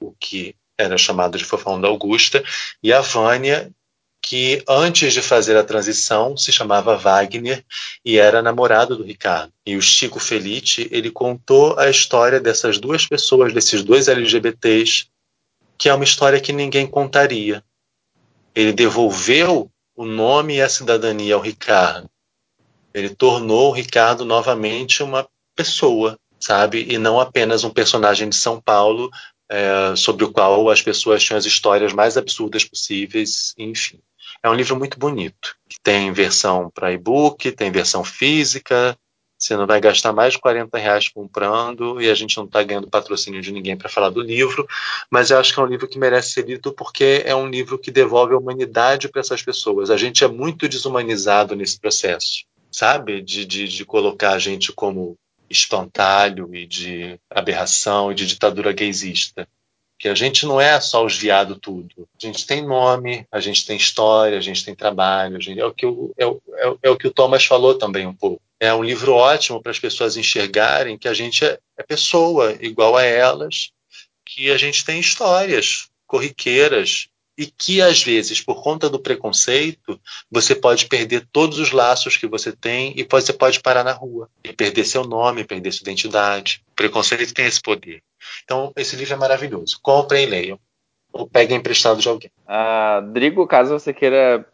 o 0.00 0.12
que 0.18 0.54
era 0.76 0.98
chamado 0.98 1.38
de 1.38 1.44
Fofão 1.44 1.80
da 1.80 1.88
Augusta, 1.88 2.42
e 2.82 2.92
a 2.92 3.00
Vânia, 3.00 3.70
que 4.20 4.62
antes 4.68 5.12
de 5.12 5.22
fazer 5.22 5.56
a 5.56 5.64
transição 5.64 6.36
se 6.36 6.52
chamava 6.52 6.96
Wagner 6.96 7.64
e 8.04 8.18
era 8.18 8.42
namorado 8.42 8.96
do 8.96 9.04
Ricardo. 9.04 9.52
E 9.64 9.76
o 9.76 9.82
Chico 9.82 10.18
Felite, 10.18 10.88
ele 10.90 11.10
contou 11.10 11.78
a 11.78 11.88
história 11.88 12.40
dessas 12.40 12.78
duas 12.78 13.06
pessoas, 13.06 13.52
desses 13.52 13.82
dois 13.82 14.08
LGBTs, 14.08 15.06
que 15.78 15.88
é 15.88 15.94
uma 15.94 16.04
história 16.04 16.40
que 16.40 16.52
ninguém 16.52 16.86
contaria. 16.86 17.62
Ele 18.54 18.72
devolveu 18.72 19.70
o 19.96 20.04
nome 20.04 20.56
e 20.56 20.62
a 20.62 20.68
cidadania 20.68 21.34
ao 21.34 21.40
Ricardo. 21.40 22.08
Ele 22.92 23.10
tornou 23.10 23.70
o 23.70 23.72
Ricardo 23.72 24.24
novamente 24.24 25.02
uma 25.02 25.28
pessoa, 25.54 26.18
sabe? 26.38 26.86
E 26.88 26.98
não 26.98 27.20
apenas 27.20 27.64
um 27.64 27.70
personagem 27.70 28.28
de 28.28 28.36
São 28.36 28.60
Paulo 28.60 29.10
é, 29.50 29.94
sobre 29.96 30.24
o 30.24 30.32
qual 30.32 30.68
as 30.68 30.82
pessoas 30.82 31.22
tinham 31.22 31.38
as 31.38 31.46
histórias 31.46 31.92
mais 31.92 32.16
absurdas 32.16 32.64
possíveis, 32.64 33.54
enfim. 33.58 34.00
É 34.42 34.48
um 34.48 34.54
livro 34.54 34.76
muito 34.76 34.98
bonito. 34.98 35.56
Tem 35.82 36.12
versão 36.12 36.70
para 36.70 36.92
e-book, 36.92 37.50
tem 37.52 37.70
versão 37.70 38.04
física. 38.04 38.96
Você 39.38 39.56
não 39.56 39.68
vai 39.68 39.80
gastar 39.80 40.12
mais 40.12 40.32
de 40.32 40.40
40 40.40 40.76
reais 40.76 41.08
comprando 41.08 42.02
e 42.02 42.10
a 42.10 42.14
gente 42.14 42.36
não 42.36 42.44
está 42.44 42.60
ganhando 42.62 42.90
patrocínio 42.90 43.40
de 43.40 43.52
ninguém 43.52 43.76
para 43.76 43.88
falar 43.88 44.10
do 44.10 44.20
livro, 44.20 44.66
mas 45.08 45.30
eu 45.30 45.38
acho 45.38 45.54
que 45.54 45.60
é 45.60 45.62
um 45.62 45.66
livro 45.66 45.86
que 45.86 45.98
merece 45.98 46.32
ser 46.32 46.44
lido 46.44 46.72
porque 46.72 47.22
é 47.24 47.34
um 47.36 47.48
livro 47.48 47.78
que 47.78 47.92
devolve 47.92 48.34
a 48.34 48.38
humanidade 48.38 49.08
para 49.08 49.20
essas 49.20 49.40
pessoas. 49.40 49.90
A 49.90 49.96
gente 49.96 50.24
é 50.24 50.28
muito 50.28 50.68
desumanizado 50.68 51.54
nesse 51.54 51.78
processo, 51.78 52.44
sabe? 52.72 53.22
De, 53.22 53.46
de, 53.46 53.68
de 53.68 53.84
colocar 53.84 54.32
a 54.32 54.38
gente 54.40 54.72
como 54.72 55.16
espantalho 55.48 56.52
e 56.52 56.66
de 56.66 57.18
aberração 57.30 58.10
e 58.10 58.16
de 58.16 58.26
ditadura 58.26 58.72
gaysista. 58.72 59.48
Que 59.96 60.08
a 60.08 60.14
gente 60.14 60.46
não 60.46 60.60
é 60.60 60.80
só 60.80 61.04
os 61.04 61.16
viado 61.16 61.56
tudo. 61.56 62.08
A 62.20 62.26
gente 62.26 62.46
tem 62.46 62.64
nome, 62.64 63.26
a 63.32 63.40
gente 63.40 63.66
tem 63.66 63.76
história, 63.76 64.38
a 64.38 64.40
gente 64.40 64.64
tem 64.64 64.74
trabalho. 64.74 65.40
Gente, 65.40 65.60
é, 65.60 65.64
o 65.64 65.72
que 65.72 65.86
o, 65.86 66.12
é, 66.16 66.26
o, 66.26 66.40
é, 66.82 66.90
o 66.90 66.96
que 66.96 67.08
o 67.08 67.10
Thomas 67.12 67.44
falou 67.44 67.76
também 67.76 68.06
um 68.06 68.14
pouco. 68.14 68.40
É 68.60 68.74
um 68.74 68.82
livro 68.82 69.14
ótimo 69.14 69.62
para 69.62 69.70
as 69.70 69.78
pessoas 69.78 70.16
enxergarem 70.16 70.98
que 70.98 71.08
a 71.08 71.14
gente 71.14 71.44
é, 71.44 71.58
é 71.76 71.82
pessoa 71.82 72.56
igual 72.60 72.96
a 72.96 73.02
elas, 73.02 73.70
que 74.24 74.50
a 74.50 74.56
gente 74.56 74.84
tem 74.84 74.98
histórias 74.98 75.88
corriqueiras 76.06 77.08
e 77.38 77.46
que 77.46 77.80
às 77.80 78.02
vezes, 78.02 78.40
por 78.40 78.60
conta 78.64 78.90
do 78.90 78.98
preconceito, 78.98 80.00
você 80.28 80.56
pode 80.56 80.86
perder 80.86 81.24
todos 81.30 81.60
os 81.60 81.70
laços 81.70 82.16
que 82.16 82.26
você 82.26 82.50
tem 82.50 82.92
e 82.96 83.06
você 83.08 83.32
pode 83.32 83.60
parar 83.60 83.84
na 83.84 83.92
rua 83.92 84.28
e 84.42 84.52
perder 84.52 84.84
seu 84.84 85.04
nome, 85.04 85.44
perder 85.44 85.70
sua 85.70 85.84
identidade. 85.84 86.60
O 86.72 86.74
preconceito 86.74 87.32
tem 87.32 87.46
esse 87.46 87.62
poder. 87.62 88.02
Então, 88.42 88.72
esse 88.74 88.96
livro 88.96 89.14
é 89.14 89.16
maravilhoso. 89.16 89.78
Comprem 89.80 90.24
e 90.24 90.26
leiam. 90.26 90.58
Ou 91.12 91.28
peguem 91.28 91.58
emprestado 91.58 92.00
de 92.00 92.08
alguém. 92.08 92.30
Ah, 92.44 93.00
Drigo, 93.12 93.46
caso 93.46 93.78
você 93.78 93.94
queira 93.94 94.44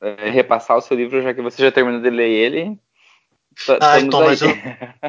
é, 0.00 0.28
repassar 0.30 0.76
o 0.76 0.80
seu 0.80 0.96
livro, 0.96 1.22
já 1.22 1.32
que 1.32 1.40
você 1.40 1.62
já 1.62 1.70
terminou 1.70 2.00
de 2.02 2.10
ler 2.10 2.28
ele. 2.28 2.76
Ah, 3.80 4.00
então, 4.00 4.20
mas 4.20 4.40
eu 4.42 4.48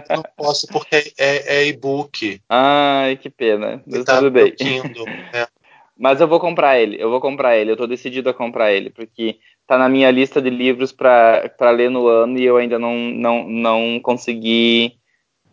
não 0.09 0.23
posso 0.35 0.67
porque 0.67 1.13
é, 1.17 1.57
é 1.57 1.67
e-book. 1.67 2.41
Ai, 2.49 3.17
que 3.17 3.29
pena. 3.29 3.81
Mas 3.85 4.03
tá 4.03 4.17
tudo 4.17 4.31
bem. 4.31 4.51
Kindle, 4.51 5.07
é. 5.33 5.47
Mas 5.97 6.19
eu 6.19 6.27
vou 6.27 6.39
comprar 6.39 6.79
ele, 6.79 7.01
eu 7.01 7.09
vou 7.09 7.21
comprar 7.21 7.55
ele, 7.55 7.71
eu 7.71 7.77
tô 7.77 7.85
decidido 7.85 8.27
a 8.27 8.33
comprar 8.33 8.73
ele, 8.73 8.89
porque 8.89 9.37
tá 9.67 9.77
na 9.77 9.87
minha 9.87 10.09
lista 10.09 10.41
de 10.41 10.49
livros 10.49 10.91
para 10.91 11.71
ler 11.71 11.89
no 11.89 12.07
ano 12.07 12.39
e 12.39 12.43
eu 12.43 12.57
ainda 12.57 12.79
não, 12.79 12.95
não, 12.95 13.47
não 13.47 13.99
consegui 14.01 14.97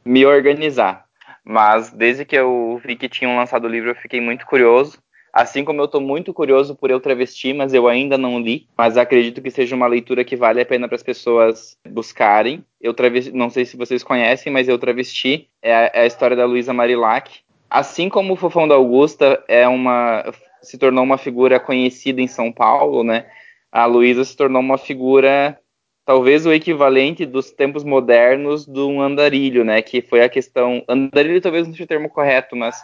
me 0.04 0.24
organizar. 0.24 1.04
Mas 1.44 1.92
desde 1.92 2.24
que 2.24 2.36
eu 2.36 2.80
vi 2.84 2.96
que 2.96 3.08
tinham 3.08 3.36
lançado 3.36 3.64
o 3.64 3.68
livro, 3.68 3.90
eu 3.90 3.94
fiquei 3.94 4.20
muito 4.20 4.46
curioso. 4.46 4.98
Assim 5.32 5.65
como 5.65 5.81
eu 5.81 5.85
estou 5.85 6.01
muito 6.01 6.35
curioso 6.35 6.74
por 6.74 6.90
Eu 6.90 7.01
Travesti, 7.01 7.52
mas 7.52 7.73
eu 7.73 7.86
ainda 7.86 8.19
não 8.19 8.40
li. 8.40 8.66
Mas 8.77 8.97
acredito 8.97 9.40
que 9.40 9.51
seja 9.51 9.77
uma 9.77 9.86
leitura 9.86 10.24
que 10.24 10.36
vale 10.36 10.61
a 10.61 10.66
pena 10.66 10.89
para 10.89 10.97
as 10.97 11.02
pessoas 11.02 11.77
buscarem. 11.89 12.65
Eu 12.81 12.93
travesti, 12.94 13.32
não 13.32 13.51
sei 13.51 13.65
se 13.65 13.77
vocês 13.77 14.02
conhecem, 14.02 14.52
mas 14.52 14.69
Eu 14.69 14.78
Travesti 14.78 15.48
é 15.62 15.74
a, 15.74 15.90
é 15.94 16.01
a 16.02 16.07
história 16.07 16.36
da 16.36 16.44
Luísa 16.44 16.73
Marilac. 16.73 17.40
Assim 17.69 18.09
como 18.09 18.32
o 18.32 18.36
Fofão 18.36 18.66
da 18.66 18.74
Augusta 18.74 19.43
é 19.47 19.69
uma, 19.69 20.24
se 20.61 20.77
tornou 20.77 21.05
uma 21.05 21.19
figura 21.19 21.61
conhecida 21.61 22.20
em 22.20 22.27
São 22.27 22.51
Paulo, 22.51 23.05
né? 23.05 23.27
A 23.70 23.86
Luísa 23.86 24.24
se 24.24 24.36
tornou 24.36 24.61
uma 24.61 24.77
figura 24.77 25.57
talvez 26.05 26.44
o 26.44 26.52
equivalente 26.52 27.24
dos 27.24 27.52
tempos 27.52 27.85
modernos 27.85 28.66
do 28.66 28.89
um 28.89 29.01
andarilho, 29.01 29.65
né? 29.65 29.81
Que 29.81 30.02
foi 30.02 30.23
a 30.23 30.28
questão. 30.28 30.82
Andarilho 30.89 31.40
talvez 31.40 31.66
não 31.66 31.73
seja 31.73 31.85
o 31.85 31.86
termo 31.86 32.09
correto, 32.09 32.57
mas 32.57 32.82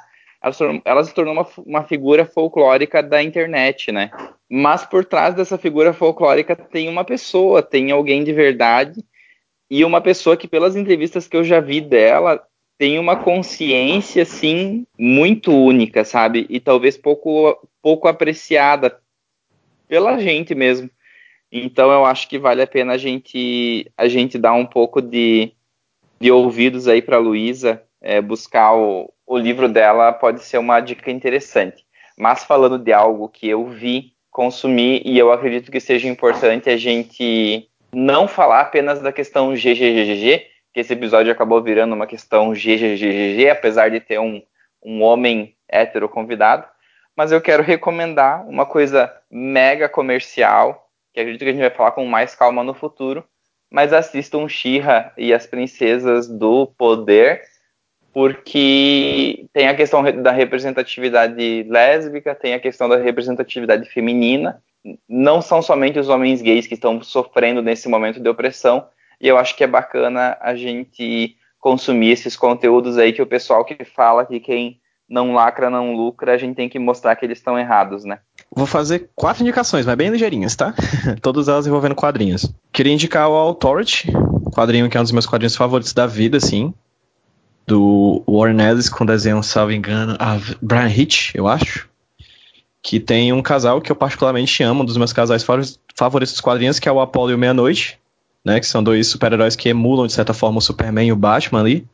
ela, 0.85 1.05
se 1.05 1.15
tornou 1.15 1.33
uma, 1.33 1.47
uma, 1.59 1.85
figura 1.85 2.25
folclórica 2.25 3.03
da 3.03 3.23
internet, 3.23 3.91
né? 3.91 4.11
Mas 4.49 4.85
por 4.85 5.05
trás 5.05 5.35
dessa 5.35 5.59
figura 5.59 5.93
folclórica 5.93 6.55
tem 6.55 6.89
uma 6.89 7.05
pessoa, 7.05 7.63
tem 7.63 7.91
alguém 7.91 8.23
de 8.23 8.33
verdade, 8.33 9.05
e 9.71 9.85
uma 9.85 10.01
pessoa 10.01 10.37
que, 10.37 10.47
pelas 10.47 10.77
entrevistas 10.77 11.27
que 11.27 11.37
eu 11.37 11.43
já 11.43 11.61
vi 11.61 11.81
dela, 11.81 12.43
tem 12.79 12.99
uma 12.99 13.17
consciência, 13.17 14.23
assim, 14.23 14.87
muito 14.99 15.51
única, 15.53 16.05
sabe? 16.05 16.47
E 16.49 16.61
talvez 16.61 16.97
pouco, 16.97 17.59
pouco 17.83 18.07
apreciada 18.07 19.01
pela 19.89 20.19
gente 20.19 20.55
mesmo. 20.55 20.91
Então 21.51 21.91
eu 21.91 22.05
acho 22.05 22.29
que 22.29 22.39
vale 22.39 22.63
a 22.63 22.67
pena 22.67 22.93
a 22.93 22.99
gente, 22.99 23.91
a 23.97 24.09
gente 24.09 24.39
dar 24.39 24.53
um 24.53 24.67
pouco 24.67 25.01
de, 25.01 25.53
de 26.21 26.31
ouvidos 26.31 26.87
aí 26.87 27.01
para 27.01 27.19
Luísa, 27.19 27.83
é, 28.01 28.21
buscar 28.21 28.75
o, 28.75 29.13
o 29.27 29.37
livro 29.37 29.69
dela 29.69 30.13
pode 30.13 30.41
ser 30.41 30.59
uma 30.59 30.81
dica 30.81 31.11
interessante. 31.11 31.85
Mas 32.17 32.45
falando 32.45 32.79
de 32.79 32.93
algo 32.93 33.29
que 33.29 33.49
eu 33.49 33.67
vi, 33.67 34.13
consumi 34.31 35.03
e 35.05 35.19
eu 35.19 35.33
acredito 35.33 35.71
que 35.71 35.81
seja 35.81 36.09
importante 36.09 36.71
a 36.71 36.77
gente 36.77 37.69
não 37.93 38.29
falar 38.29 38.61
apenas 38.61 39.01
da 39.01 39.13
questão 39.13 39.55
GGGG, 39.55 40.47
que 40.73 40.81
esse 40.81 40.93
episódio 40.93 41.33
acabou 41.33 41.63
virando 41.63 41.95
uma 41.95 42.07
questão 42.07 42.53
GGGG, 42.53 43.49
apesar 43.49 43.91
de 43.91 44.01
ter 44.01 44.21
um, 44.21 44.43
um 44.85 45.03
homem 45.03 45.57
hétero 45.69 46.09
convidado, 46.09 46.67
mas 47.17 47.33
eu 47.33 47.41
quero 47.41 47.63
recomendar 47.63 48.47
uma 48.47 48.67
coisa 48.67 49.11
mega 49.31 49.89
comercial, 49.89 50.91
que 51.15 51.21
acredito 51.21 51.43
que 51.43 51.49
a 51.49 51.53
gente 51.53 51.63
vai 51.63 51.71
falar 51.71 51.93
com 51.93 52.05
mais 52.05 52.35
calma 52.35 52.63
no 52.63 52.75
futuro, 52.75 53.25
mas 53.71 53.93
assistam 53.93 54.47
Shira 54.47 55.13
e 55.17 55.33
as 55.33 55.47
Princesas 55.47 56.29
do 56.29 56.67
Poder, 56.67 57.43
porque 58.17 59.47
tem 59.53 59.69
a 59.69 59.75
questão 59.75 60.03
da 60.23 60.33
representatividade 60.33 61.67
lésbica, 61.69 62.35
tem 62.35 62.55
a 62.55 62.59
questão 62.59 62.89
da 62.89 62.97
representatividade 62.97 63.91
feminina, 63.91 64.59
não 65.07 65.43
são 65.43 65.61
somente 65.61 65.99
os 65.99 66.09
homens 66.09 66.41
gays 66.41 66.67
que 66.67 66.73
estão 66.73 67.03
sofrendo 67.03 67.61
nesse 67.61 67.91
momento 67.91 68.19
de 68.19 68.27
opressão, 68.27 68.87
e 69.21 69.29
eu 69.29 69.37
acho 69.37 69.55
que 69.55 69.63
é 69.63 69.67
bacana 69.67 70.35
a 70.41 70.55
gente 70.55 71.37
consumir 71.61 72.13
esses 72.13 72.39
conteúdos 72.39 72.97
aí 72.97 73.13
que 73.13 73.21
o 73.21 73.27
pessoal 73.27 73.67
que 73.67 73.85
fala 73.85 74.25
que 74.25 74.41
quem 74.41 74.81
não 75.07 75.35
lacra, 75.35 75.69
não 75.69 75.95
lucra, 75.95 76.33
a 76.33 76.39
gente 76.39 76.57
tem 76.57 76.71
que 76.71 76.79
mostrar 76.79 77.17
que 77.17 77.27
eles 77.27 77.37
estão 77.37 77.59
errados, 77.59 78.03
né? 78.07 78.21
Vou 78.51 78.65
fazer 78.65 79.11
quatro 79.15 79.43
indicações, 79.43 79.85
mas 79.85 79.95
bem 79.95 80.09
ligeirinhas, 80.09 80.57
tá? 80.57 80.73
Todas 81.21 81.49
elas 81.49 81.67
envolvendo 81.67 81.95
quadrinhos. 81.95 82.51
Queria 82.73 82.95
indicar 82.95 83.29
o 83.29 83.35
Authority, 83.35 84.11
quadrinho 84.55 84.89
que 84.89 84.97
é 84.97 85.01
um 85.01 85.03
dos 85.03 85.13
meus 85.13 85.27
quadrinhos 85.27 85.55
favoritos 85.55 85.93
da 85.93 86.07
vida, 86.07 86.39
assim. 86.39 86.73
Do 87.67 88.23
Warren 88.29 88.61
Ellis, 88.61 88.89
com 88.89 89.05
desenho, 89.05 89.43
salvo 89.43 89.73
engano, 89.73 90.17
a 90.19 90.39
Brian 90.63 90.89
Hitch, 90.89 91.35
eu 91.35 91.49
acho. 91.49 91.89
Que 92.83 93.01
tem 93.01 93.33
um 93.33 93.43
casal 93.43 93.81
que 93.81 93.91
eu 93.91 93.97
particularmente 93.97 94.63
amo, 94.63 94.83
um 94.83 94.85
dos 94.85 94.97
meus 94.97 95.13
casais 95.13 95.45
favoritos 95.45 96.33
dos 96.33 96.41
quadrinhos, 96.41 96.79
que 96.79 96.89
é 96.89 96.93
o 96.93 97.01
Apollo 97.01 97.33
e 97.33 97.35
o 97.35 97.39
Meia-Noite, 97.39 97.99
né? 98.45 98.61
Que 98.61 98.67
são 98.67 98.83
dois 98.83 99.09
super-heróis 99.09 99.57
que 99.57 99.69
emulam, 99.69 100.07
de 100.07 100.13
certa 100.13 100.33
forma, 100.33 100.59
o 100.59 100.63
Superman 100.63 101.09
e 101.09 101.13
o 101.13 101.17
Batman 101.17 101.61
ali. 101.61 101.85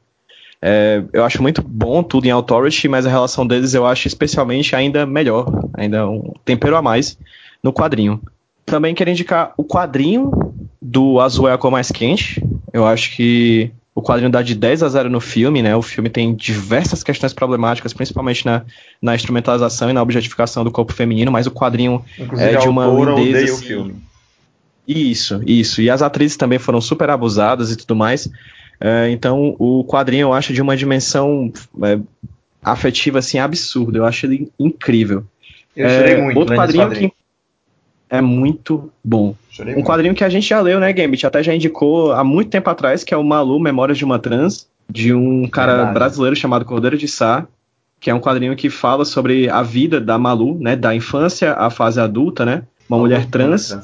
É, 0.61 1.03
eu 1.13 1.25
acho 1.25 1.43
muito 1.43 1.61
bom 1.61 2.05
tudo 2.05 2.27
em 2.27 2.31
Authority, 2.31 2.87
mas 2.87 3.05
a 3.05 3.11
relação 3.11 3.45
deles 3.45 3.75
eu 3.75 3.85
acho 3.85 4.07
especialmente 4.07 4.77
ainda 4.77 5.05
melhor, 5.05 5.47
ainda 5.75 6.09
um 6.09 6.35
tempero 6.45 6.77
a 6.77 6.83
mais 6.83 7.19
no 7.63 7.73
quadrinho. 7.73 8.23
Também 8.65 8.95
quero 8.95 9.11
indicar 9.11 9.55
o 9.57 9.65
quadrinho 9.65 10.31
do 10.81 11.19
Azul 11.19 11.49
é 11.49 11.53
a 11.53 11.59
cor 11.59 11.71
mais 11.71 11.91
quente. 11.91 12.41
Eu 12.73 12.87
acho 12.87 13.17
que 13.17 13.73
o 13.95 14.01
quadrinho 14.03 14.31
dá 14.31 14.41
de 14.43 14.55
10 14.55 14.83
a 14.83 14.89
0 14.89 15.11
no 15.11 15.21
filme, 15.21 15.63
né? 15.63 15.77
O 15.77 15.83
filme 15.83 16.09
tem 16.09 16.35
diversas 16.35 17.03
questões 17.03 17.33
problemáticas, 17.33 17.93
principalmente 17.93 18.45
na, 18.47 18.63
na 19.01 19.15
instrumentalização 19.15 19.91
e 19.91 19.93
na 19.93 20.01
objetificação 20.03 20.65
do 20.65 20.71
corpo 20.71 20.93
feminino, 20.93 21.31
mas 21.31 21.47
o 21.47 21.51
quadrinho 21.51 22.03
Inclusive, 22.19 22.51
é 22.55 22.57
de 22.57 22.69
uma 22.69 22.87
lindeza, 22.87 23.11
odeia 23.13 23.53
o 23.53 23.55
assim, 23.57 23.67
filme. 23.67 23.95
Isso, 24.89 25.41
isso. 25.47 25.81
E 25.83 25.89
as 25.91 26.03
atrizes 26.03 26.37
também 26.37 26.59
foram 26.59 26.81
super 26.81 27.09
abusadas 27.11 27.71
e 27.71 27.77
tudo 27.77 27.95
mais. 27.95 28.29
É, 28.81 29.11
então, 29.11 29.55
o 29.59 29.85
quadrinho 29.85 30.23
eu 30.29 30.33
acho 30.33 30.53
de 30.53 30.61
uma 30.61 30.77
dimensão 30.77 31.53
é, 31.85 31.99
afetiva 32.63 33.19
assim 33.21 33.39
absurda. 33.39 33.99
Eu 33.99 34.05
acho 34.07 34.27
ele 34.27 34.51
incrível. 34.59 35.25
Eu 35.77 35.89
chorei 35.89 36.15
É, 36.15 36.21
muito 36.21 36.37
outro 36.39 36.55
quadrinho 36.57 36.85
quadrinho. 36.85 37.11
que 37.11 37.17
é 38.13 38.21
muito 38.21 38.93
bom. 39.03 39.35
Chorei 39.51 39.73
Um 39.73 39.77
muito. 39.77 39.87
quadrinho 39.87 40.15
que 40.15 40.23
a 40.23 40.29
gente 40.29 40.47
já 40.47 40.61
leu, 40.61 40.79
né, 40.79 40.93
Gambit? 40.93 41.27
Até 41.27 41.43
já 41.43 41.55
indicou 41.55 42.13
há 42.13 42.23
muito 42.23 42.51
tempo 42.51 42.69
atrás, 42.69 43.03
que 43.03 43.15
é 43.15 43.17
o 43.17 43.25
Malu, 43.25 43.59
Memórias 43.59 43.97
de 43.97 44.05
uma 44.05 44.19
Trans, 44.19 44.67
de 44.89 45.15
um 45.15 45.49
cara 45.49 45.75
Verdade. 45.77 45.95
brasileiro 45.95 46.37
chamado 46.37 46.67
Cordeiro 46.67 46.99
de 46.99 47.09
Sá, 47.09 47.47
que 47.99 48.11
é 48.11 48.15
um 48.15 48.21
quadrinho 48.21 48.55
que 48.55 48.69
fala 48.69 49.07
sobre 49.07 49.49
a 49.49 49.63
vida 49.63 49.99
da 49.99 50.19
Malu, 50.19 50.59
né, 50.61 50.77
da 50.77 50.95
infância 50.95 51.55
à 51.55 51.71
fase 51.71 51.99
adulta, 52.01 52.45
né? 52.45 52.65
Uma 52.87 52.99
mulher 52.99 53.25
trans 53.31 53.75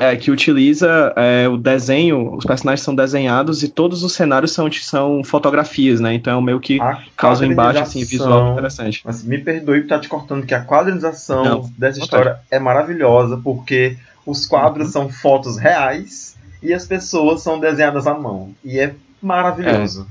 é, 0.00 0.16
que 0.16 0.30
utiliza 0.30 1.12
é, 1.16 1.48
o 1.48 1.56
desenho, 1.56 2.34
os 2.34 2.44
personagens 2.44 2.82
são 2.82 2.94
desenhados 2.94 3.62
e 3.62 3.68
todos 3.68 4.02
os 4.02 4.12
cenários 4.12 4.52
são, 4.52 4.70
são 4.72 5.22
fotografias, 5.24 6.00
né? 6.00 6.14
Então 6.14 6.40
meio 6.40 6.60
que 6.60 6.80
A 6.80 6.98
causa 7.16 7.44
um 7.44 7.50
embate 7.50 7.78
assim, 7.78 8.04
visual 8.04 8.52
interessante. 8.52 9.02
Mas 9.04 9.22
me 9.22 9.38
perdoe 9.38 9.78
por 9.80 9.84
estar 9.84 9.98
te 10.00 10.08
cortando, 10.08 10.46
que 10.46 10.54
a 10.54 10.62
quadrinização 10.62 11.44
Não, 11.44 11.70
dessa 11.76 11.98
história 12.00 12.38
é 12.50 12.58
maravilhosa, 12.58 13.36
porque 13.42 13.96
os 14.26 14.46
quadros 14.46 14.86
Uhum. 14.88 14.92
são 14.92 15.08
fotos 15.08 15.56
reais 15.58 16.36
e 16.62 16.72
as 16.74 16.86
pessoas 16.86 17.42
são 17.42 17.58
desenhadas 17.58 18.06
à 18.06 18.14
mão. 18.14 18.52
E 18.64 18.78
é 18.78 18.94
maravilhoso. 19.22 20.06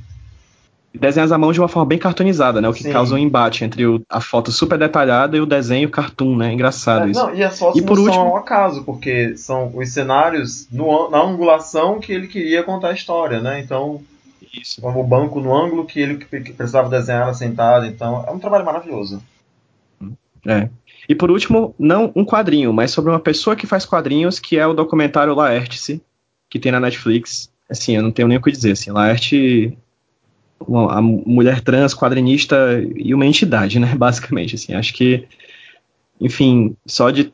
Desenhas 0.93 1.31
à 1.31 1.37
mão 1.37 1.51
de 1.51 1.59
uma 1.59 1.67
forma 1.67 1.85
bem 1.85 1.99
cartoonizada, 1.99 2.59
né? 2.59 2.67
O 2.67 2.73
que 2.73 2.81
Sim. 2.83 2.91
causa 2.91 3.13
um 3.13 3.17
embate 3.19 3.63
entre 3.63 3.85
o- 3.85 4.01
a 4.09 4.19
foto 4.19 4.51
super 4.51 4.79
detalhada 4.79 5.37
e 5.37 5.41
o 5.41 5.45
desenho 5.45 5.89
cartoon, 5.89 6.35
né? 6.35 6.51
Engraçado 6.51 7.07
É, 7.07 7.11
isso. 7.11 7.19
não, 7.19 7.35
e 7.35 7.43
as 7.43 7.59
fotos 7.59 7.79
E 7.79 7.85
por 7.85 7.97
não 7.97 8.05
são 8.05 8.13
último- 8.13 8.29
ao 8.31 8.37
acaso, 8.37 8.83
porque 8.83 9.37
são 9.37 9.71
os 9.75 9.89
cenários 9.91 10.67
no 10.71 11.09
na 11.11 11.21
angulação 11.21 11.99
que 11.99 12.11
ele 12.11 12.27
queria 12.27 12.63
contar 12.63 12.89
a 12.89 12.93
história, 12.93 13.39
né? 13.41 13.59
Então, 13.59 14.01
Isso. 14.51 14.81
como 14.81 14.99
o 14.99 15.03
banco 15.03 15.39
no 15.39 15.55
ângulo 15.55 15.85
que 15.85 15.99
ele 15.99 16.15
que 16.17 16.53
precisava 16.53 16.89
desenhar 16.89 17.23
ela 17.23 17.33
sentada. 17.33 17.85
Então, 17.85 18.25
é 18.27 18.31
um 18.31 18.39
trabalho 18.39 18.65
maravilhoso. 18.65 19.21
É. 20.47 20.69
E 21.09 21.13
por 21.13 21.29
último, 21.29 21.75
não 21.77 22.11
um 22.15 22.25
quadrinho, 22.25 22.71
mas 22.73 22.91
sobre 22.91 23.11
uma 23.11 23.19
pessoa 23.19 23.55
que 23.55 23.67
faz 23.67 23.85
quadrinhos, 23.85 24.39
que 24.39 24.57
é 24.57 24.65
o 24.65 24.73
documentário 24.73 25.35
Laertice, 25.35 26.01
que 26.49 26.57
tem 26.59 26.71
na 26.71 26.79
Netflix. 26.79 27.51
Assim, 27.69 27.95
eu 27.97 28.01
não 28.01 28.11
tenho 28.11 28.27
nem 28.27 28.37
o 28.37 28.41
que 28.41 28.51
dizer. 28.51 28.71
Assim, 28.71 28.91
Laerte, 28.91 29.77
a 30.59 31.01
mulher 31.01 31.61
trans, 31.61 31.93
quadrinista 31.93 32.55
e 32.95 33.13
uma 33.13 33.25
entidade, 33.25 33.79
né? 33.79 33.93
Basicamente, 33.97 34.55
assim. 34.55 34.73
Acho 34.73 34.93
que, 34.93 35.25
enfim, 36.19 36.75
só 36.85 37.09
de 37.09 37.31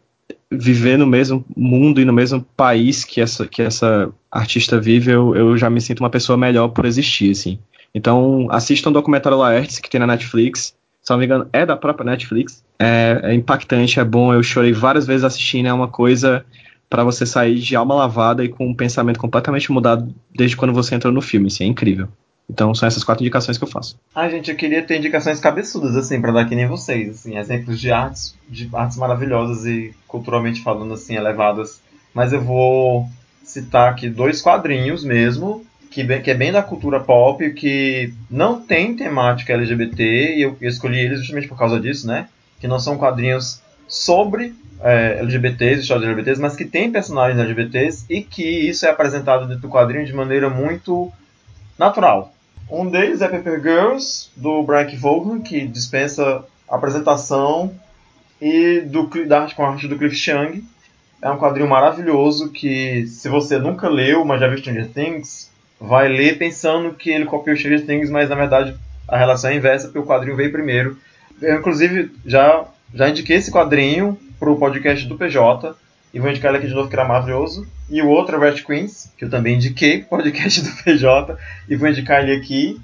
viver 0.51 0.97
no 0.97 1.07
mesmo 1.07 1.43
mundo 1.55 1.99
e 1.99 2.05
no 2.05 2.13
mesmo 2.13 2.45
país 2.55 3.03
que 3.03 3.19
essa, 3.19 3.47
que 3.47 3.61
essa 3.61 4.11
artista 4.31 4.79
vive, 4.79 5.11
eu, 5.11 5.35
eu 5.35 5.57
já 5.57 5.69
me 5.69 5.81
sinto 5.81 6.01
uma 6.01 6.09
pessoa 6.09 6.37
melhor 6.37 6.69
por 6.69 6.85
existir, 6.85 7.31
assim. 7.31 7.59
Então, 7.93 8.47
assistam 8.49 8.89
o 8.89 8.93
documentário 8.93 9.37
Laertes, 9.37 9.79
que 9.79 9.89
tem 9.89 9.99
na 9.99 10.07
Netflix. 10.07 10.75
Se 11.01 11.11
não 11.11 11.17
me 11.17 11.25
engano, 11.25 11.47
é 11.51 11.65
da 11.65 11.75
própria 11.75 12.05
Netflix. 12.05 12.63
É, 12.79 13.19
é 13.23 13.33
impactante, 13.33 13.99
é 13.99 14.03
bom. 14.03 14.33
Eu 14.33 14.41
chorei 14.41 14.73
várias 14.73 15.05
vezes 15.05 15.23
assistindo. 15.23 15.67
É 15.67 15.73
uma 15.73 15.87
coisa 15.87 16.45
para 16.89 17.03
você 17.03 17.25
sair 17.25 17.55
de 17.55 17.75
alma 17.75 17.93
lavada 17.93 18.43
e 18.43 18.49
com 18.49 18.67
um 18.67 18.73
pensamento 18.73 19.19
completamente 19.19 19.71
mudado 19.71 20.13
desde 20.35 20.55
quando 20.55 20.73
você 20.73 20.95
entrou 20.95 21.13
no 21.13 21.21
filme. 21.21 21.47
Assim, 21.47 21.65
é 21.65 21.67
incrível. 21.67 22.07
Então, 22.53 22.73
são 22.75 22.87
essas 22.87 23.03
quatro 23.03 23.23
indicações 23.23 23.57
que 23.57 23.63
eu 23.63 23.67
faço. 23.67 23.97
Ai, 24.13 24.29
gente, 24.29 24.51
eu 24.51 24.55
queria 24.55 24.83
ter 24.83 24.95
indicações 24.99 25.39
cabeçudas, 25.39 25.95
assim, 25.95 26.21
pra 26.21 26.31
dar 26.31 26.45
que 26.47 26.55
nem 26.55 26.67
vocês, 26.67 27.09
assim, 27.09 27.35
exemplos 27.35 27.79
de 27.79 27.91
artes, 27.91 28.35
de 28.47 28.69
artes 28.71 28.95
maravilhosas 28.95 29.65
e 29.65 29.91
culturalmente 30.07 30.61
falando, 30.61 30.93
assim, 30.93 31.15
elevadas. 31.15 31.81
Mas 32.13 32.31
eu 32.31 32.39
vou 32.43 33.07
citar 33.43 33.89
aqui 33.91 34.07
dois 34.07 34.39
quadrinhos 34.39 35.03
mesmo, 35.03 35.65
que, 35.89 36.03
bem- 36.03 36.21
que 36.21 36.29
é 36.29 36.35
bem 36.35 36.51
da 36.51 36.61
cultura 36.61 36.99
pop, 36.99 37.49
que 37.53 38.13
não 38.29 38.61
tem 38.61 38.95
temática 38.95 39.53
LGBT, 39.53 40.35
e 40.35 40.41
eu, 40.43 40.55
eu 40.61 40.69
escolhi 40.69 40.99
eles 40.99 41.21
justamente 41.21 41.47
por 41.47 41.57
causa 41.57 41.79
disso, 41.79 42.05
né? 42.05 42.27
Que 42.59 42.67
não 42.67 42.79
são 42.79 42.99
quadrinhos 42.99 43.59
sobre 43.87 44.53
é, 44.79 45.17
LGBTs, 45.21 45.81
histórias 45.81 46.05
LGBTs, 46.05 46.39
mas 46.39 46.55
que 46.55 46.65
tem 46.65 46.91
personagens 46.91 47.39
LGBTs 47.39 48.05
e 48.07 48.21
que 48.21 48.43
isso 48.43 48.85
é 48.85 48.89
apresentado 48.91 49.47
dentro 49.47 49.63
do 49.63 49.69
quadrinho 49.69 50.05
de 50.05 50.13
maneira 50.13 50.51
muito 50.51 51.11
natural. 51.79 52.32
Um 52.69 52.89
deles 52.89 53.21
é 53.21 53.27
Paper 53.27 53.61
Girls, 53.61 54.29
do 54.35 54.63
Brian. 54.63 54.87
Vaughan, 54.97 55.41
que 55.41 55.67
dispensa 55.67 56.43
apresentação, 56.67 57.73
e 58.43 58.81
do, 58.81 59.07
da 59.25 59.41
arte 59.41 59.55
com 59.55 59.63
a 59.63 59.69
arte 59.69 59.87
do 59.87 59.97
Cliff 59.97 60.15
Chiang. 60.15 60.61
É 61.21 61.29
um 61.29 61.37
quadrinho 61.37 61.69
maravilhoso 61.69 62.51
que, 62.51 63.07
se 63.07 63.29
você 63.29 63.57
nunca 63.57 63.87
leu, 63.87 64.25
mas 64.25 64.41
já 64.41 64.47
viu 64.49 64.57
Stranger 64.57 64.89
Things, 64.89 65.49
vai 65.79 66.09
ler 66.09 66.37
pensando 66.37 66.93
que 66.93 67.09
ele 67.09 67.23
copiou 67.23 67.55
Stranger 67.55 67.85
Things, 67.85 68.09
mas 68.09 68.29
na 68.29 68.35
verdade 68.35 68.75
a 69.07 69.17
relação 69.17 69.49
é 69.49 69.55
inversa, 69.55 69.87
porque 69.87 69.99
o 69.99 70.05
quadrinho 70.05 70.35
veio 70.35 70.51
primeiro. 70.51 70.97
Eu, 71.41 71.59
inclusive, 71.59 72.11
já, 72.25 72.65
já 72.93 73.09
indiquei 73.09 73.37
esse 73.37 73.49
quadrinho 73.49 74.19
pro 74.37 74.57
podcast 74.57 75.07
do 75.07 75.17
PJ, 75.17 75.73
e 76.13 76.19
vou 76.19 76.29
indicar 76.29 76.49
ele 76.51 76.59
aqui 76.59 76.67
de 76.67 76.73
novo, 76.73 76.89
que 76.89 76.95
era 76.95 77.07
maravilhoso. 77.07 77.67
E 77.89 78.01
o 78.01 78.09
outro 78.09 78.35
é 78.35 78.49
Red 78.49 78.61
Queens, 78.61 79.11
que 79.17 79.25
eu 79.25 79.29
também 79.29 79.55
indiquei 79.55 80.01
podcast 80.03 80.61
do 80.61 80.71
PJ, 80.83 81.37
e 81.67 81.75
vou 81.75 81.89
indicar 81.89 82.21
ele 82.21 82.37
aqui, 82.37 82.79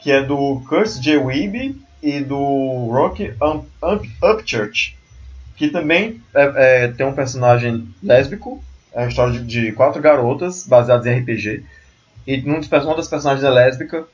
que 0.00 0.10
é 0.10 0.22
do 0.22 0.60
Curse 0.68 1.00
J. 1.00 1.16
Weeby 1.18 1.80
e 2.02 2.20
do 2.20 2.90
Up, 2.90 4.10
Upchurch, 4.22 4.96
que 5.56 5.68
também 5.68 6.20
é- 6.34 6.84
é, 6.84 6.88
tem 6.88 7.06
um 7.06 7.14
personagem 7.14 7.86
lésbico, 8.02 8.62
é 8.92 9.02
uma 9.02 9.08
história 9.08 9.32
de, 9.38 9.44
de 9.44 9.72
quatro 9.72 10.02
garotas 10.02 10.66
baseadas 10.66 11.06
em 11.06 11.20
RPG, 11.20 11.62
e 12.26 12.38
um 12.50 12.58
dos, 12.58 12.68
uma 12.68 12.96
das 12.96 13.08
personagens 13.08 13.44
é 13.44 13.50
lésbica. 13.50 14.04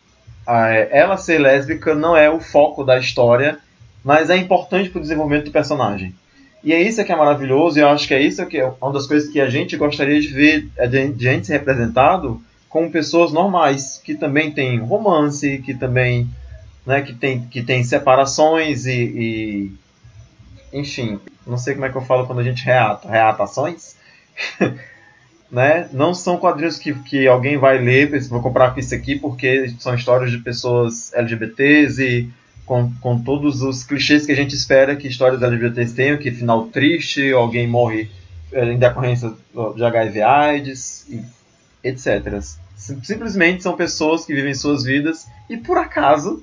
É, 0.46 0.88
ela 0.98 1.16
ser 1.16 1.38
lésbica 1.38 1.94
não 1.94 2.16
é 2.16 2.30
o 2.30 2.40
foco 2.40 2.82
da 2.84 2.98
história, 2.98 3.58
mas 4.02 4.30
é 4.30 4.36
importante 4.36 4.88
pro 4.88 5.00
desenvolvimento 5.00 5.46
do 5.46 5.50
personagem. 5.50 6.14
E 6.62 6.72
é 6.72 6.82
isso 6.82 7.05
que 7.05 7.12
é 7.12 7.16
maravilhoso, 7.16 7.78
e 7.78 7.82
eu 7.82 7.89
acho 7.89 8.06
que 8.06 8.14
é 8.14 8.20
isso 8.20 8.44
que 8.47 8.59
é 8.59 8.72
uma 8.80 8.93
das 8.93 9.06
coisas 9.06 9.30
que 9.30 9.40
a 9.40 9.48
gente 9.48 9.76
gostaria 9.76 10.20
de 10.20 10.28
ver, 10.28 10.68
é 10.76 10.86
de, 10.86 11.14
gente 11.16 11.47
ser 11.47 11.55
representado 11.55 12.43
como 12.68 12.90
pessoas 12.90 13.32
normais, 13.32 14.01
que 14.05 14.14
também 14.14 14.51
tem 14.51 14.78
romance, 14.78 15.59
que 15.59 15.72
também 15.72 16.28
né, 16.85 17.02
que 17.02 17.14
tem, 17.14 17.43
que 17.43 17.62
tem 17.62 17.85
separações 17.85 18.86
e, 18.86 18.93
e 18.93 19.72
enfim, 20.72 21.20
não 21.47 21.56
sei 21.56 21.74
como 21.74 21.86
é 21.86 21.90
que 21.90 21.97
eu 21.97 22.02
falo 22.02 22.26
quando 22.26 22.40
a 22.40 22.44
gente 22.44 22.64
reata, 22.64 23.09
reata 23.09 23.44
ações, 23.44 23.97
né? 25.51 25.89
Não 25.93 26.12
são 26.12 26.36
quadrinhos 26.36 26.78
que, 26.78 26.93
que 26.94 27.26
alguém 27.26 27.56
vai 27.56 27.78
ler, 27.78 28.10
vou 28.28 28.43
comprar 28.43 28.76
isso 28.78 28.94
aqui 28.94 29.18
porque 29.18 29.72
são 29.78 29.94
histórias 29.94 30.30
de 30.30 30.39
pessoas 30.39 31.12
LGBTs 31.14 32.02
e 32.02 32.30
com, 32.68 32.92
com 33.00 33.18
todos 33.18 33.62
os 33.62 33.82
clichês 33.82 34.26
que 34.26 34.32
a 34.32 34.36
gente 34.36 34.54
espera 34.54 34.94
que 34.94 35.08
histórias 35.08 35.42
LGBTs 35.42 35.94
tenham, 35.94 36.18
que 36.18 36.30
final 36.30 36.66
triste, 36.66 37.32
alguém 37.32 37.66
morre 37.66 38.10
eh, 38.52 38.72
em 38.72 38.78
decorrência 38.78 39.32
de 39.74 39.82
HIV 39.82 40.20
AIDS, 40.20 41.06
etc. 41.82 42.42
Simplesmente 42.76 43.62
são 43.62 43.74
pessoas 43.74 44.26
que 44.26 44.34
vivem 44.34 44.52
suas 44.52 44.84
vidas 44.84 45.26
e 45.48 45.56
por 45.56 45.78
acaso 45.78 46.42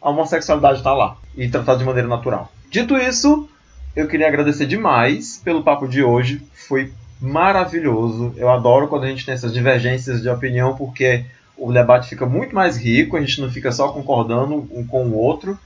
a 0.00 0.08
homossexualidade 0.08 0.78
está 0.78 0.94
lá 0.94 1.18
e 1.36 1.46
tratada 1.48 1.78
de 1.78 1.84
maneira 1.84 2.08
natural. 2.08 2.50
Dito 2.70 2.96
isso, 2.96 3.46
eu 3.94 4.08
queria 4.08 4.26
agradecer 4.26 4.66
demais 4.66 5.38
pelo 5.44 5.62
papo 5.62 5.86
de 5.86 6.02
hoje. 6.02 6.40
Foi 6.54 6.90
maravilhoso. 7.20 8.32
Eu 8.36 8.48
adoro 8.48 8.88
quando 8.88 9.04
a 9.04 9.08
gente 9.08 9.26
tem 9.26 9.34
essas 9.34 9.52
divergências 9.52 10.22
de 10.22 10.30
opinião, 10.30 10.74
porque 10.76 11.26
o 11.58 11.72
debate 11.72 12.08
fica 12.08 12.24
muito 12.24 12.54
mais 12.54 12.76
rico, 12.76 13.16
a 13.16 13.20
gente 13.20 13.40
não 13.40 13.50
fica 13.50 13.72
só 13.72 13.88
concordando 13.88 14.68
um 14.72 14.86
com 14.86 15.06
o 15.06 15.16
outro. 15.16 15.58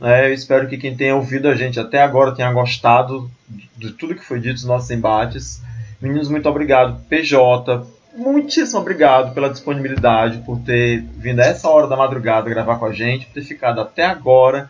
Né? 0.00 0.28
Eu 0.28 0.34
espero 0.34 0.68
que 0.68 0.78
quem 0.78 0.96
tenha 0.96 1.14
ouvido 1.14 1.48
a 1.48 1.54
gente 1.54 1.78
até 1.78 2.02
agora 2.02 2.34
tenha 2.34 2.52
gostado 2.52 3.30
de 3.76 3.92
tudo 3.92 4.14
que 4.14 4.24
foi 4.24 4.40
dito 4.40 4.54
nos 4.54 4.64
nossos 4.64 4.90
embates. 4.90 5.62
Meninos, 6.00 6.28
muito 6.28 6.48
obrigado. 6.48 7.00
PJ, 7.08 7.86
muitíssimo 8.16 8.80
obrigado 8.80 9.34
pela 9.34 9.50
disponibilidade, 9.50 10.38
por 10.38 10.58
ter 10.60 11.02
vindo 11.16 11.40
a 11.40 11.44
essa 11.44 11.68
hora 11.68 11.86
da 11.86 11.96
madrugada 11.96 12.50
gravar 12.50 12.78
com 12.78 12.86
a 12.86 12.92
gente, 12.92 13.26
por 13.26 13.34
ter 13.34 13.44
ficado 13.44 13.80
até 13.80 14.04
agora 14.04 14.68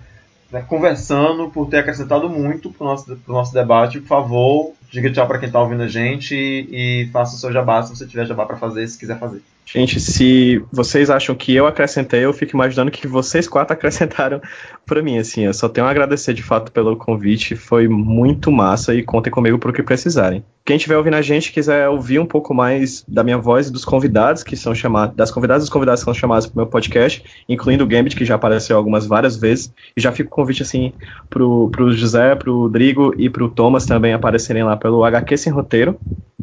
né, 0.54 0.64
conversando, 0.66 1.50
por 1.50 1.68
ter 1.68 1.78
acrescentado 1.78 2.28
muito 2.28 2.70
para 2.70 2.84
o 2.84 2.88
nosso, 2.88 3.18
nosso 3.26 3.52
debate. 3.52 4.00
Por 4.00 4.06
favor, 4.06 4.72
diga 4.90 5.10
tchau 5.12 5.26
para 5.26 5.38
quem 5.38 5.48
está 5.48 5.60
ouvindo 5.60 5.82
a 5.82 5.88
gente 5.88 6.34
e, 6.34 7.02
e, 7.02 7.10
faça 7.10 7.34
o 7.34 7.38
seu 7.38 7.52
jabá 7.52 7.82
se 7.82 7.94
você 7.94 8.06
tiver 8.06 8.26
jabá 8.26 8.46
para 8.46 8.56
fazer, 8.56 8.86
se 8.86 8.98
quiser 8.98 9.18
fazer. 9.18 9.42
Gente, 9.66 9.98
se 9.98 10.62
vocês 10.70 11.08
acham 11.10 11.34
que 11.34 11.54
eu 11.54 11.66
acrescentei, 11.66 12.24
eu 12.24 12.32
fico 12.32 12.54
imaginando 12.54 12.90
que 12.90 13.06
vocês 13.06 13.48
quatro 13.48 13.72
acrescentaram 13.74 14.40
para 14.84 15.02
mim, 15.02 15.18
assim. 15.18 15.42
Eu 15.44 15.54
só 15.54 15.68
tenho 15.68 15.86
a 15.86 15.90
agradecer 15.90 16.34
de 16.34 16.42
fato 16.42 16.70
pelo 16.70 16.96
convite, 16.96 17.56
foi 17.56 17.88
muito 17.88 18.52
massa 18.52 18.94
e 18.94 19.02
contem 19.02 19.32
comigo 19.32 19.58
para 19.58 19.70
o 19.70 19.74
que 19.74 19.82
precisarem. 19.82 20.44
Quem 20.64 20.76
estiver 20.76 20.96
ouvindo 20.96 21.16
a 21.16 21.22
gente 21.22 21.52
quiser 21.52 21.88
ouvir 21.88 22.18
um 22.18 22.24
pouco 22.24 22.54
mais 22.54 23.04
da 23.06 23.22
minha 23.22 23.36
voz 23.36 23.68
e 23.68 23.72
dos 23.72 23.84
convidados 23.84 24.42
que 24.42 24.56
são 24.56 24.74
chamados, 24.74 25.14
das 25.14 25.30
convidadas 25.30 25.62
e 25.62 25.64
dos 25.64 25.70
convidados 25.70 26.00
que 26.00 26.06
são 26.06 26.14
chamados 26.14 26.46
para 26.46 26.54
o 26.54 26.56
meu 26.58 26.66
podcast, 26.66 27.22
incluindo 27.46 27.84
o 27.84 27.86
Gambit, 27.86 28.16
que 28.16 28.24
já 28.24 28.36
apareceu 28.36 28.76
algumas 28.76 29.06
várias 29.06 29.36
vezes, 29.36 29.72
e 29.94 30.00
já 30.00 30.10
fica 30.10 30.28
o 30.28 30.32
convite 30.32 30.62
assim 30.62 30.92
pro, 31.28 31.68
pro 31.70 31.92
José, 31.92 32.34
pro 32.34 32.68
Drigo 32.70 33.14
e 33.18 33.28
pro 33.28 33.50
Thomas 33.50 33.84
também 33.84 34.14
aparecerem 34.14 34.64
lá 34.64 34.74
pelo 34.74 35.04
HQ 35.04 35.36
Sem 35.36 35.52
Roteiro, 35.52 35.98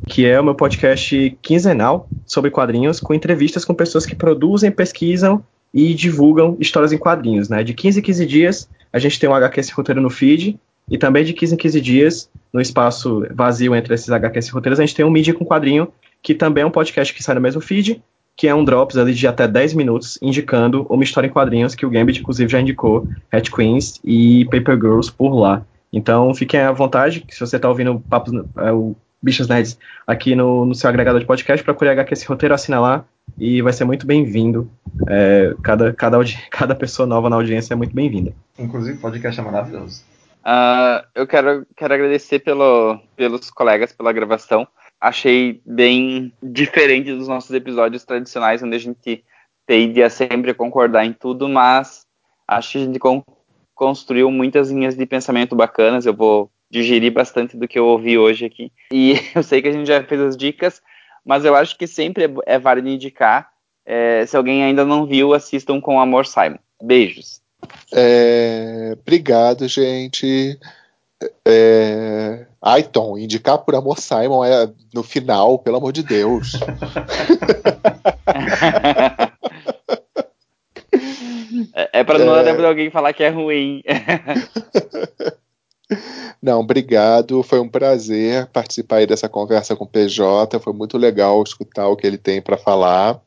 que 0.07 0.26
é 0.26 0.39
o 0.39 0.43
meu 0.43 0.56
podcast 0.56 1.38
quinzenal 1.41 2.07
sobre 2.26 2.52
quadrinhos, 2.52 2.99
com 3.12 3.14
entrevistas 3.14 3.66
com 3.66 3.74
pessoas 3.74 4.06
que 4.06 4.16
produzem, 4.16 4.72
pesquisam 4.72 5.44
e 5.74 5.94
divulgam 5.94 6.56
histórias 6.62 6.94
em 6.94 6.98
quadrinhos. 6.98 7.50
Né? 7.50 7.62
De 7.62 7.74
15 7.74 8.00
em 8.00 8.02
15 8.02 8.26
dias, 8.26 8.70
a 8.92 9.00
gente 9.00 9.20
tem 9.20 9.30
um 9.30 9.36
HQ 9.36 9.64
Sem 9.64 9.76
Roteiro 9.76 10.02
no 10.02 10.10
feed, 10.10 10.58
e 10.90 10.98
também 10.98 11.26
de 11.26 11.34
15 11.34 11.54
em 11.54 11.58
15 11.58 11.82
dias, 11.82 12.30
no 12.54 12.62
espaço 12.62 13.26
vazio 13.34 13.76
entre 13.76 13.94
esses 13.94 14.10
HQ 14.10 14.42
Sem 14.42 14.52
Roteiros, 14.54 14.80
a 14.80 14.86
gente 14.86 14.96
tem 14.96 15.06
um 15.06 15.12
mídia 15.12 15.34
com 15.34 15.46
quadrinho, 15.46 15.90
que 16.24 16.34
também 16.34 16.64
é 16.64 16.66
um 16.66 16.72
podcast 16.72 17.14
que 17.14 17.22
sai 17.22 17.36
no 17.36 17.42
mesmo 17.42 17.60
feed, 17.60 18.02
que 18.38 18.48
é 18.48 18.56
um 18.56 18.64
drops 18.64 18.98
ali 18.98 19.14
de 19.14 19.28
até 19.28 19.46
10 19.46 19.74
minutos, 19.74 20.18
indicando 20.22 20.88
uma 20.90 21.04
história 21.04 21.28
em 21.28 21.32
quadrinhos 21.32 21.76
que 21.76 21.86
o 21.86 21.90
Gambit, 21.90 22.22
inclusive, 22.22 22.50
já 22.50 22.62
indicou, 22.62 23.08
Hat 23.30 23.52
Queens 23.52 24.00
e 24.06 24.46
Paper 24.46 24.76
Girls 24.76 25.12
por 25.12 25.36
lá. 25.36 25.66
Então, 25.92 26.34
fiquem 26.34 26.62
à 26.62 26.72
vontade, 26.72 27.26
se 27.30 27.40
você 27.42 27.58
está 27.58 27.68
ouvindo 27.68 28.02
papos, 28.10 28.34
é, 28.58 28.72
o 28.72 28.96
Bichos 29.22 29.48
Nerds 29.48 29.77
aqui 30.07 30.35
no, 30.35 30.65
no, 30.65 30.73
seu 30.73 30.89
agregador 30.89 31.19
de 31.19 31.27
podcast, 31.27 31.64
procure 31.64 31.91
HQ 31.91 32.14
esse 32.14 32.26
roteiro, 32.26 32.56
assina 32.56 32.80
lá 32.80 33.06
e 33.38 33.61
vai 33.61 33.72
ser 33.72 33.85
muito 33.85 34.06
bem-vindo. 34.06 34.69
É, 35.07 35.53
cada, 35.64 35.93
cada, 35.93 36.18
cada 36.49 36.76
pessoa 36.76 37.07
nova 37.07 37.30
na 37.30 37.35
audiência 37.35 37.73
é 37.73 37.77
muito 37.77 37.93
bem-vinda. 37.93 38.34
Inclusive, 38.57 38.98
o 38.98 39.02
podcast 39.02 39.39
é 39.39 39.43
maravilhoso. 39.43 40.03
Uh, 40.41 41.06
eu 41.14 41.27
quero, 41.27 41.68
quero 41.76 41.93
agradecer 41.93 42.39
pelo, 42.39 42.99
pelos 43.15 43.52
colegas 43.52 43.91
pela 43.91 44.11
gravação. 44.11 44.68
Achei 44.99 45.61
bem 45.65 46.34
diferente 46.41 47.14
dos 47.14 47.27
nossos 47.27 47.52
episódios 47.52 48.03
tradicionais, 48.03 48.61
onde 48.64 48.76
a 48.76 48.80
gente 48.80 49.23
tende 49.65 50.02
a 50.02 50.10
sempre 50.10 50.53
concordar 50.53 51.06
em 51.06 51.14
tudo, 51.14 51.48
mas 51.48 52.06
acho 52.48 52.73
que 52.73 52.77
a 52.80 52.81
gente 52.81 52.99
con 52.99 53.23
construiu 53.73 54.30
muitas 54.30 54.69
linhas 54.69 54.95
de 54.95 55.06
pensamento 55.07 55.56
bacanas. 55.56 56.06
Eu 56.06 56.14
vou 56.14 56.52
digerir 56.72 57.11
bastante 57.11 57.57
do 57.57 57.68
que 57.68 57.77
eu 57.77 57.85
ouvi 57.85 58.18
hoje 58.18 58.45
aqui. 58.45 58.72
E 58.91 59.19
eu 59.35 59.43
sei 59.43 59.61
que 59.61 59.68
a 59.68 59.72
gente 59.72 59.85
já 59.85 60.02
fez 60.03 60.22
as 60.22 60.38
dicas, 60.38 60.81
mas 61.23 61.43
eu 61.45 61.53
acho 61.53 61.77
que 61.77 61.85
sempre 61.85 62.23
é, 62.26 62.30
é 62.45 62.57
válido 62.57 62.88
indicar. 62.88 63.52
É, 63.85 64.26
se 64.26 64.38
alguém 64.38 64.64
ainda 64.64 64.85
não 64.85 65.06
viu, 65.06 65.34
assistam 65.34 65.81
com 65.81 65.99
amor 65.99 66.26
Simon. 66.26 66.57
Beijos. 66.81 67.41
É, 67.93 68.95
obrigado, 68.99 69.68
gente. 69.68 70.57
É... 71.45 72.48
Ai, 72.61 72.84
Tom, 72.84 73.18
indicar 73.18 73.57
por 73.60 73.76
amor 73.76 73.99
Simon 73.99 74.45
é 74.45 74.69
no 74.93 75.03
final, 75.03 75.60
pelo 75.60 75.77
amor 75.77 75.91
de 75.91 76.03
Deus. 76.03 76.53
é, 81.76 81.99
é 81.99 82.03
para 82.03 82.19
não 82.19 82.35
é... 82.35 82.43
dar 82.43 82.65
alguém 82.65 82.89
falar 82.89 83.14
que 83.14 83.23
é 83.23 83.30
ruim. 83.30 83.84
Não, 86.41 86.59
obrigado. 86.59 87.43
Foi 87.43 87.59
um 87.59 87.69
prazer 87.69 88.47
participar 88.47 89.05
dessa 89.05 89.30
conversa 89.30 89.76
com 89.76 89.84
o 89.84 89.88
PJ. 89.88 90.59
Foi 90.59 90.73
muito 90.73 90.97
legal 90.97 91.41
escutar 91.43 91.88
o 91.88 91.95
que 91.95 92.07
ele 92.07 92.18
tem 92.18 92.41
para 92.41 92.57
falar. 92.57 93.22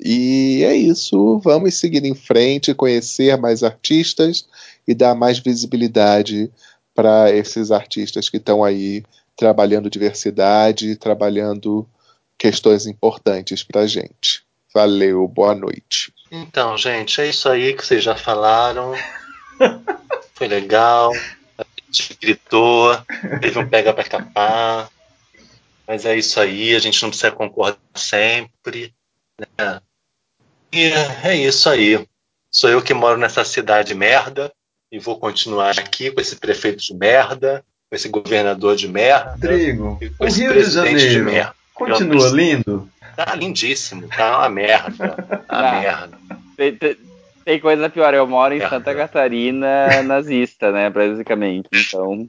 E 0.00 0.64
é 0.64 0.74
isso. 0.74 1.38
Vamos 1.38 1.74
seguir 1.74 2.04
em 2.04 2.14
frente, 2.14 2.74
conhecer 2.74 3.36
mais 3.36 3.62
artistas 3.62 4.46
e 4.86 4.94
dar 4.94 5.14
mais 5.14 5.38
visibilidade 5.38 6.50
para 6.94 7.30
esses 7.30 7.70
artistas 7.70 8.28
que 8.28 8.38
estão 8.38 8.64
aí 8.64 9.04
trabalhando 9.36 9.88
diversidade, 9.88 10.96
trabalhando 10.96 11.88
questões 12.36 12.86
importantes 12.86 13.62
para 13.62 13.82
a 13.82 13.86
gente. 13.86 14.42
Valeu, 14.74 15.28
boa 15.28 15.54
noite. 15.54 16.12
Então, 16.30 16.76
gente, 16.76 17.20
é 17.20 17.28
isso 17.28 17.48
aí 17.48 17.74
que 17.74 17.86
vocês 17.86 18.02
já 18.02 18.16
falaram. 18.16 18.94
Foi 20.34 20.48
legal. 20.48 21.12
Gente 21.92 22.18
gritou, 22.20 22.96
teve 23.40 23.58
um 23.58 23.68
pega 23.68 23.92
para 23.92 24.04
capar. 24.04 24.88
Mas 25.86 26.06
é 26.06 26.16
isso 26.16 26.40
aí, 26.40 26.74
a 26.74 26.78
gente 26.78 27.02
não 27.02 27.10
precisa 27.10 27.30
concordar 27.30 27.78
sempre. 27.94 28.94
Né? 29.38 29.80
E 30.72 30.84
é 31.24 31.36
isso 31.36 31.68
aí. 31.68 32.06
Sou 32.50 32.70
eu 32.70 32.80
que 32.80 32.94
moro 32.94 33.18
nessa 33.18 33.44
cidade 33.44 33.94
merda 33.94 34.50
e 34.90 34.98
vou 34.98 35.18
continuar 35.18 35.78
aqui 35.78 36.10
com 36.10 36.20
esse 36.20 36.36
prefeito 36.36 36.82
de 36.82 36.94
merda, 36.94 37.64
com 37.90 37.96
esse 37.96 38.08
governador 38.08 38.76
de 38.76 38.88
merda. 38.88 39.32
Rodrigo, 39.32 39.98
o 40.18 40.24
Rio 40.26 40.52
de 40.52 40.70
Janeiro 40.70 40.98
de 40.98 41.18
merda. 41.18 41.54
continua 41.74 42.28
lindo? 42.28 42.90
Tá 43.14 43.34
lindíssimo, 43.34 44.08
tá 44.08 44.38
uma 44.38 44.48
merda. 44.48 45.16
Uma 45.52 45.68
ah, 45.68 45.80
merda. 45.80 46.18
Tem, 47.44 47.60
coisa 47.60 47.90
pior, 47.90 48.14
eu 48.14 48.26
moro 48.26 48.54
em 48.54 48.58
merda. 48.58 48.76
Santa 48.76 48.94
Catarina 48.94 50.02
nazista, 50.04 50.70
né, 50.70 50.88
basicamente. 50.90 51.68
Então. 51.72 52.28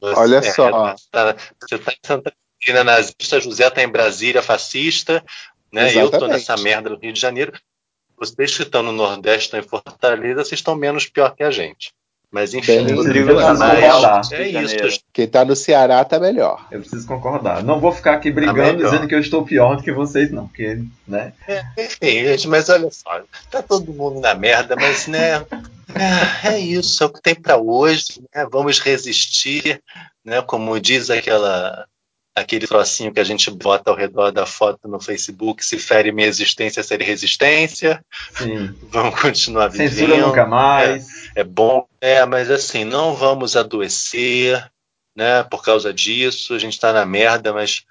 Você, 0.00 0.18
Olha 0.18 0.42
só. 0.42 0.94
Tá, 1.10 1.36
você 1.60 1.78
tá 1.78 1.92
em 1.92 2.06
Santa 2.06 2.32
Catarina 2.60 2.84
nazista, 2.84 3.40
José 3.40 3.68
tá 3.70 3.82
em 3.82 3.88
Brasília 3.88 4.42
fascista, 4.42 5.24
né? 5.72 5.88
Exatamente. 5.88 6.14
Eu 6.14 6.20
tô 6.20 6.26
nessa 6.26 6.56
merda 6.56 6.90
do 6.90 6.96
Rio 6.96 7.12
de 7.12 7.20
Janeiro. 7.20 7.52
Vocês 8.16 8.56
que 8.56 8.62
estão 8.62 8.82
no 8.82 8.92
Nordeste, 8.92 9.46
estão 9.46 9.60
em 9.60 9.62
Fortaleza, 9.62 10.44
vocês 10.44 10.58
estão 10.58 10.74
menos 10.74 11.06
pior 11.06 11.34
que 11.34 11.42
a 11.42 11.50
gente. 11.50 11.92
Mas 12.30 12.54
enfim, 12.54 12.84
Bem, 12.84 12.94
Rodrigo, 12.94 13.34
concordar. 13.34 14.22
é 14.32 14.48
isso. 14.48 15.00
Quem 15.12 15.24
está 15.24 15.44
no 15.44 15.56
Ceará 15.56 16.00
está 16.00 16.20
melhor. 16.20 16.64
Eu 16.70 16.78
preciso 16.80 17.04
concordar. 17.06 17.64
Não 17.64 17.80
vou 17.80 17.90
ficar 17.90 18.14
aqui 18.14 18.30
brigando 18.30 18.82
tá 18.82 18.88
dizendo 18.88 19.08
que 19.08 19.14
eu 19.14 19.18
estou 19.18 19.44
pior 19.44 19.76
do 19.76 19.82
que 19.82 19.90
vocês, 19.90 20.30
não, 20.30 20.46
porque, 20.46 20.80
né? 21.08 21.32
É, 21.48 21.64
enfim, 21.76 22.24
gente, 22.24 22.46
mas 22.46 22.68
olha 22.68 22.88
só, 22.92 23.20
tá 23.50 23.62
todo 23.62 23.92
mundo 23.92 24.20
na 24.20 24.32
merda, 24.34 24.76
mas 24.76 25.08
né, 25.08 25.44
é, 26.44 26.52
é 26.52 26.58
isso, 26.60 27.02
é 27.02 27.06
o 27.06 27.10
que 27.10 27.20
tem 27.20 27.34
para 27.34 27.56
hoje, 27.56 28.22
né? 28.32 28.46
Vamos 28.50 28.78
resistir, 28.78 29.82
né? 30.24 30.40
Como 30.40 30.78
diz 30.78 31.10
aquela 31.10 31.84
aquele 32.34 32.66
trocinho 32.66 33.12
que 33.12 33.20
a 33.20 33.24
gente 33.24 33.50
bota 33.50 33.90
ao 33.90 33.96
redor 33.96 34.30
da 34.30 34.46
foto 34.46 34.88
no 34.88 35.00
Facebook, 35.00 35.64
se 35.64 35.78
fere 35.78 36.12
minha 36.12 36.28
existência, 36.28 36.82
ser 36.82 37.02
resistência. 37.02 38.04
Sim. 38.34 38.74
Vamos 38.90 39.20
continuar 39.20 39.68
vivendo. 39.68 39.90
Censura 39.90 40.16
nunca 40.18 40.46
mais. 40.46 41.08
É, 41.34 41.40
é, 41.40 41.44
bom, 41.44 41.86
é, 42.00 42.24
mas 42.24 42.50
assim, 42.50 42.84
não 42.84 43.14
vamos 43.14 43.56
adoecer, 43.56 44.70
né, 45.16 45.42
por 45.44 45.62
causa 45.62 45.92
disso. 45.92 46.54
A 46.54 46.58
gente 46.58 46.74
está 46.74 46.92
na 46.92 47.04
merda, 47.04 47.52
mas 47.52 47.84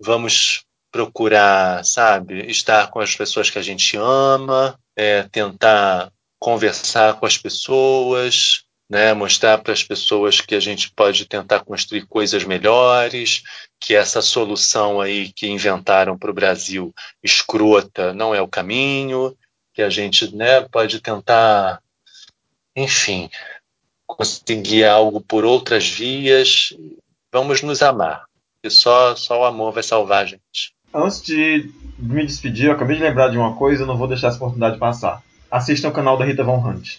vamos 0.00 0.64
procurar, 0.92 1.84
sabe, 1.84 2.50
estar 2.50 2.90
com 2.90 3.00
as 3.00 3.14
pessoas 3.14 3.48
que 3.48 3.58
a 3.58 3.62
gente 3.62 3.96
ama, 3.96 4.78
é, 4.96 5.22
tentar 5.24 6.10
conversar 6.38 7.14
com 7.14 7.26
as 7.26 7.36
pessoas, 7.36 8.64
né? 8.90 9.14
Mostrar 9.14 9.58
para 9.58 9.72
as 9.72 9.84
pessoas 9.84 10.40
que 10.40 10.54
a 10.54 10.60
gente 10.60 10.90
pode 10.90 11.26
tentar 11.26 11.60
construir 11.60 12.06
coisas 12.06 12.42
melhores, 12.42 13.42
que 13.80 13.94
essa 13.94 14.20
solução 14.20 15.00
aí 15.00 15.32
que 15.32 15.48
inventaram 15.48 16.18
para 16.18 16.30
o 16.30 16.34
Brasil 16.34 16.94
escrota 17.22 18.12
não 18.12 18.34
é 18.34 18.42
o 18.42 18.48
caminho, 18.48 19.34
que 19.72 19.80
a 19.80 19.88
gente, 19.88 20.34
né, 20.36 20.60
pode 20.60 21.00
tentar, 21.00 21.80
enfim, 22.76 23.30
conseguir 24.06 24.84
algo 24.84 25.20
por 25.20 25.44
outras 25.44 25.88
vias. 25.88 26.74
Vamos 27.32 27.62
nos 27.62 27.80
amar, 27.80 28.24
e 28.62 28.68
só 28.68 29.16
só 29.16 29.40
o 29.40 29.44
amor 29.44 29.72
vai 29.72 29.82
salvar 29.82 30.24
a 30.24 30.26
gente. 30.26 30.74
Antes 30.92 31.22
de 31.22 31.72
me 31.98 32.26
despedir, 32.26 32.66
eu 32.66 32.72
acabei 32.72 32.96
de 32.96 33.02
lembrar 33.02 33.28
de 33.28 33.38
uma 33.38 33.56
coisa, 33.56 33.84
eu 33.84 33.86
não 33.86 33.96
vou 33.96 34.08
deixar 34.08 34.28
essa 34.28 34.36
oportunidade 34.36 34.78
passar. 34.78 35.22
Assistam 35.50 35.88
o 35.88 35.92
canal 35.92 36.18
da 36.18 36.24
Rita 36.24 36.44
Von 36.44 36.58
Hunt. 36.58 36.98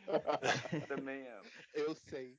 Também 0.88 1.26
amo. 1.28 1.46
Eu 1.74 1.94
sei. 1.94 2.36